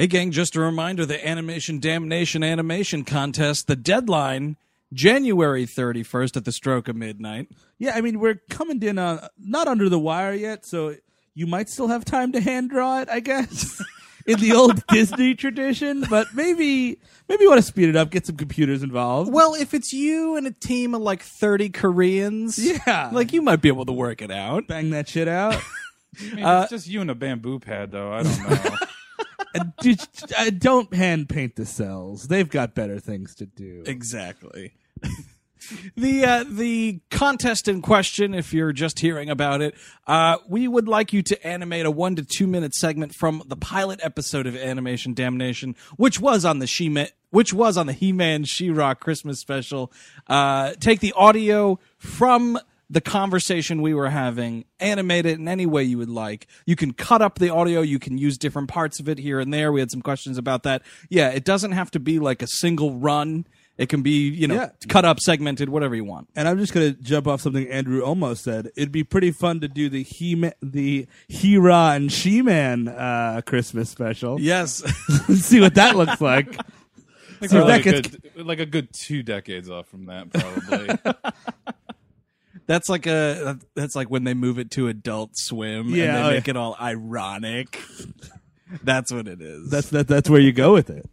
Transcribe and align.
Hey, 0.00 0.06
gang, 0.06 0.30
just 0.30 0.56
a 0.56 0.60
reminder 0.60 1.04
the 1.04 1.28
Animation 1.28 1.78
Damnation 1.78 2.42
Animation 2.42 3.04
Contest, 3.04 3.66
the 3.66 3.76
deadline, 3.76 4.56
January 4.94 5.66
31st 5.66 6.38
at 6.38 6.46
the 6.46 6.52
stroke 6.52 6.88
of 6.88 6.96
midnight. 6.96 7.50
Yeah, 7.78 7.92
I 7.94 8.00
mean 8.00 8.18
we're 8.18 8.40
coming 8.48 8.82
in 8.82 8.98
on 8.98 9.20
not 9.38 9.68
under 9.68 9.90
the 9.90 9.98
wire 9.98 10.32
yet, 10.32 10.64
so 10.64 10.96
you 11.34 11.46
might 11.46 11.68
still 11.68 11.88
have 11.88 12.06
time 12.06 12.32
to 12.32 12.40
hand 12.40 12.70
draw 12.70 13.00
it, 13.02 13.10
I 13.10 13.20
guess. 13.20 13.78
in 14.26 14.40
the 14.40 14.52
old 14.54 14.82
Disney 14.88 15.34
tradition, 15.34 16.06
but 16.08 16.28
maybe 16.34 16.98
maybe 17.28 17.42
you 17.42 17.50
want 17.50 17.60
to 17.60 17.66
speed 17.66 17.90
it 17.90 17.96
up, 17.96 18.08
get 18.08 18.24
some 18.24 18.38
computers 18.38 18.82
involved. 18.82 19.30
Well, 19.30 19.52
if 19.54 19.74
it's 19.74 19.92
you 19.92 20.34
and 20.36 20.46
a 20.46 20.50
team 20.50 20.94
of 20.94 21.02
like 21.02 21.22
30 21.22 21.68
Koreans, 21.68 22.58
Yeah. 22.58 23.10
like 23.12 23.34
you 23.34 23.42
might 23.42 23.60
be 23.60 23.68
able 23.68 23.84
to 23.84 23.92
work 23.92 24.22
it 24.22 24.30
out. 24.30 24.66
Bang 24.66 24.88
that 24.92 25.10
shit 25.10 25.28
out. 25.28 25.56
I 26.22 26.34
mean, 26.34 26.42
uh, 26.46 26.60
it's 26.62 26.70
just 26.70 26.88
you 26.88 27.02
and 27.02 27.10
a 27.10 27.14
bamboo 27.14 27.58
pad, 27.58 27.92
though. 27.92 28.14
I 28.14 28.22
don't 28.22 28.48
know. 28.48 28.76
And 29.54 29.72
uh, 30.36 30.50
don't 30.50 30.92
hand 30.94 31.28
paint 31.28 31.56
the 31.56 31.66
cells. 31.66 32.28
They've 32.28 32.48
got 32.48 32.74
better 32.74 33.00
things 33.00 33.34
to 33.36 33.46
do. 33.46 33.82
Exactly. 33.86 34.74
the 35.96 36.24
uh, 36.24 36.44
the 36.48 37.00
contest 37.10 37.68
in 37.68 37.82
question, 37.82 38.34
if 38.34 38.52
you're 38.52 38.72
just 38.72 39.00
hearing 39.00 39.30
about 39.30 39.60
it, 39.60 39.74
uh, 40.06 40.36
we 40.48 40.68
would 40.68 40.88
like 40.88 41.12
you 41.12 41.22
to 41.22 41.46
animate 41.46 41.86
a 41.86 41.90
one 41.90 42.16
to 42.16 42.24
two 42.24 42.46
minute 42.46 42.74
segment 42.74 43.14
from 43.14 43.42
the 43.46 43.56
pilot 43.56 44.00
episode 44.02 44.46
of 44.46 44.56
Animation 44.56 45.14
Damnation, 45.14 45.74
which 45.96 46.20
was 46.20 46.44
on 46.44 46.58
the 46.58 46.66
She 46.66 47.06
which 47.30 47.52
was 47.52 47.76
on 47.76 47.86
the 47.86 47.92
He-Man 47.92 48.44
She-Ra 48.44 48.94
Christmas 48.94 49.38
special. 49.38 49.92
Uh, 50.26 50.72
take 50.80 51.00
the 51.00 51.12
audio 51.12 51.78
from 51.96 52.58
the 52.92 53.00
conversation 53.00 53.80
we 53.82 53.94
were 53.94 54.10
having, 54.10 54.64
animate 54.80 55.24
it 55.24 55.38
in 55.38 55.46
any 55.46 55.64
way 55.64 55.84
you 55.84 55.96
would 55.96 56.10
like. 56.10 56.48
You 56.66 56.74
can 56.74 56.92
cut 56.92 57.22
up 57.22 57.38
the 57.38 57.48
audio, 57.48 57.80
you 57.82 58.00
can 58.00 58.18
use 58.18 58.36
different 58.36 58.68
parts 58.68 58.98
of 58.98 59.08
it 59.08 59.18
here 59.18 59.38
and 59.38 59.54
there. 59.54 59.70
We 59.70 59.78
had 59.78 59.90
some 59.92 60.02
questions 60.02 60.36
about 60.36 60.64
that. 60.64 60.82
Yeah, 61.08 61.28
it 61.30 61.44
doesn't 61.44 61.70
have 61.72 61.90
to 61.92 62.00
be 62.00 62.18
like 62.18 62.42
a 62.42 62.48
single 62.48 62.96
run. 62.98 63.46
It 63.78 63.88
can 63.88 64.02
be, 64.02 64.28
you 64.28 64.46
know, 64.48 64.56
Yeah. 64.56 64.70
cut 64.88 65.04
up, 65.06 65.20
segmented, 65.20 65.68
whatever 65.70 65.94
you 65.94 66.04
want. 66.04 66.28
And 66.36 66.46
I'm 66.48 66.58
just 66.58 66.74
gonna 66.74 66.90
jump 66.92 67.26
off 67.26 67.40
something 67.40 67.66
Andrew 67.68 68.02
almost 68.02 68.42
said. 68.44 68.70
It'd 68.76 68.92
be 68.92 69.04
pretty 69.04 69.30
fun 69.30 69.60
to 69.60 69.68
do 69.68 69.88
the 69.88 70.02
he 70.02 70.34
the 70.60 71.06
He-Ra 71.28 71.92
and 71.92 72.12
She-Man 72.12 72.88
uh, 72.88 73.40
Christmas 73.46 73.88
special. 73.88 74.38
Yes. 74.38 74.82
See 75.34 75.60
what 75.60 75.76
that 75.76 75.96
looks 75.96 76.20
like. 76.20 76.48
Like, 76.58 76.66
See 77.50 77.56
if 77.56 77.64
that 77.64 77.64
like, 77.68 77.86
a 77.86 77.92
gets- 78.02 78.08
good, 78.16 78.46
like 78.46 78.58
a 78.60 78.66
good 78.66 78.92
two 78.92 79.22
decades 79.22 79.70
off 79.70 79.86
from 79.88 80.06
that, 80.06 80.30
probably. 80.30 81.14
that's 82.70 82.88
like 82.88 83.06
a 83.06 83.58
that's 83.74 83.96
like 83.96 84.08
when 84.10 84.22
they 84.22 84.32
move 84.32 84.60
it 84.60 84.70
to 84.70 84.86
adult 84.86 85.36
swim 85.36 85.88
Yeah, 85.88 86.04
and 86.04 86.16
oh, 86.16 86.28
they 86.28 86.34
make 86.36 86.46
yeah. 86.46 86.50
it 86.52 86.56
all 86.56 86.76
ironic. 86.80 87.82
That's 88.84 89.12
what 89.12 89.26
it 89.26 89.42
is. 89.42 89.68
That's 89.68 89.90
that. 89.90 90.06
That's 90.06 90.30
where 90.30 90.40
you 90.40 90.52
go 90.52 90.72
with 90.72 90.88
it. 90.88 91.10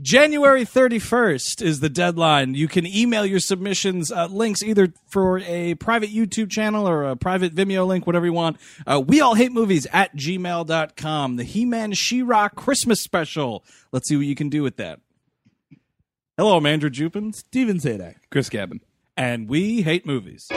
January 0.00 0.64
31st 0.64 1.60
is 1.62 1.80
the 1.80 1.88
deadline. 1.88 2.54
You 2.54 2.68
can 2.68 2.86
email 2.86 3.26
your 3.26 3.40
submissions, 3.40 4.12
uh, 4.12 4.26
links 4.26 4.62
either 4.62 4.92
for 5.10 5.40
a 5.40 5.74
private 5.74 6.10
YouTube 6.10 6.50
channel 6.50 6.88
or 6.88 7.02
a 7.02 7.16
private 7.16 7.52
Vimeo 7.54 7.84
link, 7.84 8.06
whatever 8.06 8.26
you 8.26 8.32
want. 8.32 8.58
Uh, 8.86 9.02
we 9.04 9.20
all 9.20 9.34
hate 9.34 9.50
movies 9.50 9.88
at 9.92 10.14
gmail.com. 10.16 11.36
The 11.36 11.44
He-Man 11.44 11.92
She-Ra 11.92 12.48
Christmas 12.50 13.02
special. 13.02 13.64
Let's 13.90 14.08
see 14.08 14.16
what 14.16 14.26
you 14.26 14.34
can 14.36 14.48
do 14.48 14.62
with 14.62 14.76
that. 14.76 15.00
Hello, 16.36 16.56
I'm 16.56 16.66
Andrew 16.66 16.90
Jupin, 16.90 17.32
Stephen 17.32 17.78
Sajdak. 17.78 18.16
Chris 18.30 18.48
Cabin. 18.48 18.80
and 19.16 19.48
we 19.48 19.82
hate 19.82 20.06
movies. 20.06 20.48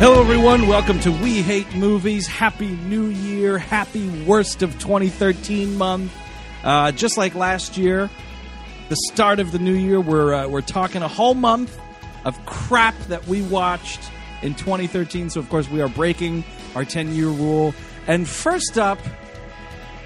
Hello, 0.00 0.18
everyone. 0.18 0.66
Welcome 0.66 0.98
to 1.00 1.12
We 1.12 1.42
Hate 1.42 1.74
Movies. 1.74 2.26
Happy 2.26 2.68
New 2.68 3.08
Year. 3.08 3.58
Happy 3.58 4.08
worst 4.24 4.62
of 4.62 4.72
2013 4.78 5.76
month. 5.76 6.10
Uh, 6.64 6.90
just 6.90 7.18
like 7.18 7.34
last 7.34 7.76
year, 7.76 8.08
the 8.88 8.96
start 9.12 9.40
of 9.40 9.52
the 9.52 9.58
new 9.58 9.74
year, 9.74 10.00
we're 10.00 10.32
uh, 10.32 10.48
we're 10.48 10.62
talking 10.62 11.02
a 11.02 11.06
whole 11.06 11.34
month 11.34 11.78
of 12.24 12.42
crap 12.46 12.98
that 13.08 13.28
we 13.28 13.42
watched 13.42 14.00
in 14.40 14.54
2013. 14.54 15.28
So, 15.28 15.38
of 15.38 15.50
course, 15.50 15.68
we 15.68 15.82
are 15.82 15.88
breaking 15.90 16.44
our 16.74 16.86
10 16.86 17.14
year 17.14 17.28
rule. 17.28 17.74
And 18.06 18.26
first 18.26 18.78
up, 18.78 19.00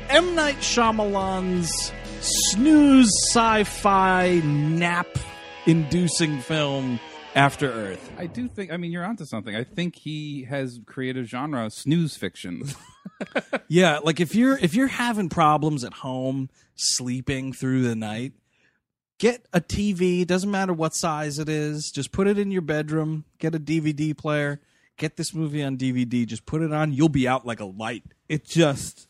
M 0.09 0.35
Night 0.35 0.57
Shyamalan's 0.57 1.93
snooze 2.21 3.13
sci-fi 3.31 4.41
nap-inducing 4.43 6.41
film 6.41 6.99
After 7.35 7.71
Earth. 7.71 8.13
I 8.17 8.27
do 8.27 8.47
think, 8.49 8.73
I 8.73 8.77
mean, 8.77 8.93
you're 8.93 9.05
onto 9.05 9.25
something. 9.25 9.55
I 9.57 9.65
think 9.65 9.97
he 9.97 10.45
has 10.45 10.81
created 10.87 11.25
a 11.25 11.27
genre, 11.27 11.71
snooze 11.71 12.17
fiction. 12.17 12.65
Yeah, 13.69 14.01
like 14.03 14.21
if 14.21 14.35
you're 14.35 14.59
if 14.59 14.75
you're 14.75 14.89
having 14.89 15.29
problems 15.29 15.85
at 15.85 15.95
home 15.95 16.51
sleeping 16.75 17.53
through 17.53 17.83
the 17.83 17.95
night, 17.95 18.33
get 19.19 19.47
a 19.53 19.61
TV, 19.61 20.27
doesn't 20.27 20.51
matter 20.51 20.73
what 20.73 20.95
size 20.95 21.39
it 21.39 21.49
is, 21.49 21.91
just 21.95 22.13
put 22.13 22.27
it 22.27 22.39
in 22.39 22.51
your 22.51 22.63
bedroom, 22.63 23.25
get 23.39 23.55
a 23.55 23.61
DVD 23.61 24.17
player, 24.17 24.61
get 24.97 25.17
this 25.17 25.35
movie 25.35 25.63
on 25.63 25.77
DVD, 25.77 26.27
just 26.27 26.45
put 26.45 26.61
it 26.63 26.73
on, 26.73 26.93
you'll 26.93 27.09
be 27.09 27.27
out 27.27 27.47
like 27.47 27.61
a 27.61 27.65
light. 27.65 28.05
It 28.29 28.45
just. 28.45 29.09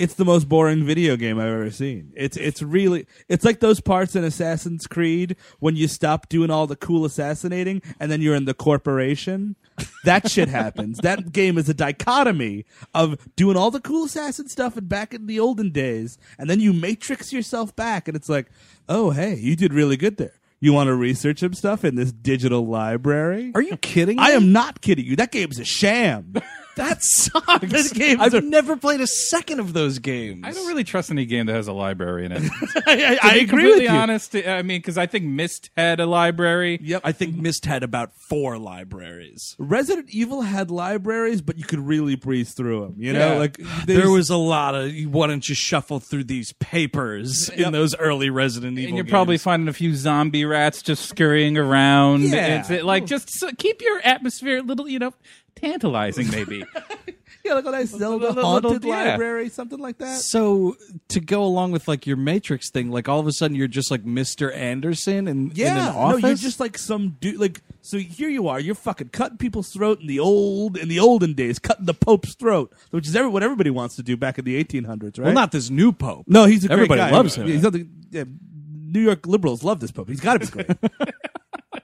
It's 0.00 0.14
the 0.14 0.24
most 0.24 0.48
boring 0.48 0.86
video 0.86 1.14
game 1.18 1.38
I've 1.38 1.48
ever 1.48 1.70
seen. 1.70 2.14
It's 2.16 2.38
it's 2.38 2.62
really 2.62 3.06
it's 3.28 3.44
like 3.44 3.60
those 3.60 3.82
parts 3.82 4.16
in 4.16 4.24
Assassin's 4.24 4.86
Creed 4.86 5.36
when 5.58 5.76
you 5.76 5.88
stop 5.88 6.30
doing 6.30 6.50
all 6.50 6.66
the 6.66 6.74
cool 6.74 7.04
assassinating 7.04 7.82
and 8.00 8.10
then 8.10 8.22
you're 8.22 8.34
in 8.34 8.46
the 8.46 8.54
corporation. 8.54 9.56
That 10.04 10.30
shit 10.30 10.48
happens. 10.60 11.00
That 11.00 11.32
game 11.32 11.58
is 11.58 11.68
a 11.68 11.74
dichotomy 11.74 12.64
of 12.94 13.18
doing 13.36 13.58
all 13.58 13.70
the 13.70 13.78
cool 13.78 14.06
assassin 14.06 14.48
stuff 14.48 14.74
and 14.78 14.88
back 14.88 15.12
in 15.12 15.26
the 15.26 15.38
olden 15.38 15.70
days, 15.70 16.16
and 16.38 16.48
then 16.48 16.60
you 16.60 16.72
matrix 16.72 17.30
yourself 17.30 17.76
back, 17.76 18.08
and 18.08 18.16
it's 18.16 18.30
like, 18.30 18.50
oh 18.88 19.10
hey, 19.10 19.34
you 19.34 19.54
did 19.54 19.74
really 19.74 19.98
good 19.98 20.16
there. 20.16 20.40
You 20.60 20.72
want 20.72 20.88
to 20.88 20.94
research 20.94 21.40
some 21.40 21.52
stuff 21.52 21.84
in 21.84 21.96
this 21.96 22.10
digital 22.10 22.66
library? 22.66 23.52
Are 23.54 23.62
you 23.62 23.76
kidding? 23.76 24.18
I 24.18 24.30
am 24.30 24.50
not 24.50 24.80
kidding 24.80 25.04
you. 25.04 25.16
That 25.16 25.30
game's 25.30 25.58
a 25.58 25.64
sham. 25.66 26.36
That 26.80 27.02
sucks. 27.02 27.70
Those 27.70 27.92
games 27.92 28.20
I've 28.20 28.34
are- 28.34 28.40
never 28.40 28.76
played 28.76 29.00
a 29.00 29.06
second 29.06 29.60
of 29.60 29.72
those 29.72 29.98
games. 29.98 30.44
I 30.46 30.52
don't 30.52 30.66
really 30.66 30.84
trust 30.84 31.10
any 31.10 31.26
game 31.26 31.46
that 31.46 31.54
has 31.54 31.68
a 31.68 31.72
library 31.72 32.24
in 32.26 32.32
it. 32.32 32.42
To 32.60 32.82
I, 32.86 32.92
I, 32.92 33.18
I 33.22 33.32
be 33.34 33.40
agree 33.40 33.46
completely 33.46 33.70
with 33.72 33.82
you. 33.82 33.88
honest, 33.90 34.34
I 34.36 34.62
mean, 34.62 34.78
because 34.78 34.96
I 34.98 35.06
think 35.06 35.24
Myst 35.26 35.70
had 35.76 36.00
a 36.00 36.06
library. 36.06 36.78
Yep, 36.82 37.02
I 37.04 37.12
think 37.12 37.36
Myst 37.36 37.66
had 37.66 37.82
about 37.82 38.14
four 38.14 38.58
libraries. 38.58 39.54
Resident 39.58 40.08
Evil 40.10 40.42
had 40.42 40.70
libraries, 40.70 41.40
but 41.42 41.58
you 41.58 41.64
could 41.64 41.80
really 41.80 42.14
breeze 42.16 42.52
through 42.54 42.80
them. 42.82 42.94
You 42.98 43.12
know, 43.12 43.32
Yeah. 43.32 43.38
like 43.38 43.58
There 43.86 44.10
was 44.10 44.30
a 44.30 44.36
lot 44.36 44.74
of 44.74 44.92
you 44.92 45.08
why 45.10 45.26
don't 45.26 45.46
you 45.48 45.54
shuffle 45.54 46.00
through 46.00 46.24
these 46.24 46.52
papers 46.54 47.48
in 47.50 47.72
those 47.72 47.94
early 47.96 48.30
Resident 48.30 48.78
Evil 48.78 48.88
And 48.88 48.96
you're 48.96 49.06
probably 49.06 49.34
games. 49.34 49.42
finding 49.42 49.68
a 49.68 49.72
few 49.72 49.94
zombie 49.94 50.44
rats 50.44 50.82
just 50.82 51.06
scurrying 51.06 51.58
around. 51.58 52.22
Yeah. 52.22 52.60
It's 52.60 52.70
uh, 52.70 52.84
like 52.84 53.06
just 53.06 53.30
so, 53.30 53.50
keep 53.58 53.82
your 53.82 54.00
atmosphere 54.04 54.58
a 54.58 54.62
little, 54.62 54.88
you 54.88 54.98
know, 54.98 55.12
tantalizing 55.60 56.30
maybe. 56.30 56.64
yeah, 57.44 57.54
like 57.54 57.64
a 57.66 57.70
nice 57.70 57.90
Zelda 57.90 58.28
little- 58.28 58.42
haunted 58.44 58.84
yeah. 58.84 59.10
library, 59.12 59.48
something 59.48 59.78
like 59.78 59.98
that. 59.98 60.18
So 60.18 60.76
to 61.08 61.20
go 61.20 61.42
along 61.42 61.72
with 61.72 61.88
like 61.88 62.06
your 62.06 62.16
Matrix 62.16 62.70
thing, 62.70 62.90
like 62.90 63.08
all 63.08 63.20
of 63.20 63.26
a 63.26 63.32
sudden 63.32 63.56
you're 63.56 63.68
just 63.68 63.90
like 63.90 64.04
Mr. 64.04 64.54
Anderson 64.54 65.28
in, 65.28 65.52
Yeah, 65.54 65.72
in 65.72 65.96
an 65.96 66.10
no, 66.10 66.16
you're 66.28 66.36
just 66.36 66.60
like 66.60 66.78
some 66.78 67.16
dude. 67.20 67.38
Like, 67.40 67.60
so 67.82 67.98
here 67.98 68.28
you 68.28 68.48
are, 68.48 68.60
you're 68.60 68.74
fucking 68.74 69.08
cutting 69.08 69.38
people's 69.38 69.72
throat 69.72 70.00
in 70.00 70.06
the 70.06 70.20
old, 70.20 70.76
in 70.76 70.88
the 70.88 71.00
olden 71.00 71.34
days, 71.34 71.58
cutting 71.58 71.86
the 71.86 71.94
Pope's 71.94 72.34
throat, 72.34 72.72
which 72.90 73.06
is 73.08 73.16
every, 73.16 73.30
what 73.30 73.42
everybody 73.42 73.70
wants 73.70 73.96
to 73.96 74.02
do 74.02 74.16
back 74.16 74.38
in 74.38 74.44
the 74.44 74.62
1800s, 74.62 75.18
right? 75.18 75.26
well, 75.26 75.32
not 75.32 75.52
this 75.52 75.70
new 75.70 75.92
pope. 75.92 76.24
no, 76.26 76.44
he's 76.44 76.64
a 76.64 76.68
great 76.68 76.76
guy. 76.76 76.82
Everybody 76.82 77.00
guy. 77.00 77.10
loves 77.10 77.34
him. 77.36 77.46
He's 77.46 77.62
not 77.62 77.72
the, 77.72 77.86
yeah, 78.10 78.24
New 78.92 79.00
York 79.00 79.26
liberals 79.26 79.62
love 79.62 79.80
this 79.80 79.90
Pope. 79.90 80.08
He's 80.08 80.20
got 80.20 80.40
to 80.40 80.46
be 80.46 80.64
great. 80.64 80.78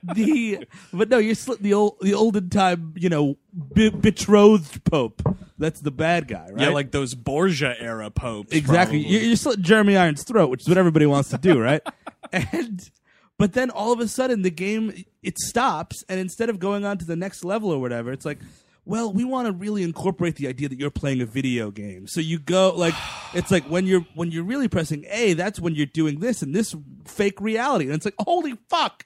the 0.15 0.67
but 0.93 1.09
no, 1.09 1.17
you're 1.17 1.35
sli- 1.35 1.59
the 1.59 1.73
old, 1.73 1.97
the 2.01 2.13
olden 2.13 2.49
time, 2.49 2.93
you 2.97 3.09
know, 3.09 3.37
be- 3.73 3.89
betrothed 3.89 4.83
Pope. 4.83 5.21
That's 5.57 5.81
the 5.81 5.91
bad 5.91 6.27
guy, 6.27 6.49
right? 6.51 6.61
Yeah, 6.61 6.69
like 6.69 6.91
those 6.91 7.15
Borgia 7.15 7.75
era 7.79 8.11
popes. 8.11 8.53
Exactly. 8.53 9.01
probably. 9.01 9.11
You're, 9.11 9.21
you're 9.23 9.35
slitting 9.35 9.63
Jeremy 9.63 9.97
Irons' 9.97 10.23
throat, 10.23 10.49
which 10.49 10.61
is 10.61 10.69
what 10.69 10.77
everybody 10.77 11.05
wants 11.05 11.29
to 11.29 11.37
do, 11.37 11.59
right? 11.59 11.81
and 12.31 12.89
but 13.37 13.53
then 13.53 13.69
all 13.69 13.91
of 13.91 13.99
a 13.99 14.07
sudden 14.07 14.41
the 14.41 14.51
game 14.51 15.05
it 15.23 15.37
stops, 15.39 16.03
and 16.09 16.19
instead 16.19 16.49
of 16.49 16.59
going 16.59 16.85
on 16.85 16.97
to 16.99 17.05
the 17.05 17.15
next 17.15 17.43
level 17.43 17.71
or 17.71 17.79
whatever, 17.79 18.11
it's 18.11 18.25
like, 18.25 18.39
well, 18.87 19.11
we 19.11 19.25
want 19.25 19.47
to 19.47 19.51
really 19.51 19.83
incorporate 19.83 20.37
the 20.37 20.47
idea 20.47 20.69
that 20.69 20.79
you're 20.79 20.89
playing 20.89 21.21
a 21.21 21.25
video 21.25 21.71
game. 21.71 22.07
So 22.07 22.21
you 22.21 22.39
go 22.39 22.73
like 22.75 22.93
it's 23.33 23.51
like 23.51 23.65
when 23.65 23.85
you're 23.85 24.05
when 24.15 24.31
you're 24.31 24.43
really 24.43 24.67
pressing 24.67 25.05
A, 25.09 25.33
that's 25.33 25.59
when 25.59 25.75
you're 25.75 25.85
doing 25.85 26.19
this 26.19 26.41
and 26.41 26.55
this 26.55 26.75
fake 27.05 27.39
reality, 27.41 27.85
and 27.85 27.93
it's 27.93 28.05
like, 28.05 28.15
holy 28.17 28.57
fuck. 28.69 29.05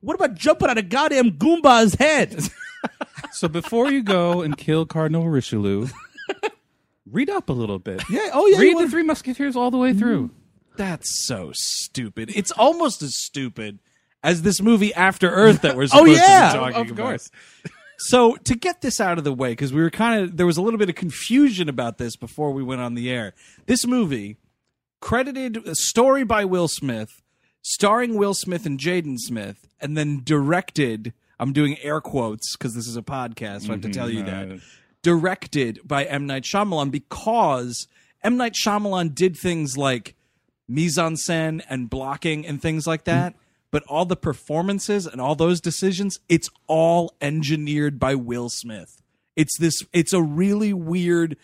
What 0.00 0.14
about 0.14 0.34
jumping 0.34 0.68
on 0.68 0.78
a 0.78 0.82
goddamn 0.82 1.32
Goomba's 1.32 1.94
head? 1.94 2.48
So 3.32 3.48
before 3.48 3.90
you 3.90 4.02
go 4.02 4.42
and 4.42 4.56
kill 4.56 4.86
Cardinal 4.86 5.28
Richelieu, 5.28 5.86
read 7.10 7.30
up 7.30 7.48
a 7.48 7.52
little 7.52 7.78
bit. 7.78 8.02
Yeah. 8.10 8.30
Oh 8.32 8.46
yeah. 8.46 8.58
read 8.58 8.78
the 8.78 8.88
Three 8.88 9.02
Musketeers 9.02 9.56
all 9.56 9.70
the 9.70 9.78
way 9.78 9.92
through. 9.92 10.28
Mm-hmm. 10.28 10.76
That's 10.76 11.26
so 11.26 11.50
stupid. 11.54 12.32
It's 12.34 12.50
almost 12.50 13.02
as 13.02 13.14
stupid 13.14 13.78
as 14.22 14.42
this 14.42 14.60
movie 14.60 14.94
After 14.94 15.30
Earth 15.30 15.62
that 15.62 15.76
we're 15.76 15.82
oh, 15.84 15.86
supposed 15.86 16.12
yeah, 16.12 16.52
to 16.52 16.58
be 16.58 16.72
talking 16.72 16.90
of 16.90 16.98
about. 16.98 17.28
So 18.04 18.36
to 18.44 18.54
get 18.54 18.80
this 18.80 18.98
out 18.98 19.18
of 19.18 19.24
the 19.24 19.32
way, 19.32 19.50
because 19.50 19.72
we 19.74 19.82
were 19.82 19.90
kind 19.90 20.22
of 20.22 20.36
there 20.38 20.46
was 20.46 20.56
a 20.56 20.62
little 20.62 20.78
bit 20.78 20.88
of 20.88 20.94
confusion 20.94 21.68
about 21.68 21.98
this 21.98 22.16
before 22.16 22.50
we 22.52 22.62
went 22.62 22.80
on 22.80 22.94
the 22.94 23.10
air. 23.10 23.34
This 23.66 23.86
movie, 23.86 24.38
credited 25.00 25.58
a 25.66 25.74
story 25.74 26.24
by 26.24 26.46
Will 26.46 26.68
Smith, 26.68 27.20
starring 27.62 28.16
Will 28.16 28.34
Smith 28.34 28.64
and 28.64 28.78
Jaden 28.78 29.18
Smith, 29.18 29.68
and 29.80 29.96
then 29.98 30.22
directed. 30.24 31.12
I'm 31.38 31.52
doing 31.52 31.78
air 31.80 32.00
quotes 32.00 32.56
because 32.56 32.74
this 32.74 32.86
is 32.86 32.96
a 32.96 33.02
podcast, 33.02 33.62
so 33.62 33.68
I 33.68 33.72
have 33.72 33.82
to 33.82 33.88
mm-hmm. 33.88 33.92
tell 33.92 34.10
you 34.10 34.22
that. 34.24 34.60
Directed 35.02 35.80
by 35.84 36.04
M 36.04 36.26
Night 36.26 36.44
Shyamalan 36.44 36.90
because 36.90 37.86
M 38.22 38.36
Night 38.36 38.54
Shyamalan 38.54 39.14
did 39.14 39.36
things 39.36 39.76
like 39.76 40.14
mise 40.68 40.98
en 40.98 41.16
scène 41.16 41.62
and 41.68 41.90
blocking 41.90 42.46
and 42.46 42.62
things 42.62 42.86
like 42.86 43.04
that. 43.04 43.32
Mm-hmm. 43.32 43.42
But 43.70 43.84
all 43.84 44.04
the 44.04 44.16
performances 44.16 45.06
and 45.06 45.20
all 45.20 45.34
those 45.36 45.60
decisions, 45.60 46.18
it's 46.28 46.48
all 46.66 47.14
engineered 47.20 47.98
by 47.98 48.14
Will 48.14 48.48
Smith. 48.48 49.00
It's 49.36 49.56
this. 49.58 49.82
It's 49.92 50.12
a 50.12 50.22
really 50.22 50.72
weird 50.72 51.36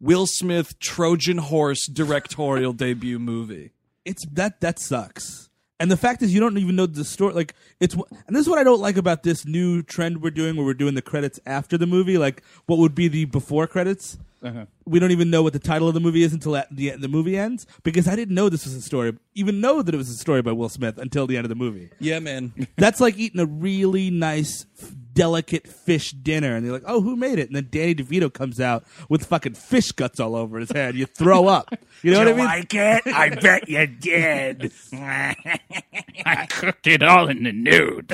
Will 0.00 0.26
Smith 0.26 0.78
Trojan 0.78 1.38
horse 1.38 1.86
directorial 1.86 2.72
debut 2.84 3.18
movie. 3.18 3.72
it's 4.04 4.24
that 4.32 4.60
that 4.60 4.78
sucks. 4.78 5.50
And 5.80 5.90
the 5.90 5.96
fact 5.96 6.22
is, 6.22 6.32
you 6.32 6.40
don't 6.40 6.56
even 6.56 6.76
know 6.76 6.86
the 6.86 7.04
story. 7.04 7.34
Like 7.34 7.54
it's, 7.80 7.94
and 7.94 8.34
this 8.34 8.42
is 8.42 8.48
what 8.48 8.58
I 8.58 8.64
don't 8.64 8.80
like 8.80 8.96
about 8.96 9.22
this 9.22 9.44
new 9.44 9.82
trend 9.82 10.22
we're 10.22 10.30
doing, 10.30 10.56
where 10.56 10.64
we're 10.64 10.74
doing 10.74 10.94
the 10.94 11.02
credits 11.02 11.40
after 11.44 11.76
the 11.76 11.86
movie. 11.86 12.16
Like 12.16 12.42
what 12.66 12.78
would 12.78 12.94
be 12.94 13.08
the 13.08 13.24
before 13.24 13.66
credits. 13.66 14.16
Uh-huh. 14.44 14.66
We 14.84 14.98
don't 14.98 15.10
even 15.10 15.30
know 15.30 15.42
what 15.42 15.54
the 15.54 15.58
title 15.58 15.88
of 15.88 15.94
the 15.94 16.00
movie 16.00 16.22
is 16.22 16.34
until 16.34 16.54
at 16.54 16.68
the 16.70 16.90
the 16.90 17.08
movie 17.08 17.38
ends 17.38 17.66
because 17.82 18.06
I 18.06 18.14
didn't 18.14 18.34
know 18.34 18.50
this 18.50 18.66
was 18.66 18.74
a 18.74 18.82
story, 18.82 19.16
even 19.34 19.60
know 19.62 19.80
that 19.80 19.94
it 19.94 19.96
was 19.98 20.10
a 20.10 20.16
story 20.16 20.42
by 20.42 20.52
Will 20.52 20.68
Smith 20.68 20.98
until 20.98 21.26
the 21.26 21.36
end 21.38 21.46
of 21.46 21.48
the 21.48 21.54
movie. 21.54 21.88
Yeah, 21.98 22.18
man. 22.18 22.52
That's 22.76 23.00
like 23.00 23.16
eating 23.16 23.40
a 23.40 23.46
really 23.46 24.10
nice, 24.10 24.66
delicate 25.14 25.66
fish 25.66 26.10
dinner, 26.12 26.54
and 26.54 26.64
you're 26.66 26.74
like, 26.74 26.84
"Oh, 26.86 27.00
who 27.00 27.16
made 27.16 27.38
it?" 27.38 27.46
And 27.48 27.56
then 27.56 27.68
Danny 27.70 27.94
DeVito 27.94 28.30
comes 28.30 28.60
out 28.60 28.84
with 29.08 29.24
fucking 29.24 29.54
fish 29.54 29.92
guts 29.92 30.20
all 30.20 30.36
over 30.36 30.58
his 30.58 30.70
head. 30.70 30.94
You 30.94 31.06
throw 31.06 31.46
up. 31.48 31.74
You 32.02 32.10
know 32.12 32.18
what 32.18 32.28
I 32.28 32.32
mean? 32.34 32.44
like 32.44 32.74
it? 32.74 33.06
I 33.06 33.30
bet 33.30 33.66
you 33.66 33.86
did. 33.86 34.72
I 34.92 36.46
cooked 36.50 36.86
it 36.86 37.02
all 37.02 37.28
in 37.30 37.44
the 37.44 37.52
nude. 37.52 38.12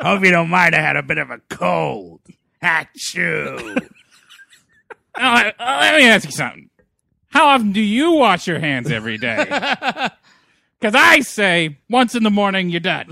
Hope 0.00 0.22
you 0.22 0.30
don't 0.30 0.50
mind. 0.50 0.74
I 0.74 0.80
had 0.80 0.96
a 0.96 1.02
bit 1.02 1.16
of 1.16 1.30
a 1.30 1.38
cold. 1.48 2.20
Achoo. 2.62 3.88
Now, 5.18 5.32
I- 5.34 5.54
uh, 5.58 5.78
let 5.80 5.96
me 5.98 6.06
ask 6.06 6.24
you 6.26 6.32
something. 6.32 6.70
How 7.28 7.46
often 7.48 7.72
do 7.72 7.80
you 7.80 8.12
wash 8.12 8.46
your 8.46 8.58
hands 8.58 8.90
every 8.90 9.18
day? 9.18 10.08
Because 10.78 10.94
I 10.94 11.20
say 11.20 11.78
once 11.88 12.14
in 12.14 12.22
the 12.22 12.30
morning, 12.30 12.68
you're 12.68 12.80
done. 12.80 13.08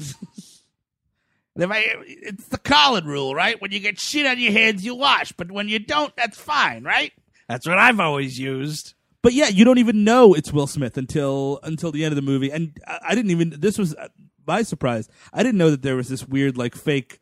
If 1.56 1.70
I, 1.70 1.82
it's 2.06 2.46
the 2.48 2.58
Colin 2.58 3.06
rule, 3.06 3.34
right? 3.34 3.60
When 3.60 3.72
you 3.72 3.80
get 3.80 3.98
shit 3.98 4.26
on 4.26 4.38
your 4.38 4.52
hands, 4.52 4.84
you 4.84 4.94
wash, 4.94 5.32
but 5.32 5.50
when 5.50 5.68
you 5.68 5.78
don't, 5.78 6.14
that's 6.14 6.36
fine, 6.38 6.84
right? 6.84 7.12
That's 7.48 7.66
what 7.66 7.78
I've 7.78 8.00
always 8.00 8.38
used. 8.38 8.92
But 9.22 9.32
yeah, 9.32 9.48
you 9.48 9.64
don't 9.64 9.78
even 9.78 10.04
know 10.04 10.34
it's 10.34 10.52
Will 10.52 10.66
Smith 10.66 10.98
until 10.98 11.58
until 11.62 11.90
the 11.90 12.04
end 12.04 12.12
of 12.12 12.16
the 12.16 12.22
movie, 12.22 12.50
and 12.52 12.78
I, 12.86 12.98
I 13.08 13.14
didn't 13.14 13.30
even. 13.30 13.54
This 13.58 13.78
was 13.78 13.94
uh, 13.94 14.08
my 14.46 14.62
surprise. 14.62 15.08
I 15.32 15.42
didn't 15.42 15.56
know 15.58 15.70
that 15.70 15.80
there 15.80 15.96
was 15.96 16.08
this 16.10 16.28
weird, 16.28 16.58
like, 16.58 16.74
fake, 16.74 17.18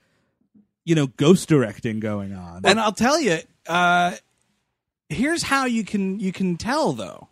you 0.84 0.96
know, 0.96 1.06
ghost 1.06 1.48
directing 1.48 2.00
going 2.00 2.32
on. 2.34 2.62
And 2.64 2.80
I'll 2.80 2.90
tell 2.92 3.20
you, 3.20 3.38
uh, 3.68 4.16
here's 5.12 5.44
how 5.44 5.66
you 5.66 5.84
can 5.84 6.18
you 6.20 6.32
can 6.32 6.56
tell 6.56 6.92
though. 6.92 7.28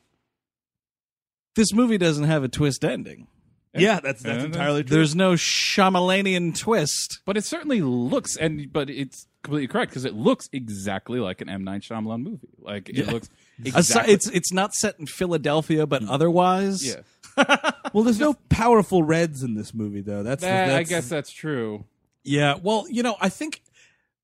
This 1.56 1.72
movie 1.72 1.98
doesn't 1.98 2.24
have 2.24 2.44
a 2.44 2.48
twist 2.48 2.84
ending. 2.84 3.26
yeah, 3.74 4.00
that's 4.00 4.22
that's 4.22 4.44
entirely 4.44 4.84
true. 4.84 4.96
There's 4.96 5.14
no 5.14 5.32
Shyamalanian 5.32 6.58
twist. 6.58 7.20
But 7.24 7.36
it 7.36 7.44
certainly 7.44 7.80
looks, 7.80 8.36
and 8.36 8.72
but 8.72 8.90
it's 8.90 9.26
completely 9.42 9.68
correct 9.68 9.90
because 9.90 10.04
it 10.04 10.14
looks 10.14 10.48
exactly 10.52 11.20
like 11.20 11.40
an 11.40 11.48
M 11.48 11.64
Night 11.64 11.82
Shyamalan 11.82 12.22
movie. 12.22 12.48
Like 12.58 12.88
it 12.88 13.06
looks 13.08 13.28
exactly. 13.64 14.12
It's 14.12 14.28
it's 14.28 14.52
not 14.52 14.74
set 14.74 14.98
in 14.98 15.06
Philadelphia, 15.06 15.86
but 15.86 16.02
mm. 16.02 16.10
otherwise, 16.10 16.86
yeah. 16.86 17.02
well, 17.92 18.04
there's 18.04 18.20
no 18.20 18.34
powerful 18.48 19.02
reds 19.02 19.42
in 19.42 19.54
this 19.54 19.72
movie, 19.72 20.00
though. 20.00 20.22
That's, 20.22 20.42
That, 20.42 20.66
that's 20.66 20.78
I 20.78 20.82
guess 20.82 21.08
that's 21.08 21.30
true. 21.30 21.84
Yeah, 22.24 22.56
well, 22.62 22.86
you 22.88 23.02
know, 23.02 23.16
I 23.20 23.28
think 23.28 23.62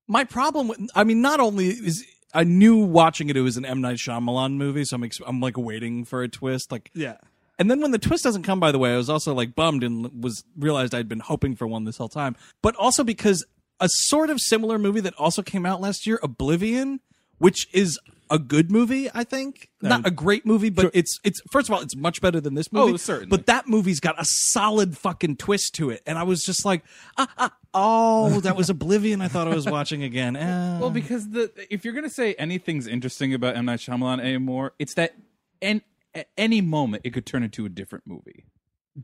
my 0.07 0.23
problem 0.23 0.67
with 0.67 0.79
I 0.95 1.03
mean, 1.03 1.21
not 1.21 1.39
only 1.39 1.67
is 1.69 2.05
I 2.33 2.43
knew 2.43 2.77
watching 2.77 3.29
it 3.29 3.37
it 3.37 3.41
was 3.41 3.57
an 3.57 3.65
M 3.65 3.81
Night 3.81 3.97
Shyamalan 3.97 4.53
movie, 4.53 4.85
so 4.85 4.95
I'm 4.95 5.03
ex- 5.03 5.21
I'm 5.25 5.39
like 5.39 5.57
waiting 5.57 6.05
for 6.05 6.23
a 6.23 6.27
twist, 6.27 6.71
like, 6.71 6.91
yeah. 6.93 7.17
and 7.57 7.71
then 7.71 7.81
when 7.81 7.91
the 7.91 7.99
twist 7.99 8.23
doesn't 8.23 8.43
come, 8.43 8.59
by 8.59 8.71
the 8.71 8.79
way, 8.79 8.93
I 8.93 8.97
was 8.97 9.09
also 9.09 9.33
like 9.33 9.55
bummed 9.55 9.83
and 9.83 10.23
was 10.23 10.43
realized 10.57 10.93
I'd 10.93 11.07
been 11.07 11.19
hoping 11.19 11.55
for 11.55 11.67
one 11.67 11.85
this 11.85 11.97
whole 11.97 12.09
time, 12.09 12.35
but 12.61 12.75
also 12.75 13.03
because 13.03 13.45
a 13.79 13.87
sort 13.89 14.29
of 14.29 14.39
similar 14.41 14.77
movie 14.77 15.01
that 15.01 15.13
also 15.15 15.41
came 15.41 15.65
out 15.65 15.81
last 15.81 16.05
year, 16.05 16.19
Oblivion, 16.23 16.99
which 17.37 17.67
is 17.73 17.99
a 18.29 18.39
good 18.39 18.71
movie, 18.71 19.09
I 19.13 19.23
think. 19.23 19.69
Not 19.81 20.05
a 20.05 20.11
great 20.11 20.45
movie, 20.45 20.69
but 20.69 20.91
it's 20.93 21.19
it's 21.23 21.41
first 21.51 21.69
of 21.69 21.75
all, 21.75 21.81
it's 21.81 21.95
much 21.95 22.21
better 22.21 22.39
than 22.41 22.55
this 22.55 22.71
movie. 22.71 22.93
Oh, 22.93 22.97
certainly. 22.97 23.29
But 23.29 23.45
that 23.47 23.67
movie's 23.67 23.99
got 23.99 24.19
a 24.19 24.25
solid 24.25 24.97
fucking 24.97 25.37
twist 25.37 25.75
to 25.75 25.89
it, 25.89 26.01
and 26.05 26.17
I 26.17 26.23
was 26.23 26.43
just 26.43 26.65
like, 26.65 26.83
ah, 27.17 27.27
ah, 27.37 27.53
oh, 27.73 28.39
that 28.41 28.55
was 28.55 28.69
Oblivion. 28.69 29.21
I 29.21 29.27
thought 29.27 29.47
I 29.47 29.55
was 29.55 29.65
watching 29.69 30.03
again. 30.03 30.33
Well, 30.33 30.89
because 30.89 31.29
the 31.29 31.51
if 31.69 31.85
you're 31.85 31.93
gonna 31.93 32.09
say 32.09 32.33
anything's 32.35 32.87
interesting 32.87 33.33
about 33.33 33.55
M 33.55 33.65
Night 33.65 33.79
Shyamalan 33.79 34.19
anymore, 34.19 34.73
it's 34.79 34.93
that 34.95 35.13
and 35.61 35.81
at 36.13 36.29
any 36.37 36.61
moment 36.61 37.03
it 37.05 37.11
could 37.11 37.25
turn 37.25 37.43
into 37.43 37.65
a 37.65 37.69
different 37.69 38.05
movie. 38.07 38.45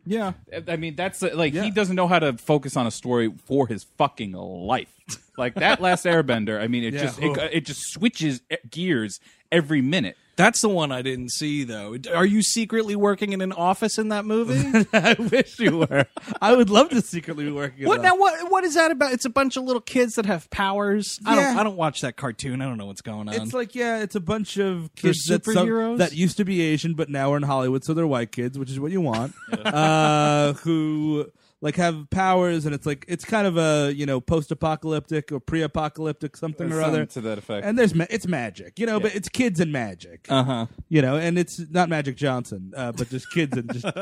yeah, 0.05 0.33
I 0.67 0.75
mean, 0.75 0.95
that's 0.95 1.21
like 1.21 1.53
he 1.53 1.69
doesn't 1.69 1.95
know 1.95 2.07
how 2.07 2.19
to 2.19 2.33
focus 2.33 2.75
on 2.75 2.87
a 2.87 2.91
story 2.91 3.31
for 3.45 3.67
his 3.67 3.83
fucking 3.83 4.31
life. 4.31 4.89
Like 5.37 5.55
that 5.55 5.81
last 5.81 6.05
Airbender. 6.05 6.61
I 6.61 6.67
mean, 6.67 6.83
it 6.83 6.91
just 6.91 7.19
it, 7.19 7.37
it 7.51 7.65
just 7.65 7.91
switches 7.91 8.41
gears 8.69 9.19
every 9.51 9.81
minute. 9.81 10.15
that's 10.35 10.61
the 10.61 10.69
one 10.69 10.91
I 10.91 11.01
didn't 11.01 11.29
see 11.29 11.63
though. 11.63 11.95
Are 12.13 12.25
you 12.25 12.41
secretly 12.43 12.95
working 12.95 13.33
in 13.33 13.41
an 13.41 13.51
office 13.51 13.97
in 13.97 14.09
that 14.09 14.25
movie? 14.25 14.85
I 14.93 15.13
wish 15.13 15.59
you 15.59 15.79
were. 15.79 16.05
I 16.41 16.55
would 16.55 16.69
love 16.69 16.89
to 16.89 17.01
secretly 17.01 17.45
be 17.45 17.51
working. 17.51 17.87
what 17.87 18.01
now? 18.01 18.15
What 18.15 18.51
what 18.51 18.63
is 18.63 18.75
that 18.75 18.91
about? 18.91 19.11
It's 19.13 19.25
a 19.25 19.29
bunch 19.29 19.57
of 19.57 19.63
little 19.63 19.81
kids 19.81 20.15
that 20.15 20.25
have 20.27 20.49
powers. 20.51 21.19
I 21.25 21.35
don't 21.35 21.43
Yeah. 21.55 21.59
I 21.59 21.63
don't 21.63 21.77
watch 21.77 22.01
that 22.01 22.15
cartoon. 22.15 22.61
I 22.61 22.65
don't 22.65 22.77
know 22.77 22.85
what's 22.85 23.01
going 23.01 23.27
on. 23.27 23.33
It's 23.33 23.53
like 23.53 23.73
yeah, 23.73 24.01
it's 24.01 24.15
a 24.15 24.19
bunch 24.21 24.57
of 24.57 24.93
kids 24.95 25.25
that, 25.25 25.45
some- 25.45 25.97
that 25.97 26.13
used 26.13 26.37
to 26.37 26.45
be 26.45 26.61
Asian 26.61 26.93
but 26.93 27.09
now 27.09 27.33
are 27.33 27.37
in 27.37 27.43
Hollywood, 27.43 27.83
so 27.83 27.93
they're 27.95 28.05
white 28.07 28.31
kids, 28.31 28.57
which 28.59 28.69
is 28.69 28.79
what 28.79 28.91
you 28.91 29.01
want. 29.01 29.33
uh, 29.51 30.53
who 30.53 31.31
like 31.63 31.77
have 31.77 32.09
powers, 32.09 32.65
and 32.65 32.75
it's 32.75 32.85
like 32.85 33.05
it's 33.07 33.23
kind 33.23 33.47
of 33.47 33.57
a 33.57 33.93
you 33.93 34.05
know 34.05 34.19
post-apocalyptic 34.19 35.31
or 35.31 35.39
pre-apocalyptic 35.39 36.35
something 36.35 36.71
or 36.71 36.81
other. 36.81 37.05
to 37.05 37.21
that 37.21 37.37
effect. 37.37 37.65
And 37.65 37.79
there's 37.79 37.95
ma- 37.95 38.05
it's 38.09 38.27
magic, 38.27 38.77
you 38.77 38.85
know, 38.85 38.99
but 38.99 39.15
it's 39.15 39.29
kids 39.29 39.61
and 39.61 39.71
magic, 39.71 40.27
uh 40.29 40.43
huh. 40.43 40.65
you 40.89 41.01
know, 41.01 41.15
and 41.15 41.39
it's 41.39 41.61
not 41.71 41.87
Magic 41.87 42.17
Johnson, 42.17 42.73
uh, 42.75 42.91
but 42.91 43.09
just 43.09 43.31
kids 43.31 43.55
and 43.57 43.73
just 43.73 43.85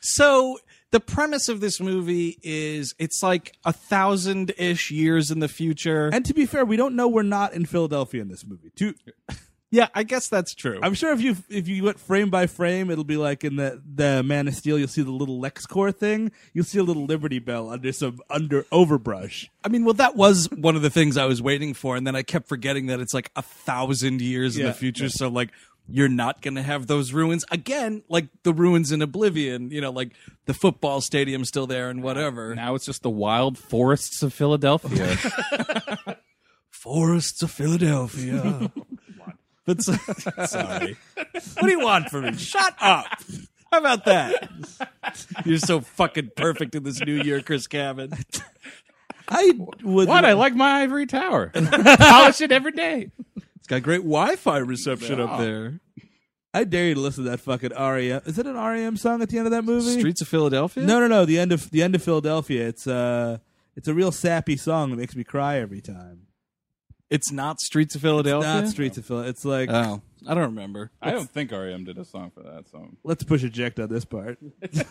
So 0.00 0.58
the 0.90 1.00
premise 1.00 1.48
of 1.48 1.60
this 1.60 1.80
movie 1.80 2.38
is 2.42 2.96
it's 2.98 3.22
like 3.22 3.56
a 3.64 3.72
thousand 3.72 4.52
ish 4.58 4.90
years 4.90 5.30
in 5.30 5.38
the 5.38 5.48
future. 5.48 6.10
And 6.12 6.26
to 6.26 6.34
be 6.34 6.46
fair, 6.46 6.64
we 6.64 6.76
don't 6.76 6.96
know 6.96 7.06
we're 7.06 7.22
not 7.22 7.54
in 7.54 7.64
Philadelphia 7.64 8.22
in 8.22 8.28
this 8.28 8.44
movie. 8.44 8.70
To, 8.76 8.94
yeah, 9.74 9.88
I 9.92 10.04
guess 10.04 10.28
that's 10.28 10.54
true. 10.54 10.78
I'm 10.84 10.94
sure 10.94 11.12
if 11.12 11.20
you 11.20 11.36
if 11.48 11.66
you 11.66 11.82
went 11.82 11.98
frame 11.98 12.30
by 12.30 12.46
frame, 12.46 12.92
it'll 12.92 13.02
be 13.02 13.16
like 13.16 13.42
in 13.42 13.56
the 13.56 13.82
the 13.84 14.22
Man 14.22 14.46
of 14.46 14.54
Steel. 14.54 14.78
You'll 14.78 14.86
see 14.86 15.02
the 15.02 15.10
little 15.10 15.40
LexCorp 15.40 15.96
thing. 15.96 16.30
You'll 16.52 16.64
see 16.64 16.78
a 16.78 16.84
little 16.84 17.06
Liberty 17.06 17.40
Bell 17.40 17.68
under 17.68 17.90
some 17.90 18.20
under 18.30 18.62
overbrush. 18.64 19.48
I 19.64 19.68
mean, 19.68 19.84
well, 19.84 19.94
that 19.94 20.14
was 20.14 20.48
one 20.52 20.76
of 20.76 20.82
the 20.82 20.90
things 20.90 21.16
I 21.16 21.24
was 21.24 21.42
waiting 21.42 21.74
for, 21.74 21.96
and 21.96 22.06
then 22.06 22.14
I 22.14 22.22
kept 22.22 22.46
forgetting 22.46 22.86
that 22.86 23.00
it's 23.00 23.12
like 23.12 23.32
a 23.34 23.42
thousand 23.42 24.20
years 24.20 24.56
in 24.56 24.64
the 24.64 24.72
future. 24.72 25.08
So, 25.08 25.26
like, 25.26 25.50
you're 25.88 26.08
not 26.08 26.40
going 26.40 26.54
to 26.54 26.62
have 26.62 26.86
those 26.86 27.12
ruins 27.12 27.44
again, 27.50 28.04
like 28.08 28.28
the 28.44 28.52
ruins 28.52 28.92
in 28.92 29.02
Oblivion. 29.02 29.72
You 29.72 29.80
know, 29.80 29.90
like 29.90 30.12
the 30.46 30.54
football 30.54 31.00
stadium 31.00 31.44
still 31.44 31.66
there 31.66 31.90
and 31.90 32.00
whatever. 32.00 32.54
now 32.54 32.76
it's 32.76 32.86
just 32.86 33.02
the 33.02 33.10
wild 33.10 33.58
forests 33.58 34.22
of 34.22 34.32
Philadelphia. 34.32 35.18
Forests 36.70 37.42
of 37.42 37.50
Philadelphia. 37.50 38.70
but 39.64 39.82
so- 39.82 39.94
sorry, 40.46 40.96
what 41.24 41.62
do 41.62 41.70
you 41.70 41.80
want 41.80 42.10
from 42.10 42.24
me? 42.24 42.36
Shut 42.36 42.74
up. 42.80 43.06
How 43.72 43.78
about 43.80 44.04
that? 44.04 44.48
You're 45.44 45.58
so 45.58 45.80
fucking 45.80 46.30
perfect 46.36 46.74
in 46.74 46.84
this 46.84 47.00
new 47.00 47.20
year, 47.22 47.40
Chris 47.40 47.66
Cabin. 47.66 48.12
I 49.28 49.52
would. 49.82 50.08
what? 50.08 50.24
I 50.24 50.32
like 50.34 50.54
my 50.54 50.82
ivory 50.82 51.06
tower. 51.06 51.50
Polish 51.54 52.40
it 52.40 52.52
every 52.52 52.72
day. 52.72 53.10
It's 53.56 53.66
got 53.66 53.82
great 53.82 54.02
Wi-Fi 54.02 54.58
reception 54.58 55.20
up 55.20 55.38
there. 55.40 55.80
I 56.52 56.62
dare 56.64 56.86
you 56.88 56.94
to 56.94 57.00
listen 57.00 57.24
to 57.24 57.30
that 57.30 57.40
fucking 57.40 57.70
REM. 57.70 58.20
Is 58.26 58.38
it 58.38 58.46
an 58.46 58.54
REM 58.54 58.96
song 58.96 59.22
at 59.22 59.28
the 59.30 59.38
end 59.38 59.46
of 59.48 59.50
that 59.50 59.64
movie? 59.64 59.98
Streets 59.98 60.20
of 60.20 60.28
Philadelphia. 60.28 60.84
No, 60.84 61.00
no, 61.00 61.08
no. 61.08 61.24
The 61.24 61.38
end 61.40 61.50
of 61.50 61.68
the 61.70 61.82
end 61.82 61.94
of 61.96 62.02
Philadelphia. 62.02 62.68
It's 62.68 62.86
uh, 62.86 63.38
It's 63.74 63.88
a 63.88 63.94
real 63.94 64.12
sappy 64.12 64.56
song 64.56 64.90
that 64.90 64.96
makes 64.96 65.16
me 65.16 65.24
cry 65.24 65.58
every 65.58 65.80
time. 65.80 66.26
It's 67.14 67.30
not 67.30 67.60
Streets 67.60 67.94
of 67.94 68.00
Philadelphia. 68.02 68.60
Not 68.62 68.68
Streets 68.68 68.98
of 68.98 69.06
Philadelphia. 69.06 69.30
It's 69.30 69.44
like 69.44 69.70
Oh, 69.70 70.02
I 70.26 70.34
don't 70.34 70.42
remember. 70.44 70.90
I 71.00 71.12
don't 71.12 71.30
think 71.30 71.52
REM 71.52 71.84
did 71.84 71.96
a 71.96 72.04
song 72.04 72.32
for 72.34 72.42
that 72.42 72.68
song. 72.68 72.96
let's 73.04 73.22
push 73.22 73.44
eject 73.44 73.78
on 73.78 73.88
this 73.88 74.04
part. 74.04 74.38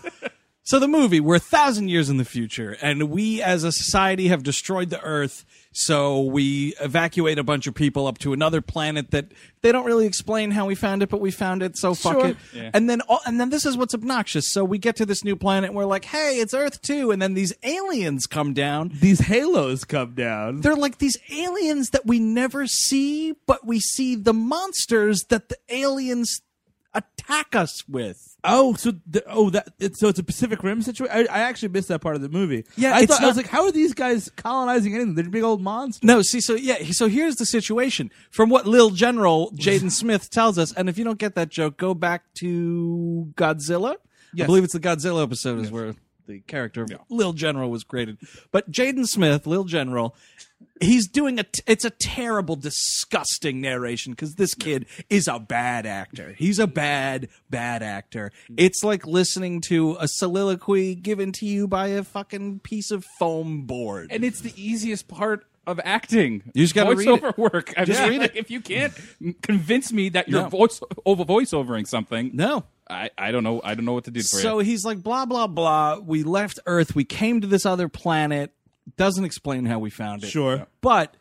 So 0.65 0.79
the 0.79 0.87
movie, 0.87 1.19
we're 1.19 1.35
a 1.35 1.39
thousand 1.39 1.89
years 1.89 2.09
in 2.09 2.15
the 2.15 2.23
future, 2.23 2.77
and 2.81 3.09
we 3.09 3.41
as 3.41 3.65
a 3.65 3.71
society 3.73 4.29
have 4.29 4.43
destroyed 4.43 4.89
the 4.91 5.01
Earth. 5.01 5.43
So 5.73 6.21
we 6.21 6.73
evacuate 6.79 7.37
a 7.37 7.43
bunch 7.43 7.67
of 7.67 7.73
people 7.75 8.07
up 8.07 8.17
to 8.19 8.31
another 8.31 8.61
planet 8.61 9.11
that 9.11 9.25
they 9.61 9.73
don't 9.73 9.85
really 9.85 10.05
explain 10.05 10.51
how 10.51 10.65
we 10.65 10.75
found 10.75 11.03
it, 11.03 11.09
but 11.09 11.19
we 11.19 11.31
found 11.31 11.63
it. 11.63 11.75
So 11.77 11.93
fuck 11.93 12.13
Sure. 12.13 12.27
it. 12.27 12.37
Yeah. 12.53 12.69
And 12.73 12.89
then, 12.89 13.01
all- 13.01 13.19
and 13.25 13.41
then 13.41 13.49
this 13.49 13.65
is 13.65 13.75
what's 13.75 13.93
obnoxious. 13.93 14.53
So 14.53 14.63
we 14.63 14.77
get 14.77 14.95
to 14.97 15.05
this 15.05 15.21
new 15.25 15.35
planet, 15.35 15.71
and 15.71 15.75
we're 15.75 15.83
like, 15.83 16.05
hey, 16.05 16.37
it's 16.39 16.53
Earth 16.53 16.81
too. 16.81 17.11
And 17.11 17.21
then 17.21 17.33
these 17.33 17.51
aliens 17.63 18.25
come 18.25 18.53
down. 18.53 18.91
These 19.01 19.19
halos 19.19 19.83
come 19.83 20.13
down. 20.15 20.61
They're 20.61 20.75
like 20.77 20.99
these 20.99 21.17
aliens 21.29 21.89
that 21.89 22.05
we 22.05 22.19
never 22.19 22.67
see, 22.67 23.33
but 23.47 23.67
we 23.67 23.81
see 23.81 24.15
the 24.15 24.33
monsters 24.33 25.23
that 25.29 25.49
the 25.49 25.57
aliens 25.67 26.39
attack 26.93 27.55
us 27.55 27.87
with. 27.87 28.37
Oh, 28.43 28.73
so 28.73 28.93
the, 29.07 29.23
oh 29.27 29.49
that 29.51 29.69
it's 29.79 29.99
so 29.99 30.09
it's 30.09 30.19
a 30.19 30.23
Pacific 30.23 30.63
Rim 30.63 30.81
situation. 30.81 31.15
I, 31.15 31.21
I 31.33 31.39
actually 31.41 31.69
missed 31.69 31.87
that 31.87 31.99
part 31.99 32.15
of 32.15 32.21
the 32.21 32.29
movie. 32.29 32.65
Yeah, 32.75 32.95
I 32.95 33.01
it's 33.01 33.11
thought 33.11 33.19
I 33.19 33.23
not- 33.23 33.27
was 33.29 33.37
like, 33.37 33.47
how 33.47 33.63
are 33.65 33.71
these 33.71 33.93
guys 33.93 34.29
colonizing 34.35 34.93
anything? 34.93 35.15
They're 35.15 35.29
big 35.29 35.43
old 35.43 35.61
monsters. 35.61 36.03
No, 36.03 36.21
see, 36.21 36.41
so 36.41 36.53
yeah, 36.55 36.83
so 36.91 37.07
here's 37.07 37.37
the 37.37 37.45
situation. 37.45 38.11
From 38.31 38.49
what 38.49 38.65
Lil 38.67 38.89
General 38.91 39.51
Jaden 39.51 39.91
Smith 39.99 40.29
tells 40.29 40.57
us, 40.57 40.73
and 40.73 40.89
if 40.89 40.97
you 40.97 41.03
don't 41.05 41.19
get 41.19 41.35
that 41.35 41.49
joke, 41.49 41.77
go 41.77 41.93
back 41.93 42.33
to 42.35 43.31
Godzilla. 43.35 43.95
I 44.39 44.45
believe 44.45 44.63
it's 44.63 44.73
the 44.73 44.79
Godzilla 44.79 45.23
episode 45.23 45.59
is 45.59 45.69
where 45.71 45.93
the 46.25 46.39
character 46.41 46.81
of 46.83 46.91
Lil 47.09 47.33
General 47.33 47.69
was 47.69 47.83
created. 47.83 48.17
But 48.51 48.71
Jaden 48.71 49.05
Smith, 49.07 49.45
Lil 49.45 49.63
General, 49.65 50.15
he's 50.81 51.07
doing 51.07 51.39
a. 51.39 51.43
T- 51.43 51.61
it's 51.67 51.85
a 51.85 51.89
terrible, 51.89 52.55
disgusting 52.55 53.61
narration 53.61 54.13
because 54.13 54.35
this 54.35 54.53
kid 54.53 54.85
is 55.09 55.27
a 55.27 55.39
bad 55.39 55.85
actor. 55.85 56.33
He's 56.37 56.59
a 56.59 56.67
bad, 56.67 57.29
bad 57.49 57.81
actor. 57.83 58.31
Mm. 58.49 58.55
It's 58.57 58.83
like 58.83 59.05
listening 59.07 59.61
to 59.61 59.97
a 59.99 60.07
soliloquy 60.07 60.95
given 60.95 61.31
to 61.33 61.45
you 61.45 61.67
by 61.67 61.87
a 61.87 62.03
fucking 62.03 62.59
piece 62.59 62.91
of 62.91 63.05
foam 63.19 63.63
board. 63.63 64.07
And 64.11 64.23
it's 64.23 64.41
the 64.41 64.53
easiest 64.55 65.07
part 65.07 65.45
of 65.65 65.79
acting. 65.85 66.43
You 66.53 66.63
just 66.63 66.75
gotta 66.75 66.95
read 66.95 67.07
voiceover 67.07 67.37
work. 67.37 67.73
I 67.77 67.85
Just 67.85 68.01
mean, 68.01 68.09
read 68.11 68.21
like, 68.21 68.35
If 68.35 68.51
you 68.51 68.59
can't 68.59 68.93
convince 69.41 69.93
me 69.93 70.09
that 70.09 70.27
you're 70.27 70.41
No. 70.43 70.49
voice 70.49 70.81
over 71.05 71.23
voiceovering 71.23 71.87
something, 71.87 72.31
no. 72.33 72.65
I, 72.89 73.09
I 73.17 73.31
don't 73.31 73.45
know. 73.45 73.61
I 73.63 73.73
don't 73.75 73.85
know 73.85 73.93
what 73.93 74.03
to 74.03 74.11
do 74.11 74.19
for 74.19 74.25
So 74.39 74.59
you. 74.59 74.65
he's 74.65 74.83
like, 74.83 75.01
blah, 75.01 75.25
blah, 75.25 75.47
blah. 75.47 75.99
We 75.99 76.23
left 76.23 76.59
Earth. 76.65 76.93
We 76.95 77.05
came 77.05 77.39
to 77.39 77.47
this 77.47 77.65
other 77.65 77.87
planet. 77.87 78.51
Doesn't 78.97 79.25
explain 79.25 79.65
how 79.65 79.79
we 79.79 79.89
found 79.89 80.23
it. 80.23 80.29
Sure. 80.29 80.67
But 80.81 81.15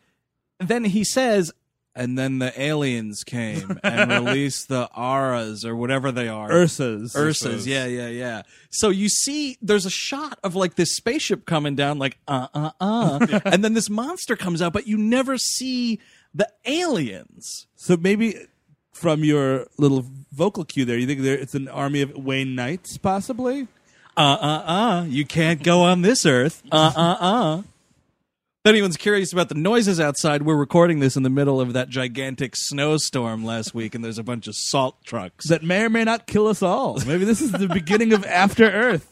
then 0.59 0.83
he 0.85 1.03
says, 1.03 1.53
and 1.95 2.17
then 2.17 2.39
the 2.39 2.59
aliens 2.59 3.23
came 3.23 3.79
and 3.83 4.11
released 4.25 4.67
the 4.67 4.89
Aras 4.95 5.63
or 5.63 5.75
whatever 5.75 6.11
they 6.11 6.27
are. 6.27 6.49
Ursas. 6.49 7.15
Ursas, 7.15 7.65
yeah, 7.65 7.85
yeah, 7.85 8.07
yeah. 8.07 8.41
So 8.71 8.89
you 8.89 9.09
see, 9.09 9.57
there's 9.61 9.85
a 9.85 9.91
shot 9.91 10.39
of 10.43 10.55
like 10.55 10.75
this 10.75 10.95
spaceship 10.95 11.45
coming 11.45 11.75
down, 11.75 11.99
like 11.99 12.17
uh, 12.27 12.47
uh, 12.53 12.71
uh, 12.79 13.39
and 13.45 13.63
then 13.63 13.73
this 13.73 13.89
monster 13.89 14.35
comes 14.35 14.61
out, 14.61 14.73
but 14.73 14.87
you 14.87 14.97
never 14.97 15.37
see 15.37 15.99
the 16.33 16.49
aliens. 16.65 17.67
So 17.75 17.95
maybe 17.95 18.47
from 18.91 19.23
your 19.23 19.67
little 19.77 20.05
vocal 20.31 20.65
cue 20.65 20.85
there, 20.85 20.97
you 20.97 21.05
think 21.05 21.21
there 21.21 21.37
it's 21.37 21.55
an 21.55 21.67
army 21.67 22.01
of 22.01 22.15
Wayne 22.15 22.55
Knights, 22.55 22.97
possibly? 22.97 23.67
Uh 24.17 24.21
uh 24.39 24.63
uh 24.65 25.05
you 25.07 25.25
can't 25.25 25.63
go 25.63 25.81
on 25.83 26.01
this 26.01 26.25
earth 26.25 26.61
uh 26.71 26.91
uh 26.95 27.17
uh 27.19 27.61
if 28.65 28.69
anyone's 28.69 28.95
curious 28.95 29.33
about 29.33 29.49
the 29.49 29.55
noises 29.55 29.99
outside 29.99 30.43
we're 30.43 30.55
recording 30.55 30.99
this 30.99 31.17
in 31.17 31.23
the 31.23 31.29
middle 31.29 31.59
of 31.59 31.73
that 31.73 31.89
gigantic 31.89 32.55
snowstorm 32.55 33.43
last 33.43 33.73
week 33.73 33.93
and 33.95 34.03
there's 34.05 34.17
a 34.19 34.23
bunch 34.23 34.47
of 34.47 34.55
salt 34.55 34.95
trucks 35.03 35.47
That 35.49 35.63
may 35.63 35.83
or 35.83 35.89
may 35.89 36.03
not 36.03 36.27
kill 36.27 36.47
us 36.47 36.61
all. 36.61 36.97
Maybe 37.05 37.25
this 37.25 37.41
is 37.41 37.51
the 37.51 37.67
beginning 37.67 38.13
of 38.13 38.23
After 38.25 38.69
Earth. 38.69 39.09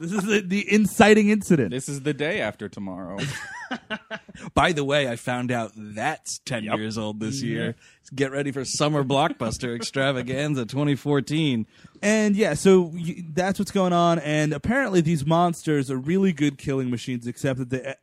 This 0.00 0.12
is 0.12 0.24
the, 0.24 0.40
the 0.40 0.72
inciting 0.72 1.28
incident. 1.28 1.70
this 1.70 1.88
is 1.88 2.02
the 2.02 2.14
day 2.14 2.40
after 2.40 2.68
tomorrow. 2.68 3.18
by 4.54 4.72
the 4.72 4.84
way 4.84 5.08
i 5.08 5.16
found 5.16 5.50
out 5.50 5.72
that's 5.76 6.38
10 6.40 6.64
years 6.64 6.96
old 6.98 7.20
this 7.20 7.42
year 7.42 7.74
get 8.14 8.30
ready 8.32 8.50
for 8.50 8.64
summer 8.64 9.04
blockbuster 9.04 9.74
extravaganza 9.74 10.64
2014 10.64 11.66
And 12.02 12.36
yeah, 12.36 12.54
so 12.54 12.92
y 12.94 13.24
that's 13.34 13.58
what's 13.58 13.70
going 13.70 13.92
on. 13.92 14.18
And 14.20 14.52
apparently, 14.52 15.00
these 15.00 15.26
monsters 15.26 15.90
are 15.90 15.96
really 15.96 16.32
good 16.32 16.58
killing 16.58 16.90
machines, 16.90 17.26
except 17.26 17.58
that 17.58 17.70
they, 17.70 17.94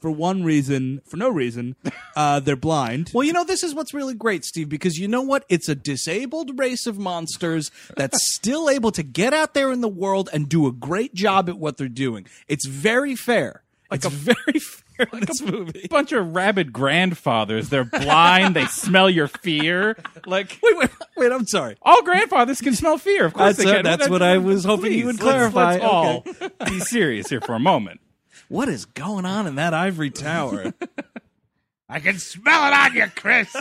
for 0.00 0.10
one 0.10 0.44
reason, 0.44 1.02
for 1.06 1.16
no 1.16 1.28
reason, 1.28 1.76
uh, 2.16 2.40
they're 2.40 2.56
blind. 2.56 3.10
Well, 3.12 3.24
you 3.24 3.32
know, 3.32 3.44
this 3.44 3.62
is 3.62 3.74
what's 3.74 3.92
really 3.92 4.14
great, 4.14 4.44
Steve, 4.44 4.68
because 4.68 4.98
you 4.98 5.08
know 5.08 5.22
what? 5.22 5.44
It's 5.48 5.68
a 5.68 5.74
disabled 5.74 6.58
race 6.58 6.86
of 6.86 6.98
monsters 6.98 7.70
that's 7.96 8.32
still 8.34 8.70
able 8.70 8.92
to 8.92 9.02
get 9.02 9.34
out 9.34 9.54
there 9.54 9.72
in 9.72 9.80
the 9.80 9.88
world 9.88 10.28
and 10.32 10.48
do 10.48 10.66
a 10.66 10.72
great 10.72 11.14
job 11.14 11.48
at 11.48 11.58
what 11.58 11.76
they're 11.76 11.88
doing. 11.88 12.26
It's 12.48 12.66
very 12.66 13.16
fair. 13.16 13.62
Like 13.90 14.04
it's 14.04 14.14
very 14.14 14.60
fair 14.60 14.84
in 15.12 15.20
this 15.20 15.40
movie. 15.42 15.86
bunch 15.90 16.12
of 16.12 16.34
rabid 16.34 16.72
grandfathers. 16.72 17.68
They're 17.68 17.84
blind. 17.84 18.56
they 18.56 18.66
smell 18.66 19.08
your 19.10 19.28
fear. 19.28 19.96
Like 20.26 20.58
Wait, 20.62 20.76
wait, 20.78 20.90
wait, 21.16 21.32
I'm 21.32 21.46
sorry. 21.46 21.76
all 21.82 22.02
grandfathers 22.02 22.60
can 22.60 22.74
smell 22.74 22.98
fear. 22.98 23.24
Of 23.26 23.34
course, 23.34 23.56
That's 23.56 23.64
they 23.64 23.70
a- 23.72 23.74
can. 23.76 23.84
that's 23.84 24.08
what 24.08 24.22
I 24.22 24.38
was 24.38 24.64
hoping 24.64 24.92
you 24.92 25.04
Please, 25.04 25.04
would 25.06 25.22
let's- 25.22 25.52
clarify. 25.52 25.72
Let's, 25.74 25.84
all 25.84 26.24
be 26.66 26.80
serious 26.80 27.28
here 27.28 27.40
for 27.40 27.54
a 27.54 27.60
moment. 27.60 28.00
What 28.48 28.68
is 28.68 28.84
going 28.84 29.26
on 29.26 29.46
in 29.46 29.54
that 29.56 29.74
ivory 29.74 30.10
tower? 30.10 30.72
I 31.88 32.00
can 32.00 32.18
smell 32.18 32.66
it 32.68 32.72
on 32.74 32.94
you, 32.94 33.06
Chris. 33.14 33.54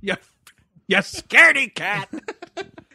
you, 0.00 0.14
you 0.88 0.96
scaredy 0.98 1.74
cat. 1.74 2.08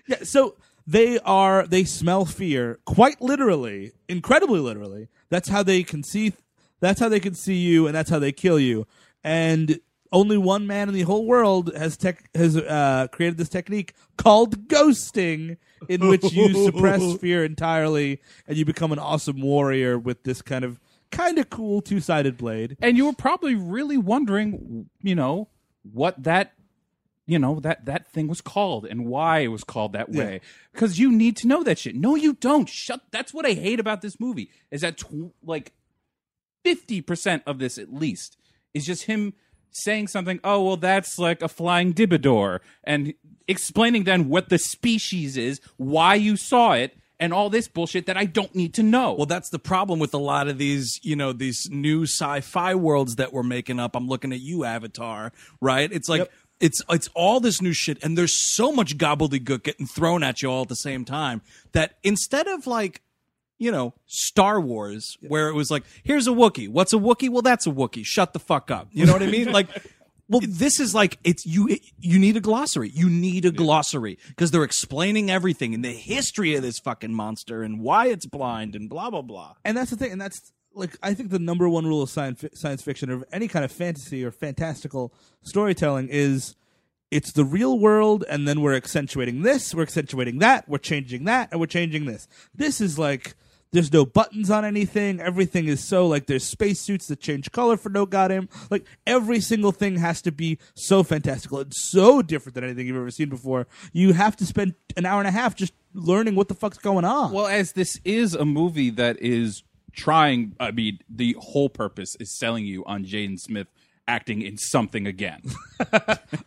Yeah, 0.08 0.24
so 0.24 0.56
they 0.88 1.20
are 1.20 1.66
they 1.68 1.84
smell 1.84 2.26
fear 2.26 2.80
quite 2.86 3.22
literally, 3.22 3.92
incredibly 4.10 4.60
literally. 4.60 5.08
That's 5.30 5.48
how 5.50 5.64
they 5.64 5.84
can 5.84 6.04
see 6.04 6.34
that's 6.82 7.00
how 7.00 7.08
they 7.08 7.20
can 7.20 7.34
see 7.34 7.56
you 7.56 7.88
and 7.88 7.96
that's 7.96 8.10
how 8.10 8.20
they 8.20 8.32
kill 8.32 8.60
you. 8.60 8.86
And 9.24 9.80
only 10.12 10.38
one 10.38 10.68
man 10.68 10.90
in 10.90 10.94
the 10.94 11.04
whole 11.04 11.26
world 11.26 11.74
has 11.76 11.96
tech 11.96 12.30
has 12.36 12.58
uh, 12.58 13.08
created 13.12 13.38
this 13.38 13.48
technique 13.48 13.94
called 14.18 14.68
ghosting, 14.68 15.58
in 15.88 16.08
which 16.08 16.34
you 16.34 16.54
suppress 16.66 17.16
fear 17.18 17.46
entirely 17.46 18.20
and 18.48 18.58
you 18.58 18.66
become 18.66 18.92
an 18.92 19.00
awesome 19.00 19.40
warrior 19.42 19.98
with 19.98 20.24
this 20.24 20.42
kind 20.42 20.66
of 20.66 20.80
kind 21.12 21.38
of 21.38 21.50
cool 21.50 21.82
two 21.82 22.02
sided 22.02 22.38
blade. 22.38 22.76
And 22.82 22.98
you 22.98 23.06
were 23.06 23.14
probably 23.14 23.56
really 23.56 23.98
wondering, 23.98 24.90
you 25.02 25.16
know, 25.16 25.48
what 25.84 26.22
that 26.24 26.54
you 27.28 27.40
know 27.40 27.60
that 27.62 27.86
that 27.86 28.08
thing 28.12 28.28
was 28.28 28.42
called 28.42 28.86
and 28.86 29.06
why 29.06 29.40
it 29.40 29.48
was 29.48 29.64
called 29.64 29.94
that 29.94 30.10
way 30.10 30.42
because 30.74 31.00
you 31.00 31.12
need 31.12 31.38
to 31.38 31.48
know 31.48 31.64
that 31.64 31.78
shit 31.78 31.96
no 31.96 32.16
you 32.16 32.34
don't 32.34 32.68
shut 32.68 33.00
that's 33.12 33.34
what 33.34 33.46
i 33.46 33.54
hate 33.54 33.80
about 33.80 34.02
this 34.02 34.20
movie 34.20 34.50
is 34.70 34.82
that 34.82 34.98
tw- 34.98 35.34
like 35.44 35.72
50% 36.66 37.42
of 37.46 37.60
this 37.60 37.78
at 37.78 37.94
least 37.94 38.38
is 38.74 38.86
just 38.86 39.04
him 39.04 39.34
saying 39.72 40.08
something 40.08 40.40
oh 40.44 40.62
well 40.62 40.78
that's 40.78 41.18
like 41.18 41.42
a 41.42 41.48
flying 41.48 41.94
dibidor 41.94 42.60
and 42.84 43.14
explaining 43.48 44.04
then 44.04 44.28
what 44.28 44.50
the 44.50 44.58
species 44.58 45.38
is 45.38 45.62
why 45.78 46.14
you 46.14 46.36
saw 46.36 46.74
it 46.74 46.98
and 47.22 47.34
all 47.34 47.50
this 47.50 47.70
bullshit 47.70 48.06
that 48.06 48.18
i 48.18 48.26
don't 48.26 48.54
need 48.54 48.74
to 48.74 48.84
know 48.84 49.14
Well, 49.14 49.26
that's 49.28 49.50
the 49.50 49.60
problem 49.60 49.98
with 50.00 50.14
a 50.14 50.18
lot 50.18 50.50
of 50.50 50.58
these, 50.58 51.00
you 51.04 51.16
know, 51.16 51.32
these 51.32 51.70
new 51.72 52.04
sci-fi 52.04 52.76
worlds 52.76 53.16
that 53.16 53.32
we're 53.32 53.44
making 53.44 53.80
up. 53.80 53.96
I'm 53.96 54.08
looking 54.10 54.34
at 54.34 54.42
you, 54.42 54.66
Avatar, 54.66 55.32
right? 55.62 55.90
It's 55.92 56.10
like 56.10 56.30
it's 56.60 56.82
it's 56.90 57.10
all 57.16 57.40
this 57.40 57.62
new 57.62 57.74
shit, 57.74 58.02
and 58.04 58.18
there's 58.18 58.36
so 58.56 58.72
much 58.72 58.98
gobbledygook 58.98 59.64
getting 59.64 59.88
thrown 59.88 60.22
at 60.24 60.42
you 60.42 60.52
all 60.52 60.64
at 60.64 60.70
the 60.70 60.76
same 60.76 61.06
time 61.06 61.42
that 61.72 61.96
instead 62.04 62.48
of 62.48 62.68
like, 62.68 63.02
you 63.62 63.72
know, 63.72 63.94
Star 64.08 64.60
Wars, 64.60 65.20
where 65.22 65.48
it 65.48 65.54
was 65.54 65.70
like, 65.70 65.84
here's 66.04 66.28
a 66.28 66.32
Wookiee. 66.32 66.68
What's 66.68 66.94
a 66.94 66.98
Wookiee? 66.98 67.30
Well, 67.30 67.44
that's 67.44 67.68
a 67.68 67.70
Wookiee. 67.70 68.04
Shut 68.04 68.34
the 68.34 68.40
fuck 68.40 68.72
up. 68.72 68.88
You 68.92 69.06
know 69.06 69.14
what 69.14 69.22
I 69.22 69.28
mean? 69.28 69.52
Like. 69.52 69.68
Well, 70.30 70.40
this 70.48 70.80
is 70.80 70.96
like 70.96 71.20
it's 71.26 71.46
you. 71.46 71.78
You 72.00 72.18
need 72.18 72.38
a 72.38 72.40
glossary. 72.40 72.90
You 72.94 73.10
need 73.10 73.44
a 73.44 73.52
glossary 73.52 74.18
because 74.30 74.50
they're 74.50 74.64
explaining 74.64 75.30
everything 75.30 75.74
and 75.74 75.84
the 75.84 75.92
history 75.92 76.56
of 76.56 76.62
this 76.62 76.80
fucking 76.80 77.14
monster 77.14 77.64
and 77.64 77.82
why 77.82 78.08
it's 78.08 78.26
blind 78.26 78.74
and 78.74 78.90
blah 78.90 79.10
blah 79.10 79.24
blah. 79.24 79.56
and 79.66 79.76
that's 79.76 79.92
the 79.92 79.98
thing, 79.98 80.14
and 80.14 80.22
that's 80.22 80.54
like 80.74 80.98
I 81.04 81.14
think 81.16 81.32
the 81.32 81.40
number 81.40 81.68
one 81.68 81.86
rule 81.86 82.02
of 82.02 82.10
science 82.10 82.46
science 82.54 82.82
fiction 82.82 83.10
or 83.12 83.26
any 83.34 83.50
kind 83.50 83.66
of 83.66 83.74
fantasy 83.74 84.24
or 84.24 84.32
fantastical 84.32 85.14
storytelling 85.44 86.08
is 86.10 86.56
it's 87.12 87.34
the 87.34 87.44
real 87.44 87.78
world, 87.78 88.24
and 88.30 88.48
then 88.48 88.62
we're 88.62 88.74
accentuating 88.74 89.42
this, 89.42 89.76
we're 89.76 89.84
accentuating 89.84 90.40
that, 90.40 90.68
we're 90.70 90.78
changing 90.78 91.26
that, 91.26 91.50
and 91.52 91.60
we're 91.60 91.66
changing 91.66 92.06
this. 92.06 92.30
This 92.56 92.80
is 92.80 92.98
like 92.98 93.36
there's 93.72 93.92
no 93.94 94.06
buttons 94.06 94.50
on 94.50 94.66
anything. 94.66 95.20
Everything 95.20 95.68
is 95.68 95.84
so 95.84 96.08
like 96.08 96.26
there's 96.26 96.44
spacesuits 96.44 97.08
that 97.08 97.20
change 97.20 97.52
color 97.52 97.78
for 97.78 97.90
no 97.90 98.06
goddamn 98.06 98.50
like 98.70 98.86
every 99.08 99.40
single 99.40 99.72
thing 99.72 99.98
has 99.98 100.22
to 100.24 100.32
be 100.32 100.58
so 100.76 101.04
fantastical. 101.04 101.60
It's 101.60 101.82
so 101.90 102.22
different 102.22 102.56
than 102.56 102.64
anything 102.64 102.88
you've 102.88 102.98
ever 102.98 103.12
seen 103.12 103.30
before. 103.30 103.68
You 103.94 104.14
have 104.14 104.36
to 104.38 104.46
spend 104.46 104.76
an 104.98 105.06
hour 105.06 105.20
and 105.20 105.28
a 105.28 105.32
half 105.32 105.56
just 105.56 105.74
learning 105.94 106.36
what 106.36 106.48
the 106.48 106.56
fuck's 106.56 106.78
going 106.78 107.06
on. 107.06 107.32
Well, 107.32 107.48
as 107.48 107.72
this 107.74 108.00
is 108.04 108.34
a 108.34 108.46
movie 108.46 108.90
that 108.92 109.22
is 109.22 109.64
trying. 109.94 110.56
I 110.60 110.72
mean, 110.72 111.00
the 111.10 111.36
whole 111.40 111.70
purpose 111.70 112.16
is 112.20 112.32
selling 112.38 112.66
you 112.66 112.84
on 112.86 113.04
Jaden 113.06 113.40
Smith 113.40 113.68
acting 114.08 114.42
in 114.42 114.58
something 114.58 115.06
again. 115.08 115.42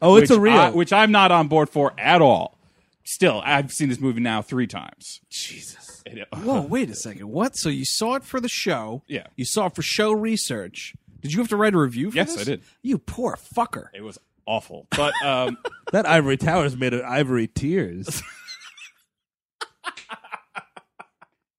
Oh, 0.02 0.16
it's 0.16 0.30
a 0.30 0.40
real. 0.40 0.54
I- 0.54 0.70
which 0.70 0.92
I'm 0.92 1.12
not 1.12 1.30
on 1.30 1.48
board 1.48 1.68
for 1.70 1.92
at 1.98 2.20
all. 2.22 2.58
Still, 3.04 3.42
I've 3.44 3.70
seen 3.72 3.88
this 3.90 4.00
movie 4.00 4.20
now 4.20 4.40
three 4.42 4.66
times. 4.66 5.20
Jesus. 5.30 5.83
It- 6.06 6.28
Whoa, 6.34 6.60
wait 6.62 6.90
a 6.90 6.94
second. 6.94 7.28
What? 7.30 7.56
So 7.56 7.68
you 7.70 7.84
saw 7.84 8.14
it 8.16 8.24
for 8.24 8.38
the 8.40 8.48
show? 8.48 9.02
Yeah. 9.06 9.26
You 9.36 9.44
saw 9.44 9.66
it 9.66 9.74
for 9.74 9.82
show 9.82 10.12
research. 10.12 10.94
Did 11.22 11.32
you 11.32 11.38
have 11.38 11.48
to 11.48 11.56
write 11.56 11.74
a 11.74 11.78
review 11.78 12.10
for 12.10 12.16
Yes, 12.16 12.34
this? 12.34 12.42
I 12.42 12.44
did. 12.44 12.62
You 12.82 12.98
poor 12.98 13.36
fucker. 13.36 13.86
It 13.94 14.02
was 14.02 14.18
awful, 14.46 14.86
but 14.94 15.14
um, 15.24 15.56
That 15.92 16.04
ivory 16.06 16.36
tower 16.36 16.66
is 16.66 16.76
made 16.76 16.92
of 16.92 17.00
ivory 17.02 17.46
tears. 17.46 18.22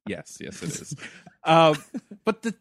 yes, 0.08 0.38
yes, 0.40 0.62
it 0.62 0.70
is. 0.70 0.96
Uh, 1.44 1.74
but 2.24 2.42
the 2.44 2.54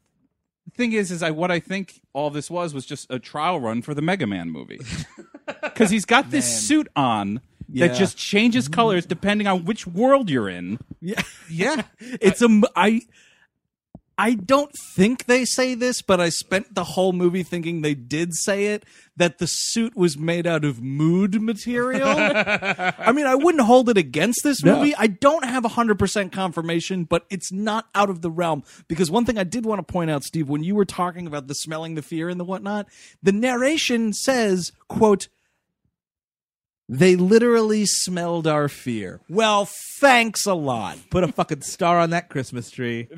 thing 0.76 0.92
is, 0.92 1.10
is 1.10 1.22
I 1.22 1.30
what 1.30 1.50
I 1.50 1.60
think 1.60 2.00
all 2.12 2.30
this 2.30 2.50
was 2.50 2.72
was 2.74 2.86
just 2.86 3.10
a 3.10 3.18
trial 3.18 3.60
run 3.60 3.82
for 3.82 3.94
the 3.94 4.02
Mega 4.02 4.26
Man 4.26 4.50
movie 4.50 4.80
because 5.62 5.90
he's 5.90 6.04
got 6.04 6.30
this 6.30 6.66
suit 6.66 6.88
on 6.96 7.40
Yeah. 7.68 7.88
that 7.88 7.96
just 7.96 8.16
changes 8.16 8.64
mm-hmm. 8.64 8.74
colors 8.74 9.06
depending 9.06 9.46
on 9.46 9.64
which 9.64 9.86
world 9.86 10.30
you're 10.30 10.48
in. 10.48 10.78
Yeah. 11.00 11.22
yeah. 11.50 11.82
It's 12.00 12.42
a 12.42 12.62
I. 12.76 13.02
I 14.16 14.34
don't 14.34 14.70
think 14.94 15.24
they 15.24 15.44
say 15.44 15.74
this, 15.74 16.00
but 16.00 16.20
I 16.20 16.28
spent 16.28 16.76
the 16.76 16.84
whole 16.84 17.12
movie 17.12 17.42
thinking 17.42 17.82
they 17.82 17.94
did 17.94 18.32
say 18.32 18.66
it 18.66 18.84
that 19.16 19.38
the 19.38 19.46
suit 19.46 19.96
was 19.96 20.16
made 20.16 20.46
out 20.46 20.64
of 20.64 20.80
mood 20.80 21.42
material. 21.42 22.06
I 22.16 23.12
mean, 23.12 23.26
I 23.26 23.34
wouldn't 23.34 23.64
hold 23.64 23.88
it 23.88 23.98
against 23.98 24.42
this 24.44 24.62
No. 24.62 24.76
movie. 24.76 24.94
I 24.94 25.08
don't 25.08 25.44
have 25.44 25.64
100% 25.64 26.30
confirmation, 26.30 27.04
but 27.04 27.26
it's 27.28 27.52
not 27.52 27.86
out 27.94 28.08
of 28.08 28.22
the 28.22 28.30
realm 28.30 28.62
because 28.86 29.10
one 29.10 29.24
thing 29.24 29.36
I 29.36 29.42
did 29.44 29.66
want 29.66 29.84
to 29.84 29.92
point 29.92 30.10
out, 30.10 30.22
Steve, 30.22 30.48
when 30.48 30.62
you 30.62 30.76
were 30.76 30.84
talking 30.84 31.26
about 31.26 31.48
the 31.48 31.54
smelling 31.54 31.96
the 31.96 32.02
fear 32.02 32.28
and 32.28 32.38
the 32.38 32.44
whatnot, 32.44 32.86
the 33.20 33.32
narration 33.32 34.12
says, 34.12 34.70
quote, 34.88 35.26
they 36.88 37.16
literally 37.16 37.86
smelled 37.86 38.46
our 38.46 38.68
fear. 38.68 39.20
Well, 39.28 39.68
thanks 40.00 40.46
a 40.46 40.54
lot. 40.54 40.98
Put 41.10 41.24
a 41.24 41.28
fucking 41.28 41.62
star 41.62 41.98
on 41.98 42.10
that 42.10 42.28
Christmas 42.28 42.70
tree. 42.70 43.08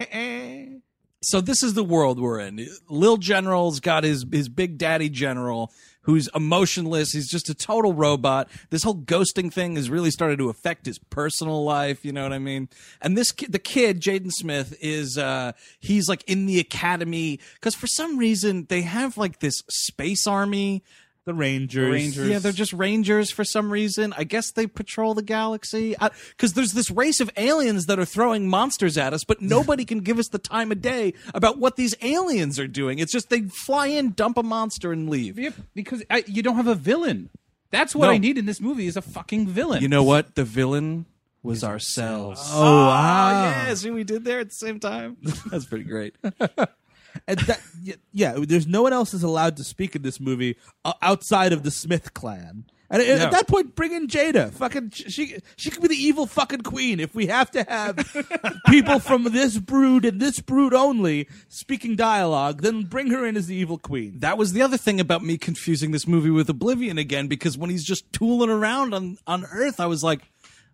So 1.24 1.40
this 1.40 1.62
is 1.62 1.74
the 1.74 1.84
world 1.84 2.18
we're 2.18 2.40
in. 2.40 2.66
Lil 2.88 3.16
General's 3.16 3.78
got 3.78 4.02
his 4.02 4.26
his 4.32 4.48
big 4.48 4.76
daddy 4.76 5.08
general 5.08 5.70
who's 6.02 6.28
emotionless. 6.34 7.12
He's 7.12 7.30
just 7.30 7.48
a 7.48 7.54
total 7.54 7.92
robot. 7.92 8.48
This 8.70 8.82
whole 8.82 8.96
ghosting 8.96 9.52
thing 9.52 9.76
has 9.76 9.88
really 9.88 10.10
started 10.10 10.38
to 10.38 10.48
affect 10.48 10.86
his 10.86 10.98
personal 10.98 11.64
life. 11.64 12.04
You 12.04 12.12
know 12.12 12.24
what 12.24 12.32
I 12.32 12.40
mean? 12.40 12.68
And 13.00 13.16
this 13.16 13.32
the 13.48 13.60
kid, 13.60 14.00
Jaden 14.00 14.32
Smith, 14.32 14.76
is 14.80 15.16
uh 15.16 15.52
he's 15.78 16.08
like 16.08 16.24
in 16.26 16.46
the 16.46 16.58
academy 16.58 17.38
because 17.54 17.76
for 17.76 17.86
some 17.86 18.18
reason 18.18 18.66
they 18.68 18.82
have 18.82 19.16
like 19.16 19.38
this 19.38 19.62
space 19.68 20.26
army. 20.26 20.82
The 21.24 21.34
Rangers. 21.34 21.92
Rangers. 21.92 22.28
Yeah, 22.28 22.38
they're 22.40 22.50
just 22.50 22.72
rangers 22.72 23.30
for 23.30 23.44
some 23.44 23.72
reason. 23.72 24.12
I 24.16 24.24
guess 24.24 24.50
they 24.50 24.66
patrol 24.66 25.14
the 25.14 25.22
galaxy 25.22 25.94
because 26.30 26.54
there's 26.54 26.72
this 26.72 26.90
race 26.90 27.20
of 27.20 27.30
aliens 27.36 27.86
that 27.86 27.98
are 28.00 28.04
throwing 28.04 28.48
monsters 28.48 28.98
at 28.98 29.12
us, 29.14 29.22
but 29.22 29.40
nobody 29.42 29.84
can 29.84 30.00
give 30.00 30.18
us 30.18 30.28
the 30.28 30.38
time 30.40 30.72
of 30.72 30.82
day 30.82 31.14
about 31.32 31.58
what 31.58 31.76
these 31.76 31.94
aliens 32.02 32.58
are 32.58 32.66
doing. 32.66 32.98
It's 32.98 33.12
just 33.12 33.30
they 33.30 33.42
fly 33.42 33.86
in, 33.86 34.12
dump 34.12 34.36
a 34.36 34.42
monster, 34.42 34.90
and 34.90 35.08
leave. 35.08 35.38
Yep, 35.38 35.54
because 35.74 36.02
I, 36.10 36.24
you 36.26 36.42
don't 36.42 36.56
have 36.56 36.66
a 36.66 36.74
villain. 36.74 37.30
That's 37.70 37.94
what 37.94 38.06
No. 38.06 38.12
I 38.12 38.18
need 38.18 38.36
in 38.36 38.46
this 38.46 38.60
movie 38.60 38.86
is 38.86 38.96
a 38.96 39.02
fucking 39.02 39.46
villain. 39.46 39.80
You 39.80 39.88
know 39.88 40.02
what? 40.02 40.34
The 40.34 40.44
villain 40.44 41.06
was 41.42 41.62
ourselves. 41.64 42.40
Oh, 42.52 42.86
wow. 42.86 43.42
yeah, 43.44 43.74
see 43.74 43.90
we 43.90 44.04
did 44.04 44.24
there 44.24 44.40
at 44.40 44.48
the 44.48 44.54
same 44.54 44.78
time. 44.80 45.16
That's 45.50 45.64
pretty 45.66 45.84
great. 45.84 46.14
And 47.26 47.38
that, 47.40 47.60
yeah, 48.12 48.34
there's 48.38 48.66
no 48.66 48.82
one 48.82 48.92
else 48.92 49.12
is 49.14 49.22
allowed 49.22 49.56
to 49.58 49.64
speak 49.64 49.94
in 49.96 50.02
this 50.02 50.18
movie 50.20 50.56
uh, 50.84 50.92
outside 51.02 51.52
of 51.52 51.62
the 51.62 51.70
Smith 51.70 52.14
clan. 52.14 52.64
And 52.90 53.00
at- 53.00 53.08
at 53.22 53.30
that 53.30 53.48
point, 53.48 53.74
bring 53.74 53.92
in 53.92 54.06
Jada. 54.06 54.52
Fucking, 54.52 54.90
she 54.90 55.36
she 55.56 55.70
could 55.70 55.80
be 55.80 55.88
the 55.88 55.94
evil 55.94 56.26
fucking 56.26 56.60
queen. 56.60 57.00
If 57.00 57.14
we 57.14 57.26
have 57.26 57.50
to 57.52 57.62
have 57.64 57.96
people 58.68 58.98
from 58.98 59.24
this 59.24 59.56
brood 59.56 60.04
and 60.04 60.20
this 60.20 60.40
brood 60.40 60.74
only 60.74 61.26
speaking 61.48 61.96
dialogue, 61.96 62.60
then 62.60 62.82
bring 62.84 63.06
her 63.10 63.24
in 63.26 63.36
as 63.36 63.46
the 63.46 63.54
evil 63.56 63.78
queen. 63.78 64.18
That 64.18 64.36
was 64.36 64.52
the 64.52 64.60
other 64.60 64.76
thing 64.76 65.00
about 65.00 65.22
me 65.24 65.38
confusing 65.38 65.90
this 65.92 66.06
movie 66.06 66.28
with 66.30 66.50
Oblivion 66.50 66.98
again, 66.98 67.28
because 67.28 67.56
when 67.56 67.70
he's 67.70 67.84
just 67.84 68.12
tooling 68.12 68.50
around 68.50 68.92
on, 68.92 69.16
on 69.26 69.46
Earth, 69.52 69.80
I 69.80 69.86
was 69.86 70.04
like, 70.04 70.30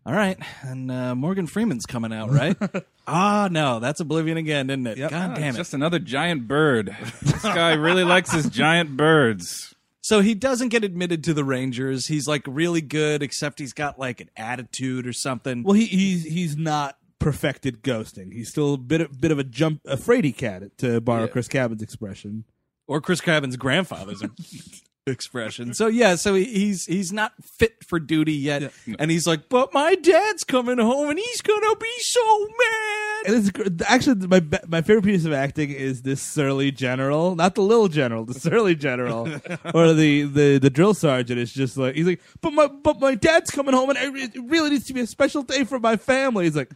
all 0.08 0.14
right, 0.14 0.38
and 0.62 0.90
uh, 0.90 1.14
Morgan 1.14 1.46
Freeman's 1.46 1.84
coming 1.84 2.14
out, 2.14 2.30
right? 2.30 2.56
ah, 3.06 3.48
no, 3.52 3.78
that's 3.78 4.00
Oblivion 4.00 4.38
again, 4.38 4.70
isn't 4.70 4.86
it? 4.86 4.96
God 4.98 5.12
Ah, 5.12 5.34
damn 5.34 5.54
it. 5.54 5.58
just 5.58 5.74
another 5.74 5.98
giant 5.98 6.48
bird. 6.48 6.96
this 7.20 7.42
guy 7.42 7.74
really 7.74 8.04
likes 8.04 8.32
his 8.32 8.48
giant 8.48 8.96
birds. 8.96 9.74
So 10.00 10.20
he 10.22 10.32
doesn't 10.34 10.70
get 10.70 10.84
admitted 10.84 11.22
to 11.24 11.34
the 11.34 11.44
Rangers. 11.44 12.06
He's 12.06 12.26
like 12.26 12.42
really 12.46 12.80
good, 12.80 13.22
except 13.22 13.58
he's 13.58 13.74
got 13.74 13.98
like 13.98 14.22
an 14.22 14.30
attitude 14.34 15.06
or 15.06 15.12
something. 15.12 15.62
Well, 15.62 15.74
he 15.74 15.84
he's 15.84 16.24
he's 16.24 16.56
not 16.56 16.96
perfected 17.18 17.82
ghosting. 17.82 18.32
He's 18.32 18.48
still 18.48 18.72
a 18.74 18.78
bit 18.78 19.02
of, 19.02 19.20
bit 19.20 19.30
of 19.30 19.38
a 19.38 19.44
jump 19.44 19.82
a 19.84 19.96
fraidy 19.98 20.34
cat 20.34 20.62
to 20.78 21.02
borrow 21.02 21.24
Yeah. 21.24 21.28
Chris 21.28 21.48
Cabin's 21.48 21.82
expression. 21.82 22.44
or 22.86 23.02
Chris 23.02 23.20
Cabin's 23.20 23.56
grandfather's 23.58 24.22
expression. 25.08 25.74
So 25.74 25.86
yeah, 25.88 26.14
so 26.16 26.34
he- 26.34 26.44
he's 26.44 26.86
he's 26.86 27.12
not 27.12 27.32
fit 27.42 27.82
for 27.84 27.98
duty 27.98 28.32
yet, 28.34 28.72
and 28.98 29.10
he's 29.10 29.26
like, 29.26 29.48
"But 29.48 29.72
my 29.74 29.94
dad's 29.94 30.44
coming 30.44 30.78
home, 30.78 31.10
and 31.10 31.18
he's 31.18 31.40
gonna 31.40 31.76
be 31.76 31.92
so 31.98 32.38
mad." 32.40 33.26
And 33.26 33.48
it's 33.48 33.82
actually 33.90 34.26
my 34.26 34.42
my 34.68 34.82
favorite 34.82 35.04
piece 35.04 35.24
of 35.24 35.32
acting 35.32 35.70
is 35.70 36.02
this 36.02 36.22
surly 36.22 36.70
general, 36.70 37.34
not 37.34 37.54
the 37.54 37.62
little 37.62 37.88
general, 37.88 38.24
the 38.24 38.34
surly 38.38 38.74
general, 38.74 39.28
or 39.74 39.92
the, 39.92 40.22
the 40.22 40.58
the 40.58 40.70
drill 40.70 40.94
sergeant. 40.94 41.38
is 41.40 41.52
just 41.52 41.76
like 41.76 41.94
he's 41.96 42.06
like, 42.06 42.20
but 42.40 42.52
my 42.52 42.66
but 42.68 43.00
my 43.00 43.14
dad's 43.14 43.50
coming 43.50 43.74
home, 43.74 43.90
and 43.90 43.98
it 43.98 44.32
really 44.44 44.70
needs 44.70 44.86
to 44.86 44.92
be 44.94 45.00
a 45.00 45.06
special 45.06 45.42
day 45.42 45.64
for 45.64 45.78
my 45.80 45.96
family. 45.96 46.44
He's 46.44 46.56
like. 46.56 46.70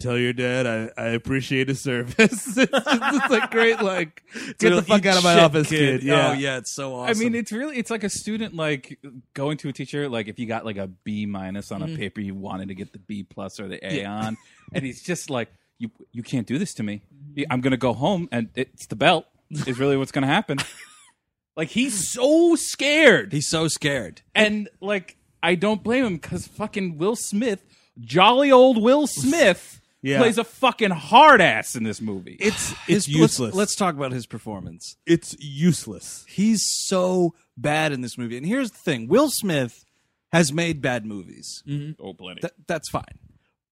Tell 0.00 0.18
your 0.18 0.32
dad 0.32 0.66
I, 0.66 0.90
I 1.00 1.06
appreciate 1.10 1.68
his 1.68 1.80
service. 1.80 2.16
it's, 2.18 2.54
just, 2.56 2.68
it's 2.74 3.30
like 3.30 3.50
great, 3.50 3.80
like 3.80 4.22
get 4.58 4.70
the 4.70 4.82
fuck 4.82 5.06
out 5.06 5.16
of 5.16 5.24
my 5.24 5.34
shit, 5.34 5.42
office, 5.44 5.68
kid. 5.68 6.02
Yeah, 6.02 6.30
Oh 6.30 6.32
yeah, 6.34 6.58
it's 6.58 6.74
so 6.74 6.94
awesome. 6.96 7.16
I 7.16 7.18
mean, 7.18 7.34
it's 7.34 7.52
really 7.52 7.76
it's 7.78 7.90
like 7.90 8.04
a 8.04 8.10
student 8.10 8.54
like 8.54 8.98
going 9.34 9.56
to 9.58 9.68
a 9.68 9.72
teacher 9.72 10.08
like 10.08 10.28
if 10.28 10.38
you 10.38 10.46
got 10.46 10.64
like 10.64 10.76
a 10.76 10.88
B 10.88 11.26
minus 11.26 11.70
on 11.72 11.82
a 11.82 11.86
Mm-hmm. 11.86 11.96
paper 11.96 12.20
you 12.20 12.34
wanted 12.34 12.68
to 12.68 12.74
get 12.74 12.92
the 12.92 12.98
B 12.98 13.22
plus 13.22 13.58
or 13.60 13.68
the 13.68 13.78
A 13.86 14.04
on, 14.04 14.36
and 14.72 14.84
he's 14.84 15.02
just 15.02 15.30
like 15.30 15.48
you 15.78 15.90
you 16.12 16.22
can't 16.22 16.46
do 16.46 16.58
this 16.58 16.74
to 16.74 16.82
me. 16.82 17.02
Mm-hmm. 17.32 17.52
I'm 17.52 17.60
gonna 17.60 17.76
go 17.76 17.92
home 17.94 18.28
and 18.32 18.50
it's 18.56 18.86
the 18.86 18.96
belt 18.96 19.26
is 19.50 19.78
really 19.78 19.96
what's 19.96 20.12
gonna 20.12 20.26
happen. 20.26 20.58
like 21.56 21.68
he's 21.68 22.10
so 22.12 22.56
scared, 22.56 23.32
he's 23.32 23.48
so 23.48 23.68
scared. 23.68 24.22
and 24.34 24.68
like 24.80 25.16
I 25.42 25.54
don't 25.54 25.82
blame 25.82 26.04
him 26.04 26.14
because 26.16 26.46
fucking 26.48 26.98
Will 26.98 27.16
Smith, 27.16 27.64
jolly 28.00 28.50
old 28.52 28.82
Will 28.82 29.06
Smith. 29.06 29.80
Yeah. 30.04 30.18
Plays 30.18 30.36
a 30.36 30.44
fucking 30.44 30.90
hard 30.90 31.40
ass 31.40 31.74
in 31.74 31.82
this 31.82 32.00
movie. 32.02 32.36
it's 32.38 32.68
His- 32.86 32.96
it's 32.96 33.08
useless. 33.08 33.38
Let's, 33.40 33.56
let's 33.56 33.74
talk 33.74 33.94
about 33.94 34.12
his 34.12 34.26
performance. 34.26 34.96
it's 35.06 35.34
useless. 35.40 36.24
He's 36.28 36.62
so 36.66 37.34
bad 37.56 37.90
in 37.92 38.02
this 38.02 38.18
movie. 38.18 38.36
And 38.36 38.44
here's 38.46 38.70
the 38.70 38.78
thing: 38.78 39.08
Will 39.08 39.30
Smith 39.30 39.84
has 40.32 40.52
made 40.52 40.82
bad 40.82 41.06
movies. 41.06 41.62
Mm-hmm. 41.66 42.02
oh, 42.04 42.12
plenty. 42.12 42.40
Th- 42.42 42.52
that's 42.66 42.90
fine. 42.90 43.18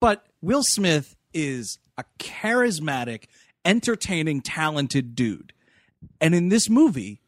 But 0.01 0.25
Will 0.41 0.63
Smith 0.65 1.17
is 1.35 1.79
a 1.99 2.05
charismatic, 2.19 3.25
entertaining, 3.65 4.41
talented 4.41 5.15
dude. 5.15 5.53
And 6.21 6.35
in 6.35 6.49
this 6.49 6.71
movie, 6.71 7.21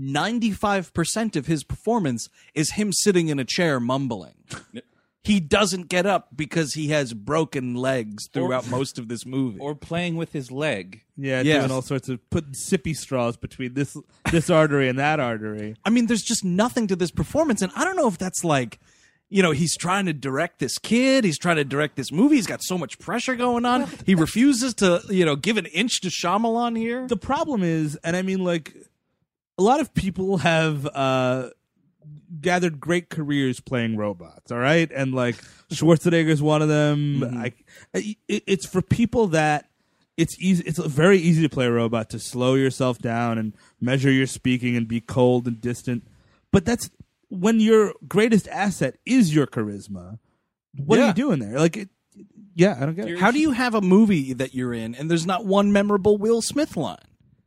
95% 0.00 1.36
of 1.36 1.46
his 1.46 1.64
performance 1.64 2.28
is 2.54 2.72
him 2.72 2.92
sitting 2.92 3.28
in 3.28 3.38
a 3.38 3.44
chair 3.44 3.80
mumbling. 3.80 4.34
He 5.26 5.40
doesn't 5.40 5.88
get 5.88 6.06
up 6.06 6.28
because 6.36 6.74
he 6.74 6.88
has 6.88 7.12
broken 7.12 7.74
legs 7.74 8.28
throughout 8.32 8.70
most 8.70 8.96
of 8.98 9.08
this 9.08 9.26
movie. 9.26 9.58
or 9.58 9.74
playing 9.74 10.16
with 10.16 10.32
his 10.32 10.52
leg. 10.52 11.02
Yeah, 11.16 11.40
Yeah. 11.42 11.58
doing 11.58 11.72
all 11.72 11.82
sorts 11.82 12.08
of 12.08 12.20
putting 12.30 12.52
sippy 12.52 12.94
straws 12.96 13.36
between 13.36 13.74
this 13.74 13.96
this 14.30 14.48
artery 14.50 14.88
and 14.88 14.98
that 15.00 15.18
artery. 15.18 15.74
I 15.84 15.90
mean, 15.90 16.06
there's 16.06 16.22
just 16.22 16.44
nothing 16.44 16.86
to 16.86 16.94
this 16.96 17.10
performance, 17.10 17.60
and 17.60 17.72
I 17.74 17.82
don't 17.84 17.96
know 17.96 18.06
if 18.06 18.18
that's 18.18 18.44
like, 18.44 18.78
you 19.28 19.42
know, 19.42 19.50
he's 19.50 19.76
trying 19.76 20.06
to 20.06 20.12
direct 20.12 20.60
this 20.60 20.78
kid, 20.78 21.24
he's 21.24 21.38
trying 21.38 21.56
to 21.56 21.64
direct 21.64 21.96
this 21.96 22.12
movie, 22.12 22.36
he's 22.36 22.46
got 22.46 22.62
so 22.62 22.78
much 22.78 22.98
pressure 23.00 23.34
going 23.34 23.64
on. 23.64 23.88
He 24.06 24.14
refuses 24.14 24.74
to, 24.74 25.02
you 25.08 25.24
know, 25.24 25.34
give 25.34 25.56
an 25.56 25.66
inch 25.66 26.00
to 26.02 26.08
Shyamalan 26.08 26.78
here. 26.78 27.08
the 27.08 27.16
problem 27.16 27.64
is, 27.64 27.96
and 28.04 28.14
I 28.14 28.22
mean, 28.22 28.44
like, 28.44 28.72
a 29.58 29.62
lot 29.62 29.80
of 29.80 29.92
people 29.94 30.36
have 30.38 30.86
uh, 30.86 31.48
gathered 32.40 32.80
great 32.80 33.08
careers 33.10 33.60
playing 33.60 33.96
robots. 33.96 34.50
All 34.50 34.58
right, 34.58 34.90
and 34.92 35.14
like 35.14 35.36
Schwarzenegger's 35.70 36.42
one 36.42 36.62
of 36.62 36.68
them. 36.68 37.20
Mm-hmm. 37.26 37.38
I, 37.94 38.16
it, 38.28 38.42
it's 38.46 38.66
for 38.66 38.82
people 38.82 39.28
that 39.28 39.68
it's 40.16 40.38
easy. 40.40 40.64
It's 40.64 40.78
very 40.78 41.18
easy 41.18 41.42
to 41.42 41.48
play 41.48 41.66
a 41.66 41.70
robot 41.70 42.10
to 42.10 42.18
slow 42.18 42.54
yourself 42.54 42.98
down 42.98 43.38
and 43.38 43.54
measure 43.80 44.10
your 44.10 44.26
speaking 44.26 44.76
and 44.76 44.88
be 44.88 45.00
cold 45.00 45.46
and 45.46 45.60
distant. 45.60 46.06
But 46.52 46.64
that's 46.64 46.90
when 47.28 47.60
your 47.60 47.94
greatest 48.06 48.48
asset 48.48 48.96
is 49.04 49.34
your 49.34 49.46
charisma. 49.46 50.18
What 50.76 50.98
are 50.98 51.08
you 51.08 51.14
doing 51.14 51.38
there? 51.38 51.58
Like, 51.58 51.76
it, 51.76 51.88
Yeah, 52.54 52.76
I 52.80 52.86
don't 52.86 52.94
get 52.94 53.08
it. 53.08 53.18
How 53.18 53.30
do 53.30 53.40
you 53.40 53.52
have 53.52 53.74
a 53.74 53.80
movie 53.80 54.32
that 54.34 54.54
you're 54.54 54.74
in 54.74 54.94
and 54.94 55.10
there's 55.10 55.26
not 55.26 55.44
one 55.44 55.72
memorable 55.72 56.16
Will 56.18 56.42
Smith 56.42 56.76
line? 56.76 56.98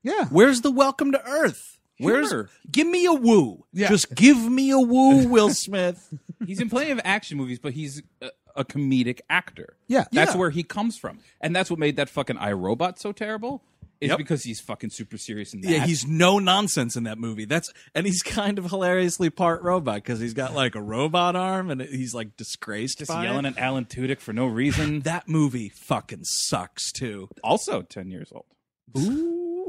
Yeah. 0.03 0.25
Where's 0.25 0.61
the 0.61 0.71
welcome 0.71 1.11
to 1.11 1.25
Earth? 1.25 1.78
Where's 1.99 2.29
Humor. 2.29 2.49
give 2.71 2.87
me 2.87 3.05
a 3.05 3.13
woo? 3.13 3.65
Yeah. 3.73 3.89
Just 3.89 4.15
give 4.15 4.37
me 4.37 4.71
a 4.71 4.79
woo, 4.79 5.27
Will 5.27 5.49
Smith. 5.51 6.13
He's 6.45 6.59
in 6.61 6.69
plenty 6.69 6.91
of 6.91 6.99
action 7.03 7.37
movies, 7.37 7.59
but 7.59 7.73
he's 7.73 8.01
a, 8.21 8.29
a 8.55 8.63
comedic 8.65 9.19
actor. 9.29 9.75
Yeah. 9.87 10.05
that's 10.11 10.33
Yeah. 10.33 10.37
where 10.39 10.49
he 10.49 10.63
comes 10.63 10.97
from, 10.97 11.19
and 11.41 11.53
that's 11.55 11.69
what 11.69 11.77
made 11.79 11.97
that 11.97 12.09
fucking 12.09 12.37
I, 12.37 12.53
Robot 12.53 12.99
so 12.99 13.11
terrible. 13.11 13.61
Is 14.01 14.07
Yep. 14.11 14.17
because 14.17 14.43
he's 14.45 14.61
fucking 14.61 14.91
super 14.91 15.17
serious 15.17 15.53
in 15.53 15.59
that. 15.59 15.69
Yeah, 15.69 15.85
he's 15.85 16.07
no 16.07 16.39
nonsense 16.39 16.95
in 16.95 17.03
that 17.03 17.17
movie. 17.17 17.43
That's 17.43 17.69
and 17.93 18.05
he's 18.05 18.21
kind 18.23 18.57
of 18.57 18.69
hilariously 18.69 19.29
part 19.29 19.61
robot 19.61 19.95
because 19.95 20.21
he's 20.21 20.33
got 20.33 20.53
like 20.53 20.75
a 20.75 20.81
robot 20.81 21.35
arm 21.35 21.69
and 21.69 21.81
he's 21.81 22.13
like 22.13 22.37
disgraced 22.37 22.99
just 22.99 23.09
by 23.09 23.25
yelling 23.25 23.43
it. 23.43 23.57
at 23.57 23.61
Alan 23.61 23.83
Tudyk 23.83 24.21
for 24.21 24.31
no 24.31 24.45
reason. 24.45 25.01
That 25.01 25.27
movie 25.27 25.67
fucking 25.67 26.23
sucks 26.23 26.93
too. 26.93 27.27
also, 27.43 27.81
ten 27.81 28.09
years 28.09 28.31
old. 28.31 28.45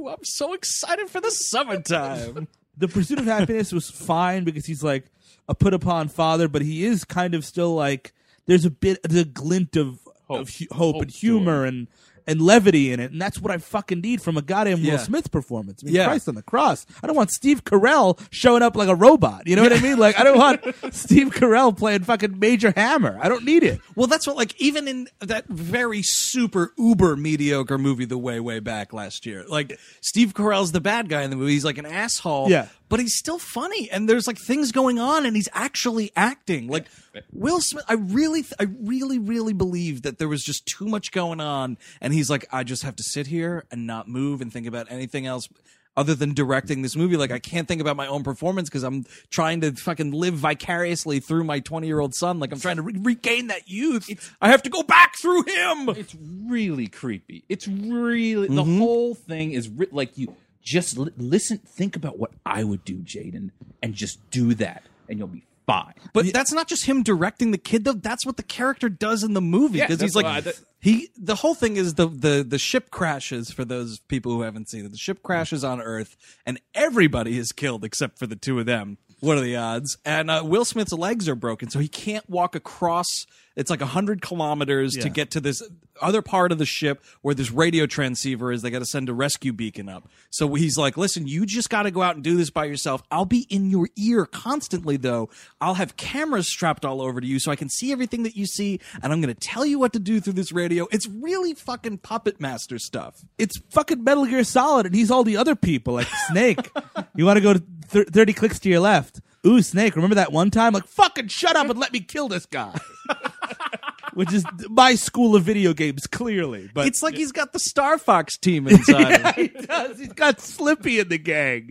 Ooh, 0.00 0.08
I'm 0.08 0.24
so 0.24 0.54
excited 0.54 1.10
for 1.10 1.20
the 1.20 1.30
summertime. 1.30 2.48
the 2.76 2.88
pursuit 2.88 3.18
of 3.18 3.26
happiness 3.26 3.72
was 3.72 3.90
fine 3.90 4.44
because 4.44 4.66
he's 4.66 4.82
like 4.82 5.06
a 5.48 5.54
put 5.54 5.74
upon 5.74 6.08
father, 6.08 6.48
but 6.48 6.62
he 6.62 6.84
is 6.84 7.04
kind 7.04 7.34
of 7.34 7.44
still 7.44 7.74
like 7.74 8.12
there's 8.46 8.64
a 8.64 8.70
bit 8.70 8.98
a 9.04 9.24
glint 9.24 9.76
of 9.76 10.00
hope, 10.26 10.40
of 10.40 10.48
hu- 10.48 10.66
hope, 10.72 10.94
Hope 10.94 11.02
and 11.02 11.10
humor 11.10 11.64
and 11.64 11.88
and 12.30 12.40
levity 12.40 12.92
in 12.92 13.00
it, 13.00 13.10
and 13.12 13.20
that's 13.20 13.40
what 13.40 13.50
I 13.52 13.58
fucking 13.58 14.00
need 14.00 14.22
from 14.22 14.36
a 14.36 14.42
goddamn 14.42 14.78
Yeah. 14.78 14.92
Will 14.92 14.98
Smith 15.00 15.30
performance. 15.30 15.82
I 15.82 15.86
mean, 15.86 15.94
Yeah. 15.96 16.06
Christ 16.06 16.28
on 16.28 16.34
the 16.36 16.42
cross. 16.42 16.86
I 17.02 17.06
don't 17.06 17.16
want 17.16 17.30
Steve 17.30 17.64
Carell 17.64 18.18
showing 18.30 18.62
up 18.62 18.76
like 18.76 18.88
a 18.88 18.94
robot. 18.94 19.46
You 19.46 19.56
know 19.56 19.62
what 19.62 19.72
I 19.72 19.80
mean? 19.80 19.98
Like 19.98 20.18
I 20.18 20.24
don't 20.24 20.38
want 20.38 20.60
Steve 20.94 21.28
Carell 21.30 21.76
playing 21.76 22.04
fucking 22.04 22.38
Major 22.38 22.72
Hammer. 22.76 23.18
I 23.20 23.28
don't 23.28 23.44
need 23.44 23.62
it. 23.62 23.80
Well, 23.96 24.06
that's 24.06 24.26
what 24.26 24.36
like 24.36 24.58
even 24.60 24.86
in 24.88 25.08
that 25.20 25.46
very 25.48 26.02
super 26.02 26.72
uber 26.78 27.16
mediocre 27.16 27.78
movie, 27.78 28.04
The 28.04 28.18
Way 28.18 28.40
Way 28.40 28.60
Back 28.60 28.92
last 28.92 29.26
year, 29.26 29.44
like 29.48 29.78
Steve 30.00 30.34
Carell's 30.34 30.72
the 30.72 30.80
bad 30.80 31.08
guy 31.08 31.22
in 31.22 31.30
the 31.30 31.36
movie. 31.36 31.52
He's 31.52 31.64
like 31.64 31.78
an 31.78 31.86
asshole, 31.86 32.50
Yeah. 32.50 32.68
But 32.90 33.00
he's 33.00 33.16
still 33.16 33.38
funny, 33.38 33.90
and 33.90 34.06
there's 34.06 34.26
like 34.26 34.36
things 34.36 34.70
going 34.72 34.98
on, 34.98 35.24
and 35.24 35.34
he's 35.34 35.48
actually 35.54 36.12
acting. 36.14 36.68
Like 36.68 36.84
Will 37.32 37.60
Smith, 37.62 37.84
I 37.88 37.94
really, 37.94 38.44
I 38.58 38.64
really, 38.64 39.18
really 39.18 39.54
believe 39.54 40.02
that 40.02 40.18
there 40.18 40.28
was 40.28 40.44
just 40.44 40.66
too 40.66 40.84
much 40.86 41.10
going 41.12 41.40
on, 41.40 41.78
and 42.02 42.12
he's 42.12 42.28
like, 42.28 42.44
I 42.52 42.64
just 42.64 42.82
have 42.82 42.96
to 42.96 43.02
sit 43.02 43.28
here 43.28 43.64
and 43.70 43.86
not 43.86 44.08
move 44.08 44.42
and 44.42 44.52
think 44.52 44.66
about 44.66 44.90
anything 44.92 45.24
else. 45.24 45.48
Other 45.96 46.14
than 46.14 46.34
directing 46.34 46.82
this 46.82 46.94
movie, 46.94 47.16
like 47.16 47.32
I 47.32 47.40
can't 47.40 47.66
think 47.66 47.80
about 47.80 47.96
my 47.96 48.06
own 48.06 48.22
performance 48.22 48.68
because 48.68 48.84
I'm 48.84 49.04
trying 49.28 49.60
to 49.62 49.72
fucking 49.72 50.12
live 50.12 50.34
vicariously 50.34 51.18
through 51.18 51.42
my 51.42 51.58
20 51.58 51.88
year 51.88 51.98
old 51.98 52.14
son. 52.14 52.38
Like 52.38 52.52
I'm 52.52 52.60
trying 52.60 52.76
to 52.76 52.82
re- 52.82 52.94
regain 52.96 53.48
that 53.48 53.68
youth. 53.68 54.08
I 54.40 54.50
have 54.50 54.62
to 54.62 54.70
go 54.70 54.84
back 54.84 55.16
through 55.20 55.42
him. 55.42 55.88
It's 55.90 56.14
really 56.46 56.86
creepy. 56.86 57.44
It's 57.48 57.66
really 57.66 58.46
the 58.46 58.62
Mm-hmm. 58.62 58.78
whole 58.78 59.14
thing 59.16 59.50
is 59.52 59.68
ri- 59.68 59.88
like 59.90 60.16
you 60.16 60.34
just 60.62 60.98
li- 60.98 61.12
listen, 61.16 61.58
think 61.58 61.96
about 61.96 62.18
what 62.18 62.32
I 62.44 62.64
would 62.64 62.84
do, 62.84 62.98
Jaden, 62.98 63.50
and 63.82 63.94
just 63.94 64.18
do 64.30 64.54
that, 64.54 64.82
and 65.08 65.18
you'll 65.18 65.28
be 65.28 65.44
fine. 65.66 65.94
But 66.12 66.32
that's 66.32 66.52
not 66.52 66.66
just 66.68 66.86
him 66.86 67.02
directing 67.02 67.50
the 67.50 67.58
kid 67.58 67.84
though. 67.84 67.92
That's 67.92 68.26
what 68.26 68.36
the 68.36 68.42
character 68.42 68.88
does 68.88 69.22
in 69.22 69.34
the 69.34 69.40
movie 69.40 69.78
Yeah, 69.78 69.86
because 69.86 70.00
he's 70.00 70.16
like 70.16 70.24
why 70.24 70.52
he. 70.80 71.10
The 71.16 71.36
whole 71.36 71.54
thing 71.54 71.76
is 71.76 71.94
the 71.94 72.08
the 72.08 72.44
the 72.46 72.58
ship 72.58 72.90
crashes. 72.90 73.50
For 73.52 73.64
those 73.64 74.00
people 74.00 74.32
who 74.32 74.42
haven't 74.42 74.68
seen 74.68 74.84
it, 74.84 74.90
the 74.90 74.98
ship 74.98 75.22
crashes 75.22 75.62
on 75.64 75.80
Earth, 75.80 76.16
and 76.44 76.60
everybody 76.74 77.38
is 77.38 77.52
killed 77.52 77.84
except 77.84 78.18
for 78.18 78.26
the 78.26 78.36
two 78.36 78.58
of 78.58 78.66
them. 78.66 78.98
What 79.20 79.36
are 79.36 79.42
the 79.42 79.56
odds? 79.56 79.98
And 80.04 80.30
uh, 80.30 80.42
Will 80.44 80.64
Smith's 80.64 80.92
legs 80.92 81.28
are 81.28 81.34
broken, 81.34 81.68
so 81.70 81.78
he 81.78 81.88
can't 81.88 82.28
walk 82.28 82.54
across. 82.54 83.26
It's 83.60 83.68
like 83.68 83.82
hundred 83.82 84.22
kilometers 84.22 84.94
to 84.94 85.10
get 85.10 85.32
to 85.32 85.40
this 85.40 85.62
other 86.00 86.22
part 86.22 86.50
of 86.50 86.56
the 86.56 86.64
ship 86.64 87.04
where 87.20 87.34
this 87.34 87.50
radio 87.50 87.84
transceiver 87.84 88.50
is. 88.50 88.62
They 88.62 88.70
got 88.70 88.78
to 88.78 88.86
send 88.86 89.10
a 89.10 89.12
rescue 89.12 89.52
beacon 89.52 89.86
up. 89.86 90.08
So 90.30 90.54
he's 90.54 90.78
like, 90.78 90.96
"Listen, 90.96 91.26
you 91.26 91.44
just 91.44 91.68
got 91.68 91.82
to 91.82 91.90
go 91.90 92.00
out 92.00 92.14
and 92.14 92.24
do 92.24 92.38
this 92.38 92.48
by 92.48 92.64
yourself. 92.64 93.02
I'll 93.10 93.26
be 93.26 93.46
in 93.50 93.68
your 93.68 93.90
ear 93.98 94.24
constantly, 94.24 94.96
though. 94.96 95.28
I'll 95.60 95.74
have 95.74 95.98
cameras 95.98 96.48
strapped 96.50 96.86
all 96.86 97.02
over 97.02 97.20
to 97.20 97.26
you 97.26 97.38
so 97.38 97.52
I 97.52 97.56
can 97.56 97.68
see 97.68 97.92
everything 97.92 98.22
that 98.22 98.34
you 98.34 98.46
see, 98.46 98.80
and 99.02 99.12
I'm 99.12 99.20
going 99.20 99.34
to 99.34 99.38
tell 99.38 99.66
you 99.66 99.78
what 99.78 99.92
to 99.92 99.98
do 99.98 100.20
through 100.20 100.32
this 100.32 100.52
radio. 100.52 100.88
It's 100.90 101.06
really 101.06 101.52
fucking 101.52 101.98
puppet 101.98 102.40
master 102.40 102.78
stuff. 102.78 103.22
It's 103.36 103.58
fucking 103.68 104.02
Metal 104.02 104.24
Gear 104.24 104.42
Solid, 104.42 104.86
and 104.86 104.94
he's 104.94 105.10
all 105.10 105.22
the 105.22 105.36
other 105.36 105.54
people 105.54 105.92
like 105.92 106.08
Snake. 106.28 106.70
you 107.14 107.26
want 107.26 107.36
to 107.36 107.42
go 107.42 107.52
to 107.52 108.04
thirty 108.04 108.32
clicks 108.32 108.58
to 108.60 108.70
your 108.70 108.80
left? 108.80 109.20
Ooh, 109.46 109.60
Snake! 109.60 109.96
Remember 109.96 110.14
that 110.14 110.32
one 110.32 110.50
time? 110.50 110.72
Like 110.72 110.86
fucking 110.86 111.28
shut 111.28 111.56
up 111.56 111.68
and 111.68 111.78
let 111.78 111.92
me 111.92 112.00
kill 112.00 112.28
this 112.28 112.46
guy. 112.46 112.78
Which 114.14 114.32
is 114.32 114.44
my 114.68 114.94
school 114.96 115.36
of 115.36 115.44
video 115.44 115.72
games, 115.72 116.06
clearly. 116.06 116.68
But 116.74 116.86
It's 116.88 117.02
like 117.02 117.14
he's 117.14 117.32
got 117.32 117.52
the 117.52 117.58
Star 117.60 117.96
Fox 117.98 118.36
team 118.36 118.66
inside. 118.66 119.20
him. 119.20 119.34
he 119.36 119.48
does. 119.66 119.98
He's 119.98 120.12
got 120.12 120.40
Slippy 120.40 120.98
in 120.98 121.08
the 121.08 121.18
gang. 121.18 121.70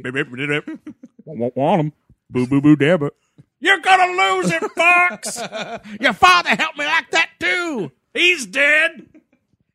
Won't 1.25 1.55
want 1.55 1.79
him. 1.81 1.93
boo 2.29 2.47
boo 2.47 2.61
boo 2.61 2.75
dabba. 2.75 3.09
You're 3.59 3.79
gonna 3.81 4.37
lose 4.37 4.51
it, 4.51 4.63
Fox. 4.75 5.37
Your 5.99 6.13
father 6.13 6.49
helped 6.49 6.77
me 6.77 6.85
like 6.85 7.11
that 7.11 7.29
too. 7.39 7.91
He's 8.13 8.45
dead. 8.45 9.05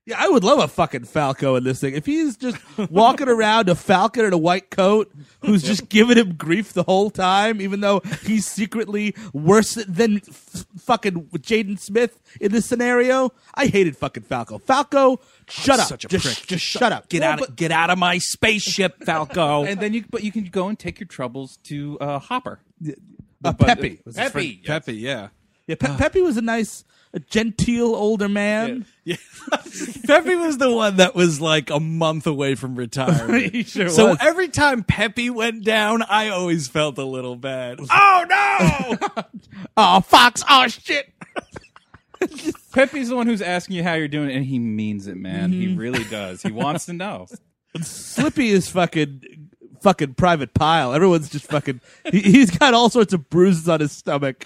Yeah, 0.07 0.17
I 0.19 0.29
would 0.29 0.45
love 0.45 0.59
a 0.59 0.69
fucking 0.69 1.05
Falco 1.05 1.57
in 1.57 1.65
this 1.65 1.81
thing. 1.81 1.95
If 1.95 2.05
he's 2.05 2.37
just 2.37 2.59
walking 2.91 3.27
around 3.27 3.71
a 3.71 3.75
Falcon 3.75 4.27
in 4.27 4.35
a 4.35 4.39
white 4.39 4.71
coat 4.71 5.11
who's 5.41 5.63
just 5.63 5.89
giving 5.89 6.19
him 6.19 6.35
grief 6.35 6.75
the 6.75 6.83
whole 6.83 7.09
time, 7.09 7.59
even 7.63 7.81
though 7.81 8.01
he's 8.23 8.47
secretly 8.47 9.15
worse 9.33 9.75
than 9.89 10.17
f- 10.29 10.67
fucking 10.79 11.25
Jaden 11.39 11.79
Smith 11.81 12.21
in 12.39 12.53
this 12.53 12.67
scenario, 12.67 13.31
I 13.55 13.65
hated 13.67 13.97
fucking 13.97 14.25
Falco. 14.25 14.59
Falco, 14.59 15.21
shut 15.49 15.81
up. 15.81 15.89
Such 15.89 16.05
a 16.05 16.09
just, 16.09 16.25
prick. 16.27 16.47
Just 16.49 16.65
shut 16.65 16.93
up. 16.93 17.09
Get 17.09 17.23
Well, 17.23 17.31
out 17.33 17.39
but- 17.39 17.49
of 17.51 17.57
get 17.57 17.73
out 17.73 17.89
of 17.89 17.99
my 17.99 18.19
spaceship, 18.19 19.03
Falco. 19.05 19.65
And 19.75 19.81
then 19.81 19.95
you, 19.95 20.05
but 20.11 20.23
you 20.23 20.31
can 20.33 20.45
go 20.45 20.69
and 20.69 20.79
take 20.79 21.01
your 21.01 21.07
troubles 21.07 21.57
to 21.65 21.99
uh, 22.01 22.19
Hopper. 22.19 22.61
uh, 22.87 22.93
but- 23.41 23.59
Peppy. 23.59 24.01
was. 24.05 24.17
Peppy. 24.17 24.57
Peppy, 24.67 24.97
yeah. 24.97 25.29
Yeah, 25.67 25.77
Pe- 25.77 25.89
ah. 25.89 25.97
Peppy 25.97 26.21
was 26.21 26.37
a 26.37 26.43
nice, 26.43 26.85
a 27.13 27.21
genteel 27.21 27.95
older 27.95 28.29
man. 28.29 28.87
Yeah. 29.05 29.17
Peppy 30.07 30.37
was 30.37 30.59
the 30.59 30.73
one 30.73 30.97
that 30.97 31.15
was 31.15 31.41
like 31.41 31.71
a 31.71 31.81
month 31.81 32.27
away 32.27 32.55
from 32.55 32.75
retirement. 32.75 33.53
He 33.55 33.63
sure 33.63 33.89
so 33.89 34.09
was. 34.09 34.19
every 34.21 34.49
time 34.49 34.85
Peppy 34.85 35.31
went 35.31 35.65
down, 35.65 36.03
I 36.03 36.29
always 36.29 36.69
felt 36.69 36.99
a 36.99 37.05
little 37.05 37.37
bad. 37.37 37.81
Oh 37.91 38.25
no! 38.29 39.25
Oh, 39.77 40.01
Fox. 40.01 40.43
Oh, 40.49 40.69
shit. 40.69 41.13
Peppy's 42.73 43.09
the 43.09 43.17
one 43.17 43.27
who's 43.27 43.43
asking 43.43 43.77
you 43.77 43.83
how 43.83 43.95
you're 43.95 44.09
doing, 44.09 44.31
and 44.31 44.45
he 44.45 44.59
means 44.59 45.07
it, 45.07 45.17
man. 45.17 45.53
He 45.53 45.67
mm-hmm. 45.67 45.79
really 45.79 46.05
does. 46.05 46.43
He 46.43 46.53
wants 46.53 46.87
to 46.87 46.93
know. 46.93 47.27
Slippy 47.83 48.51
is 48.51 48.69
fucking 48.69 49.51
fucking 49.85 50.15
private 50.15 50.55
pile. 50.55 50.95
Everyone's 50.95 51.29
just 51.29 51.47
fucking. 51.47 51.81
He, 52.11 52.21
he's 52.21 52.51
got 52.51 52.75
all 52.75 52.89
sorts 52.89 53.13
of 53.13 53.29
bruises 53.29 53.69
on 53.69 53.81
his 53.81 53.93
stomach. 53.93 54.45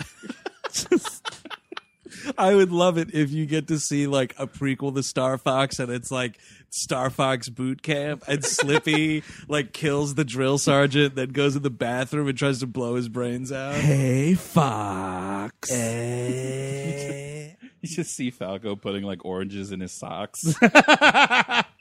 I 2.36 2.54
would 2.54 2.72
love 2.72 2.98
it 2.98 3.14
if 3.14 3.30
you 3.30 3.46
get 3.46 3.68
to 3.68 3.78
see 3.78 4.06
like 4.06 4.34
a 4.38 4.46
prequel 4.46 4.94
to 4.94 5.02
Star 5.02 5.38
Fox 5.38 5.78
and 5.78 5.90
it's 5.90 6.10
like 6.10 6.38
Star 6.70 7.10
Fox 7.10 7.48
boot 7.48 7.82
camp 7.82 8.24
and 8.28 8.44
Slippy 8.44 9.22
like 9.48 9.72
kills 9.72 10.14
the 10.14 10.24
drill 10.24 10.58
sergeant, 10.58 11.14
then 11.14 11.30
goes 11.30 11.56
in 11.56 11.62
the 11.62 11.70
bathroom 11.70 12.28
and 12.28 12.36
tries 12.36 12.60
to 12.60 12.66
blow 12.66 12.96
his 12.96 13.08
brains 13.08 13.52
out. 13.52 13.74
Hey, 13.74 14.34
Fox. 14.34 15.70
Eh. 15.72 17.44
You 17.80 17.88
just 17.88 18.16
see 18.16 18.32
Falco 18.32 18.74
putting 18.74 19.04
like 19.04 19.24
oranges 19.24 19.70
in 19.70 19.78
his 19.78 19.92
socks. 19.92 20.42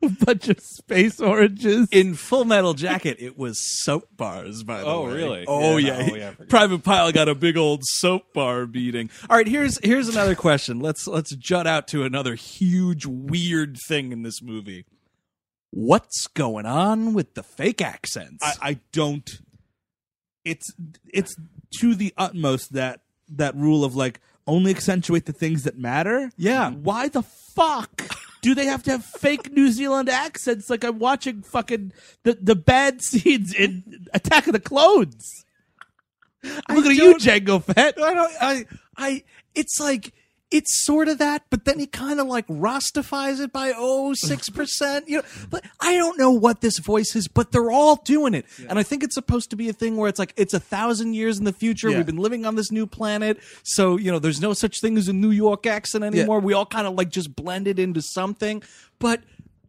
A 0.20 0.24
bunch 0.24 0.48
of 0.48 0.58
space 0.60 1.20
oranges. 1.20 1.86
In 1.92 2.14
Full 2.14 2.44
Metal 2.46 2.72
Jacket, 2.74 3.18
it 3.20 3.36
was 3.36 3.58
soap 3.84 4.08
bars, 4.16 4.62
by 4.62 4.80
the 4.80 4.86
Oh, 4.86 5.04
way. 5.06 5.12
really? 5.12 5.44
Oh, 5.46 5.76
Yeah. 5.76 6.00
yeah. 6.00 6.08
Oh, 6.10 6.14
yeah, 6.14 6.32
Private 6.48 6.82
Pile 6.82 7.12
got 7.12 7.28
a 7.28 7.34
big 7.34 7.56
old 7.58 7.82
soap 7.84 8.32
bar 8.32 8.64
beating. 8.66 9.10
All 9.28 9.36
right, 9.36 9.46
here's 9.46 9.78
here's 9.84 10.08
another 10.08 10.34
question. 10.34 10.80
Let's 10.80 11.06
let's 11.06 11.34
jut 11.36 11.66
out 11.66 11.86
to 11.88 12.04
another 12.04 12.34
huge 12.34 13.04
weird 13.04 13.76
thing 13.88 14.10
in 14.12 14.22
this 14.22 14.40
movie. 14.40 14.86
What's 15.70 16.26
going 16.28 16.64
on 16.66 17.12
with 17.12 17.34
the 17.34 17.42
fake 17.42 17.82
accents? 17.82 18.42
I, 18.42 18.70
I 18.70 18.78
don't. 18.92 19.28
It's 20.44 20.66
it's 21.12 21.36
to 21.80 21.94
the 21.94 22.14
utmost 22.16 22.72
that 22.72 23.02
that 23.28 23.54
rule 23.54 23.84
of 23.84 23.94
like 23.94 24.20
only 24.46 24.70
accentuate 24.70 25.26
the 25.26 25.32
things 25.34 25.64
that 25.64 25.76
matter. 25.78 26.32
Yeah. 26.38 26.70
Why 26.70 27.08
the 27.08 27.22
fuck 27.22 28.02
do 28.40 28.54
they 28.54 28.66
have 28.66 28.82
to 28.84 28.92
have 28.92 29.04
fake 29.04 29.52
New 29.52 29.70
Zealand 29.70 30.08
accents? 30.08 30.70
Like 30.70 30.84
I'm 30.84 30.98
watching 30.98 31.42
fucking 31.42 31.92
the 32.22 32.38
the 32.40 32.56
bad 32.56 33.02
scenes 33.02 33.54
in 33.54 34.06
Attack 34.12 34.46
of 34.46 34.52
the 34.52 34.60
Clones. 34.60 35.44
Look 36.42 36.86
at 36.86 36.96
you, 36.96 37.16
Jango 37.16 37.62
Fett. 37.62 38.00
I 38.00 38.14
don't. 38.14 38.32
I. 38.40 38.66
I. 38.96 39.24
It's 39.54 39.78
like 39.78 40.14
it's 40.50 40.84
sort 40.84 41.08
of 41.08 41.18
that, 41.18 41.44
but 41.48 41.64
then 41.64 41.78
he 41.78 41.86
kind 41.86 42.18
of 42.18 42.26
like 42.26 42.46
Rostifies 42.48 43.40
it 43.40 43.52
by 43.52 43.72
oh 43.76 44.14
six 44.14 44.48
percent. 44.50 45.08
You 45.08 45.18
know, 45.18 45.22
but 45.48 45.64
I 45.80 45.94
don't 45.94 46.18
know 46.18 46.32
what 46.32 46.60
this 46.60 46.78
voice 46.78 47.14
is, 47.14 47.28
but 47.28 47.52
they're 47.52 47.70
all 47.70 47.96
doing 47.96 48.34
it, 48.34 48.46
and 48.68 48.78
I 48.78 48.82
think 48.82 49.04
it's 49.04 49.14
supposed 49.14 49.50
to 49.50 49.56
be 49.56 49.68
a 49.68 49.72
thing 49.72 49.96
where 49.96 50.08
it's 50.08 50.18
like 50.18 50.34
it's 50.36 50.54
a 50.54 50.60
thousand 50.60 51.14
years 51.14 51.38
in 51.38 51.44
the 51.44 51.52
future. 51.52 51.88
Yeah. 51.88 51.98
We've 51.98 52.06
been 52.06 52.16
living 52.16 52.44
on 52.44 52.56
this 52.56 52.72
new 52.72 52.86
planet, 52.86 53.38
so 53.62 53.96
you 53.96 54.10
know, 54.10 54.18
there's 54.18 54.40
no 54.40 54.52
such 54.52 54.80
thing 54.80 54.98
as 54.98 55.08
a 55.08 55.12
New 55.12 55.30
York 55.30 55.66
accent 55.66 56.04
anymore. 56.04 56.40
We 56.40 56.52
all 56.52 56.66
kind 56.66 56.86
of 56.86 56.94
like 56.94 57.10
just 57.10 57.34
blended 57.34 57.78
into 57.78 58.02
something, 58.02 58.62
but. 58.98 59.20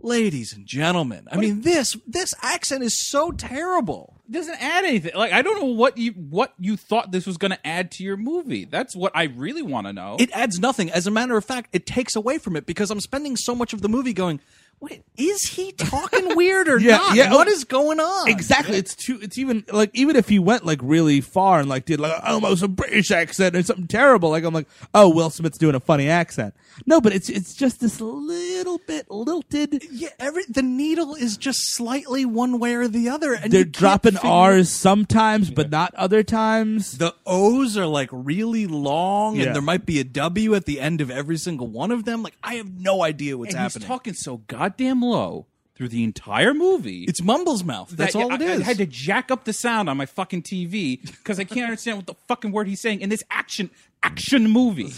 Ladies 0.04 0.52
and 0.52 0.66
gentlemen, 0.66 1.28
I 1.32 1.38
mean 1.38 1.62
this 1.62 1.96
this 2.08 2.34
accent 2.42 2.84
is 2.84 3.08
so 3.08 3.30
terrible. 3.30 4.11
Doesn't 4.32 4.62
add 4.62 4.86
anything. 4.86 5.12
Like 5.14 5.34
I 5.34 5.42
don't 5.42 5.60
know 5.60 5.66
what 5.66 5.98
you 5.98 6.12
what 6.14 6.54
you 6.58 6.78
thought 6.78 7.12
this 7.12 7.28
was 7.28 7.36
going 7.38 7.52
to 7.52 7.68
add 7.68 7.92
to 7.92 8.04
your 8.04 8.16
movie. 8.16 8.64
That's 8.64 8.96
what 8.96 9.12
I 9.14 9.24
really 9.24 9.62
want 9.62 9.88
to 9.88 9.94
know. 9.94 10.16
It 10.20 10.32
adds 10.32 10.58
nothing. 10.58 10.90
As 10.90 11.06
a 11.06 11.12
matter 11.12 11.36
of 11.36 11.44
fact, 11.44 11.70
it 11.74 11.86
takes 11.86 12.16
away 12.16 12.38
from 12.38 12.56
it 12.56 12.66
because 12.66 12.92
I'm 12.92 13.02
spending 13.02 13.36
so 13.36 13.54
much 13.54 13.74
of 13.74 13.82
the 13.82 13.90
movie 13.90 14.14
going, 14.14 14.40
wait, 14.82 15.04
is 15.16 15.44
he 15.44 15.72
talking 15.72 16.36
weird 16.36 16.68
or 16.68 16.80
Yeah, 16.82 16.98
not? 16.98 17.16
yeah. 17.16 17.32
What 17.34 17.48
oh, 17.48 17.52
is 17.52 17.64
going 17.64 18.00
on? 18.00 18.28
Exactly. 18.28 18.78
It's 18.78 18.96
too. 18.96 19.20
It's 19.22 19.38
even 19.38 19.64
like 19.72 19.92
even 19.94 20.16
if 20.16 20.28
he 20.28 20.40
went 20.40 20.66
like 20.66 20.80
really 20.82 21.22
far 21.22 21.60
and 21.60 21.70
like 21.70 21.86
did 21.86 22.00
like 22.00 22.20
almost 22.24 22.64
a 22.64 22.68
British 22.68 23.12
accent 23.12 23.56
or 23.56 23.64
something 23.64 23.88
terrible, 23.88 24.30
like 24.32 24.44
I'm 24.44 24.54
like, 24.54 24.68
oh, 24.94 25.10
Will 25.10 25.30
Smith's 25.30 25.58
doing 25.58 25.76
a 25.76 25.80
funny 25.80 26.10
accent. 26.10 26.54
No, 26.86 27.00
but 27.00 27.14
it's 27.14 27.30
it's 27.30 27.54
just 27.54 27.80
this 27.80 28.02
little 28.02 28.80
bit 28.88 29.10
lilted. 29.12 29.84
Yeah, 29.92 30.10
every 30.20 30.44
the 30.50 30.64
needle 30.64 31.14
is 31.16 31.38
just 31.38 31.74
slightly 31.76 32.26
one 32.26 32.60
way 32.60 32.74
or 32.76 32.88
the 32.88 33.10
other, 33.10 33.34
and 33.34 33.52
They're 33.52 33.64
dropping 33.64 34.14
figure- 34.14 34.30
R's 34.30 34.70
sometimes, 34.70 35.52
but 35.52 35.70
not 35.70 35.94
other 35.96 36.24
times. 36.24 36.98
The 36.98 37.14
O's 37.26 37.78
are 37.78 37.86
like 37.86 38.10
really 38.12 38.66
long, 38.66 39.36
Yeah. 39.36 39.48
and 39.48 39.56
there 39.56 39.62
might 39.62 39.86
be 39.86 40.00
a 40.00 40.04
W 40.04 40.56
at 40.56 40.66
the 40.66 40.80
end 40.80 41.02
of 41.02 41.12
every 41.12 41.38
single 41.38 41.68
one 41.68 41.92
of 41.92 42.06
them. 42.06 42.24
Like 42.24 42.36
I 42.44 42.56
have 42.56 42.72
no 42.80 43.04
idea 43.04 43.38
what's 43.38 43.54
and 43.54 43.60
happening. 43.62 43.82
he's 43.82 43.88
talking 43.88 44.14
so 44.14 44.38
goddamn 44.72 45.02
low 45.02 45.48
through 45.76 45.90
the 45.90 46.04
entire 46.04 46.54
movie. 46.54 47.06
it's 47.06 47.22
Mumble's 47.22 47.64
mouth. 47.64 47.90
That's 47.90 48.14
that 48.14 48.22
all 48.22 48.34
it 48.34 48.42
I, 48.42 48.46
is. 48.46 48.62
I 48.62 48.64
had 48.64 48.78
to 48.78 48.86
jack 48.86 49.32
up 49.32 49.46
the 49.46 49.54
sound 49.54 49.90
on 49.90 49.98
my 49.98 50.06
fucking 50.06 50.44
TV 50.44 51.02
because 51.02 51.40
I 51.40 51.44
can't 51.44 51.66
understand 51.66 51.98
what 51.98 52.08
the 52.08 52.16
fucking 52.28 52.52
word 52.52 52.68
he's 52.68 52.82
saying 52.82 53.02
in 53.02 53.10
this 53.10 53.24
action 53.32 53.70
action 54.04 54.50
movie. 54.50 54.94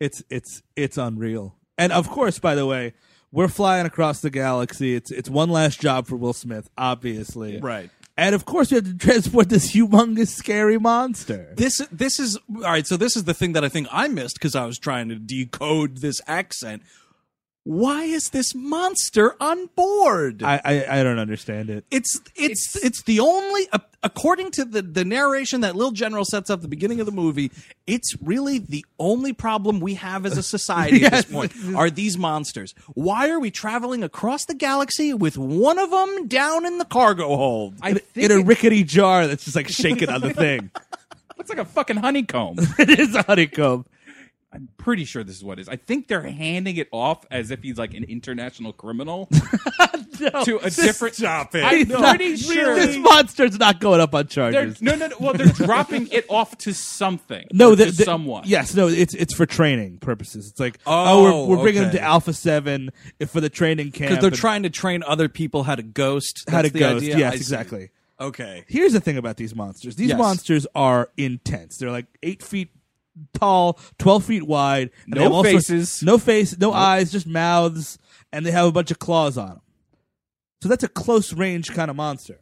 It's 0.00 0.22
it's 0.30 0.62
it's 0.76 0.98
unreal. 0.98 1.56
And 1.76 1.92
of 1.92 2.08
course, 2.08 2.38
by 2.38 2.54
the 2.54 2.66
way, 2.66 2.94
we're 3.32 3.48
flying 3.48 3.86
across 3.86 4.20
the 4.20 4.30
galaxy. 4.30 4.94
It's 4.94 5.10
it's 5.10 5.28
one 5.28 5.50
last 5.50 5.80
job 5.80 6.06
for 6.06 6.16
Will 6.16 6.32
Smith, 6.32 6.70
obviously. 6.78 7.58
Right. 7.58 7.90
And 8.16 8.36
of 8.36 8.44
course, 8.44 8.70
we 8.70 8.76
have 8.76 8.84
to 8.84 8.96
transport 8.96 9.48
this 9.48 9.72
humongous, 9.72 10.28
scary 10.28 10.78
monster. 10.78 11.52
This 11.56 11.78
this 11.90 12.20
is 12.20 12.38
all 12.48 12.60
right. 12.60 12.86
So 12.86 12.96
this 12.96 13.16
is 13.16 13.24
the 13.24 13.34
thing 13.34 13.54
that 13.54 13.64
I 13.64 13.68
think 13.68 13.88
I 13.90 14.06
missed 14.06 14.36
because 14.36 14.54
I 14.54 14.64
was 14.66 14.78
trying 14.78 15.08
to 15.08 15.16
decode 15.16 15.98
this 15.98 16.20
accent. 16.28 16.82
Why 17.64 18.04
is 18.04 18.28
this 18.28 18.54
monster 18.54 19.36
on 19.40 19.70
board? 19.74 20.42
I, 20.42 20.60
I 20.64 21.00
I 21.00 21.02
don't 21.02 21.18
understand 21.18 21.70
it. 21.70 21.86
it's 21.90 22.20
it's 22.36 22.76
it's 22.76 23.02
the 23.04 23.20
only 23.20 23.66
uh, 23.72 23.78
according 24.02 24.50
to 24.52 24.66
the 24.66 24.82
the 24.82 25.02
narration 25.02 25.62
that 25.62 25.74
Lil 25.74 25.90
General 25.90 26.26
sets 26.26 26.50
up 26.50 26.58
at 26.58 26.62
the 26.62 26.68
beginning 26.68 27.00
of 27.00 27.06
the 27.06 27.12
movie. 27.12 27.50
It's 27.86 28.14
really 28.20 28.58
the 28.58 28.84
only 28.98 29.32
problem 29.32 29.80
we 29.80 29.94
have 29.94 30.26
as 30.26 30.36
a 30.36 30.42
society 30.56 31.06
at 31.06 31.12
this 31.12 31.24
point 31.24 31.52
are 31.74 31.88
these 31.88 32.18
monsters. 32.18 32.74
Why 32.92 33.30
are 33.30 33.40
we 33.40 33.50
traveling 33.50 34.04
across 34.04 34.44
the 34.44 34.54
galaxy 34.54 35.14
with 35.14 35.38
one 35.38 35.78
of 35.78 35.90
them 35.90 36.28
down 36.28 36.66
in 36.66 36.76
the 36.76 36.84
cargo 36.84 37.34
hold? 37.34 37.76
I 37.80 37.94
think 37.94 38.30
in 38.30 38.30
a 38.30 38.40
it 38.40 38.46
rickety 38.46 38.84
jar 38.84 39.26
that's 39.26 39.44
just 39.44 39.56
like 39.56 39.68
shaking 39.68 40.10
on 40.10 40.20
the 40.20 40.34
thing. 40.34 40.70
looks 41.38 41.48
like 41.48 41.58
a 41.58 41.64
fucking 41.64 41.96
honeycomb. 41.96 42.56
it 42.78 42.98
is 42.98 43.14
a 43.14 43.22
honeycomb. 43.22 43.84
I'm 44.54 44.68
pretty 44.76 45.04
sure 45.04 45.24
this 45.24 45.36
is 45.36 45.42
what 45.44 45.58
it 45.58 45.62
is. 45.62 45.68
I 45.68 45.74
think 45.76 46.06
they're 46.06 46.22
handing 46.22 46.76
it 46.76 46.88
off 46.92 47.24
as 47.30 47.50
if 47.50 47.62
he's 47.62 47.76
like 47.76 47.92
an 47.92 48.04
international 48.04 48.72
criminal 48.72 49.26
to 50.18 50.58
a 50.62 50.70
different. 50.70 51.16
stop 51.16 51.54
it. 51.54 51.64
I'm 51.64 51.78
He's 51.78 51.88
not- 51.88 52.16
pretty 52.16 52.36
sure 52.36 52.74
this 52.76 52.96
monster's 52.96 53.58
not 53.58 53.80
going 53.80 54.00
up 54.00 54.14
on 54.14 54.26
they're 54.26 54.52
charges. 54.52 54.80
no, 54.80 54.94
no, 54.94 55.08
no. 55.08 55.16
Well, 55.18 55.32
they're 55.34 55.46
dropping 55.48 56.08
it 56.12 56.26
off 56.28 56.56
to 56.58 56.72
something. 56.72 57.46
No, 57.52 57.74
the, 57.74 57.86
to 57.86 57.92
the- 57.92 58.04
someone. 58.04 58.44
Yes, 58.46 58.74
no, 58.74 58.88
it's 58.88 59.14
it's 59.14 59.34
for 59.34 59.44
training 59.46 59.98
purposes. 59.98 60.48
It's 60.50 60.60
like, 60.60 60.78
oh, 60.86 61.04
Oh, 61.26 61.46
we're, 61.48 61.56
we're 61.56 61.62
bringing 61.62 61.82
okay. 61.82 61.90
them 61.90 61.96
to 61.98 62.02
Alpha 62.02 62.32
Seven 62.32 62.90
if 63.18 63.30
for 63.30 63.40
the 63.40 63.50
training 63.50 63.90
camp. 63.90 64.10
Because 64.10 64.22
they're 64.22 64.30
and 64.30 64.38
trying 64.38 64.62
to 64.62 64.70
train 64.70 65.02
other 65.04 65.28
people 65.28 65.64
how 65.64 65.74
to 65.74 65.82
ghost. 65.82 66.44
how 66.48 66.58
to 66.62 66.68
That's 66.68 66.72
the 66.74 66.78
ghost. 66.78 67.02
idea? 67.04 67.18
Yes, 67.18 67.32
I 67.32 67.36
see. 67.36 67.40
exactly. 67.40 67.90
Okay. 68.20 68.64
Here's 68.68 68.92
the 68.92 69.00
thing 69.00 69.16
about 69.16 69.36
these 69.36 69.54
monsters. 69.54 69.96
These 69.96 70.10
Yes. 70.10 70.18
monsters 70.18 70.66
are 70.76 71.10
intense. 71.16 71.78
They're 71.78 71.90
like 71.90 72.06
eight 72.22 72.42
feet 72.44 72.70
tall, 73.34 73.78
twelve 73.98 74.24
feet 74.24 74.46
wide. 74.46 74.90
and 75.06 75.14
No 75.14 75.16
they 75.16 75.22
have 75.24 75.32
all 75.32 75.44
sorts- 75.44 75.66
faces. 75.68 76.02
no 76.02 76.18
face, 76.18 76.56
no 76.58 76.72
eyes, 76.72 77.12
just 77.12 77.26
mouths, 77.26 77.98
and 78.32 78.44
they 78.44 78.50
have 78.50 78.66
a 78.66 78.72
bunch 78.72 78.90
of 78.90 78.98
claws 78.98 79.36
on 79.38 79.48
them. 79.48 79.60
So 80.62 80.68
that's 80.68 80.84
a 80.84 80.88
close 80.88 81.32
range 81.32 81.72
kind 81.72 81.90
of 81.90 81.96
monster. 81.96 82.40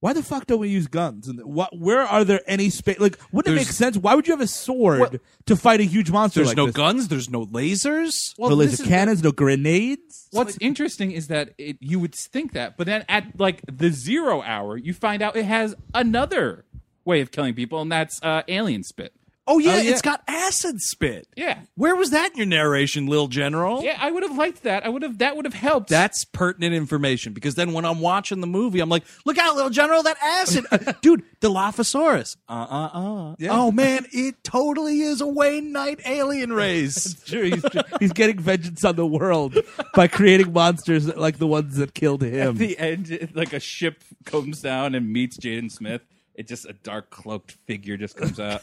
Why 0.00 0.12
the 0.12 0.22
fuck 0.22 0.46
don't 0.46 0.60
we 0.60 0.68
use 0.68 0.86
guns? 0.86 1.26
And 1.26 1.40
what? 1.42 1.76
Where 1.76 2.02
are 2.02 2.22
there 2.22 2.40
any 2.46 2.70
space? 2.70 3.00
Like, 3.00 3.18
wouldn't 3.32 3.52
it 3.52 3.58
make 3.58 3.66
sense? 3.66 3.96
Why 3.96 4.14
would 4.14 4.28
you 4.28 4.32
have 4.32 4.40
a 4.40 4.46
sword 4.46 5.00
What- 5.00 5.20
to 5.46 5.56
fight 5.56 5.80
a 5.80 5.84
huge 5.84 6.08
monster 6.12 6.38
There's 6.38 6.50
like 6.50 6.56
no 6.56 6.66
this? 6.66 6.74
guns. 6.76 7.08
There's 7.08 7.28
no 7.28 7.46
lasers. 7.46 8.32
Well, 8.38 8.50
no 8.50 8.54
laser 8.56 8.74
is 8.74 8.78
the- 8.78 8.84
cannons, 8.84 9.24
no 9.24 9.32
grenades. 9.32 10.28
What's 10.30 10.56
interesting 10.60 11.10
is 11.10 11.26
that 11.28 11.50
it, 11.58 11.78
you 11.80 11.98
would 11.98 12.14
think 12.14 12.52
that, 12.52 12.76
but 12.76 12.86
then 12.86 13.04
at 13.08 13.40
like 13.40 13.60
the 13.66 13.90
zero 13.90 14.40
hour, 14.42 14.76
you 14.76 14.94
find 14.94 15.20
out 15.20 15.34
it 15.34 15.46
has 15.46 15.74
another 15.92 16.64
way 17.04 17.20
of 17.20 17.32
killing 17.32 17.54
people, 17.54 17.80
and 17.82 17.90
that's 17.90 18.22
uh, 18.22 18.42
alien 18.46 18.84
spit. 18.84 19.12
Oh 19.50 19.58
yeah, 19.58 19.72
Oh, 19.72 19.78
yeah. 19.78 19.90
it's 19.90 20.02
got 20.02 20.22
acid 20.28 20.80
spit. 20.80 21.26
Yeah, 21.34 21.60
Where 21.74 21.96
was 21.96 22.10
that 22.10 22.32
in 22.32 22.36
your 22.36 22.46
narration, 22.46 23.06
Lil 23.06 23.28
General? 23.28 23.82
yeah. 23.82 23.96
I 23.98 24.10
would 24.10 24.22
have 24.22 24.36
liked 24.36 24.62
that. 24.64 24.84
I 24.84 24.90
would 24.90 25.02
have. 25.02 25.18
That 25.18 25.36
would 25.36 25.44
have 25.46 25.54
helped. 25.54 25.88
That's 25.88 26.24
pertinent 26.26 26.74
information 26.74 27.32
because 27.32 27.54
then 27.54 27.72
when 27.72 27.84
I'm 27.86 28.00
watching 28.00 28.40
the 28.42 28.46
movie, 28.46 28.80
I'm 28.80 28.88
like, 28.90 29.04
look 29.24 29.38
out, 29.38 29.56
Little 29.56 29.70
General, 29.70 30.02
that 30.04 30.16
acid. 30.22 30.66
Uh, 30.72 30.92
Dude, 31.00 31.22
Dilophosaurus. 31.40 32.36
Uh 32.48 32.52
uh 32.52 32.90
uh. 32.92 33.34
Oh 33.50 33.72
man, 33.72 34.06
it 34.12 34.42
totally 34.44 35.00
is 35.00 35.20
a 35.20 35.26
Wayne 35.26 35.72
Knight 35.72 36.00
alien 36.06 36.52
race. 36.52 37.16
Sure, 37.28 37.44
he's, 37.44 37.64
he's 38.00 38.12
getting 38.12 38.38
vengeance 38.38 38.84
on 38.84 38.96
the 38.96 39.06
world 39.06 39.56
by 39.94 40.08
creating 40.08 40.52
monsters 40.52 41.06
like 41.16 41.38
the 41.38 41.46
ones 41.46 41.76
that 41.76 41.94
killed 41.94 42.22
at 42.22 42.32
him. 42.32 42.56
the 42.56 42.78
end, 42.78 43.30
like 43.34 43.52
a 43.52 43.60
ship 43.60 44.02
comes 44.24 44.60
down 44.62 44.94
and 44.94 45.12
meets 45.12 45.36
Jaden 45.36 45.70
Smith. 45.70 46.02
It 46.34 46.46
just 46.48 46.64
a 46.66 46.72
dark 46.72 47.10
cloaked 47.10 47.52
figure 47.66 47.96
just 47.96 48.16
comes 48.16 48.38
out. 48.40 48.62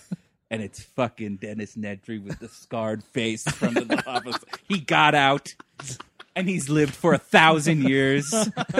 And 0.51 0.61
it's 0.61 0.81
fucking 0.81 1.37
Dennis 1.37 1.75
Nedry 1.75 2.23
with 2.23 2.39
the 2.39 2.47
scarred 2.47 3.03
face 3.03 3.43
from 3.43 3.73
the 3.73 4.03
office. 4.07 4.37
He 4.67 4.79
got 4.79 5.15
out, 5.15 5.55
and 6.35 6.47
he's 6.47 6.69
lived 6.69 6.93
for 6.93 7.13
a 7.13 7.17
thousand 7.17 7.83
years, 7.89 8.31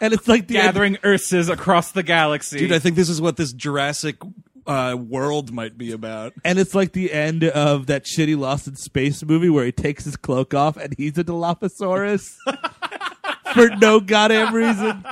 and 0.00 0.12
it's 0.14 0.26
like 0.28 0.46
the 0.46 0.54
gathering 0.54 0.96
Ursas 0.96 1.50
across 1.52 1.92
the 1.92 2.02
galaxy. 2.02 2.58
Dude, 2.60 2.72
I 2.72 2.78
think 2.78 2.96
this 2.96 3.10
is 3.10 3.20
what 3.20 3.36
this 3.36 3.52
Jurassic 3.52 4.16
uh, 4.66 4.96
world 4.98 5.52
might 5.52 5.76
be 5.76 5.92
about. 5.92 6.32
and 6.44 6.58
it's 6.58 6.74
like 6.74 6.92
the 6.92 7.12
end 7.12 7.44
of 7.44 7.86
that 7.86 8.04
shitty 8.04 8.38
Lost 8.38 8.66
in 8.66 8.76
Space 8.76 9.22
movie 9.22 9.50
where 9.50 9.64
he 9.66 9.72
takes 9.72 10.04
his 10.04 10.16
cloak 10.16 10.54
off 10.54 10.76
and 10.76 10.94
he's 10.96 11.18
a 11.18 11.24
Dilophosaurus 11.24 12.36
for 13.54 13.68
no 13.76 14.00
goddamn 14.00 14.54
reason. 14.54 15.04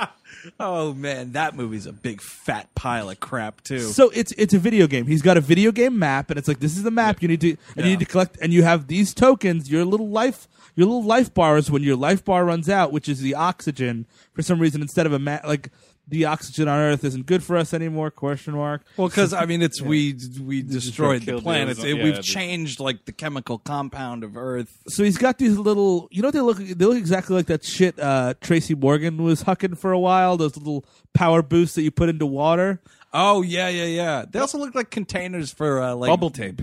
Oh 0.59 0.93
man, 0.93 1.33
that 1.33 1.55
movie's 1.55 1.85
a 1.85 1.91
big 1.91 2.21
fat 2.21 2.73
pile 2.75 3.09
of 3.09 3.19
crap 3.19 3.61
too. 3.61 3.79
So 3.79 4.09
it's 4.13 4.31
it's 4.33 4.53
a 4.53 4.59
video 4.59 4.87
game. 4.87 5.05
He's 5.05 5.21
got 5.21 5.37
a 5.37 5.41
video 5.41 5.71
game 5.71 5.99
map, 5.99 6.29
and 6.29 6.39
it's 6.39 6.47
like 6.47 6.59
this 6.59 6.77
is 6.77 6.83
the 6.83 6.91
map 6.91 7.21
you 7.21 7.27
need 7.27 7.41
to 7.41 7.57
and 7.75 7.85
you 7.85 7.91
need 7.91 7.99
to 7.99 8.05
collect, 8.05 8.37
and 8.41 8.53
you 8.53 8.63
have 8.63 8.87
these 8.87 9.13
tokens. 9.13 9.69
Your 9.69 9.85
little 9.85 10.09
life, 10.09 10.47
your 10.75 10.87
little 10.87 11.03
life 11.03 11.33
bars. 11.33 11.69
When 11.69 11.83
your 11.83 11.95
life 11.95 12.23
bar 12.23 12.45
runs 12.45 12.69
out, 12.69 12.91
which 12.91 13.09
is 13.09 13.21
the 13.21 13.35
oxygen, 13.35 14.05
for 14.33 14.41
some 14.41 14.59
reason, 14.59 14.81
instead 14.81 15.05
of 15.05 15.13
a 15.13 15.19
ma- 15.19 15.39
like 15.45 15.69
the 16.09 16.25
oxygen 16.25 16.67
on 16.67 16.77
Earth 16.79 17.03
isn't 17.03 17.25
good 17.25 17.43
for 17.43 17.55
us 17.55 17.73
anymore? 17.73 18.11
Question 18.11 18.55
mark. 18.55 18.81
Well, 18.97 19.07
because 19.07 19.31
I 19.33 19.45
mean, 19.45 19.61
it's 19.61 19.81
we 19.93 20.15
we 20.41 20.61
destroyed 20.61 21.21
the 21.21 21.25
killed 21.25 21.39
the 21.41 21.43
planet. 21.43 21.77
ozone- 21.77 21.85
It- 21.87 21.97
yeah, 21.97 22.03
we've 22.03 22.15
the- 22.17 22.21
changed 22.23 22.79
like 22.79 23.05
the 23.05 23.11
chemical 23.11 23.59
compound 23.59 24.23
of 24.23 24.35
Earth. 24.35 24.77
So 24.87 25.03
he's 25.03 25.17
got 25.17 25.37
these 25.37 25.57
little, 25.57 26.07
you 26.11 26.21
know, 26.21 26.31
they 26.31 26.41
look 26.41 26.57
they 26.57 26.85
look 26.85 26.97
exactly 26.97 27.35
like 27.35 27.45
that 27.47 27.63
shit 27.63 27.97
uh, 27.99 28.33
Tracy 28.41 28.75
Morgan 28.75 29.23
was 29.23 29.43
hucking 29.43 29.77
for 29.77 29.91
a 29.91 29.99
while. 29.99 30.35
Those 30.37 30.57
little 30.57 30.83
power 31.13 31.41
boosts 31.41 31.75
that 31.75 31.83
you 31.83 31.91
put 31.91 32.09
into 32.09 32.25
water. 32.25 32.81
Oh 33.13 33.41
yeah, 33.41 33.69
yeah, 33.69 33.85
yeah. 33.85 34.25
They 34.29 34.39
also 34.39 34.57
look 34.57 34.75
like 34.75 34.89
containers 34.91 35.51
for 35.51 35.81
uh, 35.81 35.95
like 35.95 36.09
bubble 36.09 36.29
tape. 36.29 36.61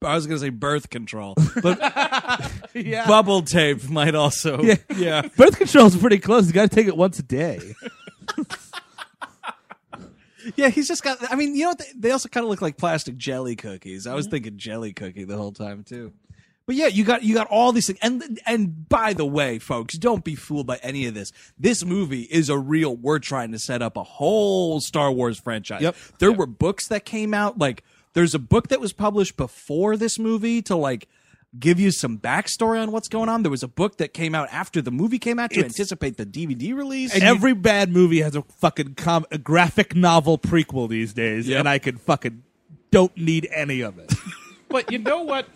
I 0.00 0.14
was 0.14 0.28
gonna 0.28 0.38
say 0.38 0.50
birth 0.50 0.90
control, 0.90 1.34
but 1.62 1.80
Yeah. 2.74 3.06
bubble 3.08 3.42
tape 3.42 3.88
might 3.88 4.14
also. 4.14 4.62
Yeah. 4.62 4.76
yeah. 4.96 5.22
Birth 5.36 5.58
control 5.58 5.86
is 5.86 5.96
pretty 5.96 6.18
close. 6.20 6.46
You 6.46 6.52
got 6.52 6.70
to 6.70 6.74
take 6.74 6.86
it 6.86 6.96
once 6.96 7.18
a 7.18 7.22
day. 7.24 7.74
Yeah, 10.56 10.68
he's 10.68 10.88
just 10.88 11.02
got. 11.02 11.18
I 11.30 11.36
mean, 11.36 11.54
you 11.54 11.62
know, 11.62 11.70
what? 11.70 11.78
They, 11.78 11.92
they 11.96 12.10
also 12.10 12.28
kind 12.28 12.44
of 12.44 12.50
look 12.50 12.62
like 12.62 12.76
plastic 12.76 13.16
jelly 13.16 13.56
cookies. 13.56 14.06
I 14.06 14.14
was 14.14 14.26
mm-hmm. 14.26 14.32
thinking 14.32 14.56
jelly 14.58 14.92
cookie 14.92 15.24
the 15.24 15.36
whole 15.36 15.52
time 15.52 15.84
too. 15.84 16.12
But 16.68 16.76
yeah, 16.76 16.88
you 16.88 17.02
got 17.02 17.22
you 17.22 17.34
got 17.34 17.46
all 17.46 17.72
these 17.72 17.86
things. 17.86 17.98
And 18.02 18.38
and 18.44 18.88
by 18.90 19.14
the 19.14 19.24
way, 19.24 19.58
folks, 19.58 19.94
don't 19.94 20.22
be 20.22 20.34
fooled 20.34 20.66
by 20.66 20.76
any 20.82 21.06
of 21.06 21.14
this. 21.14 21.32
This 21.58 21.82
movie 21.82 22.22
is 22.22 22.50
a 22.50 22.58
real. 22.58 22.94
We're 22.94 23.20
trying 23.20 23.52
to 23.52 23.58
set 23.58 23.80
up 23.80 23.96
a 23.96 24.02
whole 24.02 24.80
Star 24.80 25.10
Wars 25.10 25.40
franchise. 25.40 25.80
Yep. 25.80 25.96
There 26.18 26.30
were 26.30 26.46
books 26.46 26.86
that 26.88 27.06
came 27.06 27.32
out. 27.32 27.56
Like 27.56 27.84
there's 28.12 28.34
a 28.34 28.38
book 28.38 28.68
that 28.68 28.80
was 28.80 28.92
published 28.92 29.38
before 29.38 29.96
this 29.96 30.18
movie 30.18 30.60
to 30.62 30.76
like. 30.76 31.08
Give 31.58 31.78
you 31.80 31.90
some 31.90 32.18
backstory 32.18 32.82
on 32.82 32.90
what's 32.92 33.08
going 33.08 33.28
on. 33.28 33.42
There 33.42 33.50
was 33.50 33.62
a 33.62 33.68
book 33.68 33.98
that 33.98 34.12
came 34.12 34.34
out 34.34 34.48
after 34.52 34.82
the 34.82 34.90
movie 34.90 35.18
came 35.18 35.38
out 35.38 35.50
to 35.50 35.60
It's- 35.60 35.72
anticipate 35.72 36.16
the 36.16 36.26
DVD 36.26 36.74
release. 36.74 37.14
And 37.14 37.22
Every 37.22 37.54
bad 37.54 37.90
movie 37.92 38.20
has 38.20 38.34
a 38.36 38.42
fucking 38.42 38.94
com- 38.96 39.24
a 39.30 39.38
graphic 39.38 39.94
novel 39.96 40.38
prequel 40.38 40.88
these 40.88 41.12
days, 41.14 41.48
Yep. 41.48 41.60
and 41.60 41.68
I 41.68 41.78
can 41.78 41.96
fucking 41.96 42.42
don't 42.90 43.16
need 43.16 43.48
any 43.54 43.80
of 43.80 43.98
it. 43.98 44.12
But 44.70 44.92
you 44.92 44.98
know 44.98 45.22
what? 45.22 45.46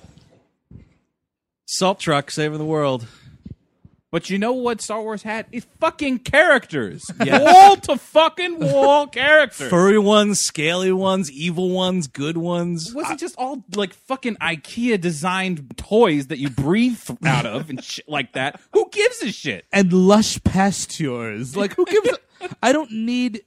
Salt 1.66 2.00
truck 2.00 2.30
saving 2.30 2.56
the 2.58 2.64
world. 2.64 3.06
But 4.12 4.28
you 4.28 4.38
know 4.38 4.52
what 4.52 4.82
Star 4.82 5.00
Wars 5.00 5.22
had? 5.22 5.46
Is 5.52 5.66
fucking 5.80 6.18
characters. 6.18 7.02
Yeah. 7.24 7.42
Wall 7.42 7.76
to 7.78 7.96
fucking 7.96 8.60
wall 8.60 9.06
characters. 9.06 9.70
Furry 9.70 9.98
ones, 9.98 10.38
scaly 10.38 10.92
ones, 10.92 11.32
evil 11.32 11.70
ones, 11.70 12.08
good 12.08 12.36
ones. 12.36 12.90
it 12.90 12.94
wasn't 12.94 13.18
just 13.20 13.34
all 13.38 13.64
like 13.74 13.94
fucking 13.94 14.36
IKEA 14.36 15.00
designed 15.00 15.78
toys 15.78 16.26
that 16.26 16.38
you 16.38 16.50
breathe 16.50 17.00
out 17.24 17.46
of 17.46 17.70
and 17.70 17.82
shit 17.82 18.06
like 18.06 18.34
that. 18.34 18.60
Who 18.74 18.88
gives 18.92 19.22
a 19.22 19.32
shit? 19.32 19.64
and 19.72 19.90
lush 19.92 20.42
pastures. 20.44 21.56
Like 21.56 21.74
who 21.74 21.86
gives? 21.86 22.10
A, 22.10 22.18
I 22.62 22.72
don't 22.72 22.92
need. 22.92 23.42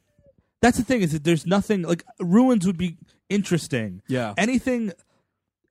That's 0.63 0.77
the 0.77 0.83
thing 0.83 1.01
is 1.03 1.11
that 1.11 1.23
there's 1.23 1.45
nothing 1.45 1.83
like 1.83 2.03
ruins 2.19 2.65
would 2.65 2.77
be 2.77 2.97
interesting. 3.29 4.01
Yeah. 4.07 4.33
Anything, 4.35 4.93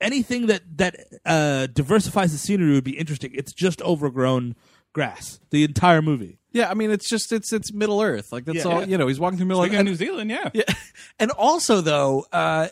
anything 0.00 0.46
that 0.46 0.62
that 0.76 0.94
uh, 1.26 1.66
diversifies 1.66 2.30
the 2.30 2.38
scenery 2.38 2.72
would 2.74 2.84
be 2.84 2.96
interesting. 2.96 3.32
It's 3.34 3.52
just 3.52 3.82
overgrown 3.82 4.54
grass. 4.94 5.38
The 5.50 5.62
entire 5.64 6.00
movie. 6.00 6.38
Yeah, 6.52 6.70
I 6.70 6.74
mean 6.74 6.90
it's 6.90 7.08
just 7.08 7.32
it's 7.32 7.52
it's 7.52 7.72
Middle 7.72 8.00
Earth. 8.00 8.32
Like 8.32 8.46
that's 8.46 8.64
Yeah. 8.64 8.70
all 8.72 8.84
you 8.88 8.96
know. 8.96 9.08
He's 9.08 9.20
walking 9.20 9.36
through 9.36 9.46
Middle 9.48 9.60
Earth. 9.62 9.66
Speaking 9.66 9.80
And, 9.80 9.88
New 9.90 9.96
Zealand, 9.96 10.30
yeah. 10.30 10.50
yeah. 10.54 10.62
and 11.18 11.30
also 11.32 11.80
though, 11.82 12.24
uh, 12.32 12.68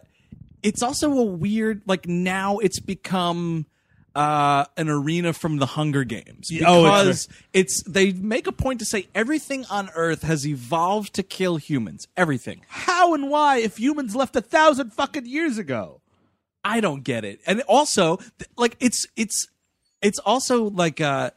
it's 0.63 0.83
also 0.83 1.13
a 1.13 1.25
weird 1.25 1.83
like 1.87 2.07
now 2.09 2.59
it's 2.59 2.81
become 2.81 3.67
uh, 4.15 4.67
an 4.77 4.89
arena 4.91 5.33
from 5.33 5.57
the 5.57 5.65
Hunger 5.67 6.05
Games 6.05 6.51
Yeah, 6.51 6.67
oh, 6.69 6.83
because 6.85 7.25
it's- 7.25 7.29
it's 7.55 7.83
they 7.85 8.13
make 8.13 8.47
a 8.47 8.53
point 8.53 8.79
to 8.81 8.85
say 8.85 9.09
everything 9.15 9.65
on 9.71 9.89
Earth 9.95 10.23
has 10.23 10.47
evolved 10.47 11.15
to 11.15 11.23
kill 11.23 11.57
humans. 11.57 12.07
Everything. 12.17 12.61
How 12.69 13.15
and 13.15 13.31
why 13.31 13.57
if 13.59 13.79
humans 13.79 14.15
left 14.15 14.37
a 14.37 14.43
thousand 14.43 14.93
fucking 14.93 15.27
years 15.27 15.57
ago? 15.59 16.01
I 16.63 16.81
don't 16.81 17.03
get 17.03 17.25
it. 17.25 17.41
And 17.47 17.63
also, 17.63 18.19
th- 18.19 18.51
like 18.57 18.77
it's 18.79 19.07
it's 19.17 19.49
it's 20.01 20.19
also 20.21 20.65
like 20.71 21.01
uh 21.01 21.31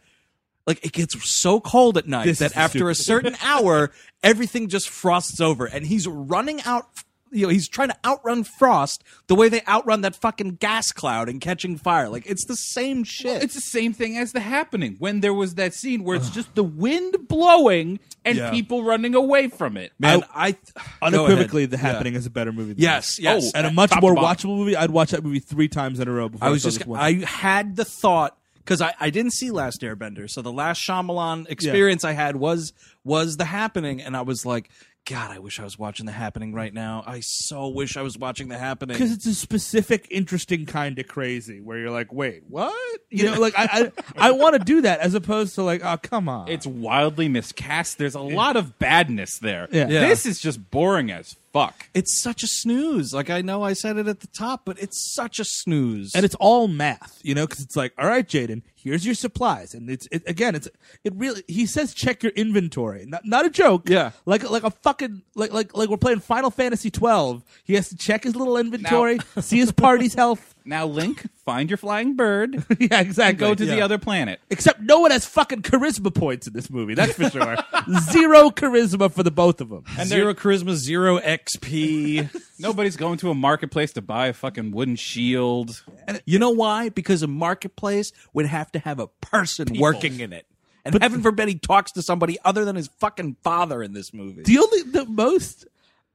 like 0.68 0.84
it 0.86 0.92
gets 0.92 1.30
so 1.32 1.60
cold 1.60 1.98
at 1.98 2.08
night 2.08 2.26
This 2.26 2.42
is 2.42 2.52
that 2.52 2.58
after 2.58 2.90
a 2.90 2.96
certain 2.96 3.36
hour, 3.44 3.92
everything 4.24 4.68
just 4.68 4.90
frosts 4.90 5.40
over, 5.42 5.66
and 5.66 5.86
he's 5.86 6.08
running 6.08 6.62
out. 6.64 6.86
You 7.32 7.42
know, 7.48 7.50
he's 7.50 7.68
trying 7.68 7.90
to 7.90 7.98
outrun 8.06 8.46
frost 8.46 9.04
the 9.28 9.36
way 9.36 9.50
they 9.50 9.62
outrun 9.68 10.02
that 10.02 10.16
fucking 10.16 10.52
gas 10.56 10.94
cloud 10.94 11.28
and 11.28 11.42
catching 11.42 11.76
fire. 11.76 12.08
Like 12.08 12.26
it's 12.28 12.46
the 12.46 12.56
same 12.56 13.04
shit. 13.04 13.44
It's 13.44 13.56
the 13.56 13.62
same 13.62 13.92
thing 13.92 14.18
as 14.18 14.32
the 14.32 14.40
happening 14.40 14.96
when 15.00 15.20
there 15.20 15.34
was 15.34 15.56
that 15.56 15.74
scene 15.74 16.06
where 16.06 16.16
it's 16.16 16.30
just 16.30 16.56
the 16.56 16.64
wind 16.64 17.28
blowing 17.28 18.00
and 18.24 18.38
Yeah. 18.38 18.52
people 18.52 18.84
running 18.86 19.16
away 19.16 19.50
from 19.50 19.76
it. 19.76 19.92
man. 20.00 20.24
I, 20.34 20.56
Unequivocally, 21.02 21.64
ahead. 21.64 21.72
The 21.72 21.78
Yeah. 21.78 21.82
Happening 21.92 22.14
is 22.14 22.26
a 22.26 22.30
better 22.30 22.54
movie. 22.54 22.74
Than 22.74 22.78
that. 22.78 22.82
Yes, 22.84 23.16
this. 23.18 23.24
yes. 23.24 23.52
Oh, 23.54 23.58
and 23.58 23.68
a 23.68 23.72
much 23.72 23.90
top 23.90 24.00
to 24.00 24.02
more 24.02 24.16
bottom. 24.16 24.50
watchable 24.52 24.58
movie. 24.58 24.78
I'd 24.78 24.92
watch 24.92 25.12
that 25.12 25.24
movie 25.24 25.40
three 25.40 25.68
times 25.68 26.00
in 26.00 26.08
a 26.08 26.12
row 26.12 26.30
before 26.30 26.46
I, 26.46 26.50
I 26.50 26.52
was 26.54 26.62
saw 26.62 26.68
just 26.68 26.78
this 26.80 26.88
one. 26.88 27.00
I 27.02 27.26
had 27.26 27.76
the 27.76 27.86
thought 27.86 28.38
because 28.66 28.82
I, 28.82 28.94
I 29.00 29.12
didn't 29.12 29.32
see 29.32 29.52
Last 29.52 29.82
Airbender, 29.82 30.30
so 30.30 30.42
the 30.42 30.52
last 30.52 30.82
Shyamalan 30.82 31.50
experience 31.50 32.04
I 32.04 32.14
had 32.14 32.36
was 32.36 32.74
was 33.04 33.38
the 33.38 33.46
happening, 33.46 34.02
and 34.02 34.18
I 34.18 34.24
was 34.24 34.46
like, 34.46 34.70
God, 35.06 35.30
I 35.30 35.38
wish 35.38 35.60
I 35.60 35.64
was 35.64 35.78
watching 35.78 36.08
the 36.08 36.12
happening 36.12 36.52
right 36.52 36.74
now. 36.74 37.04
I 37.06 37.20
so 37.20 37.68
wish 37.68 37.96
I 37.96 38.02
was 38.02 38.18
watching 38.18 38.48
the 38.48 38.58
happening. 38.58 38.96
because 38.96 39.12
it's 39.12 39.28
a 39.28 39.36
specific, 39.36 40.08
interesting 40.10 40.66
kind 40.66 40.98
of 40.98 41.08
crazy 41.08 41.62
where 41.62 41.78
you're 41.78 41.92
like, 41.92 42.12
wait, 42.12 42.42
what? 42.48 42.74
You 43.12 43.26
know, 43.26 43.40
like 43.40 43.54
I, 43.56 43.92
I, 44.18 44.30
I 44.30 44.32
want 44.32 44.54
to 44.54 44.60
do 44.60 44.82
that 44.82 45.02
as 45.02 45.14
opposed 45.14 45.54
to 45.56 45.64
like, 45.64 45.86
oh, 45.86 45.98
come 46.02 46.28
on. 46.28 46.48
It's 46.48 46.66
wildly 46.66 47.30
miscast. 47.30 48.00
There's 48.00 48.16
a 48.16 48.20
lot 48.20 48.58
of 48.58 48.80
badness 48.80 49.38
there. 49.38 49.68
Yeah. 49.72 49.88
Yeah. 49.88 50.08
This 50.08 50.26
is 50.26 50.40
just 50.40 50.72
boring 50.72 51.12
as 51.12 51.36
fuck. 51.56 51.90
it's 51.94 52.18
such 52.22 52.44
a 52.44 52.48
snooze. 52.48 53.14
Like 53.14 53.30
I 53.30 53.42
know 53.42 53.64
I 53.64 53.74
said 53.74 53.98
it 53.98 54.08
at 54.08 54.20
the 54.20 54.28
top, 54.28 54.62
but 54.66 54.78
it's 54.82 55.00
such 55.00 55.40
a 55.40 55.46
snooze. 55.46 56.14
and 56.14 56.26
it's 56.26 56.36
all 56.36 56.68
math, 56.68 57.20
you 57.24 57.34
know, 57.34 57.48
because 57.48 57.64
it's 57.64 57.76
like, 57.76 57.94
all 57.98 58.08
right, 58.08 58.28
Jaden, 58.28 58.62
here's 58.76 59.06
your 59.06 59.16
supplies, 59.16 59.74
and 59.74 59.90
it's 59.90 60.08
it, 60.12 60.24
again, 60.28 60.56
it's 60.56 60.68
it 61.04 61.14
really. 61.16 61.44
He 61.48 61.66
says 61.66 61.94
check 61.94 62.24
your 62.24 62.32
inventory, 62.34 63.06
not 63.06 63.26
not 63.26 63.46
a 63.46 63.50
joke. 63.50 63.90
Yeah. 63.90 64.12
like 64.26 64.50
like 64.50 64.64
a 64.64 64.72
fucking 64.72 65.22
like 65.36 65.54
like 65.54 65.76
like 65.76 65.90
we're 65.90 65.98
playing 65.98 66.20
Final 66.20 66.52
Fantasy 66.52 66.92
twelve. 66.92 67.44
He 67.64 67.76
has 67.76 67.90
to 67.90 67.98
check 67.98 68.24
his 68.24 68.36
little 68.36 68.58
inventory, 68.58 69.20
see 69.40 69.58
his 69.60 69.72
party's 69.72 70.14
health. 70.24 70.55
Now, 70.68 70.88
Link, 70.88 71.30
find 71.46 71.70
your 71.70 71.78
flying 71.78 72.16
bird 72.16 72.56
yeah, 72.80 73.00
exactly. 73.00 73.24
and 73.30 73.38
go 73.38 73.54
to 73.54 73.66
the 73.66 73.82
other 73.82 74.00
planet. 74.00 74.40
Except 74.50 74.82
no 74.82 75.00
one 75.00 75.12
has 75.12 75.26
fucking 75.26 75.62
charisma 75.62 76.14
points 76.14 76.48
in 76.48 76.54
this 76.54 76.72
movie. 76.72 76.96
That's 76.96 77.14
for 77.14 77.30
sure. 77.30 77.56
Zero 78.12 78.50
charisma 78.50 79.12
for 79.12 79.22
the 79.22 79.30
both 79.30 79.62
of 79.62 79.70
them. 79.70 79.84
And 79.98 80.10
zero 80.10 80.34
charisma, 80.34 80.74
zero 80.74 81.20
XP. 81.20 82.30
Nobody's 82.60 82.98
going 82.98 83.18
to 83.20 83.30
a 83.30 83.36
marketplace 83.36 83.94
to 83.94 84.02
buy 84.02 84.28
a 84.28 84.34
fucking 84.34 84.72
wooden 84.72 84.96
shield. 84.96 85.84
you 86.26 86.40
know 86.40 86.50
why? 86.50 86.90
Because 86.90 87.22
a 87.22 87.28
marketplace 87.28 88.12
would 88.34 88.48
have 88.48 88.72
to 88.72 88.80
have 88.80 89.00
a 89.00 89.08
person 89.08 89.68
working 89.78 90.20
in 90.20 90.34
it. 90.34 90.48
And 90.84 91.02
heaven 91.02 91.22
forbid 91.22 91.48
he 91.48 91.56
talks 91.56 91.92
to 91.94 92.02
somebody 92.04 92.38
other 92.46 92.64
than 92.64 92.76
his 92.76 92.90
fucking 93.00 93.38
father 93.44 93.82
in 93.82 93.94
this 93.94 94.14
movie. 94.14 94.44
The 94.44 94.60
only 94.60 94.82
the 94.84 95.06
most 95.06 95.66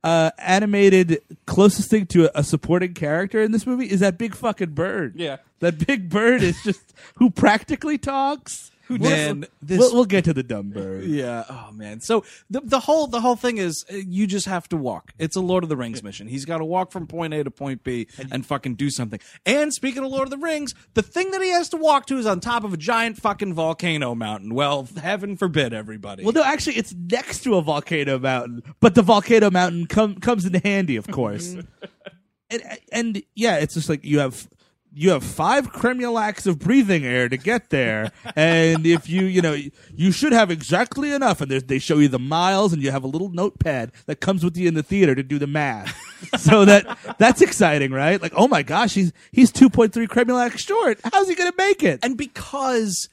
uh, 0.02 0.30
animated 0.38 1.20
closest 1.46 1.90
thing 1.90 2.06
to 2.06 2.26
a, 2.26 2.40
a 2.40 2.44
supporting 2.44 2.94
character 2.94 3.42
in 3.42 3.52
this 3.52 3.66
movie 3.66 3.90
is 3.90 4.00
that 4.00 4.16
big 4.18 4.34
fucking 4.34 4.70
bird. 4.70 5.14
Yeah. 5.16 5.38
that 5.60 5.86
big 5.86 6.08
bird 6.08 6.42
is 6.42 6.56
just 6.64 6.94
who 7.16 7.30
practically 7.30 7.98
talks. 7.98 8.70
Who 8.90 8.98
Man, 8.98 9.46
this- 9.62 9.78
we'll, 9.78 9.94
we'll 9.94 10.04
get 10.04 10.24
to 10.24 10.32
the 10.32 10.42
dumb 10.42 10.70
bird. 10.70 11.04
Yeah. 11.10 11.44
Oh 11.48 11.70
man. 11.72 12.00
So 12.00 12.24
the 12.50 12.60
the 12.60 12.80
whole 12.80 13.06
the 13.06 13.20
whole 13.20 13.36
thing 13.36 13.58
is 13.58 13.84
uh, 13.92 13.94
you 13.96 14.26
just 14.26 14.46
have 14.46 14.68
to 14.70 14.76
walk. 14.76 15.12
It's 15.16 15.36
a 15.36 15.40
Lord 15.40 15.62
of 15.62 15.68
the 15.68 15.76
Rings 15.76 16.02
mission. 16.02 16.26
He's 16.26 16.44
got 16.44 16.58
to 16.58 16.64
walk 16.64 16.90
from 16.90 17.06
point 17.06 17.32
A 17.34 17.44
to 17.44 17.50
point 17.52 17.84
B 17.84 18.08
and 18.32 18.44
fucking 18.44 18.74
do 18.74 18.90
something. 18.90 19.20
And 19.46 19.72
speaking 19.72 20.02
of 20.04 20.10
Lord 20.10 20.24
of 20.24 20.30
the 20.30 20.38
Rings, 20.44 20.74
the 20.94 21.02
thing 21.02 21.30
that 21.30 21.40
he 21.40 21.50
has 21.50 21.68
to 21.68 21.76
walk 21.76 22.06
to 22.06 22.18
is 22.18 22.26
on 22.26 22.40
top 22.40 22.64
of 22.64 22.72
a 22.72 22.76
giant 22.76 23.16
fucking 23.18 23.54
volcano 23.54 24.14
mountain. 24.16 24.54
Well, 24.54 24.88
heaven 25.00 25.36
forbid, 25.36 25.72
everybody. 25.72 26.24
Well, 26.24 26.32
no, 26.32 26.42
actually, 26.42 26.76
it's 26.76 26.92
next 26.94 27.44
to 27.44 27.54
a 27.54 27.62
volcano 27.62 28.18
mountain, 28.18 28.62
but 28.80 28.96
the 28.96 29.02
volcano 29.02 29.50
mountain 29.50 29.86
com- 29.86 30.16
comes 30.16 30.44
in 30.46 30.54
handy, 30.54 30.96
of 30.96 31.06
course. 31.08 31.54
and, 32.50 32.62
and 32.90 33.22
yeah, 33.34 33.56
it's 33.58 33.74
just 33.74 33.88
like 33.88 34.04
you 34.04 34.18
have 34.18 34.48
you 34.92 35.10
have 35.10 35.22
five 35.22 35.72
cremulacs 35.72 36.46
of 36.46 36.58
breathing 36.58 37.04
air 37.04 37.28
to 37.28 37.36
get 37.36 37.70
there, 37.70 38.10
and 38.34 38.86
if 38.86 39.08
you 39.08 39.22
you 39.22 39.40
know 39.40 39.56
you 39.94 40.12
should 40.12 40.32
have 40.32 40.50
exactly 40.50 41.12
enough, 41.12 41.40
and 41.40 41.50
they 41.50 41.78
show 41.78 41.98
you 41.98 42.08
the 42.08 42.18
miles, 42.18 42.72
and 42.72 42.82
you 42.82 42.90
have 42.90 43.04
a 43.04 43.08
little 43.08 43.30
notepad 43.30 43.92
that 44.06 44.20
comes 44.20 44.44
with 44.44 44.56
you 44.56 44.68
in 44.68 44.74
the 44.74 44.82
theater 44.82 45.14
to 45.14 45.22
do 45.22 45.38
the 45.38 45.46
math. 45.46 45.94
so 46.38 46.64
that 46.64 46.98
that's 47.18 47.40
exciting, 47.40 47.92
right? 47.92 48.20
Like, 48.20 48.32
oh 48.36 48.48
my 48.48 48.62
gosh, 48.62 48.94
he's 48.94 49.12
he's 49.30 49.52
two 49.52 49.70
point 49.70 49.92
three 49.92 50.06
cremulacs 50.06 50.62
short. 50.62 50.98
How's 51.12 51.28
he 51.28 51.34
gonna 51.34 51.52
make 51.56 51.82
it? 51.82 52.00
and 52.02 52.16
because 52.16 53.08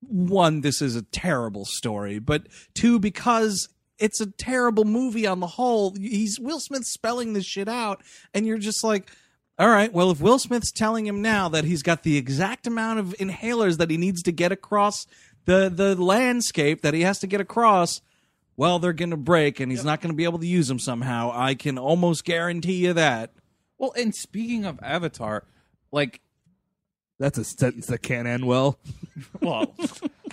one, 0.00 0.60
this 0.60 0.82
is 0.82 0.96
a 0.96 1.02
terrible 1.02 1.64
story, 1.64 2.18
but 2.18 2.46
two, 2.74 2.98
because 2.98 3.68
it's 3.98 4.20
a 4.20 4.30
terrible 4.30 4.84
movie 4.84 5.26
on 5.26 5.40
the 5.40 5.46
whole. 5.46 5.94
He's 5.94 6.38
Will 6.38 6.60
Smith 6.60 6.84
spelling 6.84 7.32
this 7.32 7.46
shit 7.46 7.68
out, 7.68 8.02
and 8.34 8.46
you're 8.46 8.58
just 8.58 8.84
like, 8.84 9.10
all 9.58 9.68
right, 9.68 9.92
well, 9.92 10.10
if 10.10 10.20
Will 10.20 10.38
Smith's 10.38 10.70
telling 10.70 11.06
him 11.06 11.22
now 11.22 11.48
that 11.48 11.64
he's 11.64 11.82
got 11.82 12.02
the 12.02 12.16
exact 12.18 12.66
amount 12.66 12.98
of 12.98 13.14
inhalers 13.18 13.78
that 13.78 13.90
he 13.90 13.96
needs 13.96 14.22
to 14.24 14.32
get 14.32 14.52
across 14.52 15.06
the 15.46 15.70
the 15.74 16.00
landscape 16.00 16.82
that 16.82 16.92
he 16.92 17.02
has 17.02 17.18
to 17.20 17.26
get 17.26 17.40
across. 17.40 18.02
Well, 18.58 18.78
they're 18.78 18.92
going 18.92 19.10
to 19.10 19.16
break, 19.16 19.60
and 19.60 19.70
he's 19.70 19.84
not 19.84 20.00
going 20.00 20.12
to 20.12 20.16
be 20.16 20.24
able 20.24 20.38
to 20.38 20.46
use 20.46 20.68
them 20.68 20.78
somehow. 20.78 21.30
I 21.34 21.54
can 21.54 21.78
almost 21.78 22.24
guarantee 22.24 22.86
you 22.86 22.94
that. 22.94 23.32
Well, 23.78 23.92
and 23.96 24.14
speaking 24.14 24.64
of 24.64 24.78
Avatar, 24.82 25.44
like, 25.92 26.22
That's 27.18 27.36
a 27.36 27.44
sentence 27.44 27.86
that 27.86 27.98
can't 27.98 28.26
end 28.26 28.46
well. 28.46 28.78
well, 29.40 29.74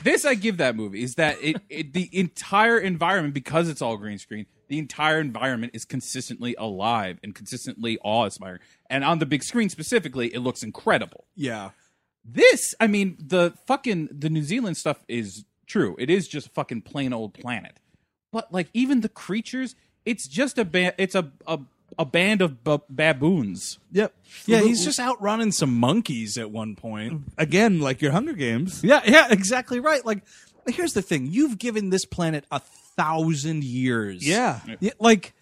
this 0.03 0.25
I 0.25 0.35
give 0.35 0.57
that 0.57 0.75
movie 0.75 1.03
is 1.03 1.15
that 1.15 1.37
it, 1.41 1.57
it 1.69 1.93
the 1.93 2.09
entire 2.17 2.77
environment 2.79 3.33
because 3.33 3.67
it's 3.67 3.81
all 3.81 3.97
green 3.97 4.17
screen, 4.17 4.45
the 4.73 4.79
entire 4.79 5.19
environment 5.19 5.71
is 5.75 5.85
consistently 5.85 6.55
alive 6.57 7.19
and 7.21 7.35
consistently 7.35 7.99
awe-inspiring. 8.03 8.59
And 8.89 9.03
on 9.03 9.19
the 9.19 9.27
big 9.27 9.43
screen 9.43 9.69
specifically, 9.69 10.33
it 10.33 10.39
looks 10.39 10.63
incredible. 10.63 11.25
Yeah. 11.35 11.69
This, 12.25 12.73
I 12.79 12.87
mean, 12.87 13.15
the 13.19 13.53
fucking 13.67 14.09
the 14.11 14.31
New 14.31 14.41
Zealand 14.41 14.77
stuff 14.77 15.03
is 15.07 15.45
true. 15.67 15.95
It 15.99 16.09
is 16.09 16.27
just 16.27 16.47
a 16.47 16.49
fucking 16.49 16.81
plain 16.81 17.13
old 17.13 17.35
planet. 17.35 17.79
But 18.31 18.51
like 18.51 18.69
even 18.73 19.01
the 19.01 19.09
creatures, 19.09 19.75
it's 20.07 20.27
just 20.27 20.57
a 20.57 20.65
ba- 20.65 20.95
it's 20.97 21.13
a 21.13 21.31
a, 21.45 21.59
a 21.99 22.05
band 22.05 22.41
of 22.41 22.63
b- 22.63 22.79
baboons. 22.89 23.77
Yep. 23.91 24.11
Yeah, 24.47 24.61
he's 24.61 24.83
just 24.83 24.99
out 24.99 25.21
running 25.21 25.51
some 25.51 25.77
monkeys 25.77 26.35
at 26.39 26.49
one 26.49 26.75
point. 26.75 27.25
again 27.37 27.79
like 27.79 28.01
your 28.01 28.11
Hunger 28.11 28.33
Games. 28.33 28.83
Yeah, 28.83 29.01
yeah, 29.05 29.27
exactly 29.29 29.79
right. 29.79 30.03
Like, 30.03 30.23
here's 30.65 30.93
the 30.93 31.03
thing: 31.03 31.27
you've 31.27 31.59
given 31.59 31.91
this 31.91 32.05
planet 32.05 32.45
a 32.49 32.59
thousand 32.95 33.63
years. 33.63 34.27
Yeah. 34.27 34.59
Yeah, 34.79 34.91
like 34.99 35.33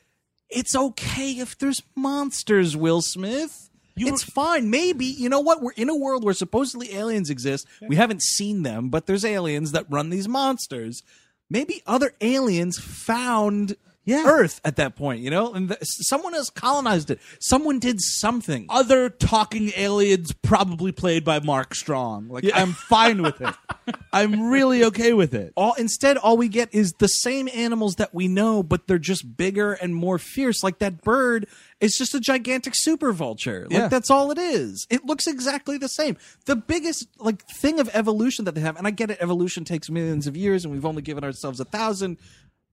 it's 0.50 0.76
okay 0.76 1.32
if 1.40 1.58
there's 1.58 1.82
monsters, 1.96 2.76
Will 2.76 3.02
Smith. 3.02 3.70
it's 3.98 4.24
fine. 4.24 4.70
Maybe 4.70 5.06
you 5.06 5.30
know 5.30 5.40
what? 5.40 5.62
We're 5.62 5.72
in 5.74 5.90
a 5.90 5.96
world 5.96 6.24
where 6.24 6.34
supposedly 6.34 6.94
aliens 6.96 7.30
exist. 7.30 7.68
We 7.88 7.96
haven't 7.96 8.22
seen 8.22 8.64
them, 8.64 8.90
but 8.90 9.06
there's 9.06 9.26
aliens 9.26 9.72
that 9.74 9.86
run 9.90 10.10
these 10.10 10.28
monsters. 10.28 11.04
Maybe 11.50 11.84
other 11.86 12.14
aliens 12.22 12.80
found 12.80 13.76
Yeah. 14.04 14.24
Earth 14.26 14.60
at 14.66 14.78
that 14.78 14.96
point, 14.96 15.22
you 15.22 15.30
know, 15.30 15.54
and 15.54 15.68
th- 15.70 15.80
someone 15.84 16.34
has 16.34 16.50
colonized 16.50 17.12
it. 17.12 17.20
Someone 17.40 17.78
did 17.78 18.02
something. 18.02 18.66
Other 18.68 19.10
talking 19.10 19.72
aliens, 19.78 20.34
probably 20.34 20.92
played 20.92 21.24
by 21.24 21.40
Mark 21.40 21.76
Strong. 21.76 22.28
Like 22.30 22.44
Yeah. 22.44 22.60
I'm 22.60 22.74
fine 22.74 23.22
with 23.22 23.40
it. 23.42 23.54
I'm 24.14 24.50
really 24.50 24.84
okay 24.86 25.14
with 25.14 25.34
it. 25.36 25.54
all 25.56 25.74
instead 25.76 26.18
all 26.18 26.36
we 26.36 26.48
get 26.48 26.74
is 26.74 26.94
the 26.94 27.08
same 27.08 27.48
animals 27.54 27.96
that 27.96 28.14
we 28.14 28.28
know 28.28 28.64
but 28.64 28.88
they're 28.88 28.98
just 29.00 29.38
bigger 29.38 29.74
and 29.74 29.94
more 29.96 30.18
fierce 30.18 30.64
like 30.64 30.80
that 30.80 31.02
bird 31.02 31.48
is 31.80 31.98
just 31.98 32.14
a 32.14 32.20
gigantic 32.20 32.74
super 32.76 33.12
vulture 33.14 33.68
like 33.70 33.80
Yeah. 33.80 33.88
that's 33.88 34.10
all 34.10 34.32
it 34.32 34.38
is 34.38 34.86
it 34.90 35.06
looks 35.06 35.28
exactly 35.28 35.78
the 35.78 35.88
same 35.90 36.18
the 36.46 36.56
biggest 36.56 37.08
like 37.20 37.42
thing 37.48 37.80
of 37.80 37.90
evolution 37.94 38.46
that 38.46 38.56
they 38.56 38.62
have 38.62 38.78
and 38.78 38.86
i 38.88 38.92
get 38.92 39.10
it 39.12 39.18
evolution 39.22 39.64
takes 39.66 39.90
millions 39.90 40.28
of 40.28 40.36
years 40.38 40.64
and 40.66 40.74
we've 40.74 40.86
only 40.86 41.02
given 41.02 41.24
ourselves 41.24 41.60
a 41.60 41.66
thousand 41.66 42.18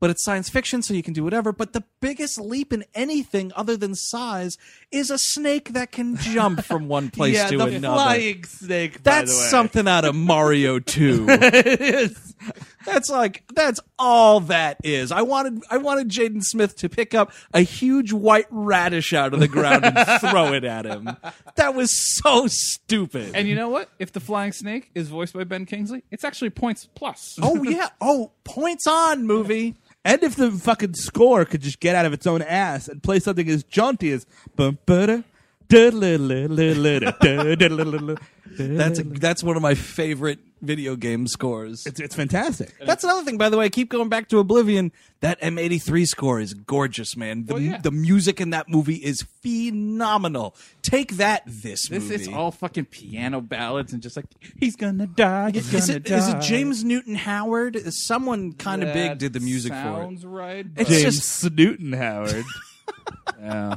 but 0.01 0.11
it's 0.11 0.24
science 0.24 0.49
fiction 0.49 0.82
so 0.82 0.94
you 0.94 1.03
can 1.03 1.12
do 1.14 1.24
whatever 1.24 1.53
but 1.53 1.72
the 1.72 1.84
biggest 2.01 2.40
leap 2.40 2.72
in 2.72 2.84
anything 2.94 3.53
other 3.57 3.76
than 3.76 3.94
size 3.94 4.57
is 4.90 5.11
a 5.11 5.18
snake 5.18 5.72
that 5.72 5.90
can 5.92 6.16
jump 6.20 6.64
from 6.64 6.88
one 6.88 7.11
place 7.11 7.34
yeah, 7.34 7.49
to 7.49 7.59
the 7.59 7.64
another 7.66 7.94
flying 7.96 8.44
snake. 8.44 9.03
by 9.03 9.11
that's 9.11 9.32
the 9.32 9.38
way. 9.44 9.49
something 9.49 9.88
out 9.88 10.05
of 10.05 10.14
Mario 10.14 10.78
2. 10.78 11.26
it 11.28 11.80
is. 11.80 12.34
That's 12.86 13.11
like 13.11 13.44
that's 13.55 13.80
all 13.99 14.40
that 14.40 14.78
is. 14.84 15.12
I 15.12 15.22
wanted 15.22 15.62
I 15.70 15.78
wanted 15.78 16.09
Jaden 16.09 16.42
Smith 16.42 16.76
to 16.76 16.88
pick 16.88 17.14
up 17.14 17.32
a 17.53 17.61
huge 17.61 18.12
white 18.12 18.46
radish 18.51 19.12
out 19.12 19.34
of 19.34 19.40
the 19.40 19.49
ground 19.49 19.84
and 19.84 19.96
throw 20.20 20.53
it 20.55 20.64
at 20.64 20.86
him. 20.86 21.16
That 21.57 21.74
was 21.74 21.90
so 21.92 22.46
stupid. 22.46 23.32
And 23.34 23.49
you 23.49 23.55
know 23.57 23.68
what? 23.68 23.90
If 23.99 24.12
the 24.12 24.20
flying 24.20 24.53
snake 24.53 24.90
is 24.94 25.09
voiced 25.09 25.34
by 25.34 25.44
Ben 25.44 25.66
Kingsley, 25.66 26.03
it's 26.11 26.24
actually 26.24 26.51
points 26.51 26.88
plus. 26.94 27.38
oh 27.42 27.62
yeah. 27.64 27.88
Oh, 28.01 28.30
points 28.44 28.86
on 28.86 29.26
movie. 29.26 29.74
And 30.05 30.22
if 30.22 30.36
the 30.36 30.51
fucking 30.51 30.94
score 30.94 31.44
could 31.44 31.61
just 31.61 31.80
get 31.80 31.94
out 31.94 32.07
of 32.07 32.12
its 32.12 32.26
own 32.26 32.42
ass 32.42 32.88
and 32.88 33.03
play 33.03 33.18
something 33.18 33.49
as 33.49 33.64
jaunty 33.64 34.12
as 34.12 34.26
bum 34.57 34.78
ba 34.86 35.24
That's 38.57 38.99
a, 38.99 39.03
that's 39.05 39.43
one 39.43 39.57
of 39.57 39.62
my 39.62 39.75
favorite 39.75 40.39
video 40.61 40.97
game 40.97 41.27
scores. 41.29 41.85
it's 41.87 42.01
it's 42.01 42.14
fantastic. 42.16 42.75
That's 42.85 43.05
another 43.05 43.23
thing, 43.25 43.39
by 43.39 43.49
the 43.49 43.57
way. 43.57 43.66
I 43.66 43.69
keep 43.69 43.89
going 43.91 44.09
back 44.09 44.29
to 44.31 44.39
Oblivion. 44.39 44.91
That 45.21 45.41
M83 45.41 46.07
score 46.07 46.41
is 46.41 46.55
gorgeous, 46.55 47.16
man. 47.16 47.45
The, 47.47 47.55
Well, 47.55 47.62
yeah. 47.62 47.79
the 47.79 47.91
music 47.91 48.41
in 48.41 48.51
that 48.51 48.69
movie 48.69 48.95
is 48.97 49.23
phenomenal. 49.43 50.55
Take 50.83 51.16
that, 51.16 51.43
this, 51.47 51.89
This 51.89 52.03
movie. 52.05 52.14
is 52.14 52.29
all 52.29 52.51
fucking 52.53 52.87
piano 52.87 53.41
ballads 53.41 53.93
and 53.93 54.03
just 54.03 54.16
like 54.16 54.27
he's 54.59 54.75
gonna 54.77 55.07
die. 55.07 55.51
He's 55.53 55.73
Is 55.75 55.87
gonna 55.87 55.97
it, 55.99 56.05
die. 56.05 56.16
is 56.16 56.29
it 56.29 56.41
James 56.41 56.85
Newton 56.85 57.14
Howard? 57.14 57.77
Is 57.77 58.05
Someone 58.07 58.53
kind 58.53 58.83
of 58.83 58.93
big 58.95 59.19
did 59.19 59.33
the 59.33 59.41
music 59.41 59.73
for 59.73 59.79
it. 59.79 59.83
Sounds 59.83 60.25
right. 60.27 60.66
It's 60.77 60.89
James 60.91 61.16
just- 61.16 61.51
Newton 61.53 61.93
Howard. 61.93 62.45
yeah. 63.41 63.77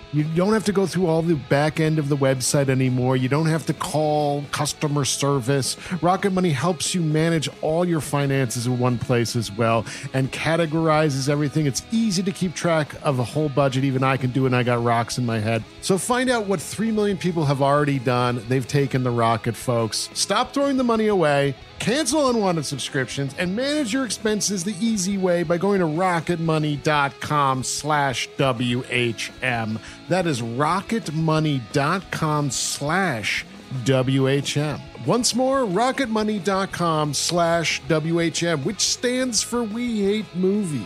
You 0.13 0.25
don't 0.25 0.51
have 0.51 0.65
to 0.65 0.73
go 0.73 0.85
through 0.85 1.07
all 1.07 1.21
the 1.21 1.35
back 1.35 1.79
end 1.79 1.97
of 1.97 2.09
the 2.09 2.17
website 2.17 2.67
anymore. 2.67 3.15
You 3.15 3.29
don't 3.29 3.45
have 3.45 3.65
to 3.67 3.73
call 3.73 4.43
customer 4.51 5.05
service. 5.05 5.77
Rocket 6.01 6.31
Money 6.31 6.49
helps 6.49 6.93
you 6.93 7.01
manage 7.01 7.47
all 7.61 7.85
your 7.85 8.01
finances 8.01 8.67
in 8.67 8.77
one 8.77 8.97
place 8.97 9.37
as 9.37 9.49
well 9.49 9.85
and 10.13 10.29
categorizes 10.31 11.29
everything. 11.29 11.65
It's 11.65 11.83
easy 11.91 12.21
to 12.23 12.31
keep 12.31 12.53
track 12.53 12.93
of 13.03 13.19
a 13.19 13.23
whole 13.23 13.47
budget. 13.47 13.85
Even 13.85 14.03
I 14.03 14.17
can 14.17 14.31
do 14.31 14.43
it, 14.43 14.47
and 14.47 14.55
I 14.55 14.63
got 14.63 14.83
rocks 14.83 15.17
in 15.17 15.25
my 15.25 15.39
head. 15.39 15.63
So 15.81 15.97
find 15.97 16.29
out 16.29 16.45
what 16.45 16.61
3 16.61 16.91
million 16.91 17.17
people 17.17 17.45
have 17.45 17.61
already 17.61 17.99
done. 17.99 18.43
They've 18.49 18.67
taken 18.67 19.03
the 19.03 19.11
rocket, 19.11 19.55
folks. 19.55 20.09
Stop 20.13 20.53
throwing 20.53 20.75
the 20.75 20.83
money 20.83 21.07
away. 21.07 21.55
Cancel 21.81 22.29
unwanted 22.29 22.63
subscriptions 22.63 23.33
and 23.39 23.55
manage 23.55 23.91
your 23.91 24.05
expenses 24.05 24.63
the 24.63 24.75
easy 24.79 25.17
way 25.17 25.41
by 25.41 25.57
going 25.57 25.79
to 25.79 25.87
rocketmoney.com 25.87 27.63
slash 27.63 28.29
WHM. 28.37 29.79
That 30.11 30.27
is 30.27 30.41
rocketmoney.com 30.41 32.51
slash 32.51 33.45
WHM. 33.85 35.05
Once 35.05 35.33
more, 35.33 35.59
rocketmoney.com 35.59 37.13
slash 37.13 37.81
WHM, 37.83 38.65
which 38.65 38.81
stands 38.81 39.41
for 39.41 39.63
We 39.63 40.03
Hate 40.03 40.25
Movies. 40.35 40.83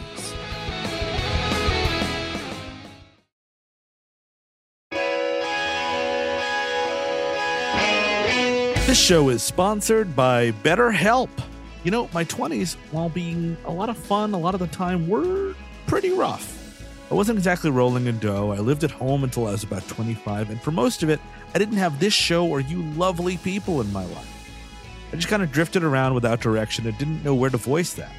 This 8.85 8.99
show 8.99 9.29
is 9.29 9.41
sponsored 9.41 10.15
by 10.15 10.51
BetterHelp. 10.51 11.29
You 11.83 11.89
know, 11.89 12.07
my 12.13 12.25
20s, 12.25 12.75
while 12.91 13.09
being 13.09 13.57
a 13.65 13.71
lot 13.71 13.89
of 13.89 13.97
fun 13.97 14.35
a 14.35 14.39
lot 14.39 14.53
of 14.53 14.59
the 14.59 14.67
time, 14.67 15.07
were 15.07 15.55
pretty 15.87 16.11
rough. 16.11 16.64
I 17.11 17.13
wasn't 17.13 17.37
exactly 17.37 17.69
rolling 17.69 18.07
in 18.07 18.17
dough. 18.17 18.51
I 18.51 18.57
lived 18.57 18.83
at 18.83 18.89
home 18.89 19.23
until 19.23 19.45
I 19.45 19.51
was 19.51 19.63
about 19.63 19.87
25, 19.87 20.49
and 20.49 20.59
for 20.59 20.71
most 20.71 21.03
of 21.03 21.09
it, 21.09 21.19
I 21.53 21.59
didn't 21.59 21.77
have 21.77 21.99
this 21.99 22.13
show 22.13 22.47
or 22.47 22.59
you 22.59 22.81
lovely 22.93 23.37
people 23.37 23.79
in 23.81 23.93
my 23.93 24.03
life. 24.05 24.31
I 25.13 25.15
just 25.15 25.27
kind 25.27 25.43
of 25.43 25.51
drifted 25.51 25.83
around 25.83 26.15
without 26.15 26.41
direction 26.41 26.87
and 26.87 26.97
didn't 26.97 27.23
know 27.23 27.35
where 27.35 27.51
to 27.51 27.57
voice 27.57 27.93
that. 27.93 28.11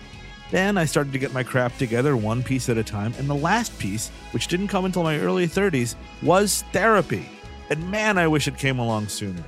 Then 0.52 0.78
I 0.78 0.84
started 0.84 1.12
to 1.12 1.18
get 1.18 1.32
my 1.32 1.42
crap 1.42 1.76
together 1.76 2.16
one 2.16 2.44
piece 2.44 2.68
at 2.68 2.78
a 2.78 2.84
time, 2.84 3.12
and 3.18 3.28
the 3.28 3.34
last 3.34 3.76
piece, 3.80 4.10
which 4.30 4.46
didn't 4.46 4.68
come 4.68 4.84
until 4.84 5.02
my 5.02 5.18
early 5.18 5.48
30s, 5.48 5.96
was 6.22 6.62
therapy. 6.72 7.28
And 7.70 7.90
man, 7.90 8.18
I 8.18 8.28
wish 8.28 8.46
it 8.46 8.56
came 8.56 8.78
along 8.78 9.08
sooner. 9.08 9.42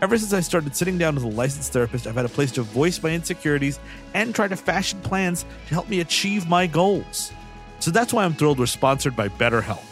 Ever 0.00 0.16
since 0.16 0.32
I 0.32 0.40
started 0.40 0.74
sitting 0.74 0.96
down 0.96 1.14
with 1.14 1.24
a 1.24 1.28
licensed 1.28 1.74
therapist, 1.74 2.06
I've 2.06 2.14
had 2.14 2.24
a 2.24 2.30
place 2.30 2.52
to 2.52 2.62
voice 2.62 3.02
my 3.02 3.10
insecurities 3.10 3.80
and 4.14 4.34
try 4.34 4.48
to 4.48 4.56
fashion 4.56 4.98
plans 5.02 5.44
to 5.66 5.74
help 5.74 5.90
me 5.90 6.00
achieve 6.00 6.48
my 6.48 6.66
goals. 6.66 7.32
So 7.80 7.90
that's 7.90 8.12
why 8.12 8.24
I'm 8.24 8.34
thrilled 8.34 8.58
we're 8.58 8.66
sponsored 8.66 9.14
by 9.14 9.28
BetterHelp. 9.28 9.84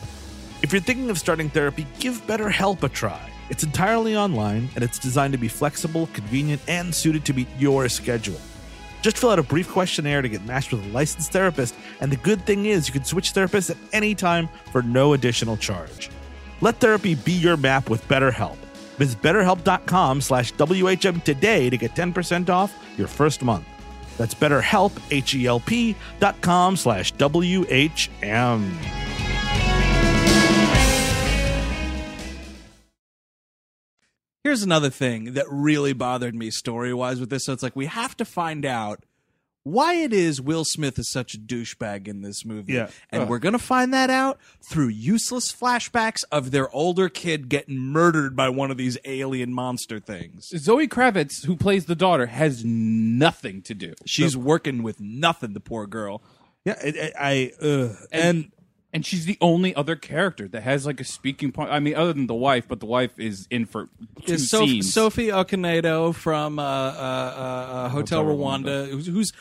If 0.62 0.72
you're 0.72 0.82
thinking 0.82 1.10
of 1.10 1.18
starting 1.18 1.50
therapy, 1.50 1.86
give 1.98 2.26
BetterHelp 2.26 2.82
a 2.82 2.88
try. 2.88 3.30
It's 3.48 3.62
entirely 3.62 4.16
online 4.16 4.68
and 4.74 4.82
it's 4.82 4.98
designed 4.98 5.32
to 5.32 5.38
be 5.38 5.48
flexible, 5.48 6.08
convenient, 6.12 6.60
and 6.66 6.94
suited 6.94 7.24
to 7.26 7.34
meet 7.34 7.48
your 7.58 7.88
schedule. 7.88 8.40
Just 9.02 9.18
fill 9.18 9.30
out 9.30 9.38
a 9.38 9.42
brief 9.44 9.68
questionnaire 9.70 10.22
to 10.22 10.28
get 10.28 10.44
matched 10.46 10.72
with 10.72 10.84
a 10.84 10.88
licensed 10.88 11.30
therapist, 11.30 11.76
and 12.00 12.10
the 12.10 12.16
good 12.16 12.44
thing 12.44 12.66
is 12.66 12.88
you 12.88 12.92
can 12.92 13.04
switch 13.04 13.32
therapists 13.32 13.70
at 13.70 13.76
any 13.92 14.14
time 14.14 14.48
for 14.72 14.82
no 14.82 15.12
additional 15.12 15.56
charge. 15.56 16.10
Let 16.60 16.80
therapy 16.80 17.14
be 17.14 17.32
your 17.32 17.56
map 17.56 17.88
with 17.88 18.06
BetterHelp. 18.08 18.56
Visit 18.96 19.20
betterhelp.com 19.22 20.20
slash 20.22 20.52
WHM 20.54 21.22
today 21.22 21.70
to 21.70 21.76
get 21.76 21.94
10% 21.94 22.48
off 22.48 22.74
your 22.98 23.06
first 23.06 23.42
month. 23.42 23.68
That's 24.16 24.34
betterhelp, 24.34 24.92
H-E-L-P 25.10 25.94
dot 26.20 26.40
com 26.40 26.76
slash 26.76 27.12
W-H-M. 27.12 28.78
Here's 34.44 34.62
another 34.62 34.90
thing 34.90 35.32
that 35.32 35.46
really 35.50 35.92
bothered 35.92 36.34
me 36.36 36.50
story 36.50 36.94
wise 36.94 37.18
with 37.18 37.30
this. 37.30 37.46
So 37.46 37.52
it's 37.52 37.64
like 37.64 37.74
we 37.74 37.86
have 37.86 38.16
to 38.18 38.24
find 38.24 38.64
out 38.64 39.04
why 39.66 39.94
it 39.94 40.12
is 40.12 40.40
Will 40.40 40.64
Smith 40.64 40.96
is 40.96 41.08
such 41.08 41.34
a 41.34 41.38
douchebag 41.38 42.06
in 42.06 42.22
this 42.22 42.44
movie. 42.44 42.74
Yeah. 42.74 42.88
And 43.10 43.28
we're 43.28 43.40
going 43.40 43.52
to 43.52 43.58
find 43.58 43.92
that 43.92 44.10
out 44.10 44.38
through 44.62 44.88
useless 44.88 45.52
flashbacks 45.52 46.22
of 46.30 46.52
their 46.52 46.70
older 46.70 47.08
kid 47.08 47.48
getting 47.48 47.76
murdered 47.76 48.36
by 48.36 48.48
one 48.48 48.70
of 48.70 48.76
these 48.76 48.96
alien 49.04 49.52
monster 49.52 49.98
things. 49.98 50.52
Zoe 50.56 50.86
Kravitz, 50.86 51.46
who 51.46 51.56
plays 51.56 51.86
the 51.86 51.96
daughter, 51.96 52.26
has 52.26 52.64
nothing 52.64 53.60
to 53.62 53.74
do. 53.74 53.94
She's 54.04 54.36
working 54.36 54.84
with 54.84 55.00
nothing, 55.00 55.52
the 55.52 55.58
poor 55.58 55.88
girl. 55.88 56.22
Yeah, 56.64 56.78
it, 56.80 56.94
it, 56.94 57.12
I 57.18 57.50
uh, 57.60 57.94
and 58.12 58.52
and 58.92 59.04
she's 59.04 59.24
the 59.24 59.36
only 59.40 59.74
other 59.74 59.96
character 59.96 60.46
that 60.48 60.62
has 60.62 60.86
like 60.86 61.00
a 61.00 61.04
speaking 61.04 61.50
point. 61.50 61.70
I 61.70 61.80
mean, 61.80 61.96
other 61.96 62.12
than 62.12 62.28
the 62.28 62.34
wife, 62.34 62.66
but 62.68 62.78
the 62.78 62.86
wife 62.86 63.18
is 63.18 63.46
in 63.50 63.66
for 63.66 63.88
two 64.24 64.34
Is 64.34 64.48
Soph- 64.48 64.68
scenes. 64.68 64.94
Sophie 64.94 65.28
Okonedo 65.28 66.14
from 66.14 66.58
uh, 66.58 66.62
uh, 66.62 66.66
uh, 66.66 66.68
uh, 66.68 67.88
Hotel, 67.88 68.24
Hotel 68.24 68.24
Rwanda, 68.24 68.88
who's, 68.88 69.06
who's 69.06 69.32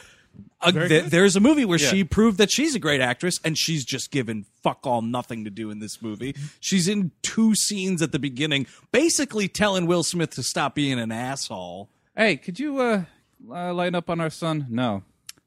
uh, 0.61 0.71
th- 0.71 1.05
there's 1.05 1.35
a 1.35 1.39
movie 1.39 1.65
where 1.65 1.79
Yeah. 1.79 1.89
she 1.89 2.03
proved 2.03 2.37
that 2.39 2.51
she's 2.51 2.73
a 2.75 2.79
great 2.79 3.01
actress, 3.01 3.39
and 3.43 3.57
she's 3.57 3.85
just 3.85 4.11
given 4.11 4.45
fuck 4.63 4.85
all 4.87 5.01
nothing 5.01 5.43
to 5.43 5.49
do 5.49 5.69
in 5.69 5.79
this 5.79 6.01
movie. 6.01 6.35
She's 6.59 6.87
in 6.87 7.11
two 7.21 7.53
scenes 7.55 8.01
at 8.01 8.11
the 8.11 8.19
beginning, 8.19 8.65
basically 8.91 9.47
telling 9.47 9.85
Will 9.85 10.03
Smith 10.03 10.31
to 10.31 10.43
stop 10.43 10.73
being 10.75 10.99
an 10.99 11.11
asshole. 11.11 11.89
hey, 12.17 12.37
could 12.37 12.59
you 12.59 12.79
uh, 12.79 13.03
uh, 13.51 13.73
lighten 13.73 13.95
up 13.95 14.09
on 14.09 14.19
our 14.19 14.29
son? 14.29 14.65
No. 14.69 15.03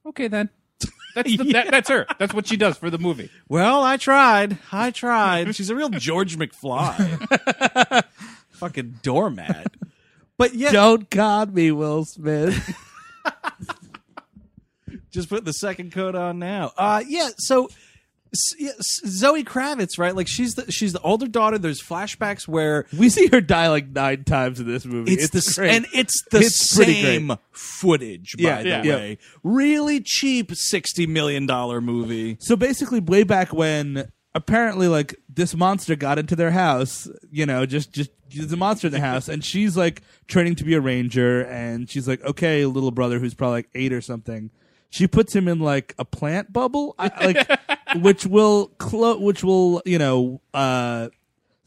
Okay 0.06 0.28
then. 0.28 0.50
That's 1.14 1.36
the, 1.36 1.52
that, 1.52 1.70
that's 1.70 1.88
her. 1.88 2.06
That's 2.18 2.32
what 2.34 2.46
she 2.46 2.56
does 2.56 2.76
for 2.78 2.90
the 2.90 2.98
movie. 2.98 3.30
Well, 3.48 3.82
I 3.82 3.96
tried. 3.96 4.58
I 4.70 4.90
tried. 4.92 5.54
She's 5.56 5.70
a 5.70 5.74
real 5.74 5.88
George 5.88 6.36
McFly. 6.36 8.04
Fucking 8.50 8.98
doormat. 9.02 9.74
But 10.36 10.54
yeah, 10.54 10.70
don't 10.70 11.10
con 11.10 11.52
me, 11.54 11.72
Will 11.72 12.04
Smith. 12.04 12.54
just 15.10 15.28
put 15.28 15.44
the 15.44 15.52
second 15.52 15.92
coat 15.92 16.14
on 16.14 16.38
now. 16.38 16.72
Uh, 16.76 17.02
yeah. 17.06 17.30
So 17.38 17.68
S- 18.30 18.52
yeah, 18.58 18.72
S- 18.78 19.00
Zoe 19.06 19.42
Kravitz, 19.42 19.98
right? 19.98 20.14
Like 20.14 20.28
she's 20.28 20.54
the 20.54 20.70
she's 20.70 20.92
the 20.92 21.00
older 21.00 21.26
daughter. 21.26 21.56
There's 21.56 21.82
flashbacks 21.82 22.46
where 22.46 22.84
we 22.98 23.08
see 23.08 23.26
her 23.28 23.40
die 23.40 23.68
like 23.68 23.88
nine 23.88 24.24
times 24.24 24.60
in 24.60 24.66
this 24.66 24.84
movie. 24.84 25.14
it's, 25.14 25.30
the 25.30 25.38
s- 25.38 25.54
great. 25.56 25.70
and 25.74 25.86
it's 25.94 26.22
the 26.30 26.40
It's 26.40 26.56
same 26.56 27.36
footage. 27.52 28.34
By 28.36 28.42
Yeah, 28.42 28.62
the 28.82 28.86
yeah. 28.88 28.94
way, 28.96 29.18
really 29.42 30.00
cheap 30.00 30.54
sixty 30.54 31.06
million 31.06 31.46
dollar 31.46 31.80
movie. 31.80 32.36
So 32.40 32.54
basically, 32.54 33.00
way 33.00 33.22
back 33.22 33.52
when 33.54 34.10
apparently 34.34 34.88
like 34.88 35.16
this 35.32 35.54
monster 35.56 35.96
got 35.96 36.18
into 36.18 36.36
their 36.36 36.50
house, 36.50 37.08
you 37.30 37.46
know, 37.46 37.64
just 37.64 37.92
just 37.94 38.10
there's 38.30 38.52
a 38.52 38.58
monster 38.58 38.88
in 38.88 38.92
the 38.92 39.00
house, 39.00 39.28
and 39.30 39.42
she's 39.42 39.74
like 39.74 40.02
training 40.26 40.54
to 40.56 40.64
be 40.64 40.74
a 40.74 40.80
ranger, 40.82 41.40
and 41.46 41.88
she's 41.88 42.06
like, 42.06 42.22
okay, 42.24 42.66
little 42.66 42.90
brother 42.90 43.18
who's 43.18 43.32
probably 43.32 43.60
like 43.60 43.70
eight 43.74 43.94
or 43.94 44.02
something. 44.02 44.50
She 44.90 45.06
puts 45.06 45.34
him 45.36 45.48
in 45.48 45.58
like 45.60 45.94
a 45.98 46.04
plant 46.04 46.52
bubble, 46.52 46.94
I, 46.98 47.10
like 47.24 47.60
which 48.02 48.24
will 48.26 48.68
clo- 48.78 49.18
which 49.18 49.44
will 49.44 49.82
you 49.84 49.98
know 49.98 50.40
uh 50.54 51.08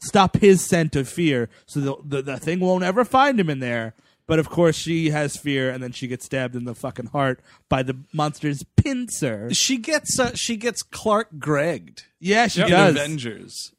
stop 0.00 0.36
his 0.38 0.64
scent 0.64 0.96
of 0.96 1.08
fear, 1.08 1.48
so 1.66 1.80
the, 1.80 1.96
the 2.04 2.22
the 2.22 2.36
thing 2.38 2.60
won't 2.60 2.84
ever 2.84 3.04
find 3.04 3.38
him 3.38 3.48
in 3.50 3.60
there. 3.60 3.94
But 4.26 4.38
of 4.38 4.48
course, 4.48 4.76
she 4.76 5.10
has 5.10 5.36
fear, 5.36 5.68
and 5.70 5.82
then 5.82 5.90
she 5.92 6.06
gets 6.06 6.24
stabbed 6.24 6.54
in 6.56 6.64
the 6.64 6.74
fucking 6.76 7.06
heart 7.06 7.40
by 7.68 7.82
the 7.82 7.96
monster's 8.12 8.64
pincer. 8.76 9.52
She 9.52 9.76
gets 9.78 10.18
uh, 10.18 10.32
she 10.34 10.56
gets 10.56 10.82
Clark 10.82 11.28
Gregged 11.38 12.04
Yeah, 12.20 12.46
she 12.46 12.62
in 12.62 12.68
does. 12.68 12.94
Avengers. 12.96 13.72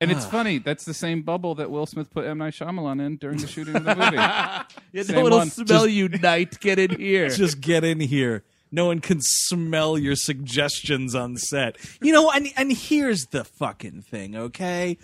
And 0.00 0.12
it's 0.12 0.24
funny. 0.24 0.58
That's 0.58 0.84
the 0.84 0.94
same 0.94 1.22
bubble 1.22 1.56
that 1.56 1.72
Will 1.72 1.84
Smith 1.84 2.08
put 2.12 2.24
M 2.24 2.38
Night 2.38 2.54
Shyamalan 2.54 3.04
in 3.04 3.16
during 3.16 3.38
the 3.38 3.48
shooting 3.48 3.74
of 3.76 3.84
the 3.84 3.94
movie. 3.96 4.16
Yeah, 4.16 5.02
Same 5.02 5.16
no, 5.16 5.26
it'll 5.26 5.38
one. 5.38 5.50
smell 5.50 5.88
you, 5.88 6.08
night. 6.08 6.60
Get 6.60 6.78
in 6.78 6.90
here. 6.98 7.28
Just 7.30 7.60
get 7.60 7.82
in 7.82 7.98
here. 7.98 8.44
No 8.70 8.86
one 8.86 9.00
can 9.00 9.20
smell 9.20 9.98
your 9.98 10.16
suggestions 10.16 11.14
on 11.14 11.36
set. 11.36 11.76
You 12.02 12.12
know, 12.12 12.30
and 12.30 12.48
and 12.56 12.72
here's 12.72 13.26
the 13.26 13.44
fucking 13.44 14.02
thing, 14.02 14.36
okay? 14.36 14.98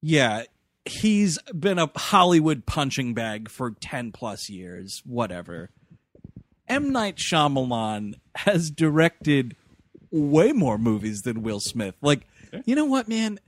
Yeah, 0.00 0.44
he's 0.84 1.38
been 1.56 1.78
a 1.78 1.90
Hollywood 1.96 2.66
punching 2.66 3.14
bag 3.14 3.48
for 3.48 3.70
10 3.72 4.12
plus 4.12 4.48
years, 4.48 5.02
whatever. 5.04 5.70
M 6.68 6.90
Night 6.90 7.16
Shyamalan 7.16 8.14
has 8.36 8.70
directed 8.70 9.56
way 10.10 10.52
more 10.52 10.78
movies 10.78 11.22
than 11.22 11.42
Will 11.42 11.60
Smith. 11.60 11.94
Like, 12.00 12.26
you 12.64 12.74
know 12.74 12.84
what, 12.84 13.08
man? 13.08 13.40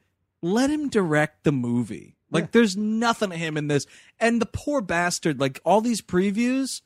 Let 0.43 0.71
him 0.71 0.89
direct 0.89 1.45
the 1.45 1.53
movie. 1.53 2.17
Like, 2.31 2.53
there's 2.53 2.77
nothing 2.77 3.31
of 3.31 3.39
him 3.39 3.57
in 3.57 3.69
this. 3.69 3.87
And 4.19 4.41
the 4.41 4.47
poor 4.47 4.81
bastard, 4.81 5.39
like, 5.39 5.61
all 5.65 5.81
these 5.81 6.01
previews, 6.01 6.81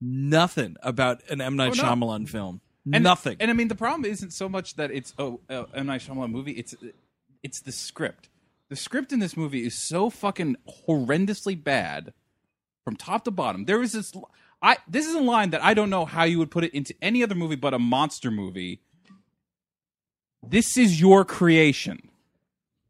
nothing 0.00 0.76
about 0.82 1.22
an 1.30 1.40
M. 1.40 1.56
Night 1.56 1.72
Oh, 1.78 1.82
no. 1.82 1.82
Shyamalan 1.82 2.28
film. 2.28 2.60
And, 2.92 3.04
nothing. 3.04 3.36
And 3.40 3.50
I 3.50 3.54
mean, 3.54 3.68
the 3.68 3.74
problem 3.74 4.04
isn't 4.10 4.32
so 4.32 4.48
much 4.48 4.74
that 4.76 4.90
it's 4.90 5.12
oh, 5.18 5.40
uh, 5.50 5.64
M 5.74 5.86
Night 5.86 6.00
Shyamalan 6.00 6.30
movie. 6.30 6.52
It's 6.52 6.74
it's 7.42 7.60
the 7.60 7.72
script. 7.72 8.28
The 8.68 8.76
script 8.76 9.12
in 9.12 9.18
this 9.18 9.36
movie 9.36 9.64
is 9.66 9.78
so 9.88 10.10
fucking 10.10 10.56
horrendously 10.88 11.62
bad 11.62 12.12
from 12.84 12.96
top 12.96 13.24
to 13.24 13.30
bottom. 13.30 13.64
There 13.66 13.82
is 13.82 13.92
this. 13.92 14.12
I 14.62 14.78
this 14.88 15.06
is 15.06 15.14
a 15.14 15.20
line 15.20 15.50
that 15.50 15.62
I 15.62 15.74
don't 15.74 15.90
know 15.90 16.04
how 16.04 16.24
you 16.24 16.38
would 16.38 16.50
put 16.50 16.64
it 16.64 16.72
into 16.74 16.94
any 17.02 17.22
other 17.22 17.34
movie 17.34 17.56
but 17.56 17.74
a 17.74 17.78
monster 17.78 18.30
movie. 18.30 18.80
This 20.42 20.76
is 20.78 21.00
your 21.00 21.24
creation. 21.24 22.08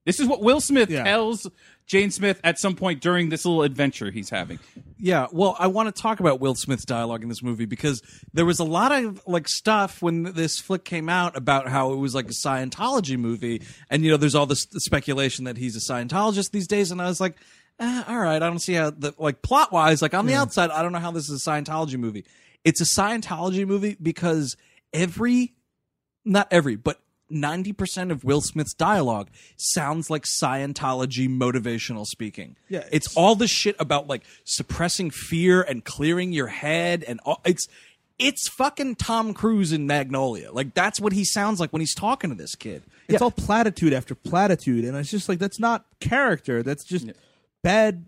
This 0.07 0.21
is 0.21 0.27
what 0.27 0.41
Will 0.43 0.61
Smith 0.61 0.91
Yeah. 0.91 1.05
tells 1.05 1.47
Jaden 1.91 2.13
Smith 2.13 2.41
at 2.45 2.57
some 2.61 2.77
point 2.77 3.01
during 3.01 3.31
this 3.31 3.45
little 3.45 3.63
adventure 3.63 4.13
he's 4.13 4.31
having. 4.31 4.61
Yeah, 4.97 5.27
well, 5.33 5.57
I 5.59 5.67
want 5.67 5.95
to 5.95 6.03
talk 6.03 6.21
about 6.21 6.39
Will 6.39 6.55
Smith's 6.55 6.85
dialogue 6.85 7.25
in 7.25 7.29
this 7.29 7.43
movie 7.43 7.65
because 7.65 8.01
there 8.33 8.45
was 8.47 8.61
a 8.61 8.65
lot 8.65 8.93
of 8.93 9.21
like 9.27 9.49
stuff 9.49 10.01
when 10.01 10.23
this 10.23 10.61
flick 10.61 10.85
came 10.85 11.09
out 11.09 11.37
about 11.37 11.67
how 11.69 11.93
it 11.93 11.97
was 11.97 12.15
like 12.15 12.27
a 12.27 12.29
Scientology 12.29 13.19
movie, 13.19 13.63
and 13.91 14.05
you 14.05 14.11
know, 14.13 14.17
there's 14.17 14.37
all 14.37 14.47
this 14.47 14.69
speculation 14.77 15.47
that 15.47 15.57
he's 15.57 15.75
a 15.75 15.93
Scientologist 15.93 16.53
these 16.53 16.69
days, 16.69 16.93
and 16.93 17.03
I 17.03 17.07
was 17.07 17.21
like, 17.21 17.35
eh, 17.81 18.03
all 18.07 18.19
right, 18.19 18.37
I 18.41 18.47
don't 18.47 18.61
see 18.61 18.75
how 18.75 18.91
the 18.91 19.13
like 19.19 19.43
plot 19.43 19.73
wise, 19.73 20.01
like 20.01 20.15
on 20.15 20.27
the 20.27 20.35
outside, 20.35 20.71
I 20.71 20.83
don't 20.83 20.93
know 20.93 21.01
how 21.01 21.11
this 21.11 21.29
is 21.29 21.45
a 21.45 21.51
Scientology 21.51 21.99
movie. 21.99 22.25
It's 22.63 22.81
a 22.81 22.85
Scientology 22.85 23.67
movie 23.67 23.97
because 24.01 24.57
every, 24.93 25.55
not 26.25 26.47
every, 26.53 26.77
but 26.77 27.01
90% 27.31 28.11
of 28.11 28.25
Will 28.25 28.41
Smith's 28.41 28.75
dialogue 28.75 29.29
sounds 29.57 30.11
like 30.11 30.25
Scientology 30.25 31.29
motivational 31.29 32.07
speaking. 32.07 32.57
Yeah, 32.69 32.85
It's 32.93 33.17
all 33.17 33.35
the 33.35 33.49
shit 33.49 33.77
about 33.79 34.07
like 34.07 34.23
suppressing 34.45 35.11
fear 35.11 35.63
and 35.63 35.85
clearing 35.85 36.33
your 36.33 36.49
head 36.49 37.05
and 37.07 37.21
all, 37.25 37.41
it's 37.45 37.67
it's 38.19 38.49
fucking 38.51 38.97
Tom 38.97 39.33
Cruise 39.33 39.73
in 39.73 39.87
Magnolia. 39.87 40.53
Like 40.53 40.75
that's 40.75 41.01
what 41.01 41.13
he 41.15 41.25
sounds 41.25 41.59
like 41.59 41.73
when 41.73 41.81
he's 41.81 41.95
talking 41.95 42.29
to 42.31 42.37
this 42.37 42.55
kid. 42.55 42.83
It's 43.09 43.23
all 43.23 43.31
platitude 43.31 43.93
after 43.93 44.15
platitude, 44.15 44.85
and 44.85 44.97
it's 44.97 45.11
just 45.11 45.29
like 45.29 45.39
that's 45.39 45.59
not 45.59 45.87
character. 46.01 46.63
That's 46.63 46.85
just 46.85 47.11
bad. 47.63 48.05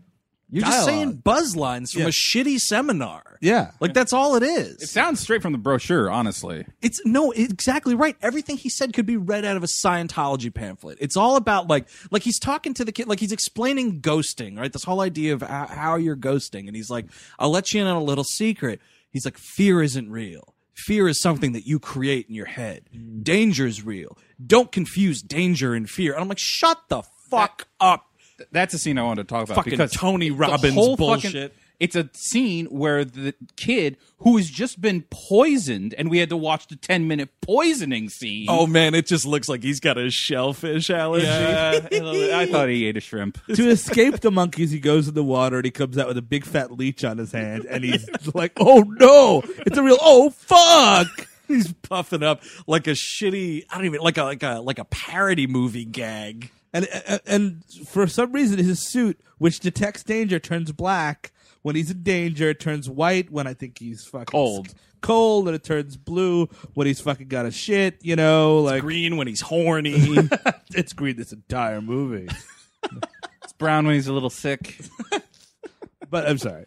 You're 0.55 0.67
just 0.67 0.85
saying 0.85 1.15
buzz 1.25 1.57
lines 1.57 1.93
from 1.93 2.03
Yeah. 2.03 2.09
a 2.09 2.11
shitty 2.11 2.59
seminar. 2.59 3.39
Yeah. 3.41 3.71
Like 3.81 3.95
that's 3.95 4.13
all 4.13 4.37
it 4.37 4.43
is. 4.43 4.83
It 4.83 4.89
sounds 4.89 5.19
straight 5.21 5.41
from 5.41 5.53
the 5.53 5.59
brochure, 5.59 6.11
honestly. 6.11 6.67
It's 6.83 7.01
no, 7.07 7.31
exactly 7.31 7.95
right. 7.95 8.17
Everything 8.21 8.59
he 8.59 8.69
said 8.69 8.93
could 8.93 9.07
be 9.07 9.17
read 9.17 9.47
out 9.47 9.57
of 9.57 9.63
a 9.65 9.67
Scientology 9.67 10.53
pamphlet. 10.53 10.99
It's 11.01 11.17
all 11.17 11.37
about 11.37 11.69
like, 11.69 11.89
like 12.11 12.23
he's 12.23 12.39
talking 12.39 12.75
to 12.75 12.85
the 12.85 12.93
kid, 12.93 13.09
like 13.09 13.19
he's 13.19 13.33
explaining 13.33 14.03
ghosting, 14.03 14.59
right? 14.59 14.71
This 14.73 14.85
whole 14.85 15.01
idea 15.01 15.33
of 15.33 15.41
how, 15.41 15.67
how 15.67 15.97
you're 15.97 16.17
ghosting, 16.17 16.67
and 16.67 16.77
he's 16.77 16.91
like, 16.91 17.07
"I'll 17.39 17.51
let 17.51 17.73
you 17.73 17.81
in 17.81 17.87
on 17.87 17.97
a 17.97 18.05
little 18.05 18.25
secret." 18.25 18.81
He's 19.11 19.25
like, 19.25 19.39
"Fear 19.39 19.83
isn't 19.83 20.11
real. 20.11 20.55
Fear 20.75 21.09
is 21.09 21.21
something 21.21 21.53
that 21.53 21.67
you 21.67 21.79
create 21.79 22.29
in 22.29 22.35
your 22.35 22.47
head. 22.47 22.91
Danger 23.23 23.67
is 23.67 23.85
real. 23.85 24.19
Don't 24.47 24.71
confuse 24.71 25.23
danger 25.23 25.73
and 25.73 25.89
fear." 25.89 26.13
And 26.13 26.21
I'm 26.21 26.29
like, 26.29 26.39
"Shut 26.39 26.79
the 26.89 27.03
fuck 27.31 27.69
up." 27.81 28.07
That's 28.51 28.75
a 28.75 28.79
scene 28.79 28.99
I 28.99 29.03
wanted 29.03 29.29
to 29.29 29.35
talk 29.35 29.45
about 29.45 29.57
Fucking 29.57 29.71
because 29.71 29.93
Tony 29.93 30.29
the 30.29 30.37
Robbins 30.37 30.75
whole 30.75 30.97
bullshit. 30.97 31.33
Fucking, 31.33 31.51
it's 31.81 31.97
a 31.97 32.09
scene 32.13 32.67
where 32.67 33.05
the 33.05 33.35
kid 33.57 33.97
who 34.19 34.37
has 34.37 34.49
just 34.49 34.81
been 34.81 35.03
poisoned, 35.11 35.95
and 35.95 36.09
we 36.11 36.19
had 36.19 36.29
to 36.29 36.37
watch 36.37 36.69
the 36.69 36.77
ten 36.77 37.09
minute 37.09 37.31
poisoning 37.41 38.09
scene. 38.09 38.47
Oh 38.49 38.69
man, 38.69 38.95
it 38.95 39.07
just 39.07 39.27
looks 39.27 39.49
like 39.49 39.65
he's 39.65 39.81
got 39.81 39.99
a 39.99 40.09
shellfish 40.09 40.91
allergy. 40.91 41.27
yeah, 41.27 41.81
I 41.91 42.47
thought 42.47 42.69
he 42.69 42.87
ate 42.87 42.97
a 42.97 43.01
shrimp. 43.01 43.45
to 43.55 43.69
escape 43.69 44.21
the 44.21 44.31
monkeys, 44.31 44.71
he 44.71 44.79
goes 44.79 45.09
in 45.09 45.15
the 45.15 45.25
water 45.25 45.57
and 45.57 45.65
he 45.65 45.73
comes 45.73 45.99
out 45.99 46.07
with 46.07 46.19
a 46.19 46.23
big 46.23 46.45
fat 46.45 46.71
leech 46.71 47.05
on 47.05 47.19
his 47.19 47.33
hand, 47.33 47.67
and 47.69 47.83
he's 47.83 48.07
like, 48.35 48.53
"Oh 48.61 48.85
no, 49.01 49.43
it's 49.67 49.77
a 49.77 49.83
real 49.83 49.99
oh 50.01 50.31
fuck." 50.31 51.09
he's 51.49 51.73
puffing 51.73 52.23
up 52.23 52.43
like 52.67 52.87
a 52.87 52.93
shitty 52.93 53.65
I 53.69 53.77
don't 53.77 53.87
even 53.87 54.01
like 54.01 54.17
a 54.17 54.23
like 54.23 54.43
a 54.45 54.61
like 54.61 54.79
a 54.79 54.85
parody 54.85 55.47
movie 55.49 55.85
gag. 55.85 56.51
And 56.73 56.89
and 57.27 57.65
for 57.87 58.07
some 58.07 58.33
reason, 58.33 58.59
his 58.59 58.81
suit, 58.81 59.21
which 59.39 59.61
detects 59.61 60.03
danger, 60.03 60.39
turns 60.39 60.73
black 60.73 61.33
when 61.63 61.77
he's 61.77 61.91
in 61.91 62.03
danger. 62.03 62.51
It 62.51 62.61
turns 62.61 62.89
white 62.89 63.31
when 63.31 63.47
I 63.47 63.55
think 63.55 63.79
he's 63.79 64.05
fucking 64.05 64.27
Cold. 64.27 64.75
Cold, 65.01 65.49
and 65.49 65.55
it 65.55 65.65
turns 65.65 65.97
blue 65.97 66.47
when 66.75 66.87
he's 66.87 67.01
fucking 67.01 67.29
got 67.29 67.45
a 67.45 67.51
shit. 67.51 67.99
You 68.03 68.17
know, 68.17 68.61
like 68.61 68.83
Green 68.83 69.17
when 69.17 69.27
he's 69.27 69.41
horny. 69.41 69.95
it's 70.75 70.93
green 70.93 71.17
this 71.17 71.33
entire 71.33 71.81
movie. 71.81 72.29
It's 73.45 73.53
brown 73.55 73.87
when 73.87 73.97
he's 73.97 74.07
a 74.07 74.13
little 74.13 74.31
sick. 74.31 74.79
But 76.11 76.29
I'm 76.29 76.37
sorry. 76.37 76.67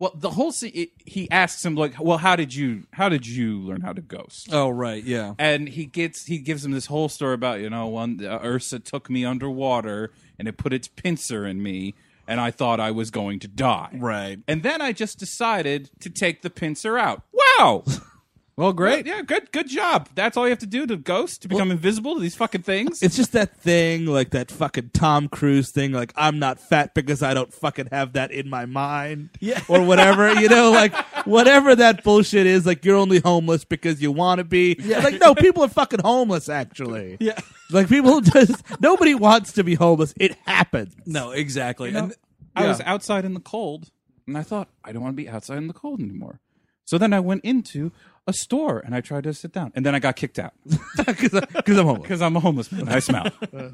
Well, 0.00 0.12
the 0.14 0.30
whole 0.30 0.50
scene, 0.50 0.72
it, 0.74 0.90
he 1.04 1.30
asks 1.30 1.64
him 1.64 1.76
like, 1.76 2.00
"Well, 2.00 2.18
how 2.18 2.36
did 2.36 2.54
you 2.54 2.86
how 2.92 3.08
did 3.08 3.26
you 3.26 3.60
learn 3.60 3.80
how 3.80 3.92
to 3.92 4.02
ghost?" 4.02 4.48
Oh 4.52 4.68
right, 4.68 5.02
yeah. 5.02 5.34
and 5.38 5.68
he 5.68 5.86
gets 5.86 6.26
he 6.26 6.38
gives 6.38 6.64
him 6.64 6.72
this 6.72 6.86
whole 6.86 7.08
story 7.08 7.34
about 7.34 7.60
you 7.60 7.70
know 7.70 7.86
one 7.86 8.24
uh, 8.24 8.40
Ursa 8.42 8.80
took 8.80 9.08
me 9.08 9.24
underwater 9.24 10.10
and 10.38 10.48
it 10.48 10.56
put 10.56 10.72
its 10.72 10.88
pincer 10.88 11.46
in 11.46 11.62
me 11.62 11.94
and 12.26 12.40
I 12.40 12.50
thought 12.50 12.80
I 12.80 12.90
was 12.90 13.10
going 13.10 13.38
to 13.40 13.48
die. 13.48 13.90
Right. 13.94 14.38
And 14.48 14.62
then 14.62 14.80
I 14.80 14.92
just 14.92 15.18
decided 15.18 15.90
to 16.00 16.10
take 16.10 16.42
the 16.42 16.50
pincer 16.50 16.98
out. 16.98 17.22
Wow. 17.32 17.84
Well, 18.56 18.72
great. 18.72 19.04
yeah, 19.04 19.20
good 19.22 19.50
good 19.50 19.68
job. 19.68 20.08
That's 20.14 20.36
all 20.36 20.44
you 20.46 20.50
have 20.50 20.60
to 20.60 20.66
do 20.66 20.86
to 20.86 20.96
ghost 20.96 21.42
to 21.42 21.48
become 21.48 21.72
invisible 21.72 22.14
to 22.14 22.20
these 22.20 22.36
fucking 22.36 22.62
things. 22.62 23.02
It's 23.02 23.16
just 23.16 23.32
that 23.32 23.56
thing, 23.56 24.06
like 24.06 24.30
that 24.30 24.48
fucking 24.52 24.90
Tom 24.94 25.26
Cruise 25.28 25.70
thing, 25.70 25.90
like 25.90 26.12
I'm 26.14 26.38
not 26.38 26.60
fat 26.60 26.94
because 26.94 27.20
I 27.20 27.34
don't 27.34 27.52
fucking 27.52 27.88
have 27.90 28.12
that 28.12 28.30
in 28.30 28.48
my 28.48 28.64
mind, 28.66 29.30
Yeah. 29.40 29.60
or 29.66 29.82
whatever. 29.82 30.32
You 30.34 30.48
know, 30.48 30.70
like 30.70 30.94
whatever 31.26 31.74
that 31.74 32.04
bullshit 32.04 32.46
is. 32.46 32.64
Like 32.64 32.84
you're 32.84 32.96
only 32.96 33.18
homeless 33.18 33.64
because 33.64 34.00
you 34.00 34.12
want 34.12 34.38
to 34.38 34.44
be. 34.44 34.76
Like 34.76 35.20
no, 35.20 35.34
people 35.34 35.64
are 35.64 35.68
fucking 35.68 36.00
homeless. 36.04 36.48
Actually, 36.48 37.16
Yeah. 37.18 37.38
Like 37.72 37.88
people 37.88 38.20
just 38.20 38.62
nobody 38.80 39.16
wants 39.16 39.52
to 39.54 39.64
be 39.64 39.74
homeless. 39.74 40.14
It 40.16 40.36
happens. 40.46 40.94
No, 41.06 41.32
exactly. 41.32 41.88
You 41.88 41.94
know, 41.94 42.04
and 42.04 42.14
I 42.54 42.62
yeah. 42.62 42.68
was 42.68 42.80
outside 42.82 43.24
in 43.24 43.34
the 43.34 43.40
cold, 43.40 43.90
and 44.28 44.38
I 44.38 44.42
thought 44.42 44.68
I 44.84 44.92
don't 44.92 45.02
want 45.02 45.16
to 45.16 45.20
be 45.22 45.28
outside 45.28 45.58
in 45.58 45.66
the 45.66 45.74
cold 45.74 45.98
anymore. 46.00 46.38
So 46.84 46.98
then 46.98 47.12
I 47.12 47.18
went 47.20 47.44
into 47.44 47.90
a 48.26 48.32
store 48.32 48.78
and 48.78 48.94
I 48.94 49.00
tried 49.00 49.24
to 49.24 49.34
sit 49.34 49.52
down, 49.52 49.72
and 49.74 49.84
then 49.84 49.94
I 49.94 49.98
got 49.98 50.16
kicked 50.16 50.38
out 50.38 50.52
Because 50.96 51.34
I'm 51.34 51.84
homeless. 51.86 52.02
because 52.02 52.22
I'm 52.22 52.36
a 52.36 52.40
homeless 52.40 52.72
man. 52.72 52.88
I 52.88 52.98
smell. 53.00 53.26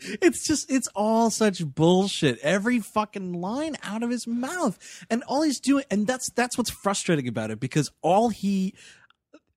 it's 0.00 0.46
just 0.46 0.70
it's 0.70 0.88
all 0.94 1.28
such 1.28 1.64
bullshit 1.74 2.38
every 2.38 2.78
fucking 2.78 3.32
line 3.40 3.76
out 3.82 4.02
of 4.04 4.10
his 4.10 4.26
mouth 4.28 4.78
and 5.10 5.24
all 5.26 5.42
he's 5.42 5.58
doing 5.58 5.84
and 5.90 6.06
that's 6.06 6.30
that's 6.36 6.56
what's 6.56 6.70
frustrating 6.70 7.26
about 7.26 7.50
it 7.50 7.58
because 7.58 7.90
all 8.00 8.28
he 8.28 8.74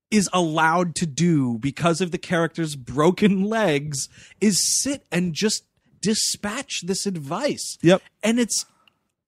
is 0.10 0.28
allowed 0.34 0.96
to 0.96 1.06
do 1.06 1.60
because 1.60 2.02
of 2.02 2.10
the 2.12 2.18
character's 2.18 2.76
broken 2.76 3.44
legs 3.44 4.10
is 4.42 4.82
sit 4.82 5.06
and 5.12 5.34
just 5.34 5.64
dispatch 6.02 6.82
this 6.86 7.06
advice 7.06 7.78
Yep. 7.84 8.02
and 8.24 8.40
it's 8.40 8.66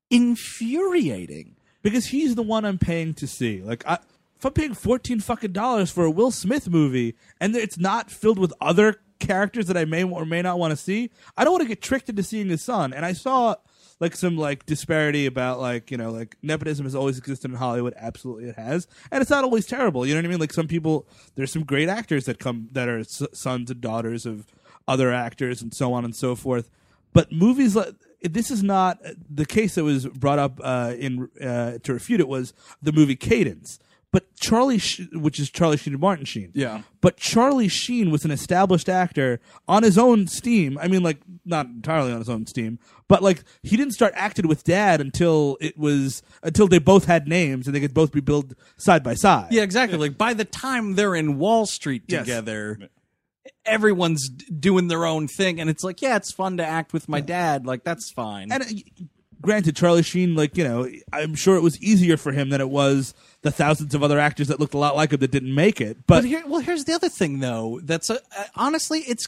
infuriating 0.10 1.56
because 1.84 2.08
he's 2.08 2.34
the 2.34 2.42
one 2.42 2.66
I'm 2.66 2.80
paying 2.80 3.14
to 3.16 3.28
see. 3.28 3.62
Like, 3.62 3.86
I, 3.86 4.00
if 4.38 4.46
I'm 4.46 4.54
paying 4.54 4.74
fourteen 4.74 5.20
fucking 5.20 5.52
dollars 5.52 5.92
for 5.92 6.06
a 6.06 6.12
Will 6.12 6.32
Smith 6.32 6.68
movie 6.68 7.16
and 7.40 7.56
it's 7.56 7.78
not 7.78 8.10
filled 8.10 8.40
with 8.40 8.52
other 8.60 9.00
characters 9.20 9.68
that 9.68 9.78
I 9.78 9.86
may 9.86 10.04
or 10.04 10.26
may 10.26 10.42
not 10.42 10.60
want 10.60 10.72
to 10.72 10.78
see, 10.78 11.12
I 11.38 11.44
don't 11.44 11.54
want 11.54 11.62
to 11.62 11.68
get 11.68 11.82
tricked 11.82 12.10
into 12.10 12.24
seeing 12.24 12.50
his 12.50 12.64
son. 12.64 12.92
And 12.92 13.06
I 13.06 13.14
saw 13.14 13.56
like 14.00 14.16
some 14.16 14.38
like 14.38 14.66
disparity 14.66 15.26
about 15.26 15.62
like 15.62 15.92
you 15.92 15.98
know 15.98 16.12
like 16.12 16.36
nepotism 16.42 16.86
has 16.86 16.96
always 16.96 17.18
existed 17.18 17.52
in 17.52 17.58
Hollywood. 17.58 17.94
Absolutely, 17.96 18.50
it 18.50 18.56
has, 18.56 18.88
and 19.12 19.22
it's 19.22 19.32
not 19.32 19.44
always 19.44 19.66
terrible. 19.66 20.06
You 20.06 20.14
know 20.14 20.20
what 20.20 20.26
I 20.26 20.30
mean? 20.30 20.40
Like 20.40 20.54
some 20.54 20.68
people, 20.68 21.08
there's 21.36 21.52
some 21.52 21.64
great 21.64 21.88
actors 21.88 22.26
that 22.26 22.40
come 22.40 22.68
that 22.74 22.90
are 22.90 23.04
sons 23.06 23.72
and 23.72 23.80
daughters 23.80 24.26
of 24.26 24.48
other 24.88 25.14
actors 25.14 25.62
and 25.62 25.74
so 25.74 25.94
on 25.94 26.04
and 26.04 26.16
so 26.16 26.36
forth. 26.36 26.70
But 27.14 27.32
movies 27.32 27.76
like 27.76 27.94
this 28.24 28.50
is 28.52 28.64
not 28.64 29.00
the 29.30 29.46
case 29.46 29.76
that 29.76 29.84
was 29.84 30.08
brought 30.08 30.40
up 30.40 30.60
uh, 30.64 30.94
in 30.98 31.30
uh, 31.42 31.78
to 31.84 31.94
refute 31.94 32.20
it 32.20 32.28
was 32.28 32.54
the 32.82 32.92
movie 32.92 33.16
Cadence. 33.16 33.80
But 34.12 34.36
Charlie, 34.36 34.78
Sh- 34.78 35.02
which 35.12 35.40
is 35.40 35.50
Charlie 35.50 35.76
Sheen 35.78 35.94
and 35.94 36.00
Martin 36.02 36.26
Sheen. 36.26 36.52
Yeah. 36.54 36.84
But 37.02 37.18
Charlie 37.18 37.68
Sheen 37.68 38.12
was 38.12 38.24
an 38.26 38.30
established 38.30 38.88
actor 38.88 39.40
on 39.68 39.82
his 39.82 39.98
own 39.98 40.28
steam. 40.28 40.78
I 40.78 40.88
mean, 40.88 41.02
like 41.02 41.18
not 41.46 41.66
entirely 41.66 42.12
on 42.12 42.20
his 42.20 42.30
own 42.30 42.46
steam, 42.46 42.78
but 43.08 43.24
like 43.24 43.44
he 43.64 43.76
didn't 43.76 43.94
start 43.94 44.14
acting 44.16 44.48
with 44.48 44.64
Dad 44.64 45.02
until 45.02 45.58
it 45.60 45.80
was 45.80 46.22
until 46.44 46.68
they 46.68 46.78
both 46.78 47.06
had 47.06 47.28
names 47.28 47.66
and 47.66 47.76
they 47.76 47.80
could 47.80 47.96
both 47.96 48.12
be 48.12 48.22
billed 48.22 48.56
side 48.78 49.02
by 49.04 49.16
side. 49.16 49.48
yeah 49.52 49.64
exactly 49.64 49.98
like 49.98 50.16
by 50.16 50.36
the 50.36 50.46
time 50.46 50.94
they're 50.94 51.16
in 51.16 51.40
wall 51.40 51.66
street 51.66 52.04
Yes. 52.08 52.22
together 52.22 52.78
everyone's 53.66 54.30
doing 54.30 54.88
their 54.88 55.06
own 55.06 55.28
thing 55.28 55.60
and 55.60 55.70
it's 55.70 55.84
like 55.84 56.02
yeah 56.02 56.16
it's 56.16 56.32
fun 56.32 56.58
to 56.58 56.66
act 56.66 56.94
with 56.94 57.10
my 57.10 57.20
dad 57.22 57.66
like 57.66 57.84
that's 57.84 58.12
fine 58.12 58.52
And 58.52 58.64
uh, 58.64 58.66
granted, 59.42 59.76
Charlie 59.76 60.04
Sheen, 60.04 60.36
like 60.36 60.56
you 60.58 60.64
know, 60.64 60.88
I'm 61.12 61.36
sure 61.36 61.56
it 61.58 61.62
was 61.62 61.82
easier 61.82 62.16
for 62.18 62.32
him 62.32 62.50
than 62.50 62.62
it 62.62 62.70
was 62.70 63.14
the 63.42 63.52
thousands 63.52 63.94
of 63.94 64.02
other 64.02 64.18
actors 64.20 64.48
that 64.48 64.60
looked 64.60 64.74
a 64.74 64.78
lot 64.78 64.96
like 64.96 65.12
him 65.12 65.20
that 65.20 65.32
didn't 65.32 65.54
make 65.54 65.82
it. 65.82 65.98
But, 66.08 66.22
But 66.22 66.26
here, 66.26 66.44
well, 66.48 66.62
here's 66.62 66.86
the 66.86 66.94
other 66.94 67.10
thing, 67.10 67.40
though. 67.40 67.82
That's 67.84 68.10
a, 68.10 68.16
uh, 68.16 68.46
honestly, 68.56 69.02
it's 69.02 69.28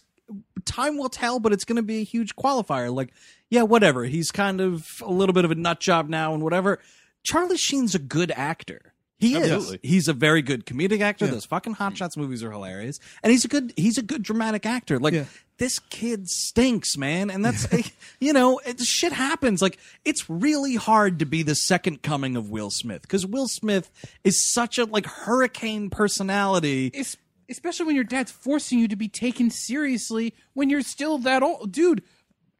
time 0.63 0.97
will 0.97 1.09
tell, 1.09 1.39
but 1.39 1.51
it's 1.51 1.65
going 1.65 1.75
to 1.75 1.83
be 1.83 1.99
a 1.99 2.03
huge 2.05 2.35
qualifier. 2.37 2.93
Like, 2.93 3.11
yeah, 3.49 3.63
whatever. 3.63 4.05
He's 4.05 4.31
kind 4.31 4.61
of 4.61 4.87
a 5.01 5.11
little 5.11 5.33
bit 5.33 5.43
of 5.43 5.51
a 5.51 5.55
nut 5.55 5.81
job 5.81 6.07
now, 6.07 6.33
and 6.33 6.41
whatever. 6.41 6.79
Charlie 7.23 7.57
Sheen's 7.57 7.93
a 7.93 7.99
good 7.99 8.31
actor. 8.31 8.93
He 9.25 9.35
Absolutely. 9.37 9.79
is. 9.83 9.89
He's 9.89 10.07
a 10.07 10.13
very 10.13 10.41
good 10.41 10.65
comedic 10.65 11.01
actor. 11.01 11.27
Those 11.27 11.45
fucking 11.45 11.73
Hot 11.73 11.95
Shots 11.97 12.17
movies 12.17 12.43
are 12.43 12.51
hilarious, 12.51 12.99
and 13.23 13.31
he's 13.31 13.45
a 13.45 13.47
good. 13.47 13.73
He's 13.75 13.97
a 13.97 14.01
good 14.01 14.23
dramatic 14.23 14.65
actor. 14.65 14.99
Like 14.99 15.13
Yeah. 15.13 15.25
this 15.57 15.79
kid 15.79 16.27
stinks, 16.29 16.97
man, 16.97 17.29
and 17.29 17.43
that's 17.43 17.67
you 18.19 18.33
know, 18.33 18.59
it, 18.65 18.79
shit 18.81 19.13
happens. 19.13 19.61
Like 19.61 19.77
it's 20.03 20.29
really 20.29 20.75
hard 20.75 21.19
to 21.19 21.25
be 21.25 21.43
the 21.43 21.55
second 21.55 22.03
coming 22.03 22.35
of 22.35 22.49
Will 22.49 22.69
Smith 22.69 23.01
because 23.03 23.25
Will 23.25 23.47
Smith 23.47 23.89
is 24.23 24.51
such 24.51 24.77
a 24.77 24.85
like 24.85 25.05
hurricane 25.05 25.89
personality. 25.89 26.91
Es- 26.93 27.17
especially 27.49 27.85
when 27.85 27.95
your 27.95 28.03
dad's 28.03 28.31
forcing 28.31 28.79
you 28.79 28.87
to 28.87 28.95
be 28.95 29.07
taken 29.07 29.49
seriously 29.51 30.33
when 30.53 30.69
you're 30.69 30.81
still 30.81 31.17
that 31.19 31.43
old. 31.43 31.71
Dude, 31.71 32.01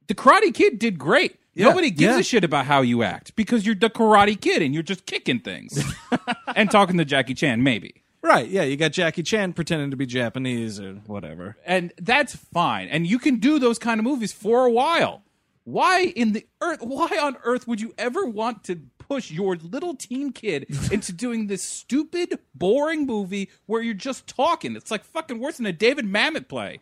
the 0.07 0.13
Karate 0.16 0.53
Kid 0.53 0.78
did 0.80 0.99
great. 0.99 1.38
Nobody 1.55 1.89
gives 1.89 2.15
yeah. 2.15 2.19
a 2.19 2.23
shit 2.23 2.43
about 2.43 2.65
how 2.65 2.81
you 2.81 3.03
act 3.03 3.35
because 3.35 3.65
you're 3.65 3.75
the 3.75 3.89
Karate 3.89 4.39
Kid 4.39 4.61
and 4.61 4.73
you're 4.73 4.83
just 4.83 5.05
kicking 5.05 5.39
things 5.39 5.81
and 6.55 6.69
talking 6.69 6.97
to 6.97 7.05
Jackie 7.05 7.33
Chan, 7.33 7.63
maybe. 7.63 8.03
Right? 8.21 8.47
Yeah, 8.47 8.63
you 8.63 8.75
got 8.75 8.91
Jackie 8.91 9.23
Chan 9.23 9.53
pretending 9.53 9.91
to 9.91 9.97
be 9.97 10.05
Japanese 10.05 10.79
or 10.79 10.95
whatever. 11.05 11.57
And 11.65 11.93
that's 11.97 12.35
fine. 12.35 12.87
And 12.87 13.05
you 13.05 13.19
can 13.19 13.37
do 13.37 13.59
those 13.59 13.79
kind 13.79 13.99
of 13.99 14.03
movies 14.03 14.33
for 14.33 14.65
a 14.65 14.71
while. 14.71 15.21
Why 15.63 16.05
in 16.15 16.33
the 16.33 16.45
earth? 16.61 16.79
Why 16.81 17.19
on 17.21 17.37
earth 17.43 17.67
would 17.67 17.81
you 17.81 17.93
ever 17.97 18.25
want 18.25 18.63
to 18.65 18.81
push 18.97 19.31
your 19.31 19.55
little 19.55 19.95
teen 19.95 20.31
kid 20.31 20.65
into 20.91 21.13
doing 21.13 21.47
this 21.47 21.63
stupid, 21.63 22.39
boring 22.53 23.05
movie 23.05 23.49
where 23.65 23.81
you're 23.81 23.93
just 23.93 24.27
talking? 24.27 24.75
It's 24.75 24.91
like 24.91 25.03
fucking 25.03 25.39
worse 25.39 25.57
than 25.57 25.65
a 25.65 25.73
David 25.73 26.05
Mamet 26.05 26.47
play. 26.47 26.79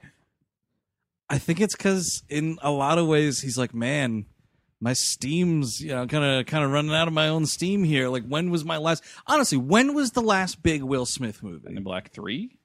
I 1.29 1.39
think 1.39 1.59
it's 1.61 1.75
because 1.75 2.23
in 2.29 2.57
a 2.61 2.71
lot 2.71 2.97
of 2.97 3.07
ways 3.07 3.41
he's 3.41 3.57
like, 3.57 3.73
man, 3.73 4.25
my 4.83 4.91
steam's 4.91 5.81
you 5.81 5.95
know 5.95 6.05
kind 6.05 6.25
of 6.25 6.45
kind 6.45 6.63
of 6.63 6.69
running 6.69 6.93
out 6.93 7.07
of 7.07 7.13
my 7.13 7.29
own 7.29 7.45
steam 7.45 7.85
here. 7.85 8.09
Like, 8.09 8.27
when 8.27 8.51
was 8.51 8.65
my 8.65 8.77
last? 8.77 9.01
Honestly, 9.25 9.57
when 9.57 9.93
was 9.93 10.11
the 10.11 10.21
last 10.21 10.61
big 10.61 10.83
Will 10.83 11.05
Smith 11.05 11.41
movie? 11.41 11.63
Men 11.69 11.77
in 11.77 11.83
Black 11.83 12.11
Three. 12.11 12.57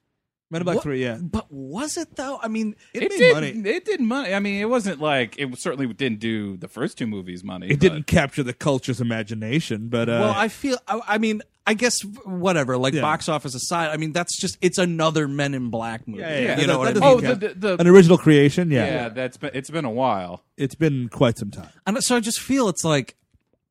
Men 0.51 0.61
in 0.61 0.65
Black 0.65 0.75
What- 0.77 0.83
Three, 0.83 1.03
yeah, 1.03 1.17
But 1.21 1.51
was 1.51 1.95
it 1.97 2.15
though? 2.15 2.39
I 2.41 2.47
mean, 2.47 2.75
it, 2.93 3.03
It 3.03 3.11
made 3.11 3.17
did. 3.19 3.33
money. 3.35 3.69
It 3.69 3.85
did 3.85 4.01
money. 4.01 4.33
I 4.33 4.39
mean, 4.39 4.59
it 4.61 4.65
wasn't 4.69 4.99
like 4.99 5.35
it 5.37 5.47
certainly 5.59 5.91
didn't 5.93 6.19
do 6.19 6.57
the 6.57 6.67
first 6.67 6.97
two 6.97 7.05
movies 7.07 7.43
money. 7.43 7.67
It 7.67 7.73
but- 7.73 7.79
didn't 7.81 8.07
capture 8.07 8.41
the 8.43 8.53
culture's 8.53 8.99
imagination, 8.99 9.89
but 9.89 10.09
uh, 10.09 10.19
well, 10.21 10.33
I 10.35 10.47
feel. 10.47 10.77
I, 10.87 11.01
I 11.07 11.17
mean, 11.19 11.43
I 11.67 11.75
guess 11.75 12.01
whatever. 12.25 12.77
Like 12.77 12.95
Yeah. 12.95 13.01
box 13.01 13.29
office 13.29 13.53
aside, 13.53 13.91
I 13.91 13.97
mean, 13.97 14.11
that's 14.11 14.35
just 14.39 14.57
it's 14.59 14.79
another 14.79 15.27
Men 15.27 15.53
in 15.53 15.69
Black 15.69 16.07
movie. 16.07 16.21
Yeah, 16.23 16.29
yeah, 16.29 16.39
yeah. 16.39 16.59
You 16.61 16.65
know 16.67 16.73
That- 16.73 16.79
what 16.79 16.93
that 16.95 17.03
I 17.03 17.07
Oh, 17.07 17.15
mean? 17.17 17.23
doesn't 17.25 17.39
the, 17.41 17.47
the, 17.49 17.75
the 17.77 17.81
an 17.81 17.87
original 17.87 18.17
creation, 18.17 18.71
yeah. 18.71 18.85
yeah. 18.85 19.09
That's 19.09 19.37
been 19.37 19.51
it's 19.53 19.69
been 19.69 19.85
a 19.85 19.91
while. 19.91 20.43
It's 20.57 20.73
been 20.75 21.09
quite 21.09 21.37
some 21.37 21.51
time. 21.51 21.69
And 21.85 22.03
so 22.03 22.15
I 22.15 22.21
just 22.21 22.39
feel 22.39 22.69
it's 22.69 22.83
like, 22.83 23.15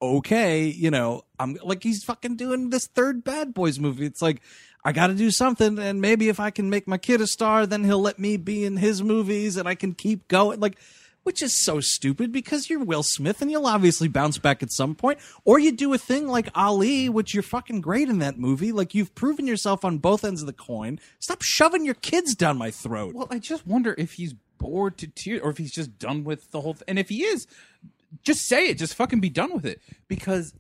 okay, 0.00 0.66
you 0.66 0.90
know, 0.90 1.22
I'm 1.40 1.56
like 1.64 1.82
he's 1.82 2.04
fucking 2.04 2.36
doing 2.36 2.70
this 2.70 2.86
third 2.86 3.24
Bad 3.24 3.52
Boys 3.54 3.78
movie. 3.80 4.06
It's 4.06 4.22
like 4.22 4.40
I 4.84 4.92
got 4.92 5.08
to 5.08 5.14
do 5.14 5.30
something, 5.30 5.78
and 5.78 6.00
maybe 6.00 6.28
if 6.28 6.40
I 6.40 6.50
can 6.50 6.70
make 6.70 6.86
my 6.86 6.98
kid 6.98 7.20
a 7.20 7.26
star, 7.26 7.66
then 7.66 7.84
he'll 7.84 8.00
let 8.00 8.18
me 8.18 8.36
be 8.36 8.64
in 8.64 8.76
his 8.76 9.02
movies, 9.02 9.56
and 9.56 9.68
I 9.68 9.74
can 9.74 9.92
keep 9.94 10.28
going. 10.28 10.60
Like, 10.60 10.78
which 11.24 11.42
is 11.42 11.52
so 11.52 11.78
stupid 11.80 12.32
because 12.32 12.70
you're 12.70 12.82
Will 12.82 13.02
Smith, 13.02 13.42
and 13.42 13.50
you'll 13.50 13.66
obviously 13.66 14.08
bounce 14.08 14.38
back 14.38 14.62
at 14.62 14.72
some 14.72 14.94
point, 14.94 15.18
or 15.44 15.58
you 15.58 15.72
do 15.72 15.92
a 15.92 15.98
thing 15.98 16.26
like 16.26 16.48
Ali, 16.54 17.08
which 17.08 17.34
you're 17.34 17.42
fucking 17.42 17.82
great 17.82 18.08
in 18.08 18.18
that 18.20 18.38
movie. 18.38 18.72
Like 18.72 18.94
you've 18.94 19.14
proven 19.14 19.46
yourself 19.46 19.84
on 19.84 19.98
both 19.98 20.24
ends 20.24 20.40
of 20.40 20.46
the 20.46 20.54
coin. 20.54 20.98
Stop 21.18 21.42
shoving 21.42 21.84
your 21.84 21.94
kids 21.94 22.34
down 22.34 22.56
my 22.56 22.70
throat. 22.70 23.14
Well, 23.14 23.28
I 23.30 23.40
just 23.40 23.66
wonder 23.66 23.94
if 23.98 24.14
he's 24.14 24.34
bored 24.56 24.96
to 24.98 25.06
tears 25.06 25.42
or 25.42 25.50
if 25.50 25.58
he's 25.58 25.72
just 25.72 25.98
done 25.98 26.24
with 26.24 26.50
the 26.50 26.60
whole 26.62 26.72
thing. 26.72 26.86
And 26.88 26.98
if 26.98 27.10
he 27.10 27.24
is, 27.24 27.46
just 28.22 28.46
say 28.46 28.68
it. 28.68 28.78
Just 28.78 28.94
fucking 28.94 29.20
be 29.20 29.28
done 29.28 29.52
with 29.52 29.66
it 29.66 29.82
because 30.08 30.54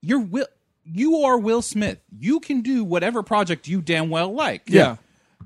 you're 0.00 0.20
Will. 0.20 0.46
You 0.84 1.22
are 1.22 1.38
Will 1.38 1.62
Smith. 1.62 1.98
You 2.18 2.40
can 2.40 2.60
do 2.62 2.84
whatever 2.84 3.22
project 3.22 3.68
you 3.68 3.80
damn 3.80 4.10
well 4.10 4.32
like. 4.32 4.62
Yeah. 4.66 4.96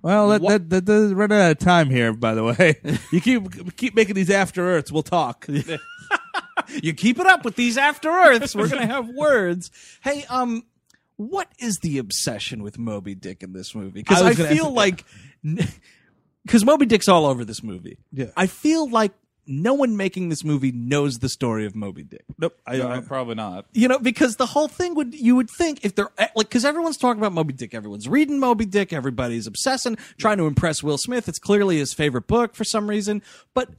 Well, 0.03 0.29
that, 0.31 0.41
What- 0.41 0.69
that, 0.71 0.87
that, 0.87 1.09
that 1.09 1.15
run 1.15 1.33
out 1.33 1.51
of 1.53 1.59
time 1.59 1.91
here. 1.91 2.13
By 2.13 2.35
the 2.35 2.45
way, 2.45 2.79
you 3.13 3.21
keep 3.21 3.77
keep 3.77 3.95
making 3.95 4.15
these 4.15 4.31
after 4.31 4.63
Earths. 4.69 4.91
We'll 4.93 5.03
talk. 5.03 5.47
you 6.83 6.93
keep 6.93 7.19
it 7.19 7.27
up 7.27 7.45
with 7.45 7.57
these 7.57 7.79
after 7.79 8.11
earths 8.11 8.55
we're 8.55 8.69
gonna 8.69 8.87
have 8.87 9.09
words 9.09 9.71
hey 10.03 10.25
um 10.29 10.65
what 11.17 11.51
is 11.59 11.79
the 11.79 11.99
obsession 11.99 12.63
with 12.63 12.79
moby 12.79 13.15
dick 13.15 13.43
in 13.43 13.53
this 13.53 13.75
movie 13.75 13.91
because 14.03 14.21
I 14.21 14.27
i, 14.27 14.29
was 14.31 14.39
gonna 14.39 14.51
feel 14.51 14.67
ask- 14.67 14.75
like 14.75 15.05
because 16.45 16.65
moby 16.65 16.85
dick's 16.85 17.09
all 17.09 17.25
over 17.27 17.45
this 17.45 17.63
movie 17.63 17.99
Yeah. 18.13 18.27
i 18.37 18.47
feel 18.47 18.89
like 18.91 19.13
no 19.49 19.75
one 19.75 19.97
making 19.97 20.29
this 20.29 20.45
movie 20.45 20.71
knows 20.71 21.19
the 21.19 21.29
story 21.29 21.65
of 21.67 21.75
Moby 21.75 22.03
Dick. 22.05 22.25
Nope. 22.39 22.57
I, 22.67 22.77
No, 22.77 22.89
I, 22.89 23.01
probably 23.01 23.35
not. 23.35 23.67
You 23.73 23.89
know, 23.89 23.99
because 23.99 24.37
the 24.37 24.47
whole 24.47 24.69
thing 24.69 24.95
would 24.95 25.15
you 25.15 25.35
would 25.37 25.51
think 25.51 25.85
if 25.85 25.95
they're 25.95 26.11
eh, 26.19 26.29
like 26.37 26.49
because 26.49 26.65
everyone's 26.65 26.99
talking 26.99 27.21
about 27.21 27.33
Moby 27.33 27.55
Dick, 27.55 27.75
everyone's 27.75 28.09
reading 28.09 28.39
Moby 28.39 28.67
Dick, 28.67 28.93
everybody's 28.93 29.47
obsessing, 29.47 29.97
trying 30.19 30.39
to 30.39 30.47
impress 30.47 30.83
Will 30.83 30.99
Smith. 30.99 31.29
It's 31.29 31.39
clearly 31.39 31.79
his 31.79 31.95
favorite 31.95 32.27
book 32.27 32.55
for 32.55 32.65
some 32.65 32.89
reason, 32.89 33.23
but 33.55 33.71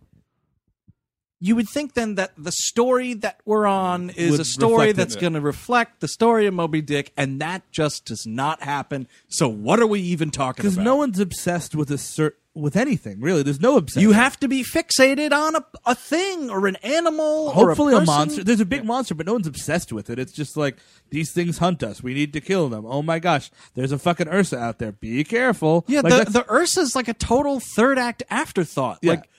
you 1.42 1.56
would 1.56 1.70
think 1.70 1.94
then 1.94 2.16
that 2.16 2.34
the 2.38 2.52
story 2.52 3.14
that 3.14 3.40
we're 3.46 3.66
on 3.66 4.10
is 4.10 4.32
Would 4.32 4.40
a 4.42 4.46
story 4.46 4.92
that's 4.92 5.16
going 5.16 5.34
to 5.34 5.42
reflect 5.42 6.02
the 6.02 6.08
story 6.08 6.48
of 6.48 6.54
Moby 6.54 6.82
Dick, 6.82 7.14
and 7.16 7.40
that 7.40 7.64
just 7.72 8.06
does 8.06 8.28
not 8.28 8.62
happen. 8.62 9.08
So 9.30 9.48
what 9.48 9.80
are 9.80 9.88
we 9.88 10.02
even 10.02 10.32
talking 10.32 10.66
about? 10.66 10.72
because 10.72 10.84
no 10.84 10.98
one's 10.98 11.20
obsessed 11.20 11.76
with 11.76 11.92
a 11.92 11.96
cert 11.96 12.34
with 12.62 12.76
anything 12.76 13.22
really. 13.22 13.44
There's 13.44 13.60
no 13.60 13.78
obsession. 13.78 14.08
you 14.08 14.14
have 14.14 14.40
to 14.40 14.48
be 14.48 14.64
fixated 14.64 15.32
on 15.32 15.56
a, 15.56 15.66
a 15.86 15.96
thing 15.96 16.50
or 16.50 16.68
an 16.68 16.76
animal, 16.78 17.52
hopefully 17.52 17.94
or 17.94 18.00
a, 18.00 18.02
a, 18.02 18.06
monster. 18.06 18.44
There's 18.44 18.60
a 18.60 18.66
big 18.66 18.86
monster, 18.86 19.16
but 19.16 19.26
no 19.26 19.34
one's 19.34 19.48
obsessed 19.48 19.92
with 19.92 20.10
it. 20.10 20.20
It's 20.20 20.32
just 20.32 20.58
like 20.58 20.78
these 21.10 21.32
things 21.32 21.58
hunt 21.58 21.84
us. 21.84 22.04
We 22.04 22.14
need 22.14 22.34
to 22.34 22.42
kill 22.42 22.70
them. 22.70 22.86
Oh 22.86 23.02
my 23.02 23.20
gosh, 23.20 23.52
there's 23.76 23.92
a 23.92 24.00
fucking 24.00 24.28
Ursa 24.28 24.58
out 24.58 24.80
there. 24.80 24.92
Be 24.92 25.24
careful. 25.24 25.86
Yeah, 25.88 26.02
Like, 26.02 26.26
the, 26.26 26.32
the 26.32 26.46
Ursa's 26.52 26.96
like 26.96 27.08
a 27.08 27.14
total 27.14 27.60
third 27.60 27.98
act 27.98 28.24
afterthought. 28.30 29.00
Yeah. 29.02 29.12
Like 29.12 29.30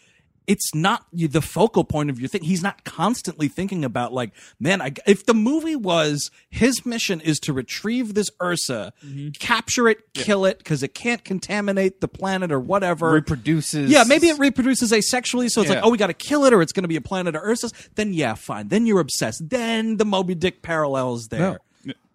it's 0.50 0.74
not 0.74 1.06
the 1.12 1.40
focal 1.40 1.84
point 1.84 2.10
of 2.10 2.18
your 2.18 2.28
thing. 2.28 2.42
He's 2.42 2.60
not 2.62 2.82
constantly 2.82 3.46
thinking 3.46 3.84
about 3.84 4.12
like, 4.12 4.32
man, 4.58 4.82
I, 4.82 4.92
if 5.06 5.24
the 5.24 5.32
movie 5.34 5.76
was 5.76 6.32
his 6.48 6.84
mission 6.84 7.20
is 7.20 7.38
to 7.40 7.52
retrieve 7.52 8.14
this 8.14 8.28
Ursa, 8.42 8.92
Mm-hmm. 9.06 9.28
capture 9.38 9.86
it, 9.88 10.12
kill 10.12 10.44
it 10.44 10.58
because 10.58 10.82
it 10.82 10.92
can't 10.92 11.22
contaminate 11.22 12.00
the 12.00 12.08
planet 12.08 12.50
or 12.50 12.58
whatever. 12.58 13.12
Reproduces. 13.12 13.90
yeah, 13.90 14.02
maybe 14.04 14.26
it 14.28 14.38
reproduces 14.40 14.90
asexually, 14.90 15.48
so 15.50 15.60
it's 15.60 15.70
like, 15.70 15.80
oh, 15.84 15.90
we 15.90 15.96
got 15.98 16.08
to 16.08 16.14
kill 16.14 16.44
it, 16.44 16.52
or 16.52 16.60
it's 16.62 16.72
going 16.72 16.82
to 16.82 16.88
be 16.88 16.96
a 16.96 17.00
planet 17.00 17.36
of 17.36 17.42
Ursas. 17.42 17.72
Then 17.94 18.12
yeah, 18.12 18.34
fine. 18.34 18.66
Then 18.68 18.86
you're 18.86 18.98
obsessed. 19.00 19.48
Then 19.48 19.98
the 19.98 20.04
Moby 20.04 20.34
Dick 20.34 20.62
parallels 20.62 21.28
there. 21.28 21.60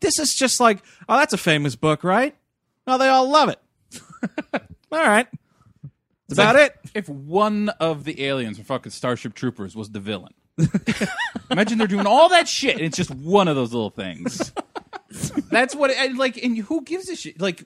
This 0.02 0.20
is 0.20 0.36
just 0.36 0.60
like, 0.60 0.84
oh, 1.08 1.18
that's 1.18 1.34
a 1.34 1.38
famous 1.38 1.76
book, 1.78 2.04
right? 2.04 2.36
Oh, 2.86 2.98
they 2.98 3.08
all 3.08 3.30
love 3.30 3.50
it. 3.50 3.60
all 4.92 5.00
right, 5.00 5.28
that's 6.28 6.40
about 6.40 6.56
it. 6.56 6.76
If 6.94 7.08
one 7.08 7.70
of 7.80 8.04
the 8.04 8.26
aliens 8.26 8.58
from 8.58 8.66
fucking 8.66 8.92
Starship 8.92 9.34
Troopers 9.34 9.76
was 9.76 9.92
the 9.92 10.00
villain, 10.00 10.34
imagine 11.52 11.78
they're 11.78 11.88
doing 11.88 12.08
all 12.08 12.30
that 12.30 12.48
shit, 12.48 12.76
and 12.76 12.86
it's 12.86 12.98
just 12.98 13.12
one 13.12 13.48
of 13.48 13.56
those 13.56 13.74
little 13.74 13.90
things. 13.90 14.52
That's 15.50 15.76
what, 15.76 15.92
it, 15.92 15.98
and 15.98 16.18
like, 16.18 16.38
and 16.38 16.58
who 16.58 16.82
gives 16.82 17.10
a 17.10 17.16
shit? 17.16 17.40
Like, 17.40 17.66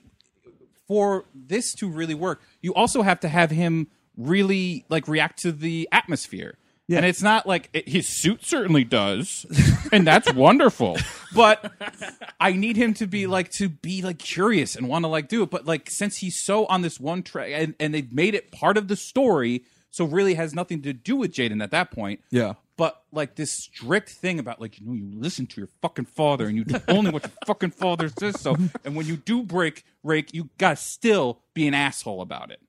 for 0.86 1.24
this 1.34 1.72
to 1.74 1.88
really 1.88 2.14
work, 2.14 2.42
you 2.60 2.74
also 2.74 3.02
have 3.02 3.20
to 3.20 3.28
have 3.28 3.50
him 3.50 3.88
really 4.16 4.84
like 4.88 5.08
react 5.08 5.40
to 5.42 5.52
the 5.52 5.88
atmosphere. 5.92 6.58
And 6.96 7.06
it's 7.06 7.22
not 7.22 7.46
like 7.46 7.70
it, 7.72 7.88
his 7.88 8.08
suit 8.08 8.44
certainly 8.44 8.84
does, 8.84 9.46
and 9.92 10.06
that's 10.06 10.32
wonderful. 10.34 10.96
But 11.34 11.72
I 12.40 12.52
need 12.52 12.76
him 12.76 12.94
to 12.94 13.06
be 13.06 13.26
like 13.26 13.50
to 13.52 13.68
be 13.68 14.02
like 14.02 14.18
curious 14.18 14.74
and 14.74 14.88
want 14.88 15.04
to 15.04 15.08
like 15.08 15.28
do 15.28 15.42
it. 15.42 15.50
But 15.50 15.66
like 15.66 15.88
since 15.88 16.18
he's 16.18 16.36
so 16.36 16.66
on 16.66 16.82
this 16.82 16.98
one 16.98 17.22
track, 17.22 17.50
and, 17.52 17.74
and 17.78 17.94
they've 17.94 18.12
made 18.12 18.34
it 18.34 18.50
part 18.50 18.76
of 18.76 18.88
the 18.88 18.96
story, 18.96 19.64
so 19.90 20.04
really 20.04 20.34
has 20.34 20.52
nothing 20.54 20.82
to 20.82 20.92
do 20.92 21.16
with 21.16 21.32
Jaden 21.32 21.62
at 21.62 21.70
that 21.70 21.90
point. 21.90 22.20
Yeah. 22.30 22.54
But 22.76 23.02
like 23.12 23.36
this 23.36 23.52
strict 23.52 24.08
thing 24.08 24.38
about 24.38 24.60
like 24.60 24.80
you 24.80 24.86
know 24.86 24.94
you 24.94 25.10
listen 25.12 25.46
to 25.46 25.60
your 25.60 25.68
fucking 25.82 26.06
father 26.06 26.46
and 26.46 26.56
you 26.56 26.64
do 26.64 26.80
only 26.88 27.10
what 27.10 27.24
your 27.24 27.32
fucking 27.46 27.70
father 27.70 28.08
says 28.08 28.40
so, 28.40 28.56
and 28.84 28.96
when 28.96 29.06
you 29.06 29.16
do 29.16 29.42
break 29.42 29.84
rake, 30.02 30.34
you 30.34 30.48
gotta 30.58 30.76
still 30.76 31.40
be 31.54 31.68
an 31.68 31.74
asshole 31.74 32.20
about 32.20 32.50
it. 32.50 32.60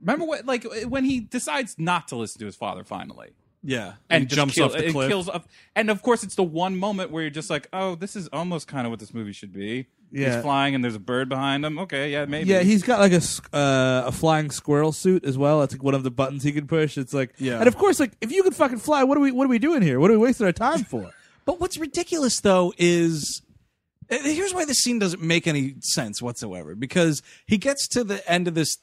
Remember 0.00 0.24
what 0.24 0.46
like 0.46 0.66
when 0.88 1.04
he 1.04 1.20
decides 1.20 1.76
not 1.78 2.08
to 2.08 2.16
listen 2.16 2.40
to 2.40 2.46
his 2.46 2.56
father 2.56 2.82
finally 2.82 3.34
Yeah, 3.64 3.92
and 4.10 4.28
just 4.28 4.36
jumps 4.36 4.54
kill- 4.54 4.64
off 4.66 4.72
the 4.72 4.84
and 4.86 4.92
cliff. 4.92 5.08
kills 5.08 5.28
off- 5.28 5.46
and 5.76 5.88
of 5.90 6.02
course 6.02 6.24
it's 6.24 6.34
the 6.34 6.42
one 6.42 6.76
moment 6.76 7.10
where 7.12 7.22
you're 7.22 7.30
just 7.30 7.48
like, 7.48 7.68
oh, 7.72 7.94
this 7.94 8.16
is 8.16 8.26
almost 8.32 8.66
kind 8.66 8.86
of 8.86 8.90
what 8.90 8.98
this 9.00 9.14
movie 9.14 9.32
should 9.32 9.52
be. 9.52 9.86
Yeah. 10.10 10.34
He's 10.34 10.42
flying 10.42 10.74
and 10.74 10.82
there's 10.84 10.94
a 10.96 11.00
bird 11.00 11.28
behind 11.28 11.64
him. 11.64 11.78
Okay, 11.78 12.10
yeah, 12.10 12.24
maybe. 12.26 12.50
yeah, 12.50 12.60
he's 12.60 12.82
got 12.82 12.98
like 13.00 13.12
a 13.12 13.22
uh, 13.56 14.02
a 14.08 14.12
flying 14.12 14.50
squirrel 14.50 14.92
suit 14.92 15.24
as 15.24 15.38
well. 15.38 15.60
That's 15.60 15.72
like 15.74 15.82
one 15.82 15.94
of 15.94 16.02
the 16.02 16.10
buttons 16.10 16.42
he 16.42 16.52
can 16.52 16.66
push. 16.66 16.98
It's 16.98 17.14
like 17.14 17.32
Yeah. 17.38 17.58
and 17.60 17.68
of 17.68 17.76
course, 17.78 17.98
like 18.00 18.12
if 18.20 18.30
you 18.32 18.42
could 18.42 18.54
fucking 18.54 18.78
fly, 18.78 19.04
what 19.04 19.16
are 19.16 19.20
we 19.20 19.30
what 19.32 19.44
are 19.44 19.48
we 19.48 19.58
doing 19.58 19.80
here? 19.80 20.00
What 20.00 20.10
are 20.10 20.14
we 20.14 20.18
wasting 20.18 20.46
our 20.46 20.52
time 20.52 20.84
for? 20.84 21.10
But 21.44 21.58
what's 21.60 21.76
ridiculous 21.76 22.38
though 22.40 22.72
is 22.78 23.42
uh, 24.10 24.16
here's 24.22 24.54
why 24.54 24.64
this 24.64 24.78
scene 24.78 24.98
doesn't 25.00 25.22
make 25.22 25.46
any 25.48 25.74
sense 25.80 26.20
whatsoever 26.22 26.76
because 26.76 27.20
he 27.46 27.58
gets 27.58 27.88
to 27.88 28.04
the 28.04 28.28
end 28.30 28.46
of 28.46 28.54
this 28.54 28.76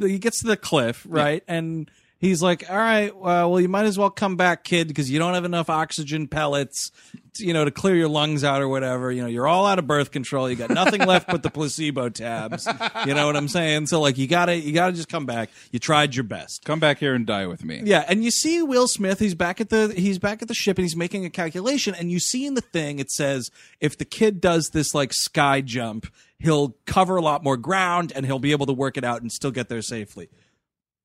he 0.00 0.18
gets 0.18 0.40
to 0.40 0.46
the 0.48 0.56
cliff, 0.56 1.06
right? 1.08 1.42
And 1.46 1.88
he's 2.18 2.42
like, 2.42 2.68
"All 2.68 2.76
right, 2.76 3.16
well, 3.16 3.52
well 3.52 3.60
you 3.60 3.68
might 3.68 3.86
as 3.86 3.98
well 3.98 4.10
come 4.10 4.36
back, 4.36 4.64
kid, 4.64 4.88
because 4.88 5.10
you 5.10 5.18
don't 5.18 5.34
have 5.34 5.44
enough 5.44 5.70
oxygen 5.70 6.28
pellets, 6.28 6.90
to, 7.34 7.46
you 7.46 7.52
know, 7.52 7.64
to 7.64 7.70
clear 7.70 7.94
your 7.94 8.08
lungs 8.08 8.44
out 8.44 8.60
or 8.60 8.68
whatever. 8.68 9.10
You 9.10 9.22
know, 9.22 9.28
you're 9.28 9.46
all 9.46 9.66
out 9.66 9.78
of 9.78 9.86
birth 9.86 10.10
control. 10.10 10.50
You 10.50 10.56
got 10.56 10.70
nothing 10.70 11.00
left 11.00 11.28
but 11.28 11.42
the 11.42 11.50
placebo 11.50 12.08
tabs. 12.10 12.68
You 13.06 13.14
know 13.14 13.26
what 13.26 13.36
I'm 13.36 13.48
saying? 13.48 13.86
So 13.86 14.00
like 14.00 14.18
you 14.18 14.26
got 14.26 14.46
to 14.46 14.56
you 14.56 14.72
got 14.72 14.88
to 14.88 14.92
just 14.92 15.08
come 15.08 15.26
back. 15.26 15.50
You 15.70 15.78
tried 15.78 16.14
your 16.14 16.24
best." 16.24 16.64
come 16.64 16.80
back 16.80 16.98
here 16.98 17.14
and 17.14 17.26
die 17.26 17.46
with 17.46 17.64
me. 17.64 17.80
Yeah, 17.84 18.04
and 18.08 18.24
you 18.24 18.30
see 18.30 18.62
Will 18.62 18.88
Smith. 18.88 19.18
He's 19.18 19.34
back 19.34 19.60
at 19.60 19.70
the 19.70 19.92
he's 19.96 20.18
back 20.18 20.42
at 20.42 20.48
the 20.48 20.54
ship, 20.54 20.76
and 20.78 20.84
he's 20.84 20.96
making 20.96 21.24
a 21.24 21.30
calculation. 21.30 21.94
And 21.94 22.10
you 22.10 22.20
see 22.20 22.46
in 22.46 22.54
the 22.54 22.60
thing 22.60 22.98
it 22.98 23.10
says 23.10 23.50
if 23.80 23.96
the 23.96 24.04
kid 24.04 24.40
does 24.40 24.70
this 24.70 24.94
like 24.94 25.12
sky 25.14 25.60
jump, 25.60 26.06
he'll 26.38 26.76
cover 26.86 27.16
a 27.16 27.22
lot 27.22 27.42
more 27.42 27.56
ground, 27.56 28.12
and 28.14 28.26
he'll 28.26 28.38
be 28.38 28.52
able 28.52 28.66
to 28.66 28.72
work 28.72 28.96
it 28.96 29.04
out 29.04 29.22
and 29.22 29.30
still 29.32 29.50
get 29.50 29.68
there 29.68 29.82
safely. 29.82 30.28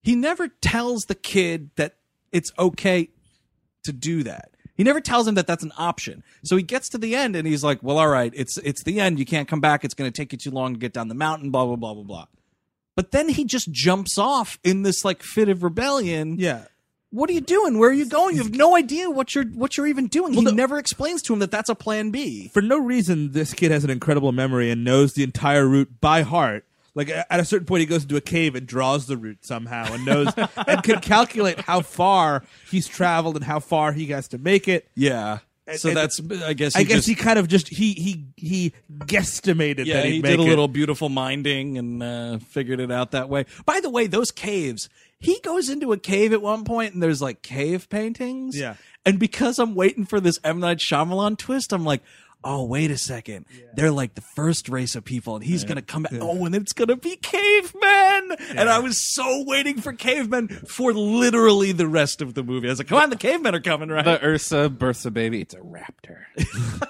He 0.04 0.16
never 0.16 0.48
tells 0.50 1.06
the 1.06 1.16
kid 1.16 1.70
that 1.78 1.96
it's 2.32 2.52
okay 2.60 3.10
to 3.84 3.92
do 3.92 4.24
that. 4.24 4.50
He 4.76 4.84
never 4.84 5.00
tells 5.02 5.28
him 5.28 5.36
that 5.36 5.46
that's 5.48 5.64
an 5.64 5.72
option. 5.78 6.24
So 6.44 6.56
he 6.58 6.64
gets 6.64 6.90
to 6.90 6.98
the 6.98 7.16
end, 7.16 7.36
and 7.36 7.48
he's 7.48 7.64
like, 7.64 7.82
"Well, 7.84 7.98
all 8.00 8.08
right, 8.08 8.32
it's 8.36 8.58
it's 8.60 8.84
the 8.84 9.00
end. 9.00 9.20
You 9.20 9.26
can't 9.26 9.48
come 9.48 9.62
back. 9.62 9.86
It's 9.86 9.94
going 9.94 10.12
to 10.12 10.16
take 10.16 10.32
you 10.32 10.38
too 10.38 10.52
long 10.52 10.74
to 10.74 10.80
get 10.80 10.94
down 10.94 11.08
the 11.10 11.16
mountain. 11.16 11.52
Blah 11.52 11.66
blah 11.66 11.76
blah 11.76 11.94
blah 11.94 12.04
blah." 12.04 12.26
But 12.96 13.12
then 13.12 13.30
he 13.30 13.46
just 13.46 13.72
jumps 13.72 14.18
off 14.18 14.60
in 14.64 14.84
this 14.84 15.04
like 15.06 15.24
fit 15.24 15.50
of 15.50 15.64
rebellion 15.64 16.38
Yeah. 16.38 16.66
what 17.12 17.30
are 17.30 17.34
you 17.34 17.42
doing? 17.42 17.78
Where 17.80 17.90
are 17.90 17.94
you 17.94 18.08
going? 18.08 18.36
You 18.36 18.44
have 18.44 18.54
no 18.56 18.76
idea 18.76 19.10
what 19.10 19.34
you're 19.36 19.46
what 19.46 19.78
you're 19.78 19.88
even 19.88 20.08
doing. 20.08 20.34
he 20.34 20.42
no- 20.42 20.52
never 20.52 20.78
explains 20.80 21.22
to 21.24 21.34
him 21.34 21.40
that 21.40 21.52
that's 21.52 21.70
a 21.70 21.76
plan 21.76 22.10
B. 22.12 22.50
For 22.54 22.62
no 22.62 22.80
reason, 22.80 23.32
this 23.32 23.54
kid 23.54 23.70
has 23.72 23.84
an 23.84 23.90
incredible 23.92 24.32
memory 24.32 24.70
and 24.72 24.84
knows 24.84 25.14
the 25.14 25.24
entire 25.24 25.68
route 25.68 26.02
by 26.02 26.24
heart. 26.24 26.66
Like 26.96 27.10
at 27.10 27.40
a 27.40 27.46
certain 27.46 27.66
point, 27.66 27.82
he 27.82 27.86
goes 27.88 28.04
into 28.04 28.16
a 28.18 28.22
cave 28.22 28.56
and 28.56 28.68
draws 28.68 29.08
the 29.08 29.18
route 29.18 29.44
somehow, 29.46 29.92
and 29.94 30.06
knows 30.06 30.28
and 30.68 30.84
can 30.84 31.00
calculate 31.02 31.60
how 31.62 31.82
far 31.82 32.44
he's 32.70 32.88
traveled 32.88 33.36
and 33.36 33.44
how 33.44 33.60
far 33.60 33.94
he 33.94 34.06
has 34.08 34.28
to 34.30 34.38
make 34.38 34.68
it. 34.68 34.88
Yeah. 34.96 35.40
So 35.78 35.90
and- 35.90 35.98
that's 35.98 36.20
I 36.44 36.54
guess 36.54 36.76
he 36.76 36.82
I 36.82 36.84
guess 36.84 36.98
just, 36.98 37.08
he 37.08 37.16
kind 37.16 37.40
of 37.40 37.48
just 37.48 37.70
he 37.70 37.94
he 37.94 38.26
he 38.36 38.74
guesstimated 39.00 39.86
yeah 39.86 39.96
that 39.98 40.06
he'd 40.06 40.16
he 40.16 40.22
did 40.22 40.40
a 40.40 40.44
it. 40.44 40.48
little 40.48 40.68
beautiful 40.68 41.10
minding 41.10 41.78
and 41.78 42.04
uh, 42.04 42.38
figured 42.40 42.80
it 42.80 42.92
out 42.92 43.12
that 43.12 43.30
way. 43.30 43.46
By 43.66 43.80
the 43.80 43.90
way, 43.90 44.08
those 44.08 44.32
caves. 44.32 44.90
He 45.20 45.40
goes 45.42 45.70
into 45.70 45.94
a 45.94 45.98
cave 45.98 46.34
at 46.34 46.42
one 46.42 46.66
point 46.66 46.94
and 46.94 47.02
there's 47.02 47.22
like 47.22 47.42
cave 47.42 47.90
paintings. 47.90 48.58
Yeah. 48.60 48.76
And 49.06 49.20
because 49.20 49.58
I'm 49.58 49.74
waiting 49.74 50.06
for 50.06 50.20
this 50.20 50.38
M 50.44 50.60
Night 50.60 50.80
Shyamalan 50.80 51.38
twist, 51.38 51.74
I'm 51.74 51.86
like. 51.86 52.02
Oh 52.44 52.66
wait 52.66 52.92
a 52.92 52.98
second! 52.98 53.46
They're 53.74 53.92
like 53.92 54.16
the 54.16 54.22
first 54.22 54.68
race 54.68 54.96
of 54.96 55.06
people, 55.06 55.36
and 55.36 55.44
he's 55.44 55.64
gonna 55.64 55.82
come 55.82 56.04
back. 56.04 56.14
Oh, 56.20 56.46
and 56.46 56.54
it's 56.54 56.74
gonna 56.74 56.98
be 56.98 57.16
cavemen. 57.16 58.38
And 58.58 58.70
I 58.70 58.80
was 58.80 59.14
so 59.14 59.44
waiting 59.48 59.80
for 59.80 59.94
cavemen 59.94 60.50
for 60.50 60.94
literally 60.94 61.72
the 61.72 61.88
rest 61.88 62.22
of 62.22 62.34
the 62.34 62.44
movie. 62.44 62.68
I 62.68 62.72
was 62.72 62.80
like, 62.80 62.88
"Come 62.88 62.98
on, 62.98 63.10
the 63.10 63.16
cavemen 63.16 63.56
are 63.56 63.62
coming, 63.62 63.90
right?" 63.90 64.04
The 64.04 64.24
Ursa 64.24 64.70
births 64.70 65.06
a 65.06 65.12
baby. 65.12 65.42
It's 65.42 65.54
a 65.54 65.60
raptor. 65.60 66.26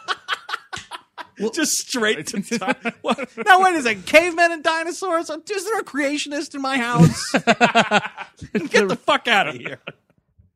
well, 1.40 1.52
just 1.52 1.74
straight 1.74 2.26
to 2.28 2.42
time. 2.58 2.94
What? 3.02 3.30
Now 3.46 3.62
wait 3.64 3.76
a 3.76 3.82
second, 3.84 4.06
cavemen 4.06 4.52
and 4.52 4.64
dinosaurs? 4.64 5.30
Is 5.30 5.66
there 5.66 5.80
a 5.80 5.84
creationist 5.84 6.56
in 6.56 6.62
my 6.62 6.78
house? 6.78 7.32
Get 7.34 8.88
the 8.88 9.00
fuck 9.00 9.28
out 9.28 9.50
of 9.50 9.56
here! 9.56 9.80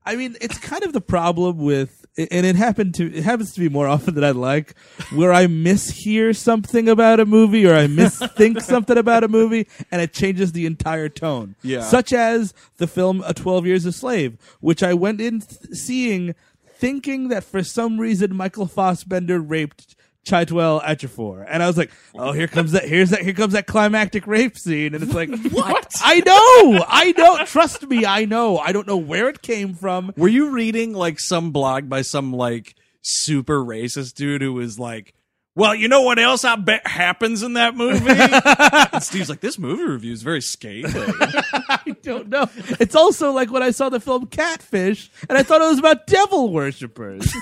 I 0.08 0.16
mean, 0.16 0.38
it's 0.39 0.58
kind 0.58 0.84
of 0.84 0.93
the 0.93 1.02
problem 1.02 1.58
with, 1.58 2.06
and 2.18 2.45
it 2.45 2.55
happened 2.55 2.95
to, 2.95 3.13
it 3.13 3.24
happens 3.24 3.53
to 3.53 3.59
be 3.59 3.70
more 3.70 3.88
often 3.88 4.15
than 4.15 4.24
I'd 4.24 4.36
like, 4.36 4.76
where 5.13 5.32
I 5.32 5.45
mishear 5.45 6.36
something 6.36 6.89
about 6.89 7.20
a 7.20 7.26
movie 7.26 7.65
or 7.68 7.76
I 7.76 7.88
misthink 7.88 8.61
something 8.63 8.97
about 8.97 9.24
a 9.24 9.28
movie, 9.28 9.68
and 9.91 10.01
it 10.01 10.13
changes 10.13 10.51
the 10.51 10.65
entire 10.65 11.09
tone. 11.09 11.55
Yeah. 11.61 11.82
Such 11.82 12.13
as 12.13 12.53
the 12.78 12.88
film 12.88 13.24
A 13.26 13.34
Twelve 13.34 13.65
Years 13.68 13.86
a 13.86 13.91
Slave, 13.91 14.38
which 14.59 14.82
I 14.82 14.93
went 14.93 15.22
in 15.22 15.41
th- 15.41 15.74
seeing, 15.74 16.34
thinking 16.65 17.28
that 17.28 17.43
for 17.43 17.63
some 17.63 17.99
reason 17.99 18.36
Michael 18.36 18.68
Fassbender 18.68 19.39
raped. 19.39 19.95
Chiwetel 20.28 20.84
Ejiofor, 20.84 21.45
and 21.47 21.63
I 21.63 21.67
was 21.67 21.78
like, 21.78 21.91
"Oh, 22.15 22.32
here 22.34 22.47
comes 22.47 22.73
that! 22.73 22.84
Here's 22.84 23.11
that! 23.11 23.21
Here 23.21 23.34
comes 23.34 23.53
that 23.53 23.65
climactic 23.67 24.28
rape 24.28 24.57
scene!" 24.57 24.93
And 24.93 25.03
it's 25.03 25.13
like, 25.13 25.30
What? 25.51 25.91
I 26.01 26.19
know, 26.19 26.86
I 26.88 27.13
know. 27.17 27.45
Trust 27.45 27.88
me, 27.88 28.05
I 28.05 28.25
know. 28.25 28.57
I 28.57 28.71
don't 28.71 28.88
know 28.88 28.97
where 28.97 29.30
it 29.30 29.41
came 29.41 29.73
from. 29.73 30.13
Were 30.17 30.28
you 30.28 30.49
reading 30.51 30.93
like 30.93 31.19
some 31.19 31.51
blog 31.51 31.88
by 31.89 32.01
some 32.01 32.34
like 32.34 32.75
super 33.01 33.63
racist 33.63 34.15
dude 34.15 34.41
who 34.41 34.53
was 34.53 34.78
like, 34.78 35.13
"Well, 35.55 35.73
you 35.73 35.88
know 35.88 36.01
what 36.01 36.19
else 36.19 36.43
I 36.43 36.55
bet 36.57 36.86
happens 36.86 37.41
in 37.43 37.53
that 37.53 37.75
movie?" 37.75 38.05
and 38.93 39.01
Steve's 39.03 39.30
like, 39.30 39.39
"This 39.39 39.57
movie 39.57 39.84
review 39.84 40.11
is 40.11 40.23
very 40.23 40.41
scathing." 40.41 41.13
I 41.69 41.95
don't 42.03 42.28
know. 42.28 42.49
It's 42.80 42.95
also 42.95 43.32
like 43.32 43.49
when 43.51 43.63
I 43.63 43.71
saw 43.71 43.88
the 43.89 43.99
film 44.01 44.28
Catfish, 44.28 45.09
and 45.30 45.38
I 45.38 45.43
thought 45.43 45.61
it 45.61 45.67
was 45.69 45.80
about 45.80 46.05
devil 46.07 46.51
worshippers. 46.51 47.34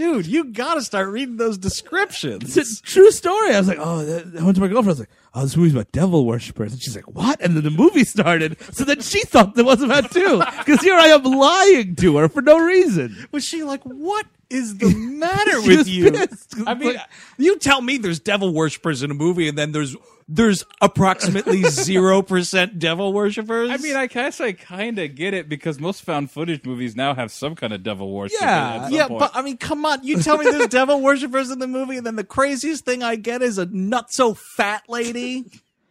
Dude, 0.00 0.26
you 0.26 0.44
gotta 0.44 0.80
start 0.80 1.08
reading 1.08 1.36
those 1.36 1.58
descriptions. 1.58 2.56
It's 2.56 2.80
a 2.80 2.82
true 2.82 3.10
story. 3.10 3.54
I 3.54 3.58
was 3.58 3.68
like, 3.68 3.76
oh, 3.78 4.02
that, 4.02 4.40
I 4.40 4.42
went 4.42 4.54
to 4.54 4.62
my 4.62 4.68
girlfriend. 4.68 4.86
I 4.86 4.92
was 4.92 4.98
like, 5.00 5.10
oh, 5.34 5.42
this 5.42 5.56
movie's 5.58 5.74
about 5.74 5.92
devil 5.92 6.24
worshippers. 6.24 6.72
And 6.72 6.80
she's 6.80 6.96
like, 6.96 7.06
what? 7.06 7.38
And 7.42 7.54
then 7.54 7.64
the 7.64 7.70
movie 7.70 8.04
started. 8.04 8.56
So 8.74 8.84
then 8.84 9.02
she 9.02 9.20
thought 9.24 9.58
it 9.58 9.62
was 9.62 9.82
about 9.82 10.10
too. 10.10 10.42
Because 10.56 10.80
here 10.80 10.94
I 10.94 11.08
am 11.08 11.22
lying 11.24 11.96
to 11.96 12.16
her 12.16 12.30
for 12.30 12.40
no 12.40 12.58
reason. 12.58 13.14
Was 13.30 13.44
she 13.44 13.62
like, 13.62 13.82
what 13.82 14.24
is 14.48 14.78
the 14.78 14.88
matter 14.94 15.60
with 15.66 15.86
you? 15.86 16.10
pissed. 16.12 16.54
I 16.66 16.72
mean, 16.72 16.96
you 17.36 17.58
tell 17.58 17.82
me 17.82 17.98
there's 17.98 18.20
devil 18.20 18.54
worshippers 18.54 19.02
in 19.02 19.10
a 19.10 19.14
movie 19.14 19.48
and 19.50 19.58
then 19.58 19.72
there's 19.72 19.94
there's 20.32 20.64
approximately 20.80 21.58
0% 21.62 22.78
devil 22.78 23.12
worshippers. 23.12 23.70
I 23.70 23.78
mean, 23.78 23.96
I 23.96 24.06
guess 24.06 24.40
I 24.40 24.52
kind 24.52 24.98
of 24.98 25.16
get 25.16 25.34
it 25.34 25.48
because 25.48 25.80
most 25.80 26.02
found 26.02 26.30
footage 26.30 26.64
movies 26.64 26.94
now 26.94 27.14
have 27.14 27.32
some 27.32 27.56
kind 27.56 27.72
of 27.72 27.82
devil 27.82 28.12
worship. 28.12 28.40
Yeah. 28.40 28.88
yeah, 28.90 29.08
point. 29.08 29.18
but 29.18 29.32
I 29.34 29.42
mean, 29.42 29.56
come 29.56 29.84
on. 29.84 30.04
You 30.04 30.22
tell 30.22 30.38
me 30.38 30.44
there's 30.44 30.66
devil 30.68 31.00
worshippers 31.02 31.50
in 31.50 31.58
the 31.58 31.66
movie, 31.66 31.96
and 31.96 32.06
then 32.06 32.14
the 32.14 32.24
craziest 32.24 32.84
thing 32.84 33.02
I 33.02 33.16
get 33.16 33.42
is 33.42 33.58
a 33.58 33.66
nut 33.66 34.12
so 34.12 34.34
fat 34.34 34.84
lady. 34.88 35.46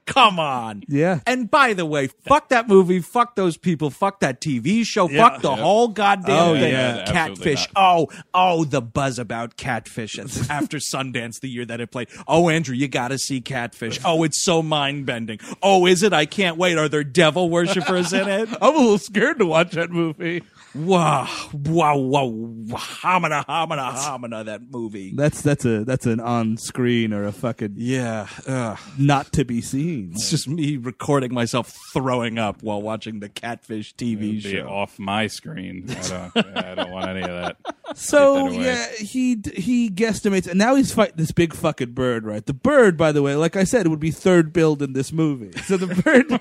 Come 0.09 0.39
on. 0.39 0.83
Yeah. 0.87 1.19
And 1.27 1.49
by 1.51 1.73
the 1.73 1.85
way, 1.85 2.07
fuck 2.07 2.49
that 2.49 2.67
movie, 2.67 2.99
fuck 2.99 3.35
those 3.35 3.57
people, 3.57 3.89
fuck 3.91 4.19
that 4.21 4.41
TV 4.41 4.83
show, 4.85 5.07
Yeah. 5.07 5.29
fuck 5.29 5.41
the 5.41 5.55
whole 5.55 5.87
goddamn 5.89 6.35
Oh, 6.49 6.53
thing. 6.55 6.71
yeah, 6.73 7.05
Catfish. 7.05 7.67
Oh, 7.75 8.07
oh, 8.33 8.63
the 8.65 8.81
buzz 8.81 9.19
about 9.19 9.55
Catfish 9.55 10.17
after 10.49 10.77
Sundance 10.93 11.39
the 11.41 11.47
year 11.47 11.63
that 11.65 11.79
it 11.79 11.91
played. 11.91 12.07
Oh, 12.27 12.49
Andrew, 12.49 12.75
you 12.75 12.87
got 12.87 13.09
to 13.09 13.17
see 13.19 13.39
Catfish. 13.39 13.99
Oh, 14.09 14.23
it's 14.23 14.43
so 14.43 14.63
mind 14.63 15.05
bending. 15.05 15.39
Oh, 15.61 15.85
is 15.85 16.01
it? 16.01 16.13
I 16.13 16.25
can't 16.25 16.57
wait. 16.57 16.77
Are 16.79 16.89
there 16.89 17.03
devil 17.03 17.49
worshippers 17.49 18.11
in 18.11 18.27
it? 18.27 18.49
I'm 18.61 18.75
a 18.75 18.77
little 18.79 18.97
scared 18.97 19.37
to 19.39 19.45
watch 19.45 19.71
that 19.73 19.91
movie. 19.91 20.41
Wow, 20.75 21.27
wow, 21.51 21.97
wow, 21.97 22.27
homina, 22.27 23.43
homina, 23.45 23.91
homina, 23.95 24.45
that 24.45 24.61
movie. 24.69 25.13
That's 25.15 25.41
that's 25.41 25.65
a 25.65 25.83
that's 25.83 26.05
an 26.05 26.19
on 26.19 26.57
screen 26.57 27.11
or 27.11 27.23
a 27.23 27.31
fucking 27.31 27.73
Yeah, 27.75 28.27
ugh. 28.47 28.77
not 28.97 29.31
to 29.33 29.45
be 29.45 29.61
seen. 29.61 30.11
it's 30.13 30.29
just 30.29 30.47
me 30.47 30.77
recording 30.77 31.33
myself 31.33 31.75
throwing 31.91 32.37
up 32.37 32.61
while 32.61 32.81
watching 32.83 33.19
the 33.19 33.29
Catfish 33.29 33.95
TV 33.95 34.19
Be 34.19 34.39
show. 34.41 34.67
off 34.67 34.99
my 34.99 35.25
screen. 35.25 35.85
I 35.89 36.29
don't, 36.33 36.57
I 36.57 36.75
don't 36.75 36.91
want 36.91 37.09
any 37.09 37.21
of 37.21 37.29
that. 37.29 37.57
So 37.95 38.49
that 38.49 38.53
yeah, 38.61 38.87
he 39.03 39.41
he 39.55 39.89
guesstimates, 39.89 40.47
and 40.47 40.59
now 40.59 40.75
he's 40.75 40.91
fighting 40.93 41.15
this 41.17 41.31
big 41.31 41.55
fucking 41.55 41.93
bird. 41.93 42.25
Right, 42.25 42.45
the 42.45 42.53
bird, 42.53 42.95
by 42.95 43.11
the 43.11 43.23
way, 43.23 43.35
like 43.35 43.55
I 43.55 43.63
said, 43.63 43.87
it 43.87 43.89
would 43.89 43.99
be 43.99 44.11
third 44.11 44.53
build 44.53 44.83
in 44.83 44.93
this 44.93 45.11
movie. 45.11 45.51
So 45.63 45.77
the 45.77 45.87
bird, 45.87 46.39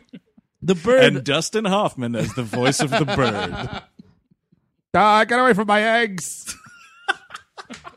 the 0.64 0.74
bird, 0.74 1.04
And 1.04 1.24
Dustin 1.24 1.64
Hoffman 1.64 2.16
as 2.16 2.32
the 2.34 2.42
voice 2.42 2.80
of 2.80 2.90
the 2.90 3.04
bird. 3.04 3.82
ah, 4.94 5.24
get 5.24 5.38
away 5.38 5.52
from 5.54 5.66
my 5.68 5.82
eggs. 5.82 6.56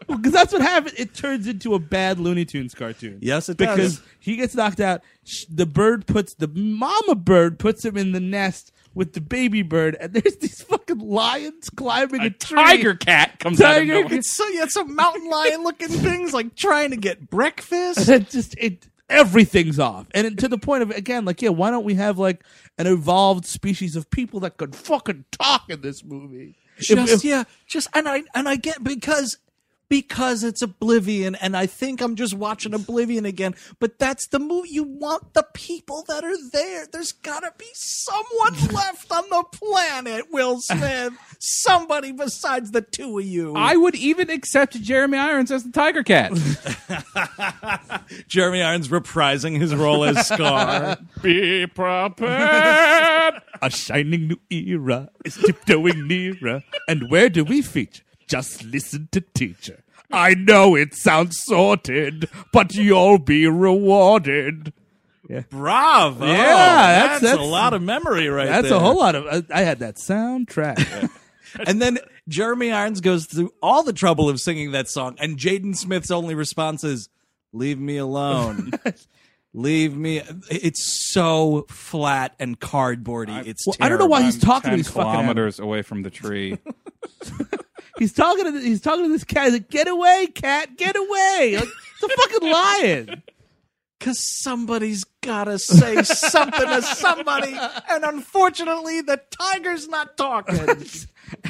Because 0.08 0.32
that's 0.32 0.54
what 0.54 0.62
happens. 0.62 0.98
It 0.98 1.14
turns 1.14 1.48
into 1.48 1.74
a 1.74 1.80
bad 1.80 2.18
Looney 2.18 2.46
Tunes 2.46 2.74
cartoon. 2.74 3.20
Yes, 3.22 3.50
it 3.50 3.58
because 3.58 3.78
does. 3.78 3.96
Because 4.00 4.12
he 4.20 4.36
gets 4.38 4.56
knocked 4.56 4.80
out. 4.80 5.02
sh- 5.26 5.44
The 5.50 5.66
bird 5.66 6.08
puts 6.08 6.34
the 6.36 6.48
mama 6.48 7.14
bird 7.16 7.60
puts 7.60 7.84
him 7.84 7.98
in 7.98 8.14
the 8.14 8.22
nest 8.22 8.72
with 8.94 9.12
the 9.12 9.20
baby 9.20 9.64
bird, 9.64 9.98
and 10.00 10.14
there's 10.14 10.38
these 10.38 10.62
fucking 10.62 11.00
lions 11.00 11.70
climbing 11.72 12.22
a, 12.22 12.26
A 12.28 12.30
tree. 12.30 12.56
tiger 12.56 12.96
cat 12.96 13.38
comes 13.40 13.60
out 13.60 13.72
of 13.72 13.78
Tiger 13.80 13.94
nowhere. 14.04 14.14
It's 14.14 14.32
so 14.32 14.48
yeah, 14.48 14.64
it's 14.64 14.76
some 14.76 14.96
mountain 14.96 15.30
lion 15.30 15.64
looking 15.64 15.90
things 15.90 16.34
like 16.34 16.56
trying 16.56 16.92
to 16.92 16.98
get 16.98 17.30
breakfast. 17.30 18.08
it 18.08 18.30
just 18.30 18.56
it 18.58 18.88
everything's 19.10 19.80
off. 19.80 20.08
And 20.14 20.38
to 20.40 20.48
the 20.48 20.58
point 20.58 20.84
of 20.84 20.92
again 20.92 21.26
like 21.26 21.42
yeah 21.42 21.50
why 21.50 21.70
don't 21.72 21.86
we 21.86 21.96
have 21.96 22.18
like 22.18 22.44
an 22.78 22.88
evolved 22.88 23.46
species 23.46 23.96
of 23.96 24.10
people 24.10 24.40
that 24.42 24.58
could 24.58 24.76
fucking 24.76 25.26
talk 25.32 25.70
in 25.70 25.82
this 25.82 26.04
movie? 26.04 26.56
If- 26.78 26.86
just 26.88 27.14
if- 27.14 27.24
yeah, 27.24 27.44
just 27.66 27.88
and 27.94 28.08
I 28.08 28.24
and 28.36 28.48
I 28.48 28.56
get 28.56 28.84
because 28.84 29.38
because 29.90 30.44
it's 30.44 30.62
Oblivion, 30.62 31.36
and 31.36 31.56
I 31.56 31.66
think 31.66 32.02
I'm 32.02 32.16
just 32.16 32.34
watching 32.34 32.74
Oblivion 32.74 33.26
again. 33.26 33.56
But 33.80 34.00
that's 34.00 34.28
the 34.28 34.40
movie. 34.40 34.70
You 34.70 34.84
want 34.84 35.34
the 35.34 35.46
people 35.54 36.04
that 36.08 36.24
are 36.24 36.50
there. 36.52 36.88
There's 36.92 37.12
gotta 37.12 37.54
be 37.58 37.68
someone 37.74 38.54
left 38.74 39.12
on 39.12 39.24
the 39.30 39.44
planet. 39.52 40.26
Will 40.32 40.60
Smith, 40.60 41.14
somebody 41.40 42.12
besides 42.12 42.72
the 42.72 42.82
two 42.82 43.20
of 43.20 43.26
you. 43.26 43.54
I 43.56 43.76
would 43.76 43.96
even 43.96 44.30
accept 44.30 44.82
Jeremy 44.82 45.18
Irons 45.18 45.52
as 45.52 45.64
the 45.64 45.72
tiger 45.72 46.04
cat. 46.04 46.32
Jeremy 48.28 48.62
Irons 48.62 48.90
reprising 48.90 49.60
his 49.60 49.74
role 49.76 50.04
as 50.04 50.28
Scar. 50.28 50.98
Be 51.22 51.68
prepared. 51.68 53.42
a 53.62 53.70
shining 53.70 54.28
new 54.28 54.40
era 54.50 55.10
is 55.26 55.36
tiptoeing 55.36 56.08
nearer 56.08 56.64
and 56.88 57.10
where 57.10 57.30
do 57.30 57.44
we 57.44 57.62
feature 57.62 58.04
just 58.28 58.64
listen 58.64 59.08
to 59.12 59.22
teacher 59.22 59.84
i 60.12 60.34
know 60.34 60.76
it 60.76 60.94
sounds 60.94 61.38
sorted 61.44 62.30
but 62.54 62.76
you'll 62.76 63.18
be 63.20 63.48
rewarded 63.48 64.74
Bravo! 65.50 66.26
Yeah, 66.26 66.36
that's, 66.38 67.22
that's- 67.22 67.22
that's- 67.22 67.40
a 67.40 67.44
lot 67.50 67.74
of 67.74 67.82
memory 67.82 68.30
right 68.30 68.48
that's 68.48 68.70
there. 68.70 68.78
a 68.78 68.80
whole 68.80 68.98
lot 68.98 69.14
of 69.16 69.26
I, 69.52 69.60
I 69.60 69.62
had 69.64 69.80
that 69.80 69.96
soundtrack 69.98 71.10
And 71.66 71.82
then 71.82 71.98
Jeremy 72.28 72.72
Irons 72.72 73.02
goes 73.02 73.26
through 73.26 73.52
all 73.64 73.82
the 73.82 73.94
trouble 73.94 74.30
of 74.30 74.40
singing 74.40 74.72
that 74.74 74.90
song, 74.90 75.16
and 75.18 75.38
Jaden 75.38 75.76
Smith's 75.76 76.12
only 76.12 76.36
response 76.36 76.84
is, 76.84 77.10
"Leave 77.54 77.80
me 77.80 77.98
alone." 77.98 78.72
Leave 79.58 79.98
me. 79.98 80.22
It's 80.52 80.84
so 81.12 81.66
flat 81.68 82.36
and 82.40 82.60
cardboardy. 82.60 83.48
It's 83.48 83.66
Well, 83.66 83.76
I 83.80 83.90
don't 83.90 83.98
know 83.98 84.06
why 84.06 84.20
terrible. 84.20 84.34
he's 84.34 84.44
talking 84.44 84.70
to 84.70 84.70
10 84.70 84.78
these 84.78 84.88
fucking 84.88 85.12
kilometers 85.12 85.60
away 85.60 85.82
from 85.82 86.04
the 86.04 86.12
tree. 86.12 86.60
He's 87.98 88.14
talking 88.14 88.44
to 88.44 88.60
he's 88.62 88.82
talking 88.82 89.06
to 89.06 89.10
this 89.10 89.24
cat. 89.24 89.46
He's 89.46 89.54
like, 89.54 89.70
"Get 89.72 89.88
away, 89.88 90.28
cat! 90.28 90.78
Get 90.78 90.96
away!" 90.96 91.56
Like 91.56 91.68
it's 91.68 92.04
a 92.04 92.08
fucking 92.10 92.52
lion. 92.52 93.24
Cause 94.00 94.20
somebody's 94.20 95.04
gotta 95.22 95.58
say 95.58 96.04
something 96.04 96.68
to 96.68 96.84
somebody, 96.84 97.58
and 97.90 98.04
unfortunately, 98.04 99.02
the 99.02 99.20
tiger's 99.32 99.88
not 99.88 100.16
talking. 100.18 100.86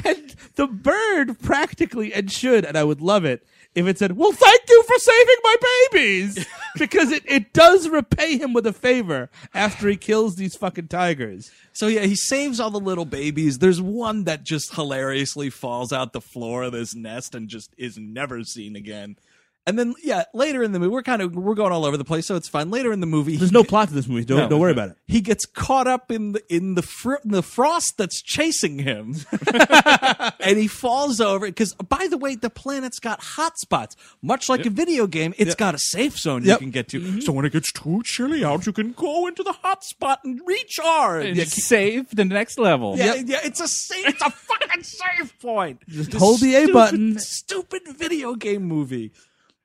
And 0.04 0.34
the 0.56 0.66
bird 0.66 1.38
practically 1.38 2.12
and 2.12 2.32
should, 2.32 2.64
and 2.64 2.76
I 2.76 2.82
would 2.82 3.00
love 3.00 3.24
it 3.24 3.46
if 3.78 3.86
it 3.86 3.98
said, 3.98 4.16
"Well, 4.16 4.32
thank 4.32 4.62
you 4.68 4.82
for 4.84 4.98
saving 4.98 5.36
my 5.42 5.56
babies," 5.92 6.46
because 6.78 7.12
it 7.12 7.22
it 7.26 7.52
does 7.52 7.88
repay 7.88 8.38
him 8.38 8.52
with 8.52 8.66
a 8.66 8.72
favor 8.72 9.30
after 9.54 9.88
he 9.88 9.96
kills 9.96 10.36
these 10.36 10.56
fucking 10.56 10.88
tigers. 10.88 11.50
So 11.72 11.86
yeah, 11.86 12.02
he 12.02 12.14
saves 12.14 12.60
all 12.60 12.70
the 12.70 12.80
little 12.80 13.04
babies. 13.04 13.58
There's 13.58 13.80
one 13.80 14.24
that 14.24 14.44
just 14.44 14.74
hilariously 14.74 15.50
falls 15.50 15.92
out 15.92 16.12
the 16.12 16.20
floor 16.20 16.64
of 16.64 16.72
this 16.72 16.94
nest 16.94 17.34
and 17.34 17.48
just 17.48 17.72
is 17.76 17.96
never 17.98 18.42
seen 18.44 18.76
again. 18.76 19.16
And 19.68 19.78
then 19.78 19.94
yeah, 20.02 20.24
later 20.32 20.62
in 20.62 20.72
the 20.72 20.78
movie, 20.78 20.90
we're 20.90 21.02
kind 21.02 21.20
of 21.20 21.34
we're 21.36 21.54
going 21.54 21.72
all 21.72 21.84
over 21.84 21.98
the 21.98 22.04
place, 22.04 22.24
so 22.26 22.36
it's 22.36 22.48
fine. 22.48 22.70
Later 22.70 22.90
in 22.90 23.00
the 23.00 23.06
movie, 23.06 23.36
There's 23.36 23.50
he 23.50 23.54
no 23.54 23.62
get- 23.62 23.68
plot 23.68 23.88
to 23.88 23.94
this 23.94 24.08
movie. 24.08 24.24
Don't 24.24 24.38
No, 24.38 24.48
don't 24.48 24.60
worry 24.60 24.72
about 24.72 24.88
it. 24.90 24.96
He 25.06 25.20
gets 25.20 25.44
caught 25.44 25.86
up 25.86 26.10
in 26.10 26.32
the 26.32 26.42
in 26.54 26.74
the 26.74 26.82
fr- 26.82 27.16
in 27.24 27.32
the 27.32 27.42
frost 27.42 27.98
that's 27.98 28.22
chasing 28.22 28.78
him, 28.78 29.14
and 30.40 30.58
he 30.58 30.66
falls 30.68 31.20
over. 31.20 31.46
Because 31.46 31.74
by 31.74 32.06
the 32.08 32.16
way, 32.18 32.34
the 32.34 32.50
planet's 32.50 32.98
got 32.98 33.20
hot 33.22 33.58
spots, 33.58 33.94
much 34.22 34.48
like 34.48 34.64
a 34.66 34.70
video 34.70 35.06
game. 35.06 35.34
It's 35.38 35.54
got 35.54 35.74
a 35.74 35.78
safe 35.78 36.18
zone 36.18 36.44
you 36.44 36.56
can 36.56 36.70
get 36.70 36.88
to. 36.88 37.00
Mm-hmm. 37.00 37.20
So 37.20 37.32
when 37.32 37.44
it 37.44 37.52
gets 37.52 37.70
too 37.72 38.02
chilly 38.04 38.44
out, 38.44 38.66
you 38.66 38.72
can 38.72 38.92
go 38.92 39.26
into 39.26 39.42
the 39.42 39.52
hot 39.52 39.84
spot 39.84 40.20
and 40.24 40.40
recharge. 40.46 41.26
and 41.38 41.48
save 41.48 42.08
the 42.14 42.24
next 42.24 42.58
level. 42.58 42.96
Yeah, 42.96 43.14
yeah, 43.14 43.40
it's 43.44 43.60
a 43.60 43.68
save. 43.68 44.06
It's 44.06 44.22
a 44.22 44.30
fucking 44.30 44.82
save 44.82 45.38
point. 45.40 45.82
Just 45.88 46.12
This 46.12 46.20
hold 46.20 46.40
the 46.40 46.54
A 46.54 46.72
button. 46.72 47.18
Stupid 47.18 47.82
video 47.96 48.34
game 48.34 48.62
movie. 48.62 49.12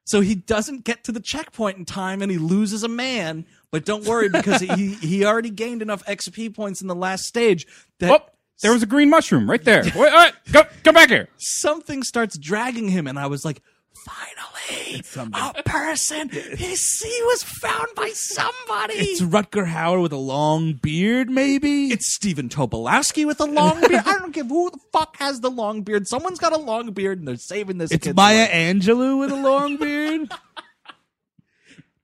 So 0.05 0.21
he 0.21 0.35
doesn't 0.35 0.83
get 0.83 1.03
to 1.05 1.11
the 1.11 1.19
checkpoint 1.19 1.77
in 1.77 1.85
time, 1.85 2.21
and 2.21 2.29
he 2.31 2.37
loses 2.37 2.83
a 2.83 2.89
man. 2.89 3.45
But 3.71 3.85
don't 3.85 4.05
worry 4.05 4.29
because 4.29 4.61
he 4.61 4.93
he 4.95 5.25
already 5.25 5.49
gained 5.49 5.81
enough 5.81 6.03
XP 6.05 6.53
points 6.53 6.81
in 6.81 6.87
the 6.87 6.95
last 6.95 7.23
stage 7.25 7.65
that 7.99 8.11
Oh, 8.11 8.25
there 8.61 8.73
was 8.73 8.83
a 8.83 8.85
green 8.85 9.09
mushroom 9.09 9.49
right 9.49 9.63
there. 9.63 9.83
Wait, 9.95 9.95
all 9.95 10.03
right, 10.09 10.33
go, 10.51 10.63
come 10.83 10.95
back 10.95 11.09
here. 11.09 11.27
something 11.37 12.03
starts 12.03 12.37
dragging 12.37 12.89
him, 12.89 13.07
and 13.07 13.17
I 13.17 13.27
was 13.27 13.43
like, 13.45 13.61
finally, 13.93 15.01
a 15.55 15.63
person. 15.63 16.29
He's, 16.29 17.01
he 17.01 17.21
was 17.23 17.43
found 17.43 17.87
by 17.95 18.09
somebody. 18.09 18.95
It's 18.95 19.21
Rutger 19.21 19.67
Hauer 19.67 20.01
with 20.01 20.11
a 20.11 20.17
long 20.17 20.73
beard, 20.73 21.29
maybe. 21.29 21.87
It's 21.87 22.13
Stephen 22.13 22.49
Tobolowsky 22.49 23.25
with 23.25 23.39
a 23.39 23.45
long 23.45 23.79
beard. 23.81 24.03
I 24.05 24.19
don't 24.19 24.33
give 24.33 24.47
who 24.47 24.69
the 24.71 24.79
fuck 24.91 25.17
has 25.17 25.41
the 25.41 25.51
long 25.51 25.81
beard. 25.83 26.07
Someone's 26.07 26.39
got 26.39 26.53
a 26.53 26.57
long 26.57 26.91
beard 26.91 27.19
and 27.19 27.27
they're 27.27 27.35
saving 27.37 27.77
this. 27.77 27.91
it's 27.91 28.07
Maya 28.13 28.39
life. 28.41 28.51
Angelou 28.51 29.19
with 29.19 29.31
a 29.31 29.35
long 29.35 29.77
beard. 29.79 30.31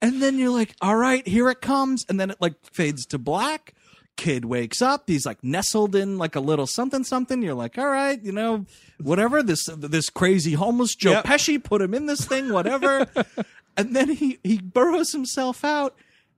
And 0.02 0.22
then 0.22 0.40
you're 0.40 0.50
like, 0.52 0.76
all 0.82 0.96
right, 0.96 1.28
here 1.28 1.50
it 1.50 1.60
comes. 1.62 2.06
And 2.08 2.20
then 2.20 2.32
it 2.32 2.38
like 2.40 2.54
fades 2.72 3.06
to 3.08 3.18
black. 3.18 3.74
Kid 4.20 4.44
wakes 4.44 4.82
up. 4.82 5.06
He's 5.08 5.26
like 5.26 5.42
nestled 5.46 5.96
in 5.96 6.18
like 6.18 6.36
a 6.36 6.42
little 6.42 6.68
something 6.68 7.06
something. 7.06 7.42
You're 7.42 7.54
like, 7.54 7.78
all 7.78 7.88
right, 7.88 8.22
you 8.22 8.34
know, 8.34 8.66
whatever. 9.02 9.42
This 9.42 9.70
this 9.78 10.10
crazy 10.10 10.52
homeless 10.52 10.94
Joe 10.94 11.12
Yep. 11.12 11.24
Pesci 11.24 11.64
put 11.64 11.82
him 11.82 11.94
in 11.94 12.06
this 12.06 12.26
thing, 12.26 12.52
whatever. 12.52 13.08
and 13.78 13.96
then 13.96 14.10
he 14.10 14.38
he 14.44 14.60
burrows 14.60 15.14
himself 15.14 15.64
out, 15.64 15.96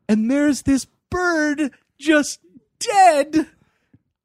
and 0.08 0.30
there's 0.30 0.62
this 0.62 0.86
bird 1.10 1.72
just 1.98 2.40
dead 2.78 3.48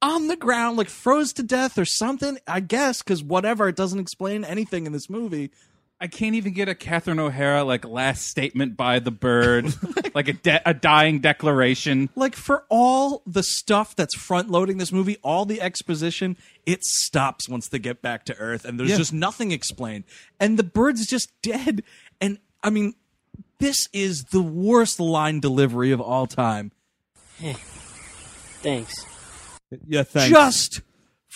on 0.02 0.28
the 0.28 0.36
ground, 0.36 0.76
like 0.76 0.90
froze 0.90 1.32
to 1.32 1.42
death 1.42 1.78
or 1.78 1.86
something. 1.86 2.38
I 2.46 2.60
guess 2.60 3.00
because 3.00 3.22
whatever, 3.22 3.68
it 3.68 3.76
doesn't 3.76 4.00
explain 4.00 4.44
anything 4.44 4.84
in 4.84 4.92
this 4.92 5.08
movie. 5.08 5.50
I 5.98 6.08
can't 6.08 6.34
even 6.34 6.52
get 6.52 6.68
a 6.68 6.74
Catherine 6.74 7.18
O'Hara 7.18 7.64
like 7.64 7.84
last 7.86 8.26
statement 8.28 8.76
by 8.76 8.98
the 8.98 9.10
bird, 9.10 9.72
like 10.14 10.28
a 10.28 10.34
de- 10.34 10.68
a 10.68 10.74
dying 10.74 11.20
declaration. 11.20 12.10
Like 12.14 12.34
for 12.36 12.64
all 12.68 13.22
the 13.26 13.42
stuff 13.42 13.96
that's 13.96 14.14
front 14.14 14.50
loading 14.50 14.76
this 14.76 14.92
movie, 14.92 15.16
all 15.22 15.46
the 15.46 15.60
exposition, 15.62 16.36
it 16.66 16.84
stops 16.84 17.48
once 17.48 17.68
they 17.68 17.78
get 17.78 18.02
back 18.02 18.24
to 18.26 18.36
Earth, 18.36 18.66
and 18.66 18.78
there's 18.78 18.90
Yeah. 18.90 18.98
just 18.98 19.12
nothing 19.14 19.52
explained, 19.52 20.04
and 20.38 20.58
the 20.58 20.64
bird's 20.64 21.06
just 21.06 21.30
dead. 21.40 21.82
And 22.20 22.38
I 22.62 22.68
mean, 22.68 22.94
this 23.58 23.78
is 23.94 24.24
the 24.24 24.42
worst 24.42 25.00
line 25.00 25.40
delivery 25.40 25.92
of 25.92 26.00
all 26.00 26.26
time. 26.26 26.72
Eh. 27.42 27.54
Thanks. 28.62 28.94
Yeah, 29.88 30.02
thanks. 30.02 30.30
Just 30.30 30.80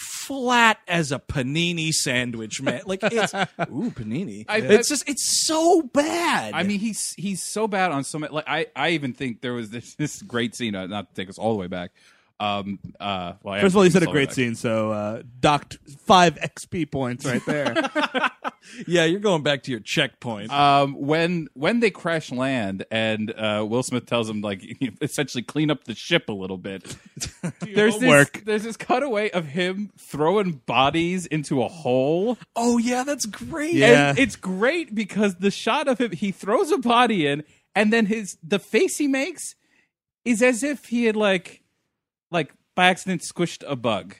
flat 0.00 0.78
as 0.88 1.12
a 1.12 1.18
panini 1.18 1.92
sandwich, 1.92 2.62
man. 2.62 2.80
Like 2.86 3.00
it's 3.02 3.34
ooh 3.70 3.90
panini. 3.90 4.46
I- 4.48 4.58
it's 4.58 4.88
just 4.88 5.06
it's 5.08 5.46
so 5.46 5.82
bad. 5.82 6.54
I 6.54 6.62
mean, 6.62 6.80
he's 6.80 7.12
he's 7.18 7.42
so 7.42 7.68
bad 7.68 7.92
on 7.92 8.02
so 8.04 8.18
many. 8.18 8.32
Like 8.32 8.46
I, 8.48 8.66
I 8.74 8.90
even 8.90 9.12
think 9.12 9.42
there 9.42 9.52
was 9.52 9.68
this 9.70 9.94
this 9.96 10.22
great 10.22 10.54
scene. 10.54 10.74
Uh, 10.74 10.86
not 10.86 11.08
to 11.10 11.14
take 11.14 11.28
us 11.28 11.36
all 11.38 11.52
the 11.52 11.58
way 11.58 11.66
back. 11.66 11.90
Um. 12.38 12.78
Uh. 12.98 13.34
Well, 13.42 13.54
I 13.54 13.60
First 13.60 13.74
of 13.74 13.76
all, 13.76 13.84
you 13.84 13.88
am 13.88 13.92
said 13.92 14.02
a 14.02 14.06
taking 14.06 14.06
us 14.06 14.06
all 14.06 14.06
the 14.06 14.08
way 14.08 14.12
great 14.12 14.28
back. 14.28 14.34
scene, 14.34 14.54
so 14.54 14.90
uh, 14.92 15.22
docked 15.40 15.76
five 16.06 16.36
XP 16.36 16.90
points 16.90 17.26
right 17.26 17.44
there. 17.44 17.74
yeah, 18.86 19.04
you're 19.04 19.20
going 19.20 19.42
back 19.42 19.62
to 19.64 19.70
your 19.70 19.80
checkpoint. 19.80 20.50
Um, 20.50 20.94
when 20.94 21.48
when 21.54 21.80
they 21.80 21.90
crash 21.90 22.30
land 22.30 22.84
and 22.90 23.32
uh, 23.36 23.66
Will 23.68 23.82
Smith 23.82 24.06
tells 24.06 24.28
him 24.28 24.40
like 24.40 24.62
essentially 25.00 25.42
clean 25.42 25.70
up 25.70 25.84
the 25.84 25.94
ship 25.94 26.28
a 26.28 26.32
little 26.32 26.58
bit. 26.58 26.82
there's 27.60 27.94
this 27.94 28.02
homework. 28.02 28.44
there's 28.44 28.64
this 28.64 28.76
cutaway 28.76 29.30
of 29.30 29.46
him 29.46 29.90
throwing 29.98 30.52
bodies 30.66 31.26
into 31.26 31.62
a 31.62 31.68
hole. 31.68 32.38
oh 32.56 32.78
yeah, 32.78 33.04
that's 33.04 33.26
great. 33.26 33.74
Yeah. 33.74 34.10
And 34.10 34.18
it's 34.18 34.36
great 34.36 34.94
because 34.94 35.36
the 35.36 35.50
shot 35.50 35.88
of 35.88 35.98
him 35.98 36.12
he 36.12 36.32
throws 36.32 36.70
a 36.70 36.78
body 36.78 37.26
in 37.26 37.44
and 37.74 37.92
then 37.92 38.06
his 38.06 38.36
the 38.42 38.58
face 38.58 38.98
he 38.98 39.08
makes 39.08 39.54
is 40.24 40.42
as 40.42 40.62
if 40.62 40.86
he 40.86 41.04
had 41.04 41.16
like 41.16 41.62
like 42.30 42.52
by 42.74 42.86
accident 42.88 43.22
squished 43.22 43.64
a 43.66 43.76
bug. 43.76 44.16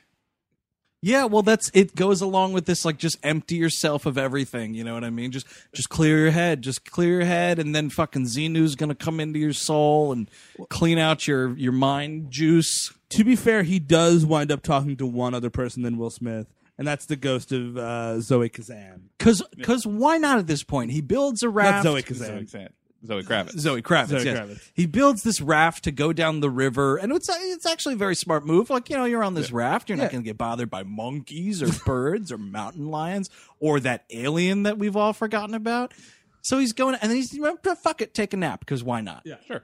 Yeah, 1.02 1.24
well, 1.24 1.42
that's 1.42 1.70
it. 1.72 1.94
Goes 1.94 2.20
along 2.20 2.52
with 2.52 2.66
this, 2.66 2.84
like 2.84 2.98
just 2.98 3.16
empty 3.22 3.54
yourself 3.56 4.04
of 4.04 4.18
everything. 4.18 4.74
You 4.74 4.84
know 4.84 4.92
what 4.92 5.02
I 5.04 5.08
mean? 5.10 5.32
Just, 5.32 5.46
just 5.72 5.88
clear 5.88 6.18
your 6.18 6.30
head. 6.30 6.60
Just 6.60 6.84
clear 6.90 7.08
your 7.20 7.24
head, 7.24 7.58
and 7.58 7.74
then 7.74 7.88
fucking 7.88 8.26
Xenu's 8.26 8.74
gonna 8.74 8.94
come 8.94 9.18
into 9.18 9.38
your 9.38 9.54
soul 9.54 10.12
and 10.12 10.30
clean 10.68 10.98
out 10.98 11.26
your 11.26 11.56
your 11.56 11.72
mind 11.72 12.30
juice. 12.30 12.92
to 13.10 13.24
be 13.24 13.34
fair, 13.34 13.62
he 13.62 13.78
does 13.78 14.26
wind 14.26 14.52
up 14.52 14.62
talking 14.62 14.96
to 14.98 15.06
one 15.06 15.32
other 15.34 15.48
person 15.50 15.82
than 15.82 15.96
Will 15.96 16.10
Smith, 16.10 16.48
and 16.76 16.86
that's 16.86 17.06
the 17.06 17.16
ghost 17.16 17.50
of 17.50 17.78
uh, 17.78 18.20
Zoe 18.20 18.50
Kazan. 18.50 19.08
Cause, 19.18 19.42
cause 19.62 19.86
why 19.86 20.18
not 20.18 20.38
at 20.38 20.46
this 20.46 20.62
point? 20.62 20.90
He 20.92 21.00
builds 21.00 21.42
a 21.42 21.48
raft. 21.48 21.84
Not 21.84 21.92
Zoe 21.92 22.02
Zoe, 22.14 22.46
Kazan. 22.46 22.68
Zoe 23.06 23.22
Kravitz. 23.22 23.58
Zoe 23.58 23.82
Kravitz, 23.82 24.08
Zoe 24.08 24.24
yes. 24.24 24.38
Kravitz. 24.38 24.70
He 24.74 24.86
builds 24.86 25.22
this 25.22 25.40
raft 25.40 25.84
to 25.84 25.92
go 25.92 26.12
down 26.12 26.40
the 26.40 26.50
river, 26.50 26.96
and 26.96 27.12
it's 27.12 27.28
it's 27.30 27.66
actually 27.66 27.94
a 27.94 27.98
very 27.98 28.14
smart 28.14 28.44
move. 28.44 28.70
Like 28.70 28.90
you 28.90 28.96
know, 28.96 29.04
you're 29.04 29.24
on 29.24 29.34
this 29.34 29.50
raft, 29.50 29.88
you're 29.88 29.98
not 29.98 30.10
going 30.10 30.22
to 30.22 30.26
get 30.26 30.36
bothered 30.36 30.70
by 30.70 30.82
monkeys 30.82 31.62
or 31.62 31.68
birds 31.86 32.30
or 32.30 32.38
mountain 32.38 32.90
lions 32.90 33.30
or 33.58 33.80
that 33.80 34.04
alien 34.10 34.64
that 34.64 34.78
we've 34.78 34.96
all 34.96 35.12
forgotten 35.12 35.54
about. 35.54 35.94
So 36.42 36.58
he's 36.58 36.72
going, 36.72 36.96
and 36.96 37.10
then 37.10 37.16
he's 37.16 37.38
fuck 37.82 38.00
it, 38.00 38.14
take 38.14 38.32
a 38.32 38.36
nap 38.36 38.60
because 38.60 38.82
why 38.82 39.00
not? 39.00 39.22
Yeah. 39.24 39.36
Sure. 39.46 39.62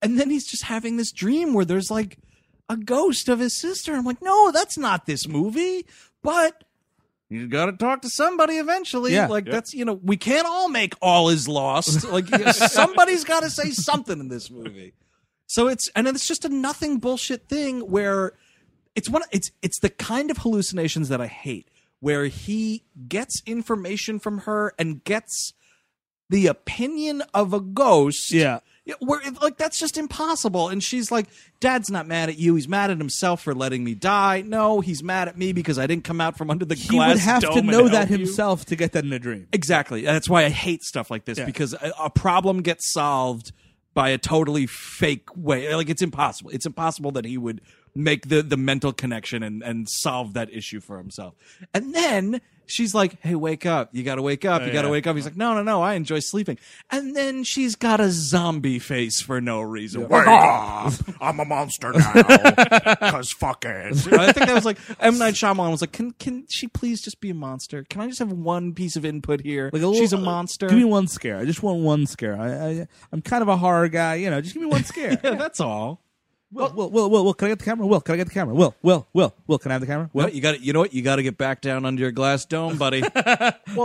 And 0.00 0.18
then 0.18 0.30
he's 0.30 0.46
just 0.46 0.64
having 0.64 0.96
this 0.96 1.12
dream 1.12 1.54
where 1.54 1.64
there's 1.64 1.90
like 1.90 2.18
a 2.68 2.76
ghost 2.76 3.28
of 3.28 3.38
his 3.38 3.56
sister. 3.56 3.94
I'm 3.94 4.04
like, 4.04 4.22
no, 4.22 4.50
that's 4.50 4.78
not 4.78 5.06
this 5.06 5.28
movie, 5.28 5.86
but. 6.22 6.64
You 7.32 7.48
got 7.48 7.66
to 7.66 7.72
talk 7.72 8.02
to 8.02 8.10
somebody 8.10 8.54
eventually. 8.54 9.14
Yeah. 9.14 9.26
like 9.26 9.46
that's 9.46 9.72
you 9.72 9.84
know 9.84 9.98
we 10.02 10.16
can't 10.16 10.46
all 10.46 10.68
make 10.68 10.94
all 11.00 11.28
is 11.28 11.48
lost. 11.48 12.06
Like 12.12 12.28
somebody's 12.52 13.24
got 13.24 13.40
to 13.40 13.50
say 13.50 13.70
something 13.70 14.20
in 14.20 14.28
this 14.28 14.50
movie. 14.50 14.92
So 15.46 15.68
it's 15.68 15.88
and 15.96 16.06
it's 16.06 16.26
just 16.28 16.44
a 16.44 16.48
nothing 16.48 16.98
bullshit 16.98 17.48
thing 17.48 17.80
where 17.80 18.32
it's 18.94 19.08
one 19.08 19.22
it's 19.32 19.50
it's 19.62 19.80
the 19.80 19.88
kind 19.88 20.30
of 20.30 20.38
hallucinations 20.38 21.08
that 21.08 21.20
I 21.20 21.26
hate 21.26 21.68
where 22.00 22.26
he 22.26 22.84
gets 23.08 23.42
information 23.46 24.18
from 24.18 24.38
her 24.38 24.74
and 24.78 25.04
gets 25.04 25.54
the 26.28 26.46
opinion 26.48 27.22
of 27.32 27.52
a 27.52 27.60
ghost. 27.60 28.32
Yeah. 28.32 28.60
Yeah, 28.84 28.94
where 28.98 29.20
like 29.40 29.58
that's 29.58 29.78
just 29.78 29.96
impossible. 29.96 30.68
And 30.68 30.82
she's 30.82 31.12
like, 31.12 31.26
"Dad's 31.60 31.88
not 31.88 32.08
mad 32.08 32.28
at 32.28 32.38
you. 32.38 32.56
He's 32.56 32.66
mad 32.66 32.90
at 32.90 32.98
himself 32.98 33.40
for 33.42 33.54
letting 33.54 33.84
me 33.84 33.94
die. 33.94 34.42
No, 34.44 34.80
he's 34.80 35.04
mad 35.04 35.28
at 35.28 35.38
me 35.38 35.52
because 35.52 35.78
I 35.78 35.86
didn't 35.86 36.02
come 36.02 36.20
out 36.20 36.36
from 36.36 36.50
under 36.50 36.64
the 36.64 36.74
glass. 36.74 36.82
He 36.84 36.88
glass 36.96 37.14
would 37.14 37.20
have 37.20 37.42
dome 37.42 37.52
to 37.52 37.58
and 37.60 37.66
know 37.68 37.88
that 37.88 38.08
help 38.08 38.10
you." 38.10 38.26
himself 38.26 38.64
to 38.66 38.76
get 38.76 38.90
that 38.92 39.04
in 39.04 39.12
a 39.12 39.20
dream. 39.20 39.46
Exactly. 39.52 40.02
That's 40.02 40.28
why 40.28 40.44
I 40.44 40.48
hate 40.48 40.82
stuff 40.82 41.10
like 41.12 41.24
this 41.26 41.38
Yeah. 41.38 41.44
because 41.44 41.74
a, 41.74 41.92
a 42.00 42.10
problem 42.10 42.62
gets 42.62 42.92
solved 42.92 43.52
by 43.94 44.08
a 44.08 44.18
totally 44.18 44.66
fake 44.66 45.28
way. 45.36 45.72
Like 45.74 45.88
it's 45.88 46.02
impossible. 46.02 46.50
It's 46.50 46.66
impossible 46.66 47.12
that 47.12 47.24
he 47.24 47.38
would 47.38 47.60
make 47.94 48.28
the 48.30 48.42
the 48.42 48.56
mental 48.56 48.92
connection 48.92 49.44
and 49.44 49.62
and 49.62 49.86
solve 49.88 50.34
that 50.34 50.52
issue 50.52 50.80
for 50.80 50.98
himself. 50.98 51.34
And 51.72 51.94
then 51.94 52.40
she's 52.72 52.94
like, 52.94 53.20
"Hey, 53.20 53.34
wake 53.34 53.66
up! 53.66 53.90
You 53.92 54.02
got 54.02 54.16
to 54.16 54.22
wake 54.22 54.44
up! 54.44 54.62
You 54.62 54.72
got 54.72 54.82
to 54.82 54.88
yeah. 54.88 54.92
wake 54.92 55.06
up!" 55.06 55.14
He's 55.16 55.24
like, 55.24 55.36
"No, 55.36 55.54
no, 55.54 55.62
no! 55.62 55.82
I 55.82 55.94
enjoy 55.94 56.20
sleeping." 56.20 56.58
And 56.90 57.14
then 57.14 57.44
she's 57.44 57.76
got 57.76 58.00
a 58.00 58.10
zombie 58.10 58.78
face 58.78 59.20
for 59.20 59.40
no 59.40 59.60
reason. 59.60 60.08
Wake 60.08 60.26
up! 60.26 60.92
I'm 61.20 61.38
a 61.38 61.44
monster 61.44 61.92
now. 61.92 62.12
Cause 63.10 63.30
fuck 63.30 63.64
it. 63.64 64.06
I 64.12 64.32
think 64.32 64.46
that 64.46 64.54
was 64.54 64.64
like 64.64 64.78
M 65.00 65.18
Night 65.18 65.34
Shyamalan 65.34 65.70
was 65.70 65.80
like, 65.80 65.92
"Can 65.92 66.12
can 66.12 66.46
she 66.48 66.66
please 66.66 67.00
just 67.00 67.20
be 67.20 67.30
a 67.30 67.34
monster? 67.34 67.84
Can 67.84 68.00
I 68.00 68.06
just 68.06 68.18
have 68.18 68.32
one 68.32 68.74
piece 68.74 68.96
of 68.96 69.04
input 69.04 69.40
here? 69.42 69.70
Like 69.72 69.82
a 69.82 69.86
little, 69.86 69.94
she's 69.94 70.12
a 70.12 70.18
uh, 70.18 70.20
monster. 70.20 70.68
Give 70.68 70.78
me 70.78 70.84
one 70.84 71.08
scare. 71.08 71.38
I 71.38 71.44
just 71.44 71.62
want 71.62 71.80
one 71.80 72.06
scare. 72.06 72.38
I, 72.38 72.52
I 72.52 72.88
I'm 73.12 73.22
kind 73.22 73.42
of 73.42 73.48
a 73.48 73.56
horror 73.56 73.88
guy. 73.88 74.16
You 74.16 74.30
know, 74.30 74.40
just 74.40 74.54
give 74.54 74.62
me 74.62 74.68
one 74.68 74.84
scare. 74.84 75.18
yeah, 75.24 75.34
that's 75.34 75.60
all." 75.60 76.01
Will, 76.52 76.70
Will, 76.72 76.90
Will, 76.90 77.10
Will, 77.10 77.24
Will, 77.24 77.34
can 77.34 77.46
I 77.46 77.50
get 77.50 77.58
the 77.60 77.64
camera? 77.64 77.86
Will, 77.86 78.00
can 78.00 78.14
I 78.14 78.16
get 78.18 78.26
the 78.26 78.34
camera? 78.34 78.54
Will, 78.54 78.74
Will, 78.82 79.06
Will, 79.12 79.34
Will, 79.46 79.58
can 79.58 79.70
I 79.70 79.74
have 79.74 79.80
the 79.80 79.86
camera? 79.86 80.10
Will, 80.12 80.24
Well, 80.24 80.34
you 80.34 80.42
got 80.42 80.60
You 80.60 80.72
know 80.72 80.80
what? 80.80 80.92
You 80.92 81.02
got 81.02 81.16
to 81.16 81.22
get 81.22 81.38
back 81.38 81.62
down 81.62 81.84
under 81.86 82.00
your 82.00 82.12
glass 82.12 82.44
dome, 82.44 82.76
buddy. 82.76 83.00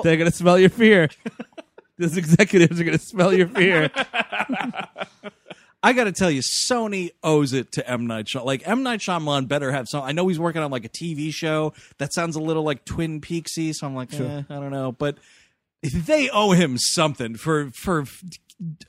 they're 0.04 0.18
gonna 0.18 0.32
smell 0.32 0.60
your 0.60 0.70
fear. 0.70 1.10
Those 1.98 2.18
executives 2.18 2.80
are 2.80 2.84
gonna 2.84 2.98
smell 2.98 3.34
your 3.34 3.48
fear. 3.48 3.90
I 5.84 5.94
got 5.94 6.06
to 6.06 6.12
tell 6.12 6.30
you, 6.32 6.42
Sony 6.42 7.12
owes 7.24 7.54
it 7.54 7.72
to 7.74 7.90
M 7.90 8.08
Night 8.08 8.26
Shyamalan. 8.26 8.46
Like 8.46 8.68
M 8.68 8.84
Night 8.84 9.00
Shyamalan 9.00 9.48
better 9.48 9.72
have 9.72 9.88
some. 9.88 10.04
I 10.04 10.12
know 10.12 10.28
he's 10.28 10.40
working 10.40 10.62
on 10.62 10.72
like 10.72 10.84
a 10.86 10.90
TV 10.90 11.34
show 11.34 11.74
that 12.00 12.14
sounds 12.14 12.36
a 12.36 12.42
little 12.42 12.64
like 12.64 12.84
Twin 12.84 13.22
Peaksy, 13.22 13.74
so 13.74 13.88
I'm 13.88 13.96
like, 13.96 14.14
eh, 14.14 14.44
I 14.50 14.56
don't 14.56 14.72
know, 14.72 14.92
but 14.92 15.18
they 15.84 16.30
owe 16.30 16.52
him 16.52 16.78
something 16.78 17.36
for 17.36 17.70
for. 17.72 18.06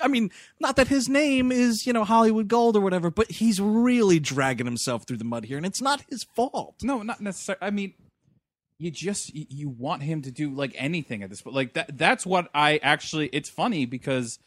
I 0.00 0.08
mean, 0.08 0.30
not 0.60 0.76
that 0.76 0.88
his 0.88 1.08
name 1.08 1.52
is 1.52 1.86
you 1.86 1.92
know 1.92 2.04
Hollywood 2.04 2.48
Gold 2.48 2.76
or 2.76 2.80
whatever, 2.80 3.10
but 3.10 3.30
he's 3.30 3.60
really 3.60 4.18
dragging 4.18 4.66
himself 4.66 5.04
through 5.06 5.18
the 5.18 5.24
mud 5.24 5.44
here, 5.44 5.56
and 5.56 5.66
it's 5.66 5.82
not 5.82 6.04
his 6.08 6.24
fault. 6.24 6.76
No, 6.82 7.02
not 7.02 7.20
necessarily. 7.20 7.62
I 7.62 7.70
mean, 7.70 7.94
you 8.78 8.90
just 8.90 9.34
you, 9.34 9.68
want 9.68 10.02
him 10.02 10.22
to 10.22 10.30
do 10.30 10.50
like 10.54 10.72
anything 10.76 11.22
at 11.22 11.30
this 11.30 11.42
point. 11.42 11.56
Like 11.56 11.74
that. 11.74 11.98
That's 11.98 12.24
what 12.24 12.48
I 12.54 12.78
actually. 12.78 13.28
It's 13.32 13.48
funny 13.48 13.84
because 13.84 14.38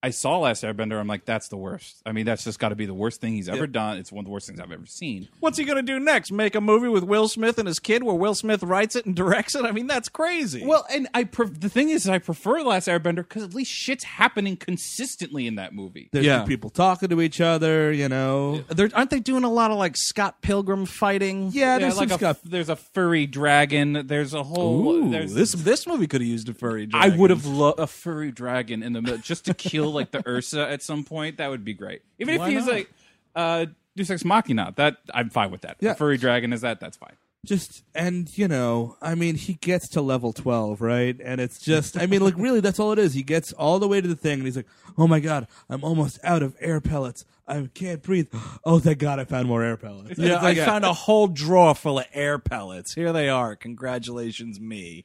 I 0.00 0.10
saw 0.10 0.38
Last 0.38 0.62
Airbender. 0.62 0.98
I'm 1.00 1.08
like, 1.08 1.24
that's 1.24 1.48
the 1.48 1.56
worst. 1.56 2.00
I 2.06 2.12
mean, 2.12 2.24
that's 2.24 2.44
just 2.44 2.60
got 2.60 2.68
to 2.68 2.76
be 2.76 2.86
the 2.86 2.94
worst 2.94 3.20
thing 3.20 3.32
he's 3.32 3.48
ever 3.48 3.66
done. 3.66 3.96
It's 3.98 4.12
one 4.12 4.20
of 4.20 4.26
the 4.26 4.30
worst 4.30 4.46
things 4.46 4.60
I've 4.60 4.70
ever 4.70 4.86
seen. 4.86 5.28
What's 5.40 5.58
he 5.58 5.64
gonna 5.64 5.82
do 5.82 5.98
next? 5.98 6.30
Make 6.30 6.54
a 6.54 6.60
movie 6.60 6.86
with 6.88 7.02
Will 7.02 7.26
Smith 7.26 7.58
and 7.58 7.66
his 7.66 7.80
kid, 7.80 8.04
where 8.04 8.14
Will 8.14 8.36
Smith 8.36 8.62
writes 8.62 8.94
it 8.94 9.06
and 9.06 9.16
directs 9.16 9.56
it? 9.56 9.64
I 9.64 9.72
mean, 9.72 9.88
that's 9.88 10.08
crazy. 10.08 10.64
Well, 10.64 10.86
and 10.88 11.08
I 11.14 11.24
pref- 11.24 11.58
the 11.60 11.68
thing 11.68 11.88
is, 11.90 12.08
I 12.08 12.18
prefer 12.18 12.60
Last 12.62 12.86
Airbender 12.86 13.16
because 13.16 13.42
at 13.42 13.54
least 13.54 13.72
shit's 13.72 14.04
happening 14.04 14.56
consistently 14.56 15.46
in 15.48 15.56
that 15.56 15.74
movie. 15.74 16.08
There's 16.12 16.24
Yeah. 16.24 16.44
people 16.44 16.70
talking 16.70 17.08
to 17.08 17.20
each 17.20 17.40
other. 17.40 17.92
You 17.92 18.08
know. 18.08 18.62
They're, 18.68 18.90
aren't 18.94 19.10
they 19.10 19.20
doing 19.20 19.42
a 19.42 19.50
lot 19.50 19.72
of 19.72 19.78
like 19.78 19.96
Scott 19.96 20.42
Pilgrim 20.42 20.86
fighting? 20.86 21.50
Yeah, 21.52 21.74
Yeah, 21.74 21.78
there's 21.80 21.96
like 21.98 22.10
some 22.10 22.16
a, 22.16 22.18
stuff. 22.18 22.40
there's 22.44 22.68
a 22.68 22.76
furry 22.76 23.26
dragon. 23.26 24.06
There's 24.06 24.32
a 24.32 24.44
whole. 24.44 24.86
Ooh, 24.86 25.10
there's 25.10 25.34
this 25.34 25.52
this 25.52 25.88
movie 25.88 26.06
could 26.06 26.20
have 26.20 26.28
used 26.28 26.48
a 26.48 26.54
furry. 26.54 26.88
I 26.94 27.08
would 27.08 27.30
have 27.30 27.46
loved 27.46 27.80
a 27.80 27.88
furry 27.88 28.30
dragon 28.30 28.84
in 28.84 28.92
the 28.92 29.02
middle 29.02 29.18
just 29.18 29.44
to 29.46 29.54
kill 29.54 29.87
like 29.92 30.10
the 30.10 30.22
Ursa 30.26 30.68
at 30.68 30.82
some 30.82 31.04
point. 31.04 31.38
That 31.38 31.50
would 31.50 31.64
be 31.64 31.74
great. 31.74 32.02
Even 32.18 32.34
if 32.34 32.40
Why 32.40 32.50
he 32.50 32.56
was 32.56 32.66
not? 32.66 32.74
like 32.74 32.90
uh 33.36 33.66
Deus 33.96 34.10
Ex 34.10 34.24
Machina, 34.24 34.72
that 34.76 34.98
I'm 35.12 35.28
fine 35.30 35.50
with 35.50 35.62
that. 35.62 35.76
Yeah. 35.80 35.92
A 35.92 35.94
furry 35.94 36.18
dragon 36.18 36.52
is 36.52 36.60
that? 36.60 36.78
That's 36.80 36.96
fine. 36.96 37.16
just 37.46 37.84
and 37.94 38.36
you 38.36 38.48
know 38.48 38.96
i 39.00 39.14
mean 39.14 39.36
he 39.36 39.54
gets 39.54 39.88
to 39.88 40.02
level 40.02 40.32
12 40.32 40.80
right 40.80 41.16
and 41.24 41.40
it's 41.40 41.60
just 41.60 41.96
i 41.96 42.04
mean 42.04 42.20
like 42.20 42.34
really 42.36 42.58
that's 42.58 42.80
all 42.80 42.90
it 42.90 42.98
is 42.98 43.14
he 43.14 43.22
gets 43.22 43.52
all 43.52 43.78
the 43.78 43.86
way 43.86 44.00
to 44.00 44.08
the 44.08 44.16
thing 44.16 44.34
and 44.40 44.42
he's 44.42 44.56
like 44.56 44.66
oh 44.98 45.06
my 45.06 45.20
god 45.20 45.46
i'm 45.70 45.84
almost 45.84 46.18
out 46.24 46.42
of 46.42 46.56
air 46.60 46.80
pellets 46.80 47.24
i 47.46 47.54
can't 47.74 48.02
breathe 48.02 48.26
oh 48.64 48.80
thank 48.80 48.98
god 48.98 49.20
i 49.20 49.24
found 49.24 49.46
more 49.46 49.62
air 49.62 49.76
pellets 49.76 50.18
Yeah, 50.18 50.34
It's 50.34 50.42
like 50.42 50.58
I 50.58 50.62
a- 50.62 50.66
found 50.66 50.84
a 50.84 50.92
whole 50.92 51.28
drawer 51.28 51.76
full 51.76 52.00
of 52.00 52.06
air 52.12 52.40
pellets. 52.40 52.92
Here 52.94 53.12
they 53.12 53.28
are. 53.28 53.54
Congratulations, 53.54 54.58
me. 54.60 55.04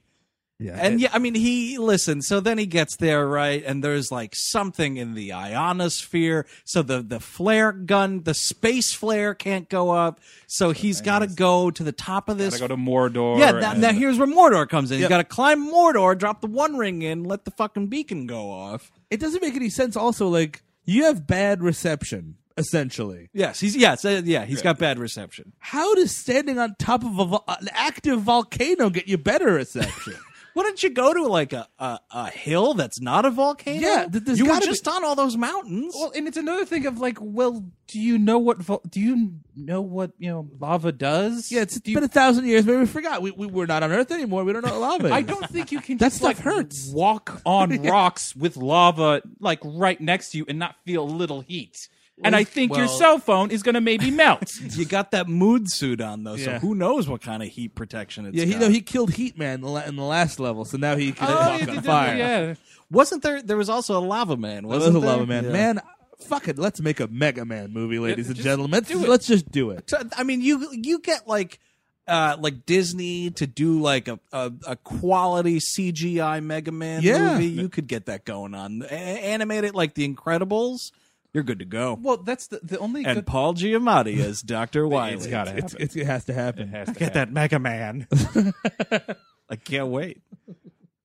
Yeah. 0.63 0.77
And 0.79 1.01
yeah, 1.01 1.09
I 1.11 1.19
mean, 1.19 1.35
he 1.35 1.77
listen. 1.77 2.21
So 2.21 2.39
then 2.39 2.57
he 2.57 2.65
gets 2.65 2.95
there, 2.95 3.27
right? 3.27 3.61
And 3.65 3.83
there's 3.83 4.11
like 4.11 4.33
something 4.33 4.95
in 4.97 5.13
the 5.13 5.33
ionosphere. 5.33 6.45
So 6.63 6.81
the 6.83 7.01
the 7.01 7.19
flare 7.19 7.71
gun, 7.73 8.23
the 8.23 8.33
space 8.33 8.93
flare 8.93 9.33
can't 9.33 9.67
go 9.69 9.91
up. 9.91 10.19
So 10.47 10.71
he's 10.71 11.01
got 11.01 11.19
to 11.19 11.27
go 11.27 11.69
to 11.71 11.83
the 11.83 11.91
top 11.91 12.29
of 12.29 12.37
this. 12.37 12.53
Gotta 12.57 12.69
go 12.69 12.75
to 12.75 12.81
Mordor. 12.81 13.39
yeah, 13.39 13.51
now, 13.51 13.71
and- 13.71 13.81
now 13.81 13.91
here's 13.91 14.17
where 14.17 14.27
Mordor 14.27 14.69
comes 14.69 14.89
in. 14.91 14.95
He's 14.97 15.01
Yep. 15.03 15.09
got 15.09 15.17
to 15.17 15.23
climb 15.25 15.69
Mordor, 15.69 16.17
drop 16.17 16.39
the 16.41 16.47
One 16.47 16.77
Ring 16.77 17.01
in, 17.01 17.23
let 17.25 17.43
the 17.45 17.51
fucking 17.51 17.87
beacon 17.87 18.25
go 18.27 18.49
off. 18.51 18.91
it 19.11 19.19
doesn't 19.19 19.41
make 19.41 19.55
any 19.55 19.69
sense. 19.69 19.95
Also, 19.97 20.27
like 20.29 20.63
you 20.85 21.03
have 21.05 21.27
bad 21.27 21.61
reception, 21.61 22.35
essentially. 22.57 23.29
Yes, 23.33 23.59
he's 23.59 23.75
yes, 23.75 24.05
uh, 24.05 24.21
yeah, 24.23 24.45
he's 24.45 24.61
got 24.61 24.77
bad 24.79 24.97
reception. 24.99 25.53
How 25.59 25.93
does 25.95 26.15
standing 26.15 26.57
on 26.59 26.75
top 26.79 27.03
of 27.03 27.19
a, 27.19 27.25
vo- 27.25 27.43
an 27.47 27.67
active 27.73 28.21
volcano 28.21 28.89
get 28.89 29.07
you 29.07 29.17
better 29.17 29.51
reception? 29.53 30.15
Why 30.53 30.63
don't 30.63 30.81
you 30.83 30.89
go 30.91 31.13
to 31.13 31.23
like 31.27 31.51
a, 31.53 31.67
a, 31.79 31.99
a 32.11 32.29
hill 32.29 32.73
that's 32.75 33.01
not 33.01 33.25
a 33.25 33.31
volcano? 33.31 33.79
Yeah, 33.81 34.07
th- 34.07 34.37
you 34.37 34.45
were 34.45 34.59
just 34.59 34.87
on 34.87 35.03
all 35.03 35.15
those 35.15 35.35
mountains. 35.35 35.93
Well, 35.97 36.11
and 36.15 36.27
it's 36.27 36.37
another 36.37 36.65
thing 36.65 36.85
of 36.85 36.99
like, 36.99 37.17
well, 37.19 37.63
do 37.87 37.99
you 37.99 38.17
know 38.19 38.37
what? 38.37 38.57
Vo- 38.59 38.81
do 38.89 38.99
you 38.99 39.33
know 39.55 39.81
what 39.81 40.11
you 40.19 40.29
know 40.29 40.47
lava 40.59 40.91
does? 40.91 41.51
yeah, 41.51 41.61
it's 41.61 41.79
Do 41.79 41.91
you- 41.91 41.97
been 41.97 42.03
a 42.03 42.07
thousand 42.07 42.45
years. 42.45 42.65
Maybe 42.65 42.77
we 42.79 42.85
forgot. 42.85 43.21
We, 43.21 43.31
we 43.31 43.47
we're 43.47 43.65
not 43.65 43.83
on 43.83 43.91
Earth 43.91 44.11
anymore. 44.11 44.43
We 44.43 44.53
don't 44.53 44.63
know 44.65 44.79
what 44.79 45.01
lava. 45.01 45.13
I 45.13 45.21
don't 45.23 45.49
think 45.49 45.71
you 45.71 45.79
can. 45.81 45.97
That 45.97 46.07
just, 46.07 46.17
stuff 46.17 46.27
like, 46.27 46.37
hurts. 46.37 46.91
Walk 46.93 47.41
on 47.45 47.81
rocks 47.83 48.35
with 48.35 48.55
lava 48.57 49.21
like 49.39 49.59
right 49.63 49.99
next 49.99 50.31
to 50.31 50.37
you 50.37 50.45
and 50.47 50.59
not 50.59 50.75
feel 50.85 51.03
a 51.03 51.05
little 51.05 51.41
heat. 51.41 51.87
And 52.23 52.35
I 52.35 52.43
think 52.43 52.75
your 52.75 52.85
well- 52.85 52.97
cell 52.97 53.19
phone 53.19 53.49
is 53.51 53.63
going 53.63 53.75
to 53.75 53.81
maybe 53.81 54.11
melt. 54.23 54.51
you 54.61 54.85
got 54.85 55.11
that 55.11 55.27
mood 55.27 55.69
suit 55.69 55.99
on 56.01 56.23
though, 56.23 56.37
so 56.37 56.51
Yeah. 56.51 56.59
who 56.59 56.75
knows 56.75 57.07
what 57.07 57.21
kind 57.21 57.41
of 57.41 57.49
heat 57.49 57.73
protection 57.75 58.25
it's 58.27 58.35
Yeah, 58.37 58.45
he 58.45 58.51
got. 58.53 58.61
no, 58.61 58.69
he 58.69 58.81
killed 58.81 59.13
Heat 59.13 59.37
Man 59.37 59.55
in 59.55 59.61
the, 59.61 59.69
la- 59.69 59.83
in 59.83 59.95
the 59.95 60.03
last 60.03 60.39
level, 60.39 60.63
so 60.65 60.77
now 60.77 60.95
he 60.95 61.11
can 61.11 61.27
Oh, 61.27 61.33
walk 61.35 61.61
yeah, 61.61 61.67
on 61.69 61.75
did- 61.75 61.85
fire. 61.85 62.15
Yeah. 62.17 62.53
Wasn't 62.91 63.23
there? 63.23 63.41
There 63.41 63.57
was 63.57 63.69
also 63.69 63.97
a 63.97 64.03
lava 64.05 64.37
man. 64.37 64.61
That 64.63 64.67
Wasn't 64.67 64.93
was 64.93 65.03
a 65.03 65.05
there? 65.07 65.15
lava 65.17 65.25
man. 65.25 65.43
Yeah. 65.45 65.51
Man, 65.51 65.81
fuck 66.19 66.47
it. 66.47 66.59
Let's 66.59 66.79
make 66.79 66.99
a 66.99 67.07
Mega 67.07 67.43
Man 67.45 67.73
movie, 67.73 67.97
ladies 67.97 68.27
and 68.27 68.35
gentlemen. 68.37 68.71
Let's, 68.71 68.89
do 68.89 69.03
it. 69.03 69.09
let's 69.09 69.25
just 69.25 69.51
do 69.51 69.71
it. 69.71 69.89
So, 69.89 69.97
I 70.15 70.23
mean, 70.23 70.41
you 70.41 70.69
you 70.71 70.99
get 70.99 71.27
like 71.27 71.59
uh 72.07 72.37
like 72.39 72.65
Disney 72.67 73.31
to 73.31 73.47
do 73.47 73.79
like 73.81 74.07
a 74.07 74.19
a, 74.31 74.51
a 74.67 74.75
quality 74.75 75.59
CGI 75.59 76.43
Mega 76.43 76.71
Man 76.71 77.01
Yeah. 77.01 77.33
movie. 77.33 77.47
You 77.47 77.69
could 77.69 77.87
get 77.87 78.05
that 78.05 78.25
going 78.25 78.53
on. 78.53 78.83
A- 78.83 78.93
animate 78.93 79.63
it 79.63 79.73
like 79.73 79.95
The 79.95 80.07
Incredibles. 80.07 80.91
You're 81.33 81.43
good 81.43 81.59
to 81.59 81.65
go. 81.65 81.97
Well, 82.01 82.17
that's 82.17 82.47
the 82.47 82.59
the 82.61 82.77
only 82.77 83.03
and 83.05 83.15
good. 83.15 83.25
Paul 83.25 83.53
Giamatti 83.55 84.19
as 84.19 84.41
Doctor 84.41 84.87
Wily. 84.87 85.15
It's 85.15 85.27
gotta 85.27 85.51
happen. 85.51 85.77
it's, 85.79 85.95
it 85.95 86.05
has 86.05 86.25
to 86.25 86.33
happen. 86.33 86.69
It 86.69 86.71
has 86.71 86.87
to 86.89 86.93
Get 86.93 87.15
happen. 87.15 87.33
that 87.33 87.33
Mega 87.33 87.59
Man. 87.59 88.07
I 89.49 89.55
can't 89.55 89.87
wait. 89.89 90.21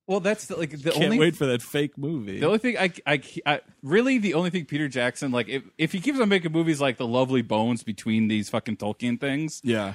Well, 0.06 0.20
that's 0.20 0.46
the, 0.46 0.56
like 0.56 0.70
the 0.70 0.90
Can't 0.90 1.04
only 1.04 1.18
wait 1.18 1.36
for 1.36 1.44
that 1.46 1.60
fake 1.60 1.98
movie. 1.98 2.40
The 2.40 2.46
only 2.46 2.58
thing 2.58 2.78
I, 2.78 2.90
I, 3.06 3.22
I- 3.44 3.60
really 3.82 4.16
the 4.18 4.34
only 4.34 4.48
thing 4.50 4.64
Peter 4.64 4.88
Jackson 4.88 5.32
like 5.32 5.48
if 5.48 5.62
if 5.76 5.92
he 5.92 6.00
keeps 6.00 6.18
on 6.20 6.28
making 6.30 6.52
movies 6.52 6.80
like 6.80 6.96
the 6.96 7.06
Lovely 7.06 7.42
Bones 7.42 7.82
between 7.82 8.28
these 8.28 8.48
fucking 8.48 8.76
Tolkien 8.78 9.20
things 9.20 9.60
yeah. 9.64 9.94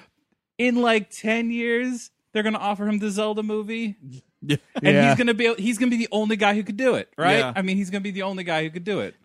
in 0.59 0.75
like 0.81 1.09
ten 1.09 1.49
years 1.51 2.11
they're 2.31 2.43
gonna 2.43 2.59
offer 2.59 2.87
him 2.87 2.99
the 2.99 3.09
Zelda 3.09 3.41
movie 3.41 3.95
Yeah. 4.41 4.57
and 4.75 4.95
Yeah. 4.95 5.09
he's 5.09 5.17
gonna 5.17 5.33
be 5.33 5.53
he's 5.55 5.77
gonna 5.79 5.89
be 5.91 5.97
the 5.97 6.09
only 6.11 6.35
guy 6.35 6.53
who 6.53 6.63
could 6.63 6.77
do 6.77 6.93
it 6.95 7.09
right 7.17 7.39
Yeah. 7.39 7.53
I 7.55 7.63
mean 7.63 7.77
he's 7.77 7.89
gonna 7.89 8.01
be 8.01 8.11
the 8.11 8.23
only 8.23 8.43
guy 8.43 8.63
who 8.63 8.69
could 8.69 8.83
do 8.83 8.99
it 8.99 9.15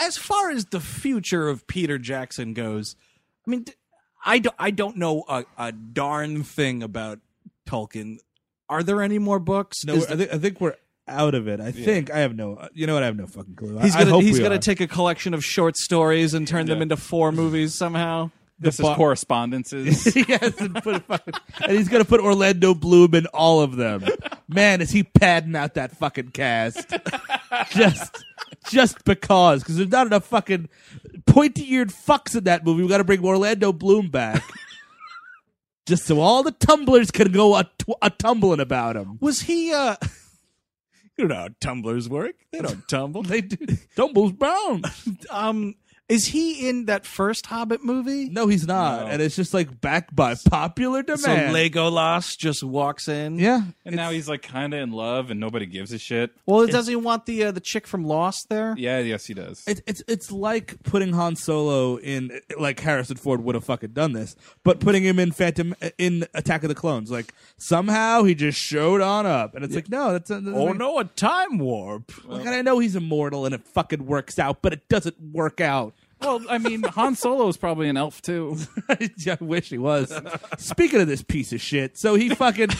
as 0.00 0.16
far 0.16 0.50
as 0.50 0.66
the 0.66 0.80
future 0.80 1.48
of 1.48 1.66
Peter 1.66 1.98
Jackson 1.98 2.54
goes, 2.54 2.96
I 3.46 3.50
mean, 3.50 3.62
d- 3.64 3.72
I 4.24 4.38
don't, 4.38 4.56
I 4.58 4.70
don't 4.70 4.96
know 4.96 5.24
a, 5.28 5.44
a 5.56 5.72
darn 5.72 6.42
thing 6.42 6.82
about 6.82 7.20
Tolkien. 7.66 8.18
Are 8.68 8.82
there 8.82 9.02
any 9.02 9.18
more 9.18 9.38
books? 9.38 9.84
No, 9.84 9.94
Is 9.94 10.06
I, 10.06 10.16
think, 10.16 10.34
I 10.34 10.38
think 10.38 10.60
we're 10.60 10.74
out 11.06 11.34
of 11.34 11.48
it. 11.48 11.60
I 11.60 11.72
think 11.72 12.10
I 12.10 12.18
have 12.18 12.36
no. 12.36 12.56
Uh, 12.56 12.68
you 12.74 12.86
know 12.86 12.94
what? 12.94 13.02
I 13.02 13.06
have 13.06 13.16
no 13.16 13.26
fucking 13.26 13.54
clue. 13.54 13.78
he's 13.78 13.94
I, 13.94 14.00
I 14.00 14.02
gonna 14.02 14.10
hope 14.16 14.22
he's 14.24 14.38
gonna 14.38 14.58
take 14.58 14.80
a 14.80 14.86
collection 14.86 15.32
of 15.34 15.44
short 15.44 15.76
stories 15.76 16.34
and 16.34 16.46
turn 16.46 16.66
them 16.66 16.82
into 16.82 16.96
four 16.96 17.32
movies 17.32 17.74
somehow. 17.74 18.30
this 18.58 18.74
is 18.74 18.80
bar- 18.82 18.96
correspondences 18.96 20.04
he 20.04 20.24
has 20.24 20.54
to 20.56 20.68
put 20.68 20.96
a 20.96 21.00
fucking, 21.00 21.34
and 21.62 21.72
he's 21.78 21.88
gonna 21.88 22.04
put 22.04 22.20
Orlando 22.20 22.74
Bloom 22.74 23.14
in 23.14 23.26
all 23.28 23.62
of 23.62 23.76
them. 23.76 24.04
Man, 24.48 24.82
is 24.82 24.90
he 24.90 25.02
padding 25.02 25.56
out 25.56 25.74
that 25.74 25.96
fucking 25.96 26.30
cast? 26.32 26.94
just, 27.70 28.24
just 28.68 29.04
because, 29.04 29.62
because 29.62 29.76
there's 29.76 29.90
not 29.90 30.06
enough 30.06 30.24
fucking 30.26 30.68
pointy-eared 31.26 31.90
fucks 31.90 32.36
in 32.36 32.44
that 32.44 32.64
movie. 32.64 32.82
We 32.82 32.88
got 32.88 32.98
to 32.98 33.04
bring 33.04 33.24
Orlando 33.24 33.72
Bloom 33.72 34.08
back, 34.10 34.42
just 35.86 36.04
so 36.04 36.20
all 36.20 36.42
the 36.42 36.52
tumblers 36.52 37.10
can 37.10 37.32
go 37.32 37.56
a, 37.56 38.10
tumbling 38.10 38.60
about 38.60 38.96
him. 38.96 39.18
Was 39.20 39.40
he? 39.42 39.72
uh 39.72 39.96
You 41.18 41.26
know 41.26 41.34
how 41.34 41.48
tumblers 41.60 42.08
work. 42.08 42.36
They 42.52 42.60
don't 42.60 42.86
tumble. 42.88 43.22
They 43.26 43.40
do 43.40 43.56
tumbles 43.96 44.30
brown. 44.32 44.82
um, 45.30 45.74
is 46.08 46.26
he 46.26 46.68
in 46.68 46.86
that 46.86 47.04
first 47.04 47.46
Hobbit 47.46 47.84
movie? 47.84 48.28
No, 48.30 48.46
he's 48.46 48.66
not, 48.66 49.02
No. 49.02 49.06
and 49.08 49.20
it's 49.22 49.36
just 49.36 49.52
like 49.52 49.80
backed 49.80 50.14
by 50.16 50.34
popular 50.48 51.02
demand. 51.02 51.20
So 51.22 51.30
Legolas 51.54 52.36
just 52.36 52.62
walks 52.64 53.08
in. 53.08 53.38
yeah, 53.38 53.62
and 53.84 53.94
now 53.96 54.10
he's 54.10 54.28
like 54.28 54.42
kind 54.42 54.72
of 54.74 54.80
in 54.80 54.92
love 54.92 55.30
and 55.30 55.38
nobody 55.38 55.66
gives 55.66 55.92
a 55.92 55.98
shit 55.98 56.30
Well, 56.46 56.66
doesn't 56.66 56.90
he 56.90 56.96
want 56.96 57.26
the 57.26 57.44
uh, 57.44 57.50
the 57.52 57.60
chick 57.60 57.86
from 57.86 58.04
Lost 58.04 58.48
there? 58.48 58.74
yeah 58.78 58.98
yes 59.00 59.26
he 59.26 59.34
does 59.34 59.62
It's 59.66 59.82
it's 59.86 60.02
it's 60.08 60.32
like 60.32 60.82
putting 60.82 61.12
Han 61.12 61.36
Solo 61.36 61.96
in 61.98 62.40
like 62.58 62.80
Harrison 62.80 63.16
Ford 63.16 63.42
would 63.44 63.54
have 63.54 63.64
fucking 63.64 63.90
done 63.92 64.12
this, 64.12 64.34
but 64.64 64.80
putting 64.80 65.02
him 65.04 65.18
in 65.18 65.32
Phantom 65.32 65.74
in 65.98 66.26
Attack 66.34 66.62
of 66.62 66.68
the 66.68 66.74
Clones. 66.74 67.10
Like 67.10 67.34
somehow 67.58 68.22
he 68.24 68.34
just 68.34 68.58
showed 68.58 69.00
on 69.00 69.26
up, 69.26 69.54
and 69.54 69.64
it's 69.64 69.74
like 69.74 69.88
no, 69.90 70.12
that's 70.12 70.30
a, 70.30 70.36
Oh 70.46 70.72
no, 70.72 70.98
a 70.98 71.04
time 71.04 71.58
warp. 71.58 72.12
Like, 72.26 72.46
and 72.46 72.54
I 72.54 72.62
know 72.62 72.78
he's 72.78 72.96
immortal 72.96 73.44
and 73.46 73.54
it 73.54 73.62
fucking 73.64 74.06
works 74.06 74.38
out, 74.38 74.62
but 74.62 74.72
it 74.72 74.88
doesn't 74.88 75.16
work 75.20 75.60
out. 75.60 75.94
Well 76.20 76.40
I 76.48 76.58
mean 76.58 76.82
Han 76.82 77.14
Solo 77.14 77.48
is 77.48 77.56
probably 77.56 77.88
an 77.88 77.96
elf 77.96 78.22
too 78.22 78.56
I 78.88 79.38
wish 79.40 79.68
he 79.70 79.78
was. 79.78 80.12
Speaking 80.58 81.00
of 81.00 81.08
this 81.08 81.22
piece 81.22 81.52
of 81.52 81.60
shit, 81.60 81.98
so 81.98 82.14
he 82.14 82.30
fucking 82.30 82.70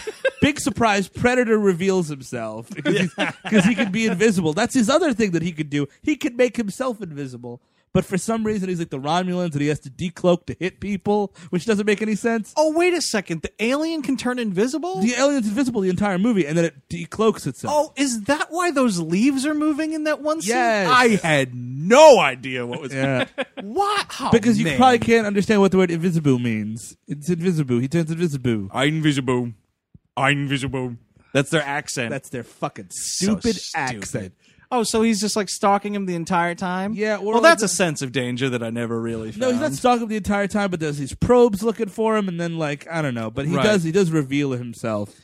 big 0.40 0.60
surprise 0.60 1.08
Predator 1.08 1.58
reveals 1.58 2.08
himself 2.08 2.70
because 2.74 3.14
because 3.14 3.64
he 3.64 3.74
can 3.74 3.90
be 3.92 4.06
invisible. 4.06 4.52
That's 4.52 4.74
his 4.74 4.88
other 4.88 5.12
thing 5.12 5.32
that 5.32 5.42
he 5.42 5.52
could 5.52 5.70
do. 5.70 5.86
He 6.02 6.16
could 6.16 6.36
make 6.36 6.56
himself 6.56 7.02
invisible. 7.02 7.60
But 7.92 8.04
for 8.04 8.18
some 8.18 8.44
reason, 8.44 8.68
he's 8.68 8.78
like 8.78 8.90
the 8.90 8.98
Romulans, 8.98 9.52
and 9.52 9.60
he 9.62 9.68
has 9.68 9.80
to 9.80 9.90
decloak 9.90 10.46
to 10.46 10.56
hit 10.58 10.78
people, 10.78 11.34
which 11.50 11.64
doesn't 11.64 11.86
make 11.86 12.02
any 12.02 12.14
sense. 12.14 12.52
Oh 12.56 12.72
wait 12.76 12.92
a 12.94 13.00
second, 13.00 13.42
the 13.42 13.52
alien 13.64 14.02
can 14.02 14.16
turn 14.16 14.38
invisible. 14.38 15.00
The 15.00 15.14
alien's 15.14 15.48
invisible 15.48 15.80
the 15.80 15.88
entire 15.90 16.18
movie, 16.18 16.46
and 16.46 16.56
then 16.56 16.66
it 16.66 16.88
decloaks 16.90 17.46
itself. 17.46 17.72
oh, 17.74 17.92
is 17.96 18.22
that 18.24 18.48
why 18.50 18.70
those 18.70 19.00
leaves 19.00 19.46
are 19.46 19.54
moving 19.54 19.92
in 19.94 20.04
that 20.04 20.20
one 20.20 20.40
scene? 20.42 20.54
Yes. 20.54 20.90
I 20.92 21.08
had 21.26 21.54
no 21.54 22.18
idea 22.20 22.66
what 22.66 22.80
was. 22.80 22.92
yeah. 22.94 23.24
What? 23.62 24.06
Oh, 24.20 24.30
because 24.30 24.58
you 24.58 24.64
man. 24.66 24.76
probably 24.76 24.98
can't 25.00 25.26
understand 25.26 25.60
what 25.60 25.72
the 25.72 25.78
word 25.78 25.90
invisible 25.90 26.38
means. 26.38 26.96
It's 27.08 27.28
invisible. 27.28 27.78
He 27.80 27.88
turns 27.88 28.10
invisible. 28.10 28.68
I 28.72 28.84
invisible. 28.84 29.52
I 30.16 30.30
invisible. 30.30 30.96
That's 31.32 31.50
their 31.50 31.62
accent. 31.62 32.10
That's 32.10 32.28
their 32.30 32.42
fucking 32.44 32.88
So 32.90 33.38
stupid, 33.38 33.56
stupid. 33.56 33.96
accent. 33.96 34.34
Oh, 34.70 34.82
so 34.82 35.00
he's 35.02 35.20
just 35.20 35.34
like 35.34 35.48
stalking 35.48 35.94
him 35.94 36.04
the 36.06 36.14
entire 36.14 36.54
time? 36.54 36.92
Yeah, 36.94 37.16
or 37.16 37.24
Well, 37.24 37.34
like 37.36 37.42
that's 37.44 37.60
the- 37.62 37.66
a 37.66 37.68
sense 37.68 38.02
of 38.02 38.12
danger 38.12 38.50
that 38.50 38.62
I 38.62 38.68
never 38.70 39.00
really 39.00 39.30
found. 39.32 39.40
No, 39.40 39.50
he's 39.52 39.60
not 39.60 39.72
stalking 39.72 40.02
him 40.02 40.08
the 40.10 40.16
entire 40.16 40.46
time, 40.46 40.70
but 40.70 40.78
there's 40.80 40.98
these 40.98 41.14
probes 41.14 41.62
looking 41.62 41.88
for 41.88 42.16
him, 42.18 42.28
and 42.28 42.38
then 42.38 42.58
like 42.58 42.86
I 42.90 43.00
don't 43.00 43.14
know, 43.14 43.30
but 43.30 43.46
he 43.46 43.56
Right. 43.56 43.62
does 43.64 43.82
he 43.84 43.92
does 43.92 44.10
reveal 44.10 44.50
himself 44.52 45.14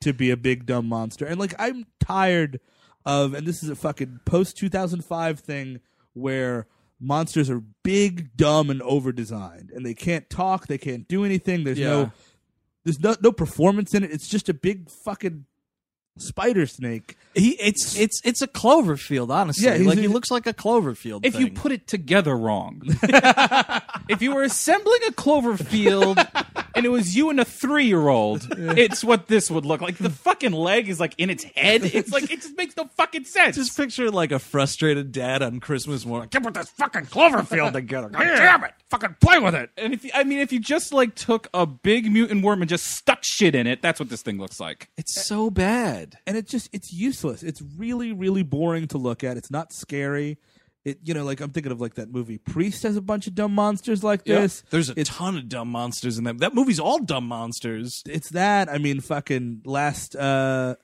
to 0.00 0.12
be 0.14 0.30
a 0.30 0.36
big 0.36 0.64
dumb 0.66 0.86
monster, 0.86 1.26
and 1.26 1.38
like 1.38 1.54
I'm 1.58 1.84
tired 2.00 2.60
of, 3.06 3.34
and 3.34 3.46
this 3.46 3.62
is 3.62 3.68
a 3.68 3.76
fucking 3.76 4.20
post 4.24 4.56
2005 4.56 5.40
thing 5.40 5.80
where 6.14 6.66
monsters 6.98 7.50
are 7.50 7.62
big, 7.82 8.34
dumb, 8.36 8.70
and 8.70 8.80
over 8.82 9.12
designed, 9.12 9.70
and 9.74 9.84
they 9.84 9.92
can't 9.94 10.30
talk, 10.30 10.66
they 10.66 10.78
can't 10.78 11.06
do 11.08 11.24
anything. 11.24 11.64
There's 11.64 11.78
Yeah. 11.78 11.88
no 11.90 12.12
there's 12.84 13.00
no 13.00 13.14
no 13.22 13.32
performance 13.32 13.92
in 13.94 14.02
it. 14.04 14.10
It's 14.10 14.28
just 14.28 14.48
a 14.48 14.54
big 14.54 14.88
fucking 14.90 15.44
spider 16.18 16.66
snake. 16.66 17.16
He, 17.34 17.50
it's 17.60 17.98
it's 17.98 18.20
it's 18.24 18.42
a 18.42 18.46
Cloverfield, 18.46 19.30
honestly. 19.30 19.66
Yeah, 19.66 19.88
like 19.88 19.98
he 19.98 20.06
looks 20.06 20.30
like 20.30 20.46
a 20.46 20.54
Cloverfield. 20.54 21.26
if 21.26 21.38
you 21.38 21.50
put 21.50 21.72
it 21.72 21.88
together 21.88 22.36
wrong. 22.36 22.82
if 24.08 24.22
you 24.22 24.32
were 24.34 24.44
assembling 24.44 25.00
a 25.08 25.12
Cloverfield 25.12 26.24
and 26.76 26.86
it 26.86 26.90
was 26.90 27.16
you 27.16 27.30
and 27.30 27.40
a 27.40 27.44
three 27.44 27.86
year 27.86 28.06
old, 28.08 28.46
it's 28.56 29.02
what 29.02 29.26
this 29.26 29.50
would 29.50 29.64
look 29.64 29.80
like. 29.80 29.98
The 29.98 30.10
fucking 30.10 30.52
leg 30.52 30.88
is 30.88 31.00
like 31.00 31.14
in 31.18 31.30
its 31.30 31.44
head. 31.44 31.82
It's 31.94 32.12
like 32.12 32.24
it 32.24 32.42
just 32.42 32.56
makes 32.56 32.76
no 32.76 32.86
fucking 32.96 33.24
sense. 33.24 33.56
just 33.56 33.76
picture 33.76 34.10
like 34.10 34.32
a 34.32 34.38
frustrated 34.38 35.12
dad 35.12 35.42
on 35.42 35.60
Christmas 35.60 36.04
morning. 36.04 36.28
can't 36.28 36.44
put 36.44 36.54
this 36.54 36.70
fucking 36.70 37.06
Cloverfield 37.06 37.72
together. 37.72 38.08
God 38.08 38.20
damn 38.20 38.64
it! 38.64 38.72
Fucking 38.90 39.16
play 39.20 39.38
with 39.38 39.54
it. 39.54 39.70
and 39.76 39.94
if 39.94 40.04
you, 40.04 40.10
I 40.14 40.24
mean, 40.24 40.40
if 40.40 40.52
you 40.52 40.60
just 40.60 40.92
like 40.92 41.14
took 41.14 41.48
a 41.54 41.66
big 41.66 42.10
mutant 42.10 42.44
worm 42.44 42.62
and 42.62 42.68
just 42.68 42.86
stuck 42.86 43.20
shit 43.22 43.54
in 43.54 43.66
it, 43.66 43.80
that's 43.82 43.98
what 43.98 44.08
this 44.08 44.22
thing 44.22 44.38
looks 44.38 44.60
like. 44.60 44.88
It's 44.96 45.24
so 45.24 45.50
bad. 45.50 46.03
And 46.26 46.36
it's 46.36 46.50
just 46.50 46.68
it's 46.72 46.92
useless. 46.92 47.42
It's 47.42 47.62
really 47.76 48.12
really 48.12 48.42
boring 48.42 48.88
to 48.88 48.98
look 48.98 49.24
at. 49.24 49.36
It's 49.36 49.50
not 49.50 49.72
scary. 49.72 50.38
It 50.84 50.98
you 51.02 51.14
know 51.14 51.24
like 51.24 51.40
I'm 51.40 51.50
thinking 51.50 51.72
of 51.72 51.80
like 51.80 51.94
that 51.94 52.10
movie 52.10 52.38
Priest 52.38 52.82
has 52.82 52.96
a 52.96 53.00
bunch 53.00 53.26
of 53.26 53.34
dumb 53.34 53.54
monsters 53.54 54.04
like 54.04 54.24
this. 54.24 54.62
There's 54.70 54.90
a 54.90 55.00
it's 55.00 55.08
ton 55.10 55.36
of 55.36 55.48
dumb 55.48 55.68
monsters 55.68 56.18
in 56.18 56.24
that. 56.24 56.38
That 56.38 56.54
movie's 56.54 56.78
all 56.80 56.98
dumb 56.98 57.26
monsters. 57.26 58.02
it's 58.06 58.30
that. 58.30 58.68
I 58.68 58.78
mean 58.78 59.00
fucking 59.00 59.62
last 59.64 60.14
uh 60.14 60.76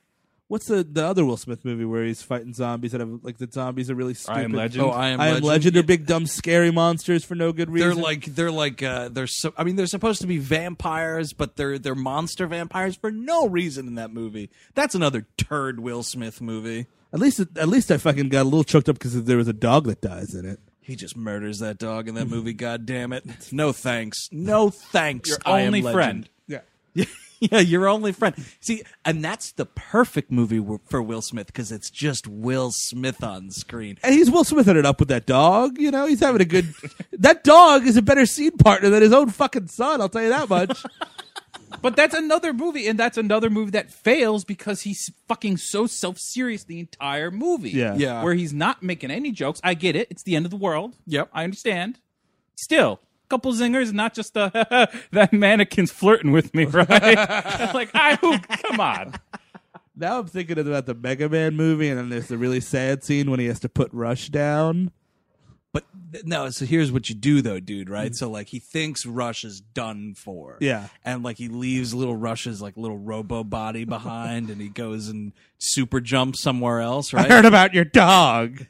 What's 0.51 0.66
the 0.66 0.82
the 0.82 1.06
other 1.06 1.24
Will 1.24 1.36
Smith 1.36 1.64
movie 1.64 1.85
where 1.85 2.02
he's 2.05 2.22
fighting 2.22 2.52
zombies 2.55 2.90
that 2.90 3.01
have 3.01 3.20
like 3.22 3.39
the 3.39 3.48
zombies 3.48 3.89
are 3.89 3.94
really 3.94 4.14
stupid? 4.14 4.36
I 4.40 4.43
am 4.43 4.51
Legend. 4.52 4.82
Oh, 4.85 4.90
I 4.90 5.10
am 5.10 5.20
I 5.20 5.28
am 5.28 5.32
Legend. 5.35 5.47
Legend 5.47 5.77
are 5.77 5.82
big 5.85 6.06
dumb 6.06 6.27
scary 6.27 6.72
monsters 6.72 7.24
for 7.24 7.36
no 7.36 7.52
good 7.52 7.70
reason. 7.70 7.90
They're 7.90 8.02
like 8.02 8.24
they're 8.24 8.51
like 8.51 8.82
uh, 8.82 9.10
they're 9.10 9.28
so. 9.28 9.55
I 9.56 9.62
mean, 9.62 9.77
they're 9.77 9.86
supposed 9.86 10.20
to 10.22 10.27
be 10.27 10.39
vampires, 10.39 11.32
but 11.32 11.55
they're 11.55 11.78
they're 11.78 11.94
monster 11.94 12.48
vampires 12.48 12.97
for 12.97 13.12
no 13.12 13.47
reason 13.47 13.86
in 13.86 13.94
that 13.94 14.12
movie. 14.12 14.51
That's 14.74 14.97
another 14.97 15.28
turd 15.39 15.78
Will 15.78 16.02
Smith 16.02 16.40
movie. 16.40 16.86
at 17.12 17.20
least 17.20 17.39
at 17.39 17.68
least 17.68 17.93
I 17.93 17.98
fucking 17.98 18.28
got 18.31 18.43
a 18.43 18.51
little 18.51 18.64
choked 18.64 18.89
up 18.89 18.97
because 18.98 19.22
there 19.22 19.36
was 19.36 19.47
a 19.47 19.52
dog 19.52 19.86
that 19.86 20.01
dies 20.01 20.35
in 20.35 20.44
it. 20.44 20.59
He 20.81 20.97
just 20.97 21.16
murders 21.16 21.60
that 21.60 21.78
dog 21.78 22.09
in 22.09 22.16
that 22.16 22.27
movie. 22.27 22.55
God 22.55 22.86
damn 22.86 23.12
it! 23.12 23.52
No 23.52 23.70
thanks. 23.72 24.28
No 24.32 24.70
thanks. 24.70 25.28
Your 25.28 25.39
I 25.47 25.60
Am 25.60 25.68
only 25.68 25.82
Legend. 25.82 25.94
friend. 25.94 26.28
Yeah. 26.94 27.05
yeah, 27.51 27.61
your 27.61 27.89
only 27.89 28.12
friend. 28.12 28.35
See, 28.61 28.83
and 29.05 29.25
that's 29.25 29.53
the 29.53 29.65
perfect 29.65 30.31
movie 30.31 30.62
for 30.89 31.01
Will 31.01 31.23
Smith 31.23 31.47
because 31.47 31.73
it's 31.73 31.89
just 31.91 32.27
Will 32.27 32.71
Smith 32.71 33.25
on 33.25 33.51
screen. 33.51 33.99
And 34.03 34.15
he's 34.15 34.31
Will 34.31 34.45
Smithing 34.45 34.77
it 34.77 34.85
up 34.85 35.01
with 35.01 35.09
that 35.09 35.27
dog. 35.27 35.79
You 35.79 35.91
know, 35.91 36.07
he's 36.07 36.21
having 36.21 36.43
a 36.43 36.45
good. 36.45 36.75
that 37.12 37.43
dog 37.43 37.87
is 37.87 37.97
a 37.97 38.03
better 38.03 38.27
scene 38.27 38.59
partner 38.59 38.91
than 38.91 39.01
his 39.01 39.15
own 39.15 39.31
fucking 39.31 39.69
son. 39.69 40.03
I'll 40.03 40.11
tell 40.11 40.23
you 40.23 40.29
that 40.29 40.49
much. 40.49 40.85
But 41.83 41.97
that's 41.97 42.15
another 42.15 42.53
movie, 42.53 42.89
and 42.89 42.99
that's 42.99 43.17
another 43.17 43.49
movie 43.49 43.71
that 43.71 43.91
fails 43.91 44.45
because 44.45 44.83
he's 44.83 45.11
fucking 45.29 45.57
so 45.57 45.87
self 45.87 46.19
serious 46.19 46.65
the 46.65 46.81
entire 46.81 47.31
movie. 47.31 47.71
Yeah. 47.71 47.95
Yeah. 47.95 48.23
Where 48.23 48.35
he's 48.35 48.53
not 48.53 48.83
making 48.83 49.11
any 49.11 49.31
jokes. 49.31 49.61
I 49.62 49.75
get 49.75 49.97
it. 49.97 50.09
It's 50.11 50.23
the 50.23 50.37
end 50.37 50.45
of 50.45 50.51
the 50.51 50.57
world. 50.57 50.97
Yep. 51.07 51.31
I 51.33 51.45
understand. 51.45 52.01
Still, 52.57 53.01
couple 53.31 53.52
zingers, 53.52 53.93
not 53.93 54.12
just 54.12 54.35
the 54.35 54.51
uh, 54.70 54.86
that 55.12 55.32
mannequin's 55.32 55.90
flirting 55.90 56.32
with 56.32 56.52
me, 56.55 56.65
right? 56.66 56.89
like, 57.74 57.90
I 57.94 58.16
who 58.20 58.39
come 58.39 58.81
on. 58.81 59.15
now 59.97 60.19
I'm 60.19 60.27
thinking 60.27 60.59
about 60.59 60.86
the 60.86 60.94
Mega 60.94 61.28
Man 61.28 61.57
movie, 61.57 61.89
and 61.89 61.98
then 61.98 62.09
there's 62.11 62.28
the 62.28 62.36
really 62.36 62.61
sad 62.61 63.02
scene 63.05 63.31
when 63.31 63.40
he 63.40 63.47
has 63.47 63.61
to 63.61 63.69
put 63.69 63.90
Rush 63.94 64.28
down. 64.28 64.90
But 65.73 65.85
th- 66.12 66.24
no, 66.24 66.51
so 66.51 66.65
here's 66.65 66.90
what 66.90 67.09
you 67.09 67.15
do 67.15 67.40
though, 67.43 67.61
dude, 67.61 67.89
right? 67.89 68.07
Mm-hmm. 68.07 68.15
So 68.15 68.28
like 68.28 68.48
he 68.48 68.59
thinks 68.59 69.07
Rush 69.07 69.44
is 69.44 69.61
done 69.61 70.15
for. 70.16 70.59
Yeah. 70.61 70.89
And 71.05 71.23
like 71.23 71.39
he 71.39 71.47
leaves 71.47 71.94
little 71.94 72.16
Rush's 72.16 72.61
like 72.61 72.77
little 72.77 72.98
robo 72.98 73.44
body 73.44 73.85
behind 73.85 74.51
and 74.51 74.61
he 74.61 74.69
goes 74.69 75.07
and 75.07 75.32
super 75.59 76.01
jumps 76.01 76.43
somewhere 76.43 76.81
else, 76.81 77.12
right? 77.12 77.31
I 77.31 77.36
Heard 77.36 77.44
about 77.44 77.73
your 77.73 77.85
dog. 77.85 78.66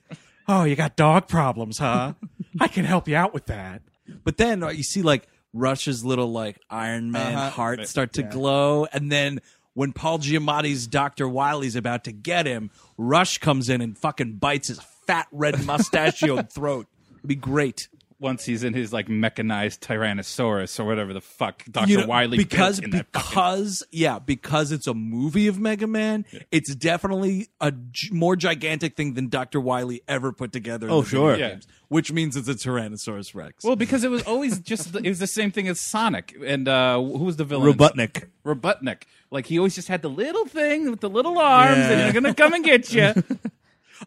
oh, 0.47 0.65
you 0.65 0.77
got 0.77 0.95
dog 0.95 1.27
problems, 1.27 1.78
huh? 1.78 2.12
I 2.61 2.69
can 2.69 2.85
help 2.85 3.09
you 3.09 3.16
out 3.16 3.32
with 3.32 3.47
that. 3.47 3.81
But 4.24 4.37
then 4.37 4.62
uh, 4.62 4.69
you 4.69 4.82
see 4.82 5.03
like 5.03 5.27
Rush's 5.53 6.05
little 6.05 6.31
like 6.31 6.59
Iron 6.70 7.11
Man 7.11 7.35
Uh-huh. 7.35 7.51
heart 7.51 7.89
start 7.89 8.12
to 8.15 8.23
glow, 8.23 8.87
and 8.93 9.11
then 9.11 9.41
when 9.74 9.93
Paul 9.93 10.19
Giamatti's 10.19 10.87
Doctor 10.87 11.28
Wily's 11.28 11.77
about 11.77 12.05
to 12.05 12.12
get 12.12 12.47
him, 12.47 12.70
Rush 12.99 13.39
comes 13.39 13.69
in 13.69 13.81
and 13.81 13.97
fucking 13.97 14.37
bites 14.37 14.69
his 14.69 14.81
fat 15.07 15.27
red 15.32 15.65
mustachioed 15.65 16.51
throat. 16.53 16.87
It'd 17.19 17.28
be 17.28 17.35
great. 17.37 17.89
Once 18.21 18.45
he's 18.45 18.63
in 18.63 18.75
his 18.75 18.93
like 18.93 19.09
mechanized 19.09 19.81
Tyrannosaurus 19.81 20.79
or 20.79 20.85
whatever 20.85 21.15
the 21.15 21.23
fuck 21.23 21.65
Dr. 21.71 21.91
You 21.91 21.99
know, 22.01 22.07
Wily 22.07 22.37
because 22.37 22.79
built 22.79 22.85
in 22.93 22.99
that 22.99 23.07
fucking 23.15 23.31
because 23.31 23.83
yeah 23.91 24.19
because 24.19 24.73
it's 24.73 24.87
a 24.87 24.93
movie 24.93 25.47
of 25.49 25.59
Mega 25.59 25.87
Man, 25.87 26.27
it's 26.53 26.75
definitely 26.75 27.49
a 27.63 27.73
g- 27.73 28.11
more 28.13 28.37
gigantic 28.37 28.95
thing 28.95 29.15
than 29.15 29.29
Doctor 29.29 29.59
Wily 29.59 30.03
ever 30.07 30.33
put 30.33 30.53
together. 30.53 30.87
in 30.87 30.93
Oh, 30.93 31.01
the 31.01 31.07
video 31.07 31.21
sure. 31.21 31.37
Yeah. 31.39 31.49
games, 31.51 31.67
which 31.89 32.13
means 32.13 32.37
it's 32.37 32.49
a 32.49 32.55
Tyrannosaurus 32.55 33.35
Rex. 33.35 33.65
Well, 33.65 33.75
because 33.77 34.05
it 34.05 34.11
was 34.11 34.23
always 34.25 34.59
just 34.59 34.95
it 34.95 35.09
was 35.09 35.19
the 35.19 35.27
same 35.27 35.51
thing 35.51 35.67
as 35.69 35.81
Sonic 35.81 36.37
and 36.45 36.69
uh 36.69 36.97
who 36.99 37.25
was 37.25 37.37
the 37.37 37.45
villain? 37.45 37.73
Robotnik. 37.73 38.27
Robotnik. 38.45 39.05
Like 39.31 39.47
he 39.47 39.59
always 39.59 39.75
just 39.75 39.89
had 39.89 40.03
the 40.03 40.11
little 40.11 40.45
thing 40.45 40.91
with 40.91 41.01
the 41.01 41.09
little 41.09 41.39
arms 41.39 41.79
Yeah. 41.79 41.91
and 41.91 42.01
they're 42.01 42.13
gonna 42.13 42.35
come 42.35 42.53
and 42.53 42.63
get 42.65 42.93
you. 42.93 43.15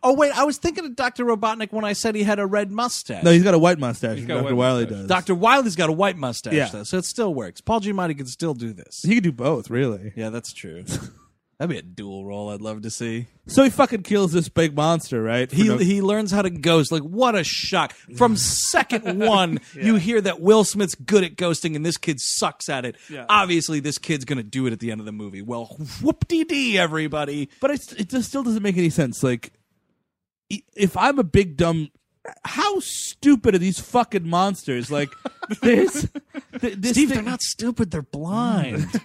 oh 0.01 0.13
wait, 0.13 0.31
I 0.37 0.43
was 0.45 0.57
thinking 0.57 0.85
of 0.85 0.95
Doctor 0.95 1.25
Robotnik 1.25 1.71
when 1.71 1.85
I 1.85 1.93
said 1.93 2.15
he 2.15 2.23
had 2.23 2.39
a 2.39 2.45
red 2.45 2.71
mustache. 2.71 3.23
No, 3.23 3.31
he's 3.31 3.43
got 3.43 3.53
a 3.53 3.59
white 3.59 3.79
mustache. 3.79 4.19
got 4.21 4.37
a 4.37 4.41
Dr. 4.41 4.43
white 4.43 4.53
Wily 4.55 4.81
mustache. 4.85 4.97
does. 4.99 5.07
Doctor 5.07 5.35
Wily's 5.35 5.75
got 5.75 5.89
a 5.89 5.93
white 5.93 6.17
mustache 6.17 6.53
Yeah. 6.53 6.69
though, 6.69 6.83
so 6.83 6.97
it 6.97 7.05
still 7.05 7.33
works. 7.33 7.61
Paul 7.61 7.81
Giamatti 7.81 8.17
can 8.17 8.25
still 8.25 8.53
do 8.53 8.73
this. 8.73 9.01
He 9.05 9.15
could 9.15 9.23
do 9.23 9.31
both, 9.31 9.69
really. 9.69 10.13
Yeah, 10.15 10.29
that's 10.29 10.53
true. 10.53 10.83
That'd 11.59 11.69
be 11.71 11.77
a 11.77 11.83
dual 11.83 12.25
role 12.25 12.49
I'd 12.49 12.61
love 12.61 12.81
to 12.81 12.89
see. 12.89 13.27
So 13.47 13.63
he 13.63 13.69
fucking 13.69 14.03
kills 14.03 14.33
this 14.33 14.49
big 14.49 14.75
monster, 14.75 15.21
right? 15.21 15.47
For 15.49 15.55
He 15.55 15.67
no- 15.67 15.77
he 15.77 16.01
learns 16.01 16.31
how 16.31 16.41
to 16.41 16.49
ghost. 16.49 16.91
Like 16.91 17.03
what 17.03 17.35
a 17.35 17.43
shock! 17.43 17.93
From 18.17 18.35
second 18.71 19.19
one, 19.19 19.59
you 19.73 19.95
hear 19.95 20.19
that 20.19 20.41
Will 20.41 20.63
Smith's 20.63 20.95
good 20.95 21.23
at 21.23 21.35
ghosting, 21.35 21.75
and 21.75 21.85
this 21.85 21.95
kid 21.95 22.19
sucks 22.19 22.69
at 22.69 22.85
it. 22.85 22.95
Obviously, 23.29 23.79
this 23.79 23.99
kid's 23.99 24.25
gonna 24.25 24.43
do 24.43 24.65
it 24.65 24.73
at 24.73 24.79
the 24.79 24.91
end 24.91 24.99
of 24.99 25.05
the 25.05 25.11
movie. 25.11 25.43
Well, 25.43 25.65
whoop 26.01 26.27
dee 26.27 26.43
dee, 26.43 26.77
everybody. 26.77 27.49
but 27.61 27.69
it's, 27.71 27.93
it 27.93 28.09
just 28.09 28.29
still 28.29 28.43
doesn't 28.43 28.63
make 28.63 28.75
any 28.77 28.89
sense. 28.89 29.21
Like, 29.23 29.53
i- 29.53 29.62
if 30.75 30.95
I'm 30.97 31.19
a 31.19 31.23
big 31.23 31.57
dumb, 31.57 31.89
how 32.45 32.79
stupid 32.79 33.53
are 33.55 33.57
these 33.59 33.79
fucking 33.79 34.27
monsters? 34.27 34.89
Like, 34.89 35.09
this, 35.61 36.07
th- 36.61 36.75
this 36.77 36.91
Steve, 36.91 37.09
thing- 37.09 37.15
they're 37.15 37.21
not 37.21 37.41
stupid. 37.41 37.91
They're 37.91 38.01
blind. 38.01 38.87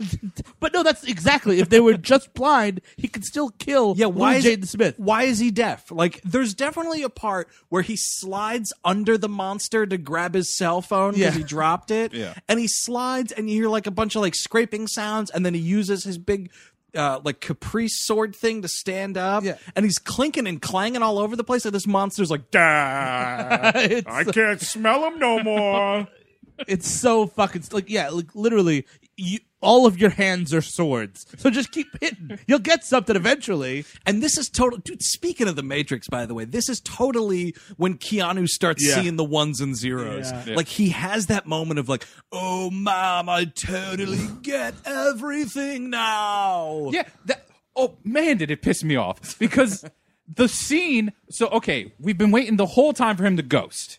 But 0.60 0.72
no, 0.72 0.82
that's 0.82 1.04
exactly. 1.04 1.60
If 1.60 1.68
they 1.68 1.78
were 1.78 1.96
just 1.96 2.34
blind, 2.34 2.80
he 2.96 3.06
could 3.06 3.24
still 3.24 3.50
kill. 3.50 3.94
Yeah, 3.96 4.06
why 4.06 4.38
little 4.38 4.50
is 4.50 4.58
Jaden 4.58 4.66
Smith? 4.68 4.94
Why 4.98 5.22
is 5.22 5.38
he 5.38 5.52
deaf? 5.52 5.92
Like, 5.92 6.20
there's 6.24 6.52
definitely 6.52 7.04
a 7.04 7.08
part 7.08 7.48
where 7.68 7.82
he 7.82 7.94
slides 7.96 8.72
under 8.84 9.16
the 9.16 9.28
monster 9.28 9.86
to 9.86 9.96
grab 9.96 10.34
his 10.34 10.56
cell 10.56 10.82
phone 10.82 11.12
because 11.12 11.34
Yeah. 11.34 11.38
he 11.38 11.44
dropped 11.44 11.92
it. 11.92 12.12
Yeah. 12.12 12.34
and 12.48 12.58
he 12.58 12.66
slides, 12.66 13.30
and 13.30 13.48
you 13.48 13.54
hear 13.62 13.68
like 13.68 13.86
a 13.86 13.92
bunch 13.92 14.16
of 14.16 14.22
like 14.22 14.34
scraping 14.34 14.88
sounds, 14.88 15.30
and 15.30 15.46
then 15.46 15.54
he 15.54 15.60
uses 15.60 16.02
his 16.02 16.18
big. 16.18 16.50
Uh, 16.98 17.20
like 17.24 17.40
caprice 17.40 18.04
sword 18.04 18.34
thing 18.34 18.62
to 18.62 18.68
stand 18.68 19.16
up, 19.16 19.44
Yeah. 19.44 19.56
and 19.76 19.84
he's 19.84 19.98
clinking 19.98 20.48
and 20.48 20.60
clanging 20.60 21.00
all 21.00 21.18
over 21.20 21.36
the 21.36 21.44
place. 21.44 21.64
And 21.64 21.72
this 21.72 21.86
monster's 21.86 22.28
like, 22.30 22.50
"Dah, 22.50 22.60
I 23.74 24.24
can't 24.32 24.60
smell 24.60 25.04
him 25.06 25.18
no 25.18 25.42
more." 25.42 26.08
It's 26.66 26.88
so 26.90 27.28
fucking 27.28 27.62
like 27.70 27.88
yeah, 27.88 28.08
like 28.08 28.34
literally, 28.34 28.84
you, 29.16 29.38
all 29.60 29.86
of 29.86 29.98
your 29.98 30.10
hands 30.10 30.54
are 30.54 30.62
swords. 30.62 31.26
So 31.38 31.50
just 31.50 31.72
keep 31.72 31.88
hitting. 32.00 32.38
You'll 32.46 32.58
get 32.60 32.84
something 32.84 33.16
eventually. 33.16 33.84
And 34.06 34.22
this 34.22 34.38
is 34.38 34.48
total. 34.48 34.78
Dude, 34.78 35.02
speaking 35.02 35.48
of 35.48 35.56
the 35.56 35.62
Matrix, 35.62 36.08
by 36.08 36.26
the 36.26 36.34
way, 36.34 36.44
this 36.44 36.68
is 36.68 36.80
totally 36.80 37.54
when 37.76 37.98
Keanu 37.98 38.46
starts 38.48 38.86
Yeah. 38.86 39.00
seeing 39.00 39.16
the 39.16 39.24
ones 39.24 39.60
and 39.60 39.76
zeros. 39.76 40.30
Yeah. 40.30 40.44
Yeah. 40.48 40.54
Like 40.56 40.68
he 40.68 40.90
has 40.90 41.26
that 41.26 41.46
moment 41.46 41.80
of 41.80 41.88
like, 41.88 42.06
"Oh, 42.30 42.70
mom, 42.70 43.28
I 43.28 43.46
totally 43.46 44.20
get 44.42 44.74
everything 44.84 45.90
now." 45.90 46.90
Yeah. 46.92 47.04
That, 47.26 47.46
oh 47.76 47.96
man, 48.04 48.36
did 48.36 48.50
it 48.50 48.62
piss 48.62 48.84
me 48.84 48.96
off 48.96 49.38
because 49.38 49.84
the 50.32 50.48
scene. 50.48 51.12
So 51.30 51.48
okay, 51.48 51.92
we've 51.98 52.18
been 52.18 52.30
waiting 52.30 52.56
the 52.56 52.66
whole 52.66 52.92
time 52.92 53.16
for 53.16 53.24
him 53.24 53.36
to 53.36 53.42
ghost. 53.42 53.98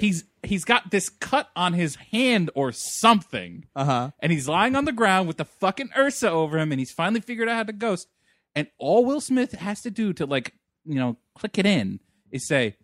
He's 0.00 0.24
he's 0.42 0.64
got 0.64 0.90
this 0.90 1.08
cut 1.08 1.48
on 1.54 1.74
his 1.74 1.96
hand 1.96 2.50
or 2.54 2.72
something, 2.72 3.66
Uh 3.76 3.84
huh. 3.84 4.10
and 4.20 4.32
he's 4.32 4.48
lying 4.48 4.74
on 4.76 4.84
the 4.84 4.92
ground 4.92 5.28
with 5.28 5.36
the 5.36 5.44
fucking 5.44 5.90
Ursa 5.96 6.30
over 6.30 6.58
him, 6.58 6.72
and 6.72 6.80
he's 6.80 6.92
finally 6.92 7.20
figured 7.20 7.48
out 7.48 7.56
how 7.56 7.62
to 7.64 7.72
ghost. 7.72 8.08
And 8.54 8.68
all 8.78 9.04
Will 9.04 9.20
Smith 9.20 9.52
has 9.52 9.80
to 9.82 9.90
do 9.90 10.12
to 10.14 10.26
like 10.26 10.54
you 10.84 10.94
know 10.96 11.16
click 11.34 11.58
it 11.58 11.66
in 11.66 12.00
is 12.30 12.46
say, 12.48 12.76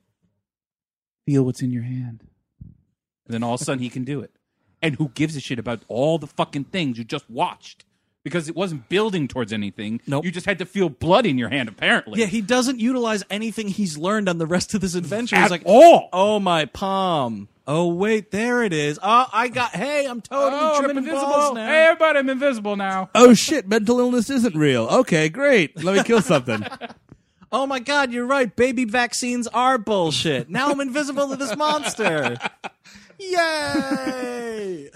"Feel 1.27 1.45
what's 1.45 1.63
in 1.63 1.73
your 1.73 1.83
hand," 1.83 2.25
and 2.61 2.75
then 3.35 3.43
all 3.43 3.55
of 3.55 3.61
a 3.61 3.65
sudden 3.65 3.83
he 3.83 3.89
can 3.89 4.05
do 4.05 4.21
it. 4.21 4.33
And 4.83 4.97
who 4.97 5.09
gives 5.09 5.35
a 5.37 5.41
shit 5.41 5.59
about 5.59 5.85
all 5.89 6.19
the 6.19 6.27
fucking 6.27 6.65
things 6.65 6.99
you 6.99 7.05
just 7.05 7.29
watched? 7.31 7.85
Because 8.27 8.49
it 8.49 8.57
wasn't 8.57 8.89
building 8.89 9.29
towards 9.29 9.53
anything. 9.53 10.01
Nope. 10.05 10.25
You 10.25 10.33
just 10.33 10.47
had 10.47 10.59
to 10.59 10.67
feel 10.67 10.89
blood 10.89 11.27
in 11.27 11.39
your 11.39 11.49
hand, 11.49 11.69
apparently. 11.69 12.19
Yeah, 12.19 12.27
he 12.27 12.41
doesn't 12.41 12.81
utilize 12.81 13.23
anything 13.31 13.69
he's 13.69 13.97
learned 13.97 14.29
on 14.29 14.39
the 14.39 14.47
rest 14.47 14.75
of 14.75 14.81
this 14.81 14.97
adventure. 14.97 15.37
At 15.37 15.43
he's 15.43 15.51
like, 15.53 15.63
all. 15.65 16.09
"Oh, 16.13 16.41
my 16.41 16.65
palm. 16.65 17.47
Oh, 17.69 17.87
wait, 17.95 18.33
there 18.33 18.65
it 18.65 18.73
is. 18.73 18.99
Oh, 19.01 19.27
I 19.33 19.47
got. 19.47 19.71
Hey, 19.71 20.07
I'm 20.07 20.21
totally 20.21 20.61
Oh, 20.61 20.81
I'm 20.83 20.91
invisible. 20.91 21.21
balls 21.21 21.55
now." 21.55 21.67
Hey, 21.69 21.85
everybody, 21.85 22.19
I'm 22.19 22.29
invisible 22.29 22.75
now. 22.75 23.11
Oh 23.15 23.33
shit, 23.33 23.69
mental 23.69 24.01
illness 24.01 24.29
isn't 24.29 24.57
real. 24.57 24.87
Okay, 24.89 25.29
great. 25.29 25.81
Let 25.85 25.95
me 25.97 26.03
kill 26.03 26.21
something. 26.21 26.65
Oh 27.53 27.65
my 27.65 27.79
god, 27.79 28.13
you're 28.13 28.27
right. 28.27 28.55
Baby 28.55 28.85
vaccines 28.85 29.47
are 29.47 29.79
bullshit. 29.79 30.51
Now 30.51 30.69
I'm 30.73 30.81
invisible 30.81 31.29
to 31.29 31.37
this 31.37 31.55
monster. 31.57 32.37
Yay! 33.21 34.91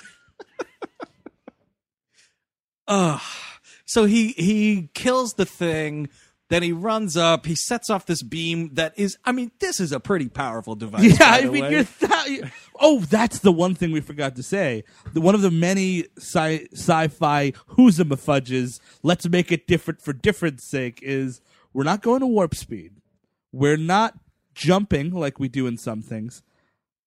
Ugh. 2.91 3.21
So 3.87 4.05
he 4.05 4.29
he 4.33 4.91
kills 4.95 5.35
the 5.35 5.47
thing, 5.47 6.09
then 6.49 6.63
he 6.63 6.73
runs 6.73 7.17
up, 7.17 7.47
he 7.47 7.55
sets 7.55 7.89
off 7.89 8.07
this 8.07 8.23
beam 8.23 8.75
that 8.75 8.93
is 8.97 9.17
I 9.25 9.33
mean, 9.33 9.53
this 9.61 9.81
is 9.81 9.93
a 9.93 10.01
pretty 10.01 10.29
powerful 10.29 10.75
device. 10.75 11.19
yeah, 11.19 11.31
I 11.31 11.45
mean, 11.45 11.63
way. 11.63 11.71
you're 11.71 11.85
th- 11.85 12.53
oh, 12.79 13.01
that's 13.01 13.39
the 13.39 13.53
one 13.53 13.75
thing 13.75 13.93
we 13.93 14.01
forgot 14.01 14.37
to 14.37 14.43
say. 14.43 14.85
The, 15.13 15.21
one 15.21 15.35
of 15.35 15.43
the 15.43 15.51
many 15.51 16.07
sci- 16.19 16.69
sci-fi 16.73 17.53
who's'em-fudges, 17.71 18.81
let's 19.03 19.29
make 19.29 19.53
it 19.53 19.67
different 19.67 20.03
for 20.03 20.13
difference 20.13 20.65
sake, 20.65 20.99
is 21.03 21.41
we're 21.73 21.85
not 21.85 22.03
going 22.03 22.21
to 22.21 22.27
warp 22.27 22.55
speed. 22.55 22.93
We're 23.53 23.77
not 23.77 24.19
jumping 24.55 25.13
like 25.13 25.39
we 25.39 25.49
do 25.49 25.67
in 25.67 25.79
some 25.79 26.03
things. 26.03 26.43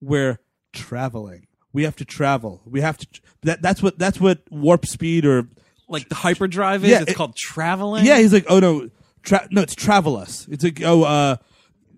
We're 0.01 0.39
traveling. 0.73 1.47
We 1.73 1.83
have 1.83 1.95
to 1.97 2.05
travel. 2.05 2.61
We 2.65 2.81
have 2.81 2.97
to. 2.97 3.07
That, 3.43 3.61
that's 3.61 3.81
what. 3.81 3.97
That's 3.97 4.19
what 4.19 4.41
warp 4.51 4.85
speed 4.85 5.25
or 5.25 5.49
like 5.93 6.09
the 6.09 6.15
hyperdrive 6.15 6.83
is. 6.83 6.89
Yeah, 6.91 7.01
it's 7.03 7.11
it- 7.11 7.15
called 7.15 7.35
traveling. 7.37 8.03
yeah. 8.05 8.17
He's 8.17 8.33
like, 8.33 8.45
oh 8.49 8.59
no, 8.59 8.89
Tra- 9.21 9.47
no, 9.51 9.61
it's 9.61 9.73
travel 9.75 10.17
us. 10.17 10.45
It's 10.51 10.63
like 10.65 10.81
oh, 10.83 11.03
uh, 11.03 11.37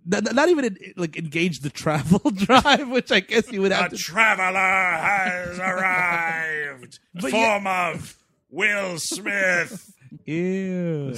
not, 0.06 0.36
not 0.36 0.50
even 0.50 0.66
en- 0.66 0.78
like 0.96 1.18
engage 1.18 1.62
the 1.62 1.70
travel 1.84 2.20
drive, 2.30 2.88
which 2.90 3.12
I 3.12 3.22
guess 3.22 3.52
you 3.52 3.62
would 3.64 3.72
have 3.72 3.90
to. 3.90 3.98
traveler 3.98 4.54
has 4.60 5.58
arrived. 5.58 7.00
Form 7.32 7.66
of 7.66 8.16
Will 8.52 9.00
Smith. 9.00 9.92
Ew. 10.26 11.16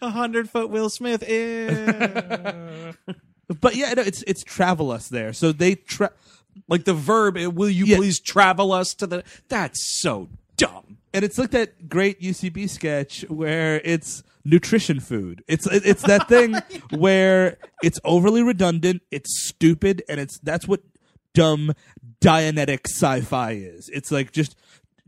A 0.00 0.10
hundred 0.10 0.48
foot 0.48 0.70
Will 0.70 0.88
Smith. 0.88 1.22
Ew. 1.28 2.94
But 3.60 3.76
yeah, 3.76 3.92
no, 3.94 4.02
it's 4.02 4.22
it's 4.26 4.42
travel 4.42 4.90
us 4.90 5.08
there. 5.08 5.32
So 5.34 5.52
they 5.52 5.74
tra- 5.74 6.12
like 6.66 6.84
the 6.84 6.94
verb, 6.94 7.36
eh, 7.36 7.46
will 7.46 7.68
you 7.68 7.84
Yeah. 7.84 7.96
please 7.98 8.18
travel 8.20 8.72
us 8.72 8.94
to 8.94 9.06
the. 9.06 9.22
That's 9.48 9.84
so 9.84 10.28
dumb. 10.56 10.96
And 11.14 11.24
it's 11.24 11.38
like 11.38 11.52
that 11.52 11.88
great 11.88 12.20
UCB 12.20 12.68
sketch 12.68 13.24
where 13.28 13.80
it's 13.84 14.24
nutrition 14.44 14.98
food. 14.98 15.44
It's 15.46 15.66
it's 15.66 16.02
that 16.02 16.28
thing 16.28 16.56
where 16.98 17.56
it's 17.82 18.00
overly 18.04 18.42
redundant, 18.42 19.02
it's 19.12 19.46
stupid, 19.46 20.02
and 20.08 20.20
it's 20.20 20.38
that's 20.40 20.66
what 20.66 20.82
dumb 21.32 21.72
Dianetic 22.20 22.86
sci-fi 22.86 23.52
is. 23.52 23.88
It's 23.90 24.10
like 24.10 24.32
just 24.32 24.56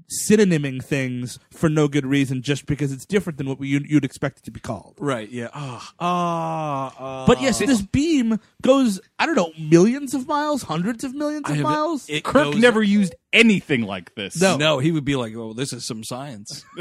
synonyming 0.08 0.84
things 0.84 1.38
for 1.52 1.68
no 1.68 1.88
good 1.88 2.06
reason, 2.06 2.42
just 2.42 2.66
because 2.66 2.92
it's 2.92 3.04
different 3.04 3.38
than 3.38 3.48
what 3.48 3.58
we, 3.58 3.68
you'd, 3.68 3.86
you'd 3.90 4.04
expect 4.04 4.38
it 4.38 4.44
to 4.44 4.50
be 4.50 4.60
called. 4.60 4.96
Right, 4.98 5.28
yeah. 5.30 5.48
Ah, 5.52 5.92
ah, 5.98 6.94
ah. 6.98 7.26
But 7.26 7.40
yes, 7.40 7.58
this 7.58 7.82
beam 7.82 8.38
goes 8.62 9.00
I 9.18 9.26
don't 9.26 9.36
know 9.36 9.52
millions 9.58 10.14
of 10.14 10.26
miles, 10.26 10.62
hundreds 10.62 11.04
of 11.04 11.14
millions 11.14 11.48
of 11.50 11.58
miles. 11.58 12.08
it 12.08 12.24
Kirk 12.24 12.44
goes- 12.52 12.56
never 12.56 12.82
used 12.82 13.14
anything 13.32 13.82
like 13.82 14.14
this. 14.14 14.40
No. 14.40 14.56
No, 14.56 14.78
he 14.78 14.92
would 14.92 15.04
be 15.04 15.16
like, 15.16 15.34
"Oh, 15.34 15.52
this 15.52 15.72
is 15.72 15.84
some 15.84 16.04
science. 16.04 16.64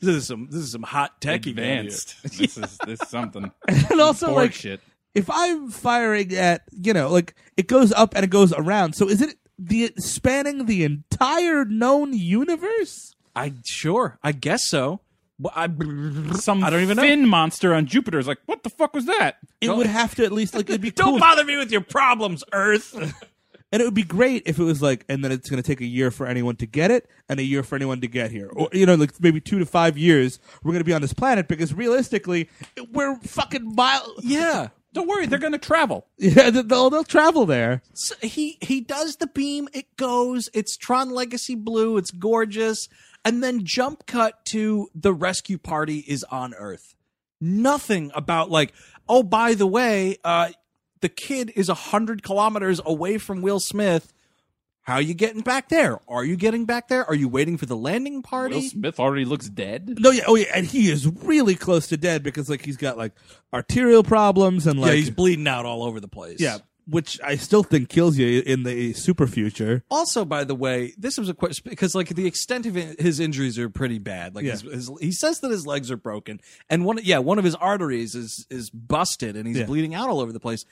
this 0.00 0.16
is 0.16 0.26
some. 0.26 0.48
This 0.50 0.62
is 0.62 0.72
some 0.72 0.82
hot 0.82 1.20
tech 1.20 1.46
advanced. 1.46 2.16
this 2.22 2.56
is 2.56 2.78
this 2.86 3.00
is 3.00 3.08
something. 3.08 3.50
and 3.68 4.00
also 4.00 4.26
Borg 4.26 4.36
like 4.36 4.52
shit. 4.54 4.80
if 5.14 5.28
I'm 5.30 5.70
firing 5.70 6.34
at, 6.34 6.62
you 6.72 6.92
know, 6.92 7.08
like 7.10 7.34
it 7.56 7.66
goes 7.66 7.92
up 7.92 8.14
and 8.14 8.24
it 8.24 8.30
goes 8.30 8.52
around. 8.52 8.94
So 8.94 9.08
is 9.08 9.20
it 9.22 9.36
the 9.66 9.92
spanning 9.98 10.66
the 10.66 10.84
entire 10.84 11.64
known 11.64 12.12
universe? 12.12 13.14
I 13.34 13.52
sure. 13.64 14.18
I 14.22 14.32
guess 14.32 14.66
so. 14.68 15.00
Well, 15.38 15.52
I, 15.56 15.66
Some 16.38 16.62
I 16.62 16.70
don't 16.70 16.82
even 16.82 16.96
know. 16.96 17.02
fin 17.02 17.26
monster 17.28 17.74
on 17.74 17.86
Jupiter 17.86 18.18
is 18.18 18.28
like, 18.28 18.38
what 18.46 18.62
the 18.62 18.70
fuck 18.70 18.94
was 18.94 19.06
that? 19.06 19.38
It 19.60 19.70
would 19.74 19.86
have 19.86 20.14
to 20.16 20.24
at 20.24 20.32
least 20.32 20.54
like 20.54 20.68
it'd 20.68 20.80
be 20.80 20.90
Don't 20.92 21.12
cool. 21.12 21.18
bother 21.18 21.44
me 21.44 21.56
with 21.56 21.72
your 21.72 21.80
problems, 21.80 22.44
Earth. 22.52 22.94
and 23.72 23.82
it 23.82 23.84
would 23.84 23.94
be 23.94 24.04
great 24.04 24.42
if 24.46 24.58
it 24.58 24.62
was 24.64 24.80
like, 24.82 25.04
and 25.08 25.24
then 25.24 25.32
it's 25.32 25.48
going 25.50 25.60
to 25.60 25.66
take 25.66 25.80
a 25.80 25.86
year 25.86 26.10
for 26.12 26.26
anyone 26.26 26.54
to 26.56 26.66
get 26.66 26.90
it, 26.90 27.08
and 27.28 27.40
a 27.40 27.42
year 27.42 27.62
for 27.62 27.74
anyone 27.74 28.00
to 28.02 28.06
get 28.06 28.30
here, 28.30 28.50
or 28.52 28.68
you 28.72 28.86
know, 28.86 28.94
like 28.94 29.18
maybe 29.20 29.40
two 29.40 29.58
to 29.58 29.66
five 29.66 29.96
years. 29.98 30.38
We're 30.62 30.72
going 30.72 30.80
to 30.84 30.84
be 30.84 30.92
on 30.92 31.00
this 31.02 31.14
planet 31.14 31.48
because 31.48 31.72
realistically, 31.74 32.48
we're 32.92 33.16
fucking 33.20 33.74
mile. 33.74 34.14
yeah. 34.22 34.68
Don't 34.92 35.08
worry, 35.08 35.26
they're 35.26 35.38
going 35.38 35.52
to 35.52 35.58
travel. 35.58 36.06
Yeah, 36.18 36.50
they'll 36.50 36.90
they'll 36.90 37.04
travel 37.04 37.46
there. 37.46 37.82
So 37.94 38.14
he 38.22 38.58
he 38.60 38.80
does 38.80 39.16
the 39.16 39.26
beam. 39.26 39.68
It 39.72 39.96
goes. 39.96 40.48
It's 40.54 40.76
Tron 40.76 41.10
Legacy 41.10 41.54
Blue. 41.54 41.96
It's 41.96 42.10
gorgeous. 42.10 42.88
And 43.24 43.42
then 43.42 43.64
jump 43.64 44.06
cut 44.06 44.44
to 44.46 44.88
the 44.94 45.12
rescue 45.12 45.58
party 45.58 45.98
is 46.06 46.24
on 46.24 46.54
Earth. 46.54 46.94
Nothing 47.40 48.12
about 48.14 48.50
like. 48.50 48.72
Oh, 49.08 49.22
by 49.22 49.54
the 49.54 49.66
way, 49.66 50.16
uh, 50.24 50.50
the 51.00 51.08
kid 51.08 51.52
is 51.56 51.68
a 51.68 51.74
hundred 51.74 52.22
kilometers 52.22 52.80
away 52.84 53.18
from 53.18 53.42
Will 53.42 53.60
Smith. 53.60 54.12
How 54.82 54.94
are 54.94 55.00
you 55.02 55.14
getting 55.14 55.42
back 55.42 55.68
there? 55.68 56.00
Are 56.08 56.24
you 56.24 56.36
getting 56.36 56.64
back 56.64 56.88
there? 56.88 57.04
Are 57.06 57.14
you 57.14 57.28
waiting 57.28 57.56
for 57.56 57.66
the 57.66 57.76
landing 57.76 58.20
party? 58.20 58.56
Will 58.56 58.62
Smith 58.62 58.98
already 59.00 59.24
looks 59.24 59.48
dead. 59.48 59.98
No, 60.00 60.10
yeah, 60.10 60.24
oh 60.26 60.34
yeah, 60.34 60.46
and 60.54 60.66
he 60.66 60.90
is 60.90 61.06
really 61.06 61.54
close 61.54 61.86
to 61.88 61.96
dead 61.96 62.22
because 62.24 62.50
like 62.50 62.64
he's 62.64 62.76
got 62.76 62.98
like 62.98 63.12
arterial 63.52 64.02
problems 64.02 64.66
and 64.66 64.80
like 64.80 64.90
yeah, 64.90 64.96
he's 64.96 65.10
bleeding 65.10 65.46
out 65.46 65.64
all 65.66 65.84
over 65.84 66.00
the 66.00 66.08
place. 66.08 66.40
Yeah, 66.40 66.58
which 66.88 67.20
I 67.22 67.36
still 67.36 67.62
think 67.62 67.90
kills 67.90 68.18
you 68.18 68.42
in 68.44 68.64
the 68.64 68.92
super 68.94 69.28
future. 69.28 69.84
Also, 69.88 70.24
by 70.24 70.42
the 70.42 70.54
way, 70.56 70.94
this 70.98 71.16
was 71.16 71.28
a 71.28 71.34
question 71.34 71.64
because 71.70 71.94
like 71.94 72.08
the 72.08 72.26
extent 72.26 72.66
of 72.66 72.74
his 72.74 73.20
injuries 73.20 73.60
are 73.60 73.70
pretty 73.70 74.00
bad. 74.00 74.34
Like 74.34 74.44
Yeah. 74.44 74.52
his, 74.52 74.62
his, 74.62 74.90
he 75.00 75.12
says 75.12 75.38
that 75.40 75.52
his 75.52 75.64
legs 75.64 75.92
are 75.92 75.96
broken, 75.96 76.40
and 76.68 76.84
one 76.84 76.98
yeah 77.04 77.18
one 77.18 77.38
of 77.38 77.44
his 77.44 77.54
arteries 77.54 78.16
is 78.16 78.48
is 78.50 78.68
busted, 78.70 79.36
and 79.36 79.46
he's 79.46 79.58
Yeah. 79.58 79.66
bleeding 79.66 79.94
out 79.94 80.08
all 80.08 80.18
over 80.20 80.32
the 80.32 80.40
place. 80.40 80.64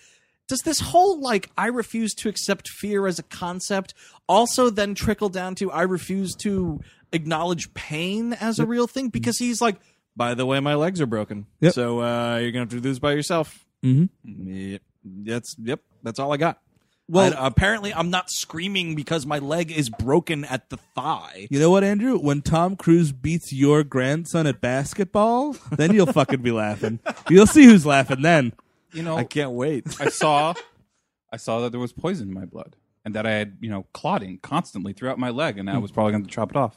Does 0.50 0.60
this 0.60 0.80
whole 0.80 1.20
like 1.20 1.50
I 1.56 1.68
refuse 1.68 2.12
to 2.16 2.28
accept 2.28 2.68
fear 2.68 3.06
as 3.06 3.18
a 3.18 3.22
concept 3.22 3.94
also 4.28 4.68
then 4.68 4.94
trickle 4.94 5.30
down 5.30 5.54
to 5.56 5.70
I 5.72 5.82
refuse 5.82 6.34
to 6.42 6.80
acknowledge 7.12 7.72
pain 7.72 8.32
as 8.34 8.58
a 8.58 8.66
real 8.66 8.86
thing? 8.86 9.08
Because 9.08 9.38
he's 9.38 9.60
like, 9.62 9.76
by 10.16 10.34
the 10.34 10.44
way, 10.44 10.60
my 10.60 10.74
legs 10.74 11.00
are 11.00 11.06
broken, 11.06 11.46
Yep. 11.60 11.72
so 11.72 12.00
uh, 12.02 12.36
you're 12.38 12.50
gonna 12.50 12.62
have 12.64 12.68
to 12.70 12.76
do 12.76 12.80
this 12.80 12.98
by 12.98 13.12
yourself. 13.12 13.64
Mm-hmm. 13.82 14.48
Yep. 14.72 14.82
That's 15.04 15.56
yep. 15.62 15.80
That's 16.02 16.18
all 16.18 16.32
I 16.32 16.36
got. 16.36 16.60
Well- 17.08 17.30
Well, 17.32 17.44
apparently 17.46 17.92
I'm 17.94 18.10
not 18.10 18.30
screaming 18.30 18.94
because 18.94 19.26
my 19.26 19.38
leg 19.38 19.72
is 19.72 19.88
broken 19.88 20.44
at 20.44 20.68
the 20.70 20.76
thigh. 20.94 21.48
You 21.50 21.58
know 21.58 21.70
what, 21.70 21.82
Andrew? 21.84 22.18
When 22.18 22.40
Tom 22.42 22.76
Cruise 22.76 23.10
beats 23.12 23.52
your 23.52 23.82
grandson 23.82 24.46
at 24.46 24.60
basketball, 24.60 25.56
then 25.72 25.92
you'll 25.94 26.12
fucking 26.12 26.42
be 26.42 26.52
laughing. 26.52 27.00
You'll 27.28 27.46
see 27.48 27.64
who's 27.64 27.84
laughing 27.86 28.22
then. 28.22 28.52
You 28.92 29.02
know, 29.02 29.16
I 29.16 29.24
can't 29.24 29.52
wait. 29.52 29.86
I 30.00 30.08
saw, 30.08 30.54
I 31.32 31.36
saw 31.36 31.60
that 31.60 31.70
there 31.70 31.80
was 31.80 31.92
poison 31.92 32.28
in 32.28 32.34
my 32.34 32.44
blood, 32.44 32.76
and 33.04 33.14
that 33.14 33.26
I 33.26 33.30
had 33.32 33.58
you 33.60 33.70
know 33.70 33.86
clotting 33.92 34.38
constantly 34.38 34.92
throughout 34.92 35.18
my 35.18 35.30
leg, 35.30 35.58
and 35.58 35.68
I 35.70 35.78
was 35.78 35.90
probably 35.90 36.12
going 36.12 36.24
to 36.24 36.30
chop 36.30 36.50
it 36.50 36.56
off. 36.56 36.76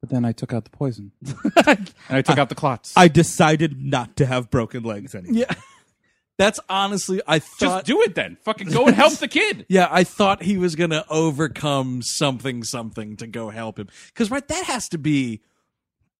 But 0.00 0.10
then 0.10 0.24
I 0.24 0.32
took 0.32 0.52
out 0.52 0.64
the 0.64 0.70
poison, 0.70 1.12
and 1.66 1.92
I 2.10 2.22
took 2.22 2.38
out 2.38 2.48
the 2.48 2.54
clots. 2.54 2.92
I 2.96 3.08
decided 3.08 3.82
not 3.82 4.16
to 4.16 4.26
have 4.26 4.50
broken 4.50 4.82
legs 4.82 5.14
anymore. 5.14 5.44
yeah, 5.48 5.54
that's 6.38 6.60
honestly 6.68 7.20
I 7.26 7.38
thought. 7.38 7.58
Just 7.58 7.86
do 7.86 8.02
it 8.02 8.14
then. 8.14 8.36
Fucking 8.42 8.68
go 8.68 8.86
and 8.86 8.94
help 8.94 9.14
the 9.14 9.28
kid. 9.28 9.66
yeah, 9.68 9.88
I 9.90 10.04
thought 10.04 10.42
he 10.42 10.58
was 10.58 10.76
gonna 10.76 11.04
overcome 11.08 12.02
something, 12.02 12.64
something 12.64 13.16
to 13.16 13.26
go 13.26 13.50
help 13.50 13.78
him. 13.78 13.88
Because 14.08 14.30
right, 14.30 14.46
that 14.46 14.64
has 14.66 14.88
to 14.90 14.98
be 14.98 15.40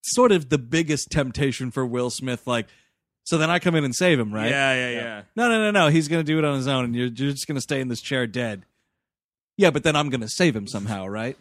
sort 0.04 0.32
of 0.32 0.50
the 0.50 0.58
biggest 0.58 1.10
temptation 1.10 1.70
for 1.70 1.84
Will 1.84 2.10
Smith. 2.10 2.46
Like, 2.46 2.68
so 3.24 3.38
then 3.38 3.50
I 3.50 3.58
come 3.58 3.74
in 3.74 3.84
and 3.84 3.94
save 3.94 4.18
him, 4.20 4.32
right? 4.32 4.48
yeah, 4.50 4.74
yeah. 4.74 4.90
Yeah. 4.90 5.22
No, 5.34 5.48
no, 5.48 5.58
no, 5.60 5.70
no. 5.70 5.88
He's 5.88 6.08
going 6.08 6.20
to 6.24 6.26
do 6.32 6.38
it 6.38 6.44
on 6.44 6.56
his 6.56 6.68
own, 6.68 6.84
and 6.84 6.94
you're, 6.94 7.06
you're 7.06 7.32
just 7.32 7.46
going 7.46 7.56
to 7.56 7.60
stay 7.62 7.80
in 7.80 7.88
this 7.88 8.00
chair 8.00 8.26
dead. 8.26 8.64
Yeah, 9.56 9.70
but 9.70 9.82
then 9.84 9.96
I'm 9.96 10.08
going 10.10 10.20
to 10.20 10.28
save 10.28 10.54
him 10.54 10.66
somehow, 10.66 11.06
right? 11.08 11.36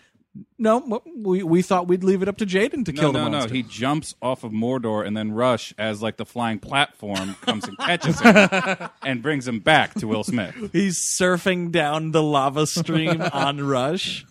No, 0.57 1.01
we 1.15 1.43
we 1.43 1.61
thought 1.61 1.87
we'd 1.87 2.03
leave 2.03 2.23
it 2.23 2.27
up 2.27 2.37
to 2.37 2.45
Jaden 2.47 2.85
to 2.85 2.91
No, 2.91 2.99
kill 3.01 3.11
the 3.11 3.19
no, 3.19 3.25
no. 3.25 3.31
monster. 3.37 3.53
He 3.53 3.61
jumps 3.61 4.15
off 4.19 4.43
of 4.43 4.51
Mordor, 4.51 5.05
and 5.05 5.15
then 5.15 5.31
Rush, 5.31 5.75
as 5.77 6.01
like 6.01 6.17
the 6.17 6.25
flying 6.25 6.57
platform, 6.57 7.35
comes 7.41 7.67
and 7.67 7.77
catches 7.77 8.19
him 8.19 8.35
and 9.03 9.21
brings 9.21 9.47
him 9.47 9.59
back 9.59 9.93
to 9.95 10.07
Will 10.07 10.23
Smith. 10.23 10.55
He's 10.71 10.97
surfing 10.97 11.71
down 11.71 12.11
the 12.13 12.23
lava 12.23 12.65
stream 12.65 13.21
on 13.21 13.61
Rush. 13.61 14.25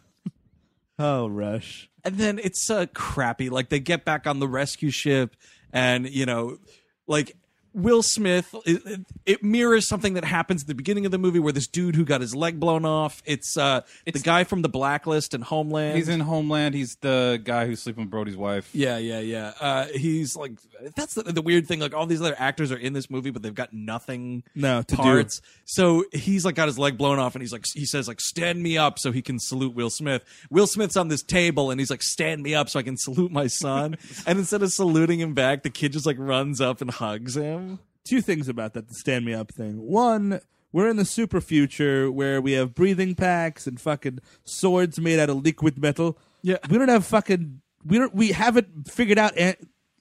Oh, 0.98 1.28
Rush. 1.28 1.88
and 2.04 2.16
then 2.18 2.40
it's 2.42 2.68
uh, 2.68 2.86
crappy. 2.92 3.48
Like 3.48 3.68
they 3.68 3.78
get 3.78 4.04
back 4.04 4.26
on 4.26 4.40
the 4.40 4.48
rescue 4.48 4.90
ship, 4.90 5.36
and 5.72 6.08
you 6.10 6.26
know, 6.26 6.58
like 7.06 7.36
Will 7.74 8.02
Smith. 8.02 8.54
It, 8.66 8.82
it- 8.86 9.00
it 9.24 9.44
mirrors 9.44 9.86
something 9.86 10.14
that 10.14 10.24
happens 10.24 10.62
at 10.62 10.66
the 10.66 10.74
beginning 10.74 11.06
of 11.06 11.12
the 11.12 11.18
movie, 11.18 11.38
where 11.38 11.52
this 11.52 11.68
dude 11.68 11.94
who 11.94 12.04
got 12.04 12.20
his 12.20 12.34
leg 12.34 12.58
blown 12.58 12.84
off. 12.84 13.22
It's 13.24 13.56
uh, 13.56 13.82
the 14.04 14.18
guy 14.18 14.42
from 14.42 14.62
the 14.62 14.68
Blacklist 14.68 15.32
and 15.32 15.44
Homeland. 15.44 15.96
He's 15.96 16.08
in 16.08 16.18
Homeland. 16.18 16.74
He's 16.74 16.96
the 16.96 17.40
guy 17.42 17.66
who's 17.66 17.80
sleeping 17.80 18.02
with 18.04 18.10
Brody's 18.10 18.36
wife. 18.36 18.68
Yeah, 18.74 18.98
yeah, 18.98 19.20
yeah. 19.20 19.52
Uh, 19.60 19.86
he's 19.94 20.34
like 20.34 20.54
that's 20.96 21.14
the, 21.14 21.22
the 21.22 21.40
weird 21.40 21.68
thing. 21.68 21.78
Like 21.78 21.94
all 21.94 22.06
these 22.06 22.20
other 22.20 22.34
actors 22.36 22.72
are 22.72 22.76
in 22.76 22.94
this 22.94 23.08
movie, 23.08 23.30
but 23.30 23.42
they've 23.42 23.54
got 23.54 23.72
nothing 23.72 24.42
No, 24.56 24.82
to 24.82 24.96
do. 24.96 25.00
parts. 25.00 25.40
So 25.66 26.04
he's 26.12 26.44
like 26.44 26.56
got 26.56 26.66
his 26.66 26.80
leg 26.80 26.98
blown 26.98 27.20
off, 27.20 27.36
and 27.36 27.42
he's 27.42 27.52
like 27.52 27.64
he 27.72 27.84
says 27.86 28.08
like 28.08 28.20
stand 28.20 28.60
me 28.60 28.76
up 28.76 28.98
so 28.98 29.12
he 29.12 29.22
can 29.22 29.38
salute 29.38 29.72
Will 29.76 29.90
Smith. 29.90 30.24
Will 30.50 30.66
Smith's 30.66 30.96
on 30.96 31.06
this 31.06 31.22
table, 31.22 31.70
and 31.70 31.78
he's 31.80 31.90
like 31.90 32.02
stand 32.02 32.42
me 32.42 32.56
up 32.56 32.68
so 32.68 32.80
I 32.80 32.82
can 32.82 32.96
salute 32.96 33.30
my 33.30 33.46
son. 33.46 33.96
and 34.26 34.40
instead 34.40 34.64
of 34.64 34.72
saluting 34.72 35.20
him 35.20 35.32
back, 35.32 35.62
the 35.62 35.70
kid 35.70 35.92
just 35.92 36.06
like 36.06 36.16
runs 36.18 36.60
up 36.60 36.80
and 36.80 36.90
hugs 36.90 37.36
him. 37.36 37.61
Two 38.04 38.20
things 38.20 38.48
about 38.48 38.74
that, 38.74 38.88
the 38.88 38.94
stand 38.94 39.24
me 39.24 39.32
up 39.32 39.52
thing. 39.52 39.80
One, 39.80 40.40
we're 40.72 40.88
in 40.88 40.96
the 40.96 41.04
super 41.04 41.40
future 41.40 42.10
where 42.10 42.40
we 42.40 42.52
have 42.52 42.74
breathing 42.74 43.14
packs 43.14 43.66
and 43.66 43.80
fucking 43.80 44.18
swords 44.44 44.98
made 44.98 45.18
out 45.18 45.30
of 45.30 45.44
liquid 45.44 45.78
metal. 45.80 46.18
Yeah. 46.42 46.58
We 46.68 46.78
don't 46.78 46.88
have 46.88 47.06
fucking 47.06 47.60
we 47.84 47.98
don't 47.98 48.14
we 48.14 48.32
haven't 48.32 48.90
figured 48.90 49.18
out 49.18 49.36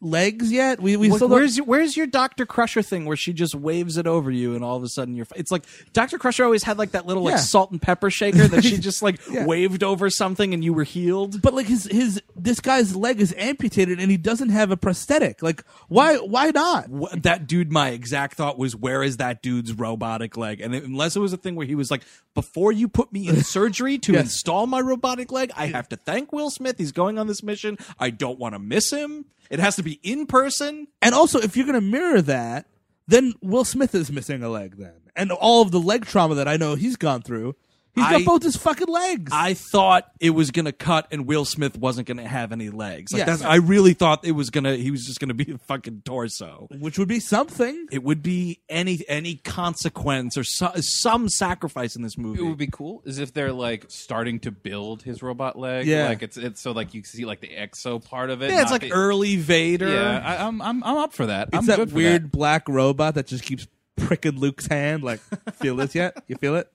legs 0.02 0.52
yet. 0.52 0.82
We 0.82 0.98
we 0.98 1.10
still 1.12 1.30
where's 1.30 1.58
your, 1.58 1.66
where's 1.66 1.96
your 1.96 2.08
Doctor 2.08 2.46
Crusher 2.46 2.82
thing 2.82 3.06
where 3.06 3.16
she 3.16 3.34
just 3.34 3.54
waves 3.56 3.98
it 3.98 4.08
over 4.08 4.32
you 4.32 4.56
and 4.56 4.64
all 4.64 4.76
of 4.76 4.84
a 4.84 4.90
sudden 4.90 5.16
you're? 5.16 5.28
It's 5.36 5.52
like 5.52 5.64
Doctor 5.94 6.18
Crusher 6.18 6.44
always 6.44 6.64
had 6.64 6.78
like 6.78 6.92
that 6.92 7.06
little 7.06 7.24
like 7.24 7.34
Yeah. 7.34 7.38
salt 7.38 7.72
and 7.72 7.82
pepper 7.82 8.10
shaker 8.10 8.48
that 8.48 8.64
she 8.64 8.78
just 8.80 9.02
like 9.04 9.20
Yeah. 9.30 9.46
waved 9.46 9.84
over 9.84 10.10
something 10.10 10.54
and 10.54 10.64
you 10.64 10.74
were 10.74 10.84
healed. 10.84 11.42
But 11.42 11.54
like 11.54 11.68
his 11.68 11.86
his 11.86 12.22
this 12.36 12.60
guy's 12.60 12.96
leg 12.96 13.22
is 13.22 13.34
amputated 13.38 14.00
and 14.00 14.10
he 14.10 14.18
doesn't 14.18 14.50
have 14.50 14.72
a 14.72 14.78
prosthetic. 14.78 15.42
Like 15.44 15.64
why 15.88 16.18
why 16.18 16.52
not? 16.52 16.88
Wh- 16.90 17.16
that 17.22 17.46
dude, 17.48 17.72
my 17.72 17.90
exact 17.90 18.36
thought 18.36 18.58
was, 18.58 18.76
where 18.76 19.04
is 19.04 19.18
that 19.18 19.42
dude's 19.44 19.72
robotic 19.74 20.36
leg? 20.36 20.62
And 20.62 20.74
it- 20.74 20.84
unless 20.84 21.16
it 21.16 21.20
was 21.20 21.32
a 21.34 21.38
thing 21.38 21.56
where 21.56 21.68
he 21.68 21.76
was 21.76 21.92
like, 21.92 22.02
before 22.34 22.72
you 22.72 22.88
put 22.88 23.14
me 23.14 23.28
in 23.28 23.44
surgery 23.44 23.98
to 24.00 24.14
Yes. 24.14 24.22
install 24.24 24.66
my 24.66 24.80
robotic 24.80 25.32
leg, 25.32 25.52
I 25.56 25.68
have 25.68 25.88
to 25.90 25.96
thank 25.96 26.34
Will 26.34 26.50
Smith. 26.50 26.78
He's 26.78 26.92
going 26.92 27.20
on 27.20 27.28
this 27.28 27.44
mission. 27.44 27.78
I 28.00 28.10
don't 28.10 28.40
want 28.40 28.56
to 28.56 28.60
miss 28.60 28.90
him. 28.92 29.26
It 29.52 29.60
has 29.60 29.76
to 29.76 29.84
be 29.84 30.00
in 30.02 30.26
person. 30.26 30.88
And 31.02 31.14
also, 31.14 31.38
if 31.38 31.56
you're 31.56 31.68
going 31.68 31.76
to 31.76 31.82
mirror 31.82 32.22
that, 32.22 32.68
then 33.06 33.34
Will 33.42 33.66
Smith 33.66 33.94
is 33.94 34.10
missing 34.10 34.42
a 34.42 34.50
leg 34.50 34.78
then. 34.78 34.94
And 35.14 35.30
all 35.32 35.62
of 35.62 35.72
the 35.72 35.80
leg 35.80 36.06
trauma 36.06 36.36
that 36.36 36.48
I 36.48 36.56
know 36.56 36.76
he's 36.76 36.96
gone 36.96 37.22
through, 37.22 37.56
he's 37.96 38.04
got 38.04 38.14
I- 38.22 38.24
both 38.24 38.44
his 38.44 38.56
fucking 38.56 38.88
legs. 38.88 39.32
I 39.36 39.54
thought 39.54 40.10
it 40.20 40.32
was 40.32 40.52
gonna 40.52 40.72
cut 40.72 41.08
and 41.12 41.26
Will 41.26 41.46
Smith 41.46 41.78
wasn't 41.78 42.08
gonna 42.08 42.28
have 42.28 42.52
any 42.52 42.70
legs. 42.70 43.12
Like 43.14 43.20
Yes. 43.20 43.40
that's, 43.40 43.42
I 43.44 43.56
really 43.56 43.94
thought 43.94 44.26
it 44.26 44.32
was 44.34 44.50
gonna. 44.50 44.76
He 44.76 44.92
was 44.92 45.06
just 45.06 45.20
gonna 45.20 45.34
be 45.34 45.52
a 45.52 45.58
fucking 45.58 46.04
torso. 46.06 46.68
which 46.80 46.98
would 47.00 47.08
be 47.08 47.20
something. 47.20 47.88
It 47.92 48.04
would 48.04 48.22
be 48.24 48.60
any 48.70 49.00
any 49.08 49.36
consequence 49.36 50.38
or 50.38 50.44
so, 50.44 50.72
some 50.80 51.30
sacrifice 51.30 51.96
in 51.96 52.02
this 52.02 52.18
movie. 52.18 52.40
It 52.40 52.44
would 52.44 52.58
be 52.58 52.68
cool 52.68 53.02
is 53.06 53.20
if 53.20 53.34
they're 53.34 53.52
like 53.54 53.86
starting 53.90 54.40
to 54.42 54.52
build 54.52 55.04
his 55.04 55.22
robot 55.22 55.58
leg. 55.58 55.86
Yeah. 55.88 56.08
like 56.08 56.22
it's 56.24 56.38
it's 56.38 56.62
so 56.62 56.72
like 56.72 56.94
you 56.94 57.04
see 57.04 57.26
like 57.26 57.40
the 57.42 57.50
exo 57.50 58.04
part 58.04 58.30
of 58.30 58.42
it. 58.42 58.52
yeah, 58.52 58.62
it's 58.62 58.72
not 58.72 58.82
like 58.82 58.82
the- 58.90 58.92
early 58.94 59.36
Vader. 59.36 59.90
Yeah, 59.92 60.22
I, 60.24 60.46
I'm 60.48 60.62
I'm 60.62 60.84
I'm 60.84 60.98
up 60.98 61.14
for 61.14 61.26
that. 61.28 61.50
It's 61.50 61.58
I'm 61.58 61.66
that 61.68 61.78
good 61.78 61.90
for 61.90 61.96
weird 61.96 62.24
that. 62.26 62.32
black 62.32 62.68
robot 62.70 63.16
that 63.16 63.28
just 63.28 63.44
keeps 63.44 63.68
pricking 63.98 64.40
Luke's 64.40 64.68
hand. 64.68 65.04
Like, 65.04 65.20
feel 65.56 65.76
this 65.76 65.94
yet? 65.96 66.24
You 66.28 66.36
feel 66.38 66.56
it? 66.56 66.72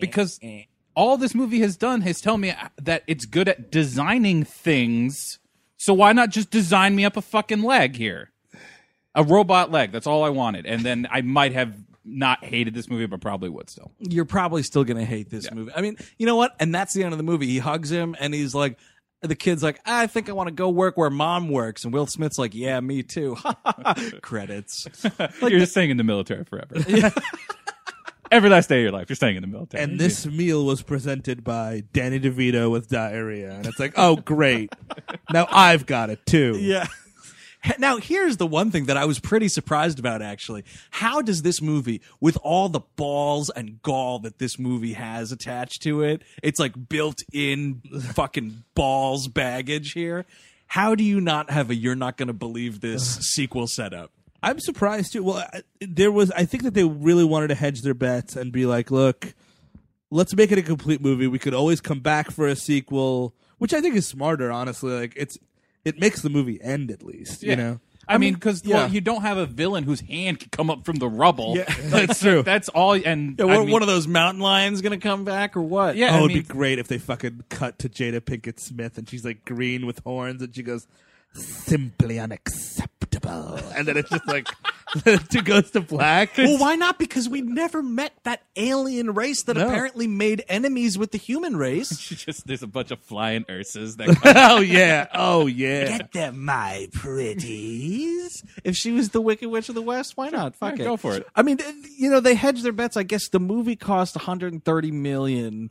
Because 0.00 0.40
all 0.94 1.16
this 1.16 1.34
movie 1.34 1.60
has 1.60 1.76
done 1.76 2.02
is 2.02 2.20
tell 2.20 2.36
me 2.36 2.52
that 2.82 3.04
it's 3.06 3.24
good 3.24 3.48
at 3.48 3.70
designing 3.70 4.44
things. 4.44 5.38
So 5.76 5.94
why 5.94 6.12
not 6.12 6.30
just 6.30 6.50
design 6.50 6.96
me 6.96 7.04
up 7.04 7.16
a 7.16 7.22
fucking 7.22 7.62
leg 7.62 7.96
here? 7.96 8.32
A 9.14 9.22
robot 9.22 9.70
leg. 9.70 9.92
That's 9.92 10.06
all 10.06 10.24
I 10.24 10.30
wanted. 10.30 10.66
And 10.66 10.82
then 10.82 11.06
I 11.10 11.20
might 11.22 11.52
have 11.52 11.74
not 12.04 12.44
hated 12.44 12.74
this 12.74 12.88
movie, 12.88 13.06
but 13.06 13.20
probably 13.20 13.48
would 13.48 13.70
still. 13.70 13.92
You're 14.00 14.24
probably 14.24 14.62
still 14.62 14.82
gonna 14.82 15.04
hate 15.04 15.30
this 15.30 15.50
movie. 15.52 15.70
I 15.74 15.82
mean, 15.82 15.96
you 16.18 16.26
know 16.26 16.36
what? 16.36 16.56
And 16.58 16.74
that's 16.74 16.94
the 16.94 17.04
end 17.04 17.12
of 17.12 17.18
the 17.18 17.24
movie. 17.24 17.46
He 17.46 17.58
hugs 17.58 17.90
him 17.90 18.16
and 18.18 18.34
he's 18.34 18.54
like. 18.54 18.78
The 19.20 19.34
kid's 19.34 19.64
like, 19.64 19.80
I 19.84 20.06
think 20.06 20.28
I 20.28 20.32
want 20.32 20.46
to 20.46 20.54
go 20.54 20.68
work 20.68 20.96
where 20.96 21.10
mom 21.10 21.48
works. 21.48 21.82
And 21.82 21.92
Will 21.92 22.06
Smith's 22.06 22.38
like, 22.38 22.54
yeah, 22.54 22.78
me 22.78 23.02
too. 23.02 23.36
Credits. 24.22 24.86
you're 25.42 25.58
just 25.58 25.72
staying 25.72 25.90
in 25.90 25.96
the 25.96 26.04
military 26.04 26.44
forever. 26.44 26.76
Every 28.30 28.50
last 28.50 28.68
day 28.68 28.78
of 28.78 28.82
your 28.82 28.92
life, 28.92 29.08
you're 29.08 29.16
staying 29.16 29.36
in 29.36 29.42
the 29.42 29.48
military. 29.48 29.82
And 29.82 29.98
this 29.98 30.26
meal 30.26 30.64
was 30.64 30.82
presented 30.82 31.42
by 31.44 31.84
Danny 31.92 32.20
DeVito 32.20 32.70
with 32.70 32.88
diarrhea. 32.88 33.52
And 33.52 33.66
it's 33.66 33.78
like, 33.78 33.94
oh, 33.96 34.16
great. 34.16 34.72
now 35.32 35.46
I've 35.50 35.86
got 35.86 36.10
it 36.10 36.24
too. 36.26 36.58
Yeah. 36.58 36.86
Now, 37.78 37.96
here's 37.96 38.36
the 38.36 38.46
one 38.46 38.70
thing 38.70 38.86
that 38.86 38.96
I 38.96 39.04
was 39.04 39.18
pretty 39.18 39.48
surprised 39.48 39.98
about, 39.98 40.22
actually. 40.22 40.64
How 40.90 41.20
does 41.20 41.42
this 41.42 41.60
movie, 41.60 42.00
with 42.20 42.38
all 42.42 42.68
the 42.68 42.80
balls 42.96 43.50
and 43.50 43.82
gall 43.82 44.20
that 44.20 44.38
this 44.38 44.58
movie 44.58 44.92
has 44.92 45.32
attached 45.32 45.82
to 45.82 46.02
it, 46.02 46.22
it's 46.42 46.60
like 46.60 46.88
built 46.88 47.18
in 47.32 47.82
fucking 48.12 48.62
balls 48.74 49.26
baggage 49.26 49.92
here. 49.92 50.24
How 50.68 50.94
do 50.94 51.02
you 51.02 51.20
not 51.20 51.50
have 51.50 51.70
a 51.70 51.74
you're 51.74 51.96
not 51.96 52.16
going 52.16 52.28
to 52.28 52.32
believe 52.32 52.80
this 52.80 53.02
sequel 53.34 53.66
setup? 53.66 54.12
I'm 54.42 54.60
surprised 54.60 55.12
too. 55.12 55.22
Well, 55.24 55.38
I- 55.52 55.62
there 55.80 56.12
was, 56.12 56.30
I 56.32 56.44
think 56.44 56.62
that 56.62 56.74
they 56.74 56.84
really 56.84 57.24
wanted 57.24 57.48
to 57.48 57.54
hedge 57.54 57.82
their 57.82 57.94
bets 57.94 58.36
and 58.36 58.52
be 58.52 58.66
like, 58.66 58.90
look, 58.90 59.34
let's 60.10 60.34
make 60.34 60.52
it 60.52 60.58
a 60.58 60.62
complete 60.62 61.00
movie. 61.00 61.26
We 61.26 61.38
could 61.38 61.54
always 61.54 61.80
come 61.80 62.00
back 62.00 62.30
for 62.30 62.46
a 62.46 62.56
sequel, 62.56 63.34
which 63.58 63.74
I 63.74 63.80
think 63.80 63.94
is 63.96 64.06
smarter, 64.06 64.50
honestly. 64.52 64.92
Like, 64.92 65.12
it's, 65.16 65.38
it 65.84 66.00
makes 66.00 66.22
the 66.22 66.30
movie 66.30 66.60
end 66.62 66.90
at 66.90 67.02
least, 67.02 67.42
you 67.42 67.56
know? 67.56 67.80
I, 68.10 68.16
mean, 68.16 68.32
because 68.34 68.64
yeah. 68.64 68.76
well, 68.76 68.88
you 68.90 69.02
don't 69.02 69.20
have 69.20 69.36
a 69.36 69.44
villain 69.44 69.84
whose 69.84 70.00
hand 70.00 70.40
can 70.40 70.48
come 70.48 70.70
up 70.70 70.86
from 70.86 70.96
the 70.96 71.08
rubble. 71.08 71.56
Yeah. 71.58 71.64
That's 71.82 72.20
true. 72.20 72.42
That's 72.42 72.70
all. 72.70 72.92
And 72.94 73.38
Yeah, 73.38 73.44
I 73.44 73.48
one, 73.48 73.58
mean- 73.66 73.70
one 73.70 73.82
of 73.82 73.88
those 73.88 74.08
mountain 74.08 74.40
lions 74.40 74.80
going 74.80 74.98
to 74.98 75.02
come 75.02 75.24
back 75.24 75.56
or 75.56 75.60
what? 75.62 75.96
Yeah, 75.96 76.12
oh, 76.12 76.14
I 76.14 76.18
it'd 76.20 76.28
mean, 76.28 76.38
be 76.38 76.42
great 76.44 76.78
if 76.78 76.88
they 76.88 76.96
fucking 76.96 77.44
cut 77.50 77.78
to 77.80 77.88
Jada 77.90 78.20
Pinkett 78.20 78.60
Smith 78.60 78.96
and 78.96 79.06
she's 79.08 79.24
like 79.26 79.44
green 79.44 79.84
with 79.84 79.98
horns 80.04 80.40
and 80.42 80.54
she 80.54 80.62
goes, 80.62 80.86
simply 81.34 82.18
unacceptable. 82.18 82.94
And 83.78 83.86
then 83.86 83.96
it's 83.96 84.10
just 84.10 84.26
like, 84.26 84.48
it 85.06 85.44
goes 85.44 85.70
to 85.72 85.80
black. 85.80 86.36
Well, 86.36 86.58
why 86.58 86.74
not? 86.74 86.98
Because 86.98 87.28
we 87.28 87.42
never 87.42 87.80
met 87.82 88.12
that 88.24 88.42
alien 88.56 89.14
race 89.14 89.44
that 89.44 89.56
No. 89.56 89.66
apparently 89.66 90.06
made 90.08 90.44
enemies 90.48 90.98
with 90.98 91.12
the 91.12 91.18
human 91.18 91.56
race. 91.56 91.90
just 91.98 92.46
there's 92.46 92.62
a 92.64 92.66
bunch 92.66 92.90
of 92.90 92.98
flying 93.00 93.44
Ursas 93.44 93.96
that 93.98 94.08
come 94.16 94.34
oh, 94.36 94.60
yeah. 94.60 95.06
Oh, 95.14 95.46
yeah. 95.46 95.98
Get 95.98 96.12
them, 96.12 96.44
my 96.44 96.88
pretties. 96.92 98.42
If 98.64 98.76
she 98.76 98.92
was 98.92 99.10
the 99.10 99.20
Wicked 99.20 99.48
Witch 99.48 99.68
of 99.68 99.74
the 99.74 99.82
West, 99.82 100.16
why 100.16 100.28
not? 100.30 100.56
Fuck 100.56 100.76
Yeah, 100.78 100.84
it. 100.84 100.86
go 100.86 100.96
for 100.96 101.14
it. 101.16 101.26
I 101.36 101.42
mean, 101.42 101.58
th- 101.58 101.74
you 101.96 102.10
know, 102.10 102.20
they 102.20 102.34
hedged 102.34 102.62
their 102.64 102.72
bets. 102.72 102.96
I 102.96 103.02
guess 103.04 103.28
the 103.28 103.40
movie 103.40 103.76
cost 103.76 104.16
130 104.16 104.90
million. 104.90 105.68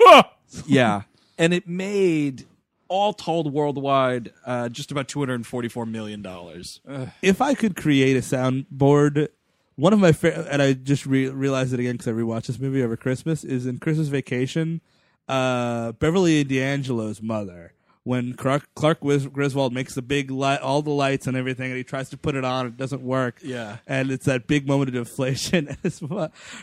yeah, 0.65 1.02
and 1.38 1.53
it 1.53 1.68
made 1.68 2.45
all 2.89 3.14
told 3.14 3.51
worldwide 3.53 4.34
uh, 4.45 4.69
just 4.69 4.91
about 4.91 5.07
244 5.07 5.85
million 5.85 6.22
dollars. 6.22 6.81
if 7.22 7.41
I 7.41 7.53
could 7.53 7.76
create 7.76 8.15
a 8.18 8.22
soundboard, 8.22 9.27
one 9.76 9.93
of 9.93 9.99
my 9.99 10.11
fa- 10.11 10.47
and 10.51 10.61
I 10.61 10.73
just 10.73 11.05
re- 11.05 11.30
realized 11.30 11.73
it 11.73 11.80
again 11.80 11.93
because 11.93 12.07
I 12.07 12.11
rewatched 12.11 12.47
this 12.47 12.59
movie 12.59 12.81
over 12.84 12.97
Christmas 12.97 13.43
is 13.43 13.65
in 13.65 13.77
Christmas 13.80 14.07
Vacation. 14.07 14.81
Uh, 15.27 15.91
Beverly 15.93 16.43
D'Angelo's 16.43 17.22
mother, 17.22 17.73
when 18.07 18.34
Clark, 18.34 18.69
Clark 18.73 19.01
Griswold 19.01 19.73
makes 19.73 19.93
the 19.95 20.01
big 20.01 20.31
light, 20.31 20.61
all 20.61 20.81
the 20.81 20.89
lights 20.91 21.27
and 21.27 21.35
everything, 21.35 21.67
and 21.71 21.77
he 21.77 21.84
tries 21.84 22.09
to 22.09 22.17
put 22.17 22.35
it 22.35 22.45
on, 22.45 22.65
it 22.65 22.77
doesn't 22.77 23.01
work. 23.01 23.39
Yeah. 23.43 23.77
and 23.85 24.09
it's 24.11 24.25
that 24.25 24.47
big 24.47 24.65
moment 24.65 24.95
of 24.95 25.05
deflation. 25.05 25.75
His, 25.84 26.01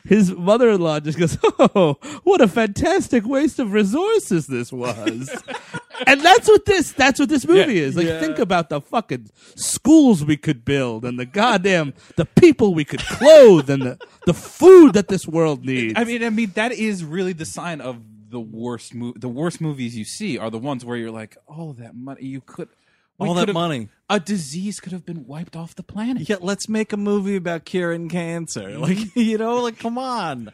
his 0.05 0.31
mother-in-law 0.33 1.01
just 1.01 1.19
goes, 1.19 1.37
"Oh, 1.59 1.99
what 2.25 2.41
a 2.41 2.49
fantastic 2.49 3.27
waste 3.27 3.59
of 3.59 3.73
resources 3.73 4.47
this 4.47 4.73
was." 4.73 5.31
and 6.07 6.21
that's 6.21 6.49
what 6.49 6.65
this 6.65 6.93
that's 6.93 7.21
what 7.21 7.29
this 7.29 7.47
movie 7.47 7.79
is. 7.79 7.97
Like 7.97 8.07
Yeah. 8.07 8.21
think 8.21 8.39
about 8.39 8.69
the 8.71 8.81
fucking 8.81 9.31
schools 9.55 10.25
we 10.25 10.37
could 10.37 10.65
build 10.65 11.05
and 11.05 11.19
the 11.19 11.27
goddamn 11.27 11.95
the 12.17 12.25
people 12.25 12.75
we 12.75 12.85
could 12.85 13.01
clothe 13.01 13.71
and 13.71 13.83
the, 13.83 13.99
the 14.27 14.35
food 14.35 14.95
that 14.95 15.09
this 15.09 15.27
world 15.27 15.65
needs. 15.65 15.95
I 15.97 16.05
mean, 16.05 16.25
I 16.25 16.31
mean 16.31 16.53
that 16.55 16.73
is 16.73 17.05
really 17.05 17.33
the 17.33 17.47
sign 17.47 17.81
of 17.81 17.99
the 18.35 18.41
worst 18.41 18.95
mo- 18.95 19.15
the 19.17 19.29
worst 19.29 19.61
movies 19.61 19.97
you 19.97 20.05
see 20.05 20.37
are 20.37 20.51
the 20.51 20.59
ones 20.59 20.85
where 20.85 20.97
you're 20.97 21.13
like, 21.13 21.37
oh, 21.49 21.73
that 21.75 21.95
money 21.95 22.25
you 22.27 22.41
could. 22.41 22.69
we 23.17 23.29
All 23.29 23.35
that 23.35 23.53
money. 23.53 23.89
A 24.11 24.19
disease 24.19 24.81
could 24.81 24.93
have 24.93 25.07
been 25.07 25.25
wiped 25.27 25.55
off 25.55 25.77
the 25.77 25.85
planet. 25.85 26.29
Yeah, 26.29 26.37
let's 26.41 26.69
make 26.69 26.93
a 26.93 26.97
movie 26.97 27.37
about 27.37 27.65
curing 27.65 28.09
cancer. 28.09 28.77
Like, 28.79 28.99
you 29.17 29.39
know, 29.39 29.63
like 29.63 29.79
come 29.79 29.97
on. 29.99 30.53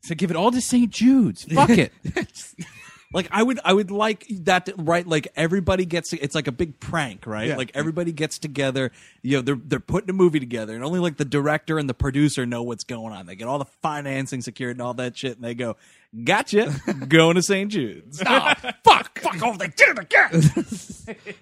So 0.00 0.14
give 0.14 0.30
it 0.30 0.36
all 0.36 0.50
to 0.50 0.60
St. 0.60 0.90
Jude's. 0.90 1.44
Fuck 1.44 1.68
it. 1.84 1.92
Like 3.14 3.28
I 3.30 3.42
would, 3.42 3.60
I 3.62 3.74
would 3.74 3.90
like 3.90 4.26
that. 4.46 4.66
To, 4.66 4.74
right, 4.78 5.06
like 5.06 5.28
everybody 5.36 5.84
gets. 5.84 6.14
It's 6.14 6.34
like 6.34 6.46
a 6.46 6.52
big 6.52 6.80
prank, 6.80 7.26
right? 7.26 7.48
Yeah. 7.48 7.56
Like 7.56 7.70
everybody 7.74 8.10
gets 8.10 8.38
together. 8.38 8.90
You 9.20 9.36
know, 9.36 9.42
they're 9.42 9.60
they're 9.62 9.80
putting 9.80 10.08
a 10.08 10.14
movie 10.14 10.40
together, 10.40 10.74
and 10.74 10.82
only 10.82 10.98
like 10.98 11.18
the 11.18 11.26
director 11.26 11.78
and 11.78 11.90
the 11.90 11.94
producer 11.94 12.46
know 12.46 12.62
what's 12.62 12.84
going 12.84 13.12
on. 13.12 13.26
They 13.26 13.36
get 13.36 13.48
all 13.48 13.58
the 13.58 13.66
financing 13.82 14.40
secured 14.40 14.76
and 14.76 14.82
all 14.82 14.94
that 14.94 15.14
shit, 15.14 15.36
and 15.36 15.44
they 15.44 15.54
go, 15.54 15.76
"Gotcha, 16.24 16.74
going 17.08 17.36
to 17.36 17.42
St. 17.42 17.70
Jude's." 17.70 18.22
oh, 18.26 18.54
fuck, 18.84 19.18
fuck! 19.18 19.36
Oh, 19.42 19.56
they 19.56 19.68
did 19.68 19.88
it 19.88 19.98
again. 19.98 20.30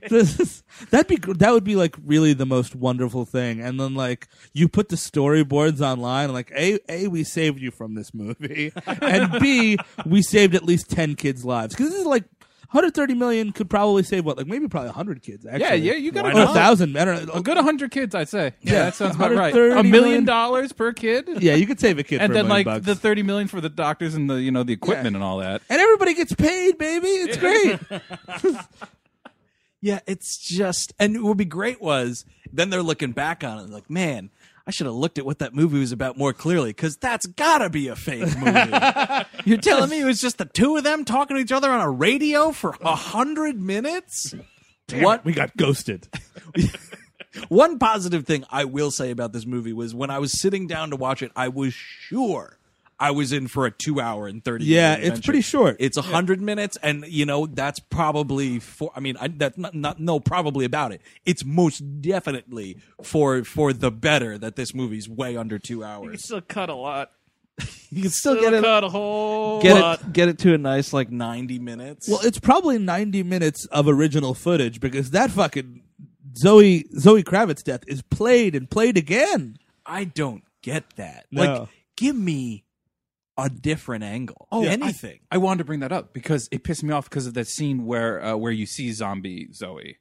This 0.08 0.62
that'd 0.90 1.06
be 1.06 1.16
gr- 1.16 1.34
that 1.34 1.52
would 1.52 1.64
be 1.64 1.76
like 1.76 1.96
really 2.04 2.32
the 2.32 2.46
most 2.46 2.74
wonderful 2.74 3.24
thing. 3.24 3.60
And 3.60 3.78
then 3.78 3.94
like 3.94 4.28
you 4.52 4.68
put 4.68 4.88
the 4.88 4.96
storyboards 4.96 5.80
online, 5.80 6.24
and 6.26 6.34
like 6.34 6.52
a 6.56 6.78
a 6.88 7.08
we 7.08 7.24
saved 7.24 7.60
you 7.60 7.70
from 7.70 7.94
this 7.94 8.14
movie, 8.14 8.72
and 8.86 9.40
b 9.40 9.76
we 10.06 10.22
saved 10.22 10.54
at 10.54 10.64
least 10.64 10.90
ten 10.90 11.14
kids' 11.14 11.44
lives 11.44 11.74
because 11.74 11.90
this 11.90 12.00
is 12.00 12.06
like. 12.06 12.24
130 12.72 13.14
million 13.14 13.50
could 13.52 13.68
probably 13.68 14.02
save 14.04 14.24
what, 14.24 14.36
like 14.36 14.46
maybe 14.46 14.68
probably 14.68 14.88
100 14.90 15.22
kids. 15.22 15.44
Actually, 15.44 15.60
Yeah, 15.60 15.74
yeah, 15.74 15.94
you 15.94 16.12
got 16.12 16.24
a 16.24 16.28
or 16.28 16.54
thousand. 16.54 16.96
I 16.96 17.04
don't 17.04 17.26
know. 17.26 17.32
A 17.34 17.42
good 17.42 17.56
hundred 17.56 17.90
kids, 17.90 18.14
I'd 18.14 18.28
say. 18.28 18.52
Yeah, 18.62 18.72
Yeah, 18.72 18.84
that 18.84 18.94
sounds 18.94 19.16
about 19.16 19.32
right. 19.32 19.52
130 19.52 19.72
A 19.80 19.82
million 19.82 19.90
million. 19.90 20.24
dollars 20.24 20.72
per 20.72 20.92
kid, 20.92 21.28
Yeah, 21.42 21.54
you 21.56 21.66
could 21.66 21.80
save 21.80 21.98
a 21.98 22.02
kid 22.04 22.20
and 22.20 22.28
for 22.30 22.32
a 22.32 22.36
then 22.42 22.46
million 22.48 22.66
like 22.66 22.76
bucks. 22.76 22.86
the 22.86 22.94
thirty 22.94 23.22
million 23.24 23.48
for 23.48 23.60
the 23.60 23.68
doctors 23.68 24.14
and 24.14 24.30
the 24.30 24.40
you 24.40 24.50
know 24.52 24.62
the 24.62 24.72
equipment 24.72 25.16
and 25.16 25.24
all 25.24 25.38
that. 25.38 25.62
and 25.68 25.80
everybody 25.80 26.14
gets 26.14 26.32
paid, 26.32 26.78
baby. 26.78 27.08
It's 27.08 27.36
great. 27.36 27.78
Yeah, 29.82 30.00
it's 30.06 30.36
just, 30.36 30.92
and 30.98 31.22
what 31.22 31.28
would 31.30 31.36
be 31.38 31.46
great 31.46 31.80
was 31.80 32.26
then 32.52 32.68
they're 32.68 32.82
looking 32.82 33.12
back 33.12 33.42
on 33.42 33.58
it 33.60 33.70
like, 33.70 33.88
man, 33.88 34.28
I 34.70 34.72
should 34.72 34.86
have 34.86 34.94
looked 34.94 35.18
at 35.18 35.26
what 35.26 35.40
that 35.40 35.52
movie 35.52 35.80
was 35.80 35.90
about 35.90 36.16
more 36.16 36.32
clearly 36.32 36.70
because 36.70 36.96
that's 36.96 37.26
gotta 37.26 37.68
be 37.68 37.88
a 37.88 37.96
fake 37.96 38.38
movie. 38.38 38.70
You're 39.44 39.58
telling 39.58 39.90
me 39.90 39.98
it 39.98 40.04
was 40.04 40.20
just 40.20 40.38
the 40.38 40.44
two 40.44 40.76
of 40.76 40.84
them 40.84 41.04
talking 41.04 41.36
to 41.36 41.42
each 41.42 41.50
other 41.50 41.68
on 41.68 41.80
a 41.80 41.90
radio 41.90 42.52
for 42.52 42.76
a 42.80 42.94
hundred 42.94 43.60
minutes? 43.60 44.32
what 44.92 45.24
we 45.24 45.32
got 45.32 45.56
ghosted. 45.56 46.06
one 47.48 47.80
positive 47.80 48.26
thing 48.26 48.44
I 48.48 48.64
will 48.64 48.92
say 48.92 49.10
about 49.10 49.32
this 49.32 49.44
movie 49.44 49.72
was 49.72 49.92
when 49.92 50.08
I 50.08 50.20
was 50.20 50.40
sitting 50.40 50.68
down 50.68 50.90
to 50.90 50.96
watch 50.96 51.20
it, 51.20 51.32
I 51.34 51.48
was 51.48 51.74
sure 51.74 52.56
I 53.00 53.12
was 53.12 53.32
in 53.32 53.48
for 53.48 53.64
a 53.64 53.70
two 53.70 53.98
hour 54.00 54.26
and 54.28 54.44
30 54.44 54.64
Yeah, 54.66 54.90
minute 54.90 54.98
it's 54.98 55.06
adventure. 55.08 55.26
pretty 55.26 55.40
short. 55.40 55.76
It's 55.80 55.96
a 55.96 56.02
hundred 56.02 56.40
minutes, 56.42 56.76
and 56.82 57.04
you 57.08 57.24
know 57.24 57.46
that's 57.46 57.80
probably 57.80 58.58
for. 58.58 58.92
I 58.94 59.00
mean, 59.00 59.16
I, 59.18 59.28
that's 59.28 59.56
not, 59.56 59.74
not 59.74 59.98
no 59.98 60.20
probably 60.20 60.66
about 60.66 60.92
it. 60.92 61.00
It's 61.24 61.44
most 61.44 61.80
definitely 62.02 62.76
for 63.02 63.42
for 63.44 63.72
the 63.72 63.90
better 63.90 64.36
that 64.38 64.54
this 64.56 64.74
movie's 64.74 65.08
way 65.08 65.36
under 65.36 65.58
two 65.58 65.82
hours. 65.82 66.12
You 66.12 66.18
still 66.18 66.40
cut 66.42 66.68
a 66.68 66.74
lot. 66.74 67.10
You 67.92 68.02
can 68.02 68.10
still 68.12 68.40
get 68.40 68.54
it 68.54 68.62
cut 68.62 68.84
a 68.84 68.88
whole 68.88 69.60
get 69.60 69.76
it 70.00 70.12
get 70.12 70.28
it 70.28 70.38
to 70.38 70.54
a 70.54 70.58
nice 70.58 70.92
like 70.92 71.10
ninety 71.10 71.58
minutes. 71.58 72.08
Well, 72.08 72.20
it's 72.22 72.38
probably 72.38 72.78
90 72.78 73.24
minutes 73.24 73.66
of 73.66 73.88
original 73.88 74.32
footage 74.32 74.78
because 74.78 75.10
that 75.10 75.32
fucking 75.32 75.82
Zoe 76.38 76.84
Zoe 76.96 77.24
Kravitz 77.24 77.64
death 77.64 77.80
is 77.88 78.02
played 78.02 78.54
and 78.54 78.70
played 78.70 78.96
again. 78.96 79.56
I 79.84 80.04
don't 80.04 80.44
get 80.62 80.84
that. 80.96 81.26
No. 81.32 81.42
Like, 81.42 81.68
give 81.96 82.14
me 82.14 82.62
a 83.40 83.48
different 83.48 84.04
angle. 84.04 84.48
Oh, 84.52 84.62
I- 84.64 84.68
anything. 84.68 85.20
I, 85.30 85.38
wanted 85.38 85.58
to 85.58 85.64
bring 85.64 85.80
that 85.80 85.92
up 85.92 86.12
because 86.12 86.48
it 86.52 86.62
pissed 86.64 86.82
me 86.82 86.92
off 86.92 87.08
because 87.08 87.26
of 87.26 87.34
that 87.34 87.46
scene 87.48 87.84
where 87.86 88.22
uh, 88.24 88.36
where 88.36 88.52
you 88.52 88.66
see 88.66 88.92
zombie 88.92 89.48
Zoe, 89.52 89.96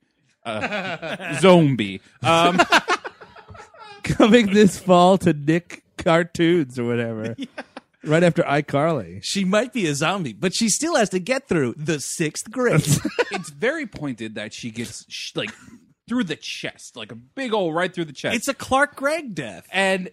uh, 0.46 1.36
zombie. 1.40 2.02
Um, 2.24 2.60
Coming 4.04 4.54
this 4.54 4.80
fall 4.80 5.18
to 5.20 5.34
Nick 5.34 5.84
cartoons 5.98 6.80
or 6.80 6.86
whatever. 6.86 7.36
Right 8.02 8.24
after 8.24 8.44
iCarly. 8.44 9.22
she 9.22 9.44
might 9.44 9.74
be 9.74 9.86
a 9.86 9.94
zombie, 9.94 10.32
but 10.32 10.54
she 10.56 10.70
still 10.70 10.96
has 10.96 11.10
to 11.10 11.20
get 11.20 11.50
through 11.50 11.74
the 11.76 12.00
sixth 12.00 12.50
grade. 12.50 12.76
it's 13.32 13.50
very 13.50 13.86
pointed 13.86 14.36
that 14.36 14.54
she 14.54 14.72
gets 14.72 15.06
sh- 15.10 15.36
like 15.36 15.52
through 16.08 16.24
the 16.24 16.38
chest, 16.38 16.96
like 16.96 17.12
a 17.12 17.16
big 17.16 17.54
old 17.54 17.76
right 17.76 17.94
through 17.94 18.06
the 18.06 18.14
chest. 18.14 18.38
it's 18.38 18.48
a 18.48 18.54
Clark 18.54 18.96
Gregg 18.96 19.36
death. 19.36 19.68
and 19.74 20.12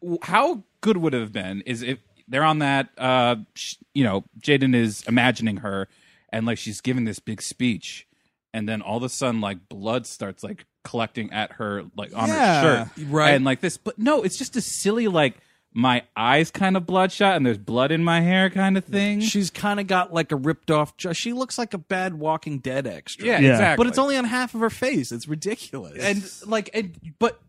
w- 0.00 0.20
how 0.22 0.62
good 0.80 0.96
would 0.96 1.12
it 1.12 1.20
have 1.20 1.32
been 1.32 1.62
is 1.62 1.82
if 1.82 1.98
they're 2.32 2.44
on 2.44 2.58
that 2.58 2.88
uh 2.98 3.36
sh- 3.54 3.76
you 3.94 4.02
know 4.04 4.24
jaden 4.40 4.74
is 4.74 5.04
imagining 5.06 5.58
her 5.58 5.86
and 6.30 6.46
like 6.46 6.58
she's 6.58 6.80
giving 6.80 7.04
this 7.04 7.18
big 7.18 7.40
speech 7.40 8.06
and 8.54 8.68
then 8.68 8.82
all 8.82 8.96
of 8.96 9.02
a 9.02 9.08
sudden 9.08 9.40
like 9.40 9.68
blood 9.68 10.06
starts 10.06 10.42
like 10.42 10.66
collecting 10.84 11.32
at 11.32 11.52
her 11.52 11.84
like 11.96 12.14
on 12.16 12.28
Yeah, 12.28 12.62
her 12.62 12.90
shirt 12.96 13.06
right. 13.08 13.34
and 13.34 13.44
like 13.44 13.60
this 13.60 13.76
but 13.76 13.98
no 13.98 14.22
it's 14.22 14.36
just 14.36 14.56
a 14.56 14.60
silly 14.60 15.06
like 15.08 15.36
my 15.74 16.02
eyes 16.16 16.50
kind 16.50 16.76
of 16.76 16.84
bloodshot 16.84 17.34
and 17.36 17.46
there's 17.46 17.56
blood 17.56 17.92
in 17.92 18.04
my 18.04 18.20
hair 18.20 18.50
kind 18.50 18.76
of 18.76 18.84
thing 18.84 19.20
She's 19.20 19.48
kind 19.48 19.80
of 19.80 19.86
got 19.86 20.12
like 20.12 20.30
a 20.30 20.36
ripped 20.36 20.70
off. 20.70 20.98
ju- 20.98 21.14
She 21.14 21.32
looks 21.32 21.56
like 21.56 21.72
a 21.72 21.78
bad 21.78 22.12
Walking 22.12 22.58
Dead 22.58 22.86
extra. 22.86 23.24
yeah, 23.26 23.38
Yeah. 23.40 23.52
exactly 23.52 23.82
but 23.82 23.88
it's 23.88 23.96
only 23.98 24.18
on 24.18 24.24
half 24.24 24.54
of 24.54 24.60
her 24.60 24.68
face. 24.68 25.12
It's 25.12 25.26
ridiculous. 25.26 25.96
and 25.98 26.50
like 26.50 26.68
and 26.74 26.94
but 27.18 27.40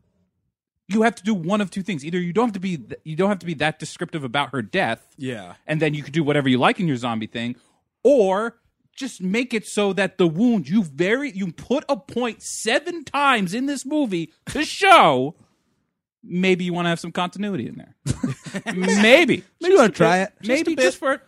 you 0.87 1.01
have 1.03 1.15
to 1.15 1.23
do 1.23 1.33
one 1.33 1.61
of 1.61 1.71
two 1.71 1.81
things 1.81 2.03
either 2.05 2.19
you 2.19 2.33
don't 2.33 2.47
have 2.47 2.53
to 2.53 2.59
be 2.59 2.77
th- 2.77 2.99
you 3.03 3.15
don't 3.15 3.29
have 3.29 3.39
to 3.39 3.45
be 3.45 3.53
that 3.55 3.79
descriptive 3.79 4.23
about 4.23 4.51
her 4.51 4.61
death 4.61 5.07
yeah, 5.17 5.53
and 5.67 5.81
then 5.81 5.93
you 5.93 6.03
could 6.03 6.13
do 6.13 6.23
whatever 6.23 6.49
you 6.49 6.57
like 6.57 6.79
in 6.79 6.87
your 6.87 6.97
zombie 6.97 7.27
thing, 7.27 7.55
or 8.03 8.57
just 8.95 9.21
make 9.21 9.53
it 9.53 9.65
so 9.65 9.91
that 9.93 10.17
the 10.17 10.27
wound 10.27 10.69
you 10.69 10.83
very 10.83 11.31
you 11.31 11.51
put 11.51 11.83
a 11.89 11.97
point 11.97 12.41
seven 12.41 13.03
times 13.03 13.53
in 13.53 13.65
this 13.65 13.85
movie 13.85 14.31
to 14.47 14.63
show 14.65 15.35
maybe 16.23 16.63
you 16.63 16.73
want 16.73 16.85
to 16.85 16.89
have 16.89 16.99
some 16.99 17.11
continuity 17.11 17.67
in 17.67 17.75
there. 17.75 17.95
maybe, 18.73 19.43
Maybe 19.59 19.73
you 19.73 19.77
want 19.77 19.93
to 19.93 19.97
try 19.97 20.19
it. 20.19 20.33
maybe 20.43 20.75
bit. 20.75 20.83
just 20.83 20.97
for 20.97 21.21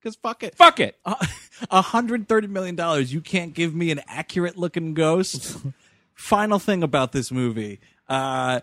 because 0.00 0.16
fuck 0.16 0.42
it. 0.42 0.54
fuck 0.54 0.80
it. 0.80 0.96
A 1.70 1.82
hundred 1.82 2.26
thirty 2.28 2.46
million 2.46 2.74
dollars. 2.76 3.12
You 3.12 3.20
can't 3.20 3.52
give 3.54 3.74
me 3.74 3.90
an 3.90 4.00
accurate 4.06 4.56
looking 4.56 4.94
ghost. 4.94 5.58
Final 6.14 6.58
thing 6.58 6.82
about 6.82 7.12
this 7.12 7.30
movie. 7.32 7.80
Uh, 8.08 8.60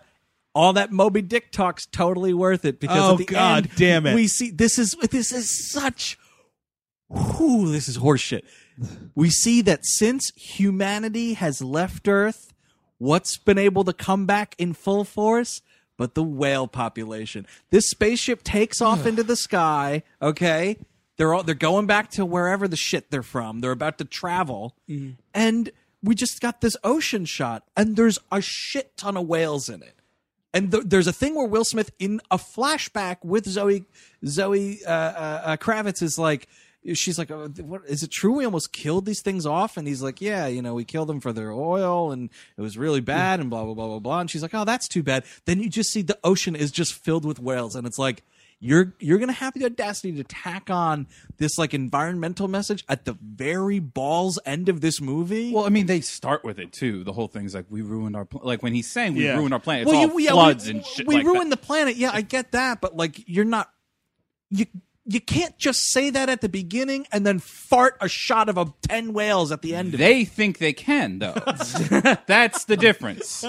all 0.58 0.72
that 0.72 0.90
Moby 0.90 1.22
Dick 1.22 1.52
talk's 1.52 1.86
totally 1.86 2.34
worth 2.34 2.64
it 2.64 2.80
because 2.80 2.98
Oh, 2.98 3.12
at 3.12 3.18
the 3.18 3.24
God 3.26 3.66
end, 3.66 3.76
damn 3.76 4.06
it. 4.06 4.14
we 4.16 4.26
see 4.26 4.50
this 4.50 4.76
is 4.76 4.96
this 5.10 5.30
is 5.32 5.70
such. 5.70 6.18
Whew, 7.08 7.70
this 7.70 7.88
is 7.88 7.98
horseshit. 7.98 8.42
We 9.14 9.30
see 9.30 9.62
that 9.62 9.86
since 9.86 10.32
humanity 10.34 11.34
has 11.34 11.62
left 11.62 12.08
Earth, 12.08 12.52
what's 12.98 13.36
been 13.38 13.56
able 13.56 13.84
to 13.84 13.92
come 13.92 14.26
back 14.26 14.56
in 14.58 14.72
full 14.74 15.04
force? 15.04 15.62
But 15.96 16.14
the 16.14 16.24
whale 16.24 16.66
population. 16.66 17.46
This 17.70 17.88
spaceship 17.90 18.42
takes 18.42 18.80
off 18.80 19.06
into 19.06 19.22
the 19.22 19.36
sky. 19.36 20.02
Okay, 20.20 20.76
they're 21.16 21.34
all 21.34 21.44
they're 21.44 21.54
going 21.54 21.86
back 21.86 22.10
to 22.12 22.26
wherever 22.26 22.66
the 22.66 22.76
shit 22.76 23.10
they're 23.12 23.22
from. 23.22 23.60
They're 23.60 23.70
about 23.70 23.98
to 23.98 24.04
travel, 24.04 24.74
mm-hmm. 24.88 25.12
and 25.34 25.70
we 26.02 26.16
just 26.16 26.40
got 26.40 26.60
this 26.60 26.76
ocean 26.82 27.24
shot, 27.26 27.64
and 27.76 27.94
there's 27.96 28.18
a 28.32 28.40
shit 28.40 28.96
ton 28.96 29.16
of 29.16 29.26
whales 29.26 29.68
in 29.68 29.82
it. 29.82 29.97
And 30.54 30.72
th- 30.72 30.84
there's 30.86 31.06
a 31.06 31.12
thing 31.12 31.34
where 31.34 31.46
Will 31.46 31.64
Smith 31.64 31.90
in 31.98 32.20
a 32.30 32.38
flashback 32.38 33.18
with 33.22 33.46
Zoe 33.46 33.84
Zoe 34.24 34.80
uh, 34.84 34.90
uh, 34.90 35.42
uh, 35.44 35.56
Kravitz 35.56 36.02
is 36.02 36.18
like 36.18 36.48
she's 36.94 37.18
like 37.18 37.30
oh, 37.30 37.48
what 37.60 37.82
is 37.86 38.02
it 38.02 38.10
true 38.10 38.32
we 38.32 38.44
almost 38.44 38.72
killed 38.72 39.04
these 39.04 39.20
things 39.20 39.44
off? 39.44 39.76
And 39.76 39.86
he's 39.86 40.02
like 40.02 40.20
yeah 40.20 40.46
you 40.46 40.62
know 40.62 40.74
we 40.74 40.84
killed 40.84 41.08
them 41.08 41.20
for 41.20 41.32
their 41.32 41.52
oil 41.52 42.12
and 42.12 42.30
it 42.56 42.62
was 42.62 42.78
really 42.78 43.00
bad 43.00 43.40
and 43.40 43.50
blah 43.50 43.64
blah 43.64 43.74
blah 43.74 43.86
blah 43.86 43.98
blah. 43.98 44.20
And 44.20 44.30
she's 44.30 44.42
like 44.42 44.54
oh 44.54 44.64
that's 44.64 44.88
too 44.88 45.02
bad. 45.02 45.24
Then 45.44 45.60
you 45.60 45.68
just 45.68 45.92
see 45.92 46.02
the 46.02 46.18
ocean 46.24 46.56
is 46.56 46.70
just 46.70 46.94
filled 46.94 47.24
with 47.24 47.38
whales 47.38 47.76
and 47.76 47.86
it's 47.86 47.98
like 47.98 48.22
you're 48.60 48.92
you're 48.98 49.18
gonna 49.18 49.32
have 49.32 49.54
the 49.54 49.64
audacity 49.64 50.12
to 50.12 50.24
tack 50.24 50.68
on 50.68 51.06
this 51.36 51.58
like 51.58 51.74
environmental 51.74 52.48
message 52.48 52.84
at 52.88 53.04
the 53.04 53.16
very 53.22 53.78
balls 53.78 54.38
end 54.44 54.68
of 54.68 54.80
this 54.80 55.00
movie 55.00 55.52
Well, 55.52 55.64
I 55.64 55.68
mean, 55.68 55.86
they 55.86 56.00
start 56.00 56.42
with 56.44 56.58
it 56.58 56.72
too. 56.72 57.04
The 57.04 57.12
whole 57.12 57.28
thing's 57.28 57.54
like 57.54 57.66
we 57.70 57.82
ruined 57.82 58.16
our 58.16 58.24
pl-. 58.24 58.40
like 58.42 58.62
when 58.62 58.74
he's 58.74 58.90
saying 58.90 59.14
we 59.14 59.24
Yeah. 59.24 59.36
ruined 59.36 59.54
our 59.54 59.60
planet. 59.60 59.82
It's 59.82 59.92
well, 59.92 60.10
all 60.10 60.18
you, 60.20 60.24
yeah, 60.26 60.32
floods 60.32 60.64
we, 60.64 60.70
and 60.72 60.84
shit. 60.84 61.06
We 61.06 61.14
like 61.16 61.24
that. 61.24 61.30
ruined 61.32 61.52
the 61.52 61.56
planet. 61.56 61.96
Yeah, 61.96 62.10
I 62.12 62.22
get 62.22 62.52
that, 62.52 62.80
but 62.80 62.96
like, 62.96 63.22
you're 63.28 63.44
not. 63.44 63.70
You 64.50 64.66
you 65.10 65.22
can't 65.22 65.56
just 65.56 65.80
say 65.90 66.10
that 66.10 66.28
at 66.28 66.42
the 66.42 66.50
beginning 66.50 67.06
and 67.10 67.26
then 67.26 67.38
fart 67.38 67.96
a 67.98 68.08
shot 68.08 68.50
of 68.50 68.58
a 68.58 68.72
ten 68.82 69.14
whales 69.14 69.50
at 69.50 69.62
the 69.62 69.74
end. 69.74 69.88
of 69.88 69.94
it. 69.94 70.04
They 70.04 70.24
think 70.26 70.58
they 70.58 70.74
can, 70.74 71.18
though. 71.18 71.32
That's 72.26 72.66
the 72.66 72.76
difference. 72.76 73.42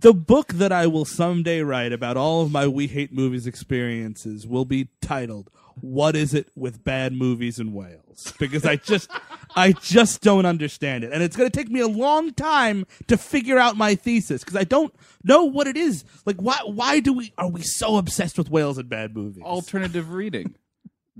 The 0.00 0.12
book 0.12 0.48
that 0.54 0.72
I 0.72 0.88
will 0.88 1.04
someday 1.04 1.60
write 1.62 1.92
about 1.92 2.16
all 2.16 2.42
of 2.42 2.50
my 2.50 2.66
We 2.66 2.88
Hate 2.88 3.12
Movies 3.12 3.46
experiences 3.46 4.44
will 4.44 4.64
be 4.64 4.88
titled 5.00 5.50
"What 5.80 6.16
Is 6.16 6.34
It 6.34 6.50
with 6.56 6.82
Bad 6.82 7.12
Movies 7.12 7.60
and 7.60 7.72
Whales?" 7.74 8.34
Because 8.40 8.64
I 8.64 8.74
just, 8.74 9.08
I 9.56 9.70
just 9.72 10.20
don't 10.20 10.46
understand 10.46 11.04
it, 11.04 11.12
and 11.12 11.22
it's 11.22 11.36
going 11.36 11.48
to 11.48 11.56
take 11.56 11.70
me 11.70 11.78
a 11.78 11.86
long 11.86 12.34
time 12.34 12.84
to 13.06 13.16
figure 13.16 13.58
out 13.58 13.76
my 13.76 13.94
thesis 13.94 14.42
because 14.42 14.56
I 14.56 14.64
don't 14.64 14.92
know 15.22 15.44
what 15.44 15.68
it 15.68 15.76
is. 15.76 16.04
Like, 16.26 16.42
why, 16.42 16.58
why 16.64 16.98
do 16.98 17.12
we 17.12 17.32
are 17.38 17.48
we 17.48 17.62
so 17.62 17.98
obsessed 17.98 18.36
with 18.36 18.50
whales 18.50 18.78
and 18.78 18.88
bad 18.88 19.14
movies? 19.14 19.44
Alternative 19.44 20.12
reading. 20.12 20.56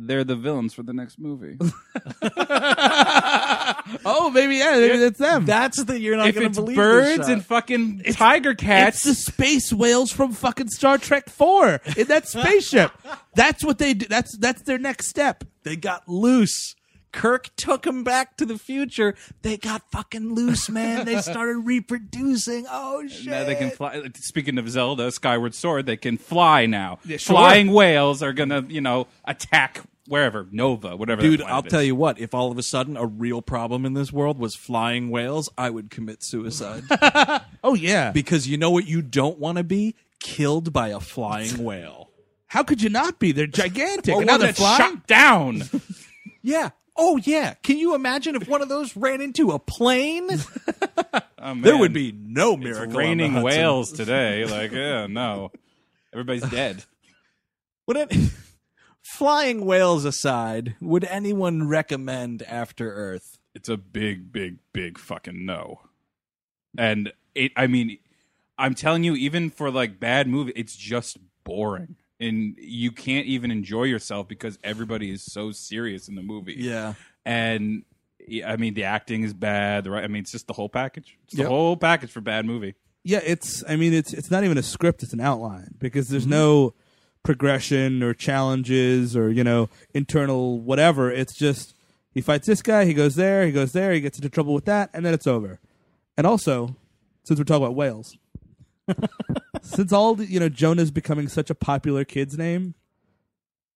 They're 0.00 0.22
the 0.22 0.36
villains 0.36 0.74
for 0.74 0.84
the 0.84 0.92
next 0.92 1.18
movie. 1.18 1.58
oh, 4.04 4.30
maybe 4.32 4.56
yeah, 4.56 4.76
maybe 4.78 4.98
that's 4.98 5.18
them. 5.18 5.44
That's 5.44 5.82
the 5.82 5.98
you're 5.98 6.16
not 6.16 6.28
if 6.28 6.34
going 6.36 6.46
it's 6.46 6.56
to 6.56 6.62
believe 6.62 6.76
birds 6.76 7.18
this 7.18 7.28
and 7.28 7.40
shot. 7.42 7.48
fucking 7.48 8.02
tiger 8.12 8.54
cats, 8.54 9.04
It's 9.04 9.04
the 9.04 9.14
space 9.32 9.72
whales 9.72 10.12
from 10.12 10.32
fucking 10.32 10.68
Star 10.68 10.98
Trek 10.98 11.28
Four 11.28 11.80
in 11.96 12.06
that 12.08 12.28
spaceship. 12.28 12.92
that's 13.34 13.64
what 13.64 13.78
they 13.78 13.94
do. 13.94 14.06
That's 14.06 14.36
that's 14.38 14.62
their 14.62 14.78
next 14.78 15.08
step. 15.08 15.42
they 15.64 15.76
got 15.76 16.08
loose. 16.08 16.74
Kirk 17.18 17.50
took 17.56 17.82
them 17.82 18.04
back 18.04 18.36
to 18.36 18.46
the 18.46 18.56
future. 18.56 19.16
They 19.42 19.56
got 19.56 19.90
fucking 19.90 20.36
loose, 20.36 20.70
man. 20.70 21.04
They 21.04 21.20
started 21.20 21.58
reproducing. 21.58 22.64
Oh 22.70 23.08
shit! 23.08 23.26
now 23.26 23.42
they 23.42 23.56
can 23.56 23.70
fly. 23.70 24.08
Speaking 24.14 24.56
of 24.56 24.70
Zelda, 24.70 25.10
Skyward 25.10 25.52
Sword, 25.52 25.86
they 25.86 25.96
can 25.96 26.16
fly 26.16 26.66
now. 26.66 27.00
sure. 27.04 27.18
Flying 27.18 27.72
whales 27.72 28.22
are 28.22 28.32
gonna, 28.32 28.64
you 28.68 28.80
know, 28.80 29.08
attack 29.24 29.80
wherever 30.06 30.46
Nova, 30.52 30.94
whatever. 30.96 31.20
Dude, 31.20 31.42
I'll 31.42 31.64
tell 31.64 31.82
you 31.82 31.96
what. 31.96 32.20
If 32.20 32.34
all 32.34 32.52
of 32.52 32.58
a 32.58 32.62
sudden 32.62 32.96
a 32.96 33.04
real 33.04 33.42
problem 33.42 33.84
in 33.84 33.94
this 33.94 34.12
world 34.12 34.38
was 34.38 34.54
flying 34.54 35.10
whales, 35.10 35.50
I 35.58 35.70
would 35.70 35.90
commit 35.90 36.22
suicide. 36.22 36.84
Oh 37.64 37.74
yeah. 37.74 38.12
because 38.12 38.46
you 38.46 38.56
know 38.56 38.70
what 38.70 38.86
you 38.86 39.02
don't 39.02 39.40
want 39.40 39.58
to 39.58 39.64
be 39.64 39.96
killed 40.20 40.72
by 40.72 40.88
a 40.88 41.00
flying 41.00 41.64
whale. 41.64 42.10
How 42.46 42.62
could 42.62 42.80
you 42.80 42.88
not 42.88 43.18
be? 43.18 43.32
They're 43.32 43.48
gigantic. 43.48 44.14
Or 44.14 44.20
and 44.20 44.26
now 44.28 44.36
they're 44.36 44.52
flying. 44.52 44.78
shot 44.78 45.06
down. 45.08 45.62
Yeah. 46.42 46.70
Oh 46.98 47.16
yeah. 47.18 47.54
Can 47.62 47.78
you 47.78 47.94
imagine 47.94 48.34
if 48.36 48.48
one 48.48 48.60
of 48.60 48.68
those 48.68 48.96
ran 48.96 49.20
into 49.20 49.50
a 49.52 49.58
plane? 49.58 50.28
Oh, 51.40 51.54
there 51.54 51.78
would 51.78 51.92
be 51.92 52.10
no 52.12 52.54
It's 52.54 52.64
miracle. 52.64 52.90
the 52.90 52.98
raining 52.98 53.42
whales 53.42 53.92
today. 53.92 54.44
Like, 54.44 54.72
yeah, 54.72 55.06
no, 55.06 55.52
everybody's 56.12 56.42
dead. 56.50 56.84
Would 57.86 57.96
it, 57.96 58.12
flying 59.02 59.64
whales 59.64 60.04
aside, 60.04 60.74
would 60.80 61.04
anyone 61.04 61.68
recommend 61.68 62.42
After 62.42 62.92
Earth? 62.92 63.38
It's 63.54 63.68
a 63.68 63.76
big, 63.76 64.32
big, 64.32 64.58
big 64.72 64.98
fucking 64.98 65.46
no. 65.46 65.80
And 66.76 67.12
it, 67.36 67.52
I 67.56 67.68
mean, 67.68 67.98
I'm 68.58 68.74
telling 68.74 69.04
you, 69.04 69.14
even 69.14 69.48
for 69.48 69.70
like 69.70 70.00
bad 70.00 70.26
movie, 70.26 70.52
it's 70.56 70.74
just 70.76 71.18
boring, 71.44 71.94
and 72.20 72.56
you 72.58 72.90
can't 72.92 73.26
even 73.26 73.50
enjoy 73.50 73.84
yourself 73.84 74.28
because 74.28 74.58
everybody 74.64 75.10
is 75.10 75.24
so 75.24 75.52
serious 75.52 76.08
in 76.08 76.14
the 76.14 76.22
movie. 76.22 76.56
Yeah. 76.58 76.94
and 77.24 77.84
I 78.44 78.56
mean, 78.56 78.74
the 78.74 78.84
acting 78.84 79.22
is 79.22 79.32
bad. 79.32 79.84
The 79.84 79.90
right, 79.90 80.04
I 80.04 80.06
mean, 80.06 80.22
it's 80.22 80.32
just 80.32 80.46
the 80.48 80.52
whole 80.52 80.68
package. 80.68 81.16
It's 81.24 81.34
the 81.36 81.42
Yep. 81.42 81.48
whole 81.48 81.76
package 81.78 82.10
for 82.10 82.20
bad 82.20 82.44
movie. 82.44 82.74
Yeah, 83.04 83.20
it's. 83.24 83.64
I 83.66 83.76
mean, 83.76 83.94
it's 83.94 84.12
it's 84.12 84.30
not 84.30 84.44
even 84.44 84.58
a 84.58 84.62
script. 84.62 85.02
It's 85.02 85.14
an 85.14 85.20
outline 85.20 85.74
because 85.78 86.06
Mm-hmm. 86.06 86.12
there's 86.12 86.26
no 86.26 86.74
progression 87.22 88.02
or 88.02 88.14
challenges 88.14 89.16
or 89.16 89.30
you 89.30 89.44
know 89.44 89.68
internal 89.94 90.60
whatever. 90.60 91.10
It's 91.10 91.34
just 91.34 91.74
he 92.12 92.20
fights 92.20 92.46
this 92.46 92.62
guy, 92.62 92.84
he 92.84 92.94
goes 92.94 93.14
there, 93.14 93.46
he 93.46 93.52
goes 93.52 93.72
there, 93.72 93.92
he 93.92 94.00
gets 94.00 94.18
into 94.18 94.28
trouble 94.28 94.52
with 94.54 94.64
that, 94.66 94.90
and 94.92 95.04
then 95.06 95.14
it's 95.14 95.26
over. 95.26 95.60
And 96.16 96.26
also, 96.26 96.74
since 97.24 97.38
we're 97.38 97.44
talking 97.44 97.62
about 97.64 97.76
whales, 97.76 98.16
since 99.62 99.92
all 99.92 100.14
the, 100.14 100.26
you 100.26 100.40
know 100.40 100.48
Jonah's 100.48 100.90
becoming 100.90 101.28
such 101.28 101.50
a 101.50 101.54
popular 101.54 102.04
kid's 102.04 102.36
name, 102.36 102.74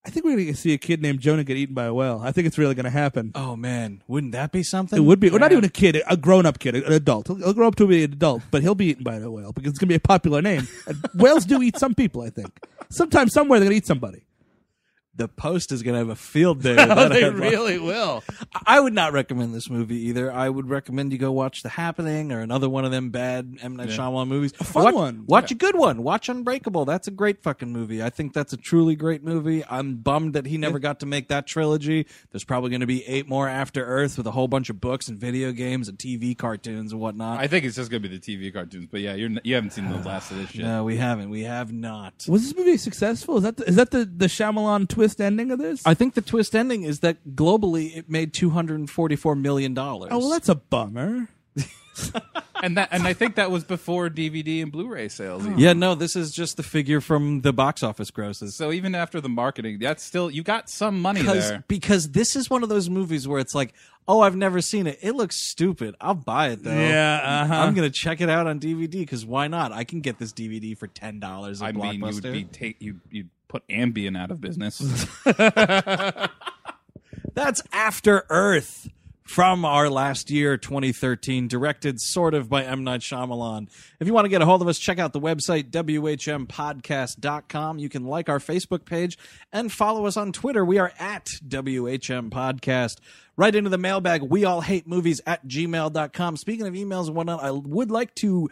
I 0.05 0.09
think 0.09 0.25
we're 0.25 0.35
going 0.35 0.47
to 0.47 0.55
see 0.55 0.73
a 0.73 0.77
kid 0.77 1.01
named 1.01 1.21
Jonah 1.21 1.45
get 1.45 1.55
eaten 1.55 1.73
by 1.73 1.85
a 1.85 1.93
whale. 1.93 2.19
I 2.21 2.33
think 2.33 2.45
it's 2.45 2.57
really 2.57 2.75
going 2.75 2.83
to 2.83 2.89
happen. 2.89 3.31
Oh 3.35 3.55
man, 3.55 4.03
wouldn't 4.07 4.33
that 4.33 4.51
be 4.51 4.61
something? 4.61 4.97
It 4.97 5.01
would 5.01 5.19
be, 5.19 5.29
or 5.29 5.39
not 5.39 5.53
even 5.53 5.63
a 5.63 5.69
kid, 5.69 6.01
a 6.07 6.17
grown-up 6.17 6.59
kid, 6.59 6.75
an 6.75 6.91
adult. 6.91 7.27
He'll, 7.27 7.37
he'll 7.37 7.53
grow 7.53 7.69
up 7.69 7.75
to 7.75 7.87
be 7.87 8.03
an 8.03 8.11
adult, 8.11 8.43
but 8.51 8.61
he'll 8.61 8.75
be 8.75 8.87
eaten 8.87 9.03
by 9.03 9.15
a 9.15 9.31
whale 9.31 9.53
because 9.53 9.69
it's 9.69 9.79
going 9.79 9.87
to 9.87 9.93
be 9.93 9.95
a 9.95 9.99
popular 9.99 10.41
name. 10.41 10.67
And 10.87 10.97
whales 11.15 11.45
do 11.45 11.61
eat 11.61 11.77
some 11.77 11.95
people, 11.95 12.21
I 12.21 12.29
think. 12.29 12.51
Sometimes, 12.91 13.33
somewhere, 13.33 13.59
they're 13.59 13.69
going 13.69 13.79
to 13.79 13.83
eat 13.83 13.87
somebody. 13.87 14.23
The 15.15 15.27
Post 15.27 15.71
is 15.71 15.83
going 15.83 15.93
to 15.93 15.99
have 15.99 16.09
a 16.09 16.15
field 16.15 16.63
day. 16.63 16.75
with 16.75 16.87
that 16.87 17.11
headline. 17.11 17.83
will. 17.83 18.23
I 18.65 18.79
would 18.79 18.93
not 18.93 19.13
recommend 19.13 19.53
this 19.53 19.69
movie 19.69 20.07
either. 20.07 20.31
I 20.31 20.49
would 20.49 20.69
recommend 20.69 21.11
you 21.11 21.19
go 21.19 21.31
watch 21.31 21.61
The 21.61 21.69
Happening 21.69 22.31
or 22.31 22.39
another 22.39 22.67
one 22.67 22.83
of 22.83 22.89
them 22.91 23.11
bad 23.11 23.57
M 23.61 23.75
Night 23.75 23.89
Shyamalan 23.89 24.27
movies. 24.27 24.53
A 24.59 24.63
fun 24.63 24.83
watch, 24.85 24.93
one. 24.95 25.25
Watch 25.27 25.51
a 25.51 25.55
good 25.55 25.75
one. 25.75 26.01
Watch 26.01 26.29
Unbreakable. 26.29 26.85
That's 26.85 27.07
a 27.07 27.11
great 27.11 27.43
fucking 27.43 27.71
movie. 27.71 28.01
I 28.01 28.09
think 28.09 28.33
that's 28.33 28.53
a 28.53 28.57
truly 28.57 28.95
great 28.95 29.23
movie. 29.23 29.63
I'm 29.69 29.97
bummed 29.97 30.33
that 30.33 30.47
he 30.47 30.57
never 30.57 30.79
got 30.79 30.99
to 31.01 31.05
make 31.05 31.27
that 31.27 31.45
trilogy. 31.45 32.07
There's 32.31 32.43
probably 32.43 32.71
going 32.71 32.81
to 32.81 32.87
be 32.87 33.05
eight 33.05 33.27
more 33.29 33.47
After 33.47 33.85
Earth 33.85 34.17
with 34.17 34.25
a 34.25 34.31
whole 34.31 34.47
bunch 34.47 34.71
of 34.71 34.81
books 34.81 35.09
and 35.09 35.19
video 35.19 35.51
games 35.51 35.89
and 35.89 35.97
TV 35.99 36.35
cartoons 36.35 36.91
and 36.91 36.99
whatnot. 36.99 37.39
I 37.39 37.45
think 37.47 37.65
it's 37.65 37.75
just 37.75 37.91
gonna 37.91 37.99
be 37.99 38.07
the 38.07 38.19
TV 38.19 38.51
cartoons, 38.51 38.87
but 38.89 39.01
yeah, 39.01 39.13
you're 39.13 39.29
n- 39.29 39.41
you 39.43 39.53
haven't 39.53 39.71
seen 39.73 39.89
the 39.91 39.97
last 39.99 40.31
of 40.31 40.37
this 40.37 40.49
shit. 40.51 40.61
no, 40.61 40.83
we 40.83 40.97
haven't. 40.97 41.29
We 41.29 41.43
have 41.43 41.71
not. 41.71 42.25
Was 42.27 42.43
this 42.43 42.55
movie 42.57 42.77
successful? 42.77 43.37
Is 43.37 43.43
that 43.43 43.57
the, 43.57 43.65
is 43.69 43.75
that 43.75 43.91
the, 43.91 44.05
the 44.05 44.25
Shyamalan 44.25 44.89
twist 44.89 45.02
ending 45.19 45.51
of 45.51 45.59
this? 45.59 45.81
I 45.85 45.93
think 45.93 46.13
the 46.13 46.21
twist 46.21 46.55
ending 46.55 46.83
is 46.83 47.01
that 47.01 47.17
globally 47.35 47.97
it 47.97 48.09
made 48.09 48.33
two 48.33 48.49
hundred 48.49 48.79
and 48.79 48.89
forty-four 48.89 49.35
million 49.35 49.73
dollars. 49.73 50.09
oh, 50.11 50.19
well, 50.19 50.29
that's 50.29 50.49
a 50.49 50.55
bummer. 50.55 51.29
And 52.63 52.77
that 52.77 52.89
and 52.91 53.05
I 53.05 53.11
think 53.11 53.35
that 53.35 53.51
was 53.51 53.65
before 53.65 54.09
DVD 54.09 54.63
and 54.63 54.71
Blu-ray 54.71 55.09
sales. 55.09 55.45
even. 55.45 55.59
yeah. 55.59 55.73
No, 55.73 55.95
this 55.95 56.15
is 56.15 56.31
just 56.31 56.55
the 56.55 56.63
figure 56.63 57.01
from 57.01 57.41
the 57.41 57.51
box 57.51 57.83
office 57.83 58.09
grosses. 58.09 58.55
So 58.55 58.71
even 58.71 58.95
after 58.95 59.19
the 59.19 59.27
marketing, 59.27 59.79
that's 59.79 60.01
still 60.01 60.31
you 60.31 60.43
got 60.43 60.69
some 60.69 61.01
money 61.01 61.19
because 61.19 61.49
there. 61.49 61.63
because 61.67 62.11
this 62.11 62.37
is 62.37 62.49
one 62.49 62.63
of 62.63 62.69
those 62.69 62.89
movies 62.89 63.27
where 63.27 63.41
it's 63.41 63.53
like, 63.53 63.73
oh, 64.07 64.21
I've 64.21 64.37
never 64.37 64.61
seen 64.61 64.87
it. 64.87 64.97
It 65.01 65.11
looks 65.13 65.35
stupid. 65.35 65.95
I'll 65.99 66.13
buy 66.13 66.51
it 66.51 66.63
though. 66.63 66.71
Yeah, 66.71 67.43
uh-huh. 67.43 67.53
I'm 67.53 67.73
gonna 67.73 67.89
check 67.89 68.21
it 68.21 68.29
out 68.29 68.47
on 68.47 68.61
DVD 68.61 68.91
because 68.91 69.25
why 69.25 69.49
not? 69.49 69.73
I 69.73 69.83
can 69.83 69.99
get 69.99 70.17
this 70.17 70.31
DVD 70.31 70.77
for 70.77 70.87
ten 70.87 71.19
dollars. 71.19 71.61
I 71.61 71.73
mean, 71.73 71.95
you 71.95 72.05
would 72.05 72.23
be 72.23 72.45
take 72.45 72.81
you 72.81 73.01
you 73.11 73.25
put 73.53 73.65
Ambien 73.67 74.17
out 74.17 74.31
of 74.31 74.41
business. 74.41 74.79
That's 77.35 77.61
After 77.71 78.25
Earth 78.29 78.89
from 79.21 79.63
our 79.63 79.91
last 79.91 80.31
year, 80.31 80.57
2013, 80.57 81.47
directed 81.47 82.01
sort 82.01 82.33
of 82.33 82.49
by 82.49 82.63
M. 82.63 82.83
Night 82.83 83.01
Shyamalan. 83.01 83.69
If 83.99 84.07
you 84.07 84.13
want 84.13 84.25
to 84.25 84.29
get 84.29 84.41
a 84.41 84.45
hold 84.45 84.63
of 84.63 84.67
us, 84.67 84.79
check 84.79 84.97
out 84.97 85.13
the 85.13 85.21
website, 85.21 85.69
WHMPodcast.com. 85.69 87.77
You 87.77 87.89
can 87.89 88.05
like 88.05 88.27
our 88.27 88.39
Facebook 88.39 88.85
page 88.85 89.19
and 89.51 89.71
follow 89.71 90.07
us 90.07 90.17
on 90.17 90.31
Twitter. 90.31 90.65
We 90.65 90.79
are 90.79 90.91
at 90.97 91.27
WHM 91.47 92.31
Podcast. 92.31 92.95
Right 93.37 93.53
into 93.53 93.69
the 93.69 93.77
mailbag, 93.77 94.23
we 94.23 94.45
all 94.45 94.61
hate 94.61 94.87
movies 94.87 95.21
at 95.27 95.47
gmail.com. 95.47 96.37
Speaking 96.37 96.65
of 96.65 96.73
emails 96.73 97.05
and 97.05 97.15
whatnot, 97.15 97.43
I 97.43 97.51
would 97.51 97.91
like 97.91 98.15
to 98.15 98.49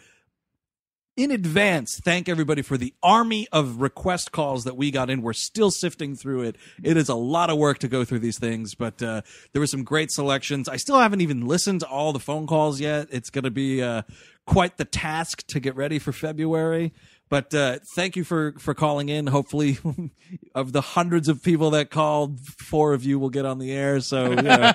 in 1.22 1.32
advance 1.32 2.00
thank 2.00 2.28
everybody 2.28 2.62
for 2.62 2.78
the 2.78 2.94
army 3.04 3.48
of 3.52 3.80
request 3.82 4.32
calls 4.32 4.64
that 4.64 4.76
we 4.76 4.92
got 4.92 5.10
in. 5.10 5.22
We're 5.22 5.34
still 5.34 5.72
sifting 5.72 6.16
through 6.16 6.44
it. 6.44 6.56
It 6.84 6.98
is 6.98 7.10
a 7.10 7.16
lot 7.16 7.50
of 7.50 7.58
work 7.58 7.80
to 7.80 7.88
go 7.88 8.04
through 8.04 8.20
these 8.20 8.40
things 8.40 8.76
but 8.76 9.02
uh, 9.02 9.22
there 9.54 9.60
were 9.60 9.68
some 9.68 9.84
great 9.84 10.12
selections. 10.12 10.68
I 10.68 10.78
still 10.78 11.00
haven't 11.00 11.22
even 11.22 11.48
listened 11.48 11.82
to 11.82 11.88
all 11.88 12.14
the 12.14 12.20
phone 12.20 12.48
calls 12.48 12.80
yet. 12.80 13.08
It's 13.12 13.30
going 13.30 13.44
to 13.44 13.52
be 13.52 13.82
uh, 13.82 14.04
quite 14.46 14.78
the 14.78 14.86
task 14.86 15.46
to 15.48 15.60
get 15.60 15.76
ready 15.76 16.00
for 16.00 16.12
february 16.12 16.94
but 17.32 17.54
uh, 17.54 17.80
thank 17.96 18.18
you 18.18 18.26
for 18.26 18.54
for 18.60 18.74
calling 18.74 19.08
in. 19.08 19.26
Hopefully 19.26 19.78
of 20.56 20.74
the 20.74 20.82
hundreds 20.82 21.30
of 21.30 21.42
people 21.42 21.72
that 21.72 21.90
called 21.90 22.42
four 22.42 22.94
of 22.94 23.06
you 23.06 23.20
will 23.20 23.30
get 23.30 23.46
on 23.46 23.58
the 23.58 23.72
air 23.72 24.02
so 24.02 24.32
you 24.32 24.36
know, 24.42 24.74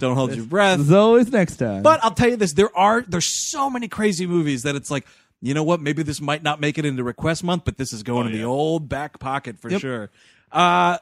don't 0.00 0.16
hold 0.16 0.34
your 0.34 0.44
breath. 0.44 0.78
There's 0.78 0.90
always 0.90 1.30
next 1.30 1.56
time. 1.56 1.84
but 1.84 2.02
I'll 2.02 2.10
tell 2.10 2.30
you 2.30 2.36
this: 2.36 2.54
there 2.54 2.76
are 2.76 3.02
there's 3.02 3.28
so 3.28 3.70
many 3.70 3.86
crazy 3.86 4.26
movies 4.26 4.64
that 4.64 4.74
it's 4.74 4.90
like, 4.90 5.06
you 5.40 5.54
know 5.54 5.62
what? 5.62 5.80
Maybe 5.80 6.02
this 6.02 6.20
might 6.20 6.42
not 6.42 6.60
make 6.60 6.78
it 6.78 6.84
into 6.84 7.04
request 7.04 7.44
month, 7.44 7.64
but 7.64 7.76
this 7.76 7.92
is 7.92 8.02
going 8.02 8.30
to 8.30 8.36
the 8.36 8.44
old 8.44 8.88
back 8.88 9.18
pocket 9.18 9.58
for 9.58 9.70
sure. 9.70 10.10
Uh, 10.50 10.98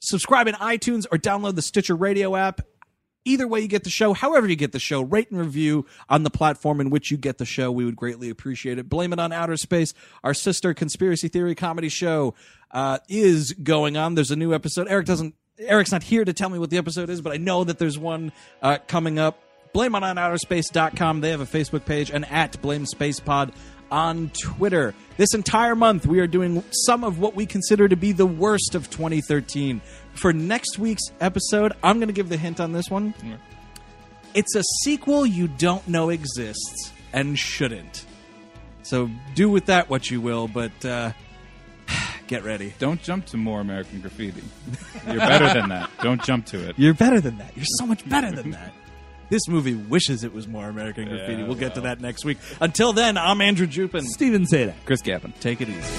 subscribe 0.00 0.46
in 0.46 0.54
iTunes 0.54 1.06
or 1.10 1.18
download 1.18 1.56
the 1.56 1.62
Stitcher 1.62 1.96
Radio 1.96 2.36
app. 2.36 2.60
Either 3.24 3.48
way 3.48 3.58
you 3.58 3.66
get 3.66 3.82
the 3.82 3.90
show, 3.90 4.12
however 4.12 4.46
you 4.46 4.54
get 4.54 4.70
the 4.70 4.78
show, 4.78 5.02
rate 5.02 5.32
and 5.32 5.40
review 5.40 5.84
on 6.08 6.22
the 6.22 6.30
platform 6.30 6.80
in 6.80 6.90
which 6.90 7.10
you 7.10 7.16
get 7.16 7.38
the 7.38 7.44
show. 7.44 7.72
We 7.72 7.84
would 7.84 7.96
greatly 7.96 8.30
appreciate 8.30 8.78
it. 8.78 8.88
Blame 8.88 9.12
it 9.12 9.18
on 9.18 9.32
outer 9.32 9.56
space. 9.56 9.94
Our 10.22 10.32
sister 10.32 10.72
conspiracy 10.74 11.26
theory 11.26 11.56
comedy 11.56 11.88
show 11.88 12.34
uh, 12.70 12.98
is 13.08 13.52
going 13.52 13.96
on. 13.96 14.14
There's 14.14 14.30
a 14.30 14.36
new 14.36 14.54
episode. 14.54 14.86
Eric 14.88 15.06
doesn't. 15.06 15.34
Eric's 15.58 15.90
not 15.90 16.04
here 16.04 16.24
to 16.24 16.32
tell 16.32 16.50
me 16.50 16.60
what 16.60 16.70
the 16.70 16.76
episode 16.76 17.10
is, 17.10 17.20
but 17.20 17.32
I 17.32 17.38
know 17.38 17.64
that 17.64 17.78
there's 17.78 17.98
one 17.98 18.30
uh, 18.62 18.78
coming 18.86 19.18
up. 19.18 19.42
Blame 19.76 19.94
it 19.94 20.02
on 20.02 20.16
outerspace.com. 20.16 21.20
They 21.20 21.28
have 21.32 21.42
a 21.42 21.44
Facebook 21.44 21.84
page 21.84 22.10
and 22.10 22.24
at 22.30 22.58
Blame 22.62 22.86
Space 22.86 23.20
Pod 23.20 23.52
on 23.90 24.30
Twitter. 24.30 24.94
This 25.18 25.34
entire 25.34 25.74
month, 25.74 26.06
we 26.06 26.18
are 26.20 26.26
doing 26.26 26.64
some 26.70 27.04
of 27.04 27.18
what 27.18 27.34
we 27.34 27.44
consider 27.44 27.86
to 27.86 27.94
be 27.94 28.12
the 28.12 28.24
worst 28.24 28.74
of 28.74 28.88
2013. 28.88 29.82
For 30.14 30.32
next 30.32 30.78
week's 30.78 31.02
episode, 31.20 31.74
I'm 31.82 31.98
going 31.98 32.08
to 32.08 32.14
give 32.14 32.30
the 32.30 32.38
hint 32.38 32.58
on 32.58 32.72
this 32.72 32.88
one. 32.88 33.12
It's 34.32 34.56
a 34.56 34.62
sequel 34.82 35.26
you 35.26 35.46
don't 35.46 35.86
know 35.86 36.08
exists 36.08 36.90
and 37.12 37.38
shouldn't. 37.38 38.06
So 38.82 39.10
do 39.34 39.50
with 39.50 39.66
that 39.66 39.90
what 39.90 40.10
you 40.10 40.22
will, 40.22 40.48
but 40.48 40.86
uh, 40.86 41.12
get 42.28 42.44
ready. 42.44 42.72
Don't 42.78 43.02
jump 43.02 43.26
to 43.26 43.36
more 43.36 43.60
American 43.60 44.00
Graffiti. 44.00 44.42
You're 45.06 45.18
better 45.18 45.52
than 45.52 45.68
that. 45.68 45.90
Don't 46.00 46.24
jump 46.24 46.46
to 46.46 46.66
it. 46.66 46.78
You're 46.78 46.94
better 46.94 47.20
than 47.20 47.36
that. 47.36 47.54
You're 47.54 47.66
so 47.78 47.84
much 47.84 48.08
better 48.08 48.32
than 48.32 48.50
that. 48.52 48.72
This 49.28 49.48
movie 49.48 49.74
wishes 49.74 50.24
it 50.24 50.32
was 50.32 50.46
more 50.46 50.68
American 50.68 51.08
Graffiti. 51.08 51.42
Yeah, 51.42 51.46
we'll 51.46 51.56
get 51.56 51.74
to 51.74 51.82
that 51.82 52.00
next 52.00 52.24
week. 52.24 52.38
Until 52.60 52.92
then, 52.92 53.18
I'm 53.18 53.40
Andrew 53.40 53.66
Jupin. 53.66 54.04
Stephen 54.04 54.44
Sajdak, 54.44 54.74
Chris 54.84 55.02
Cabin. 55.02 55.32
Take 55.40 55.60
it 55.60 55.68
easy. 55.68 55.92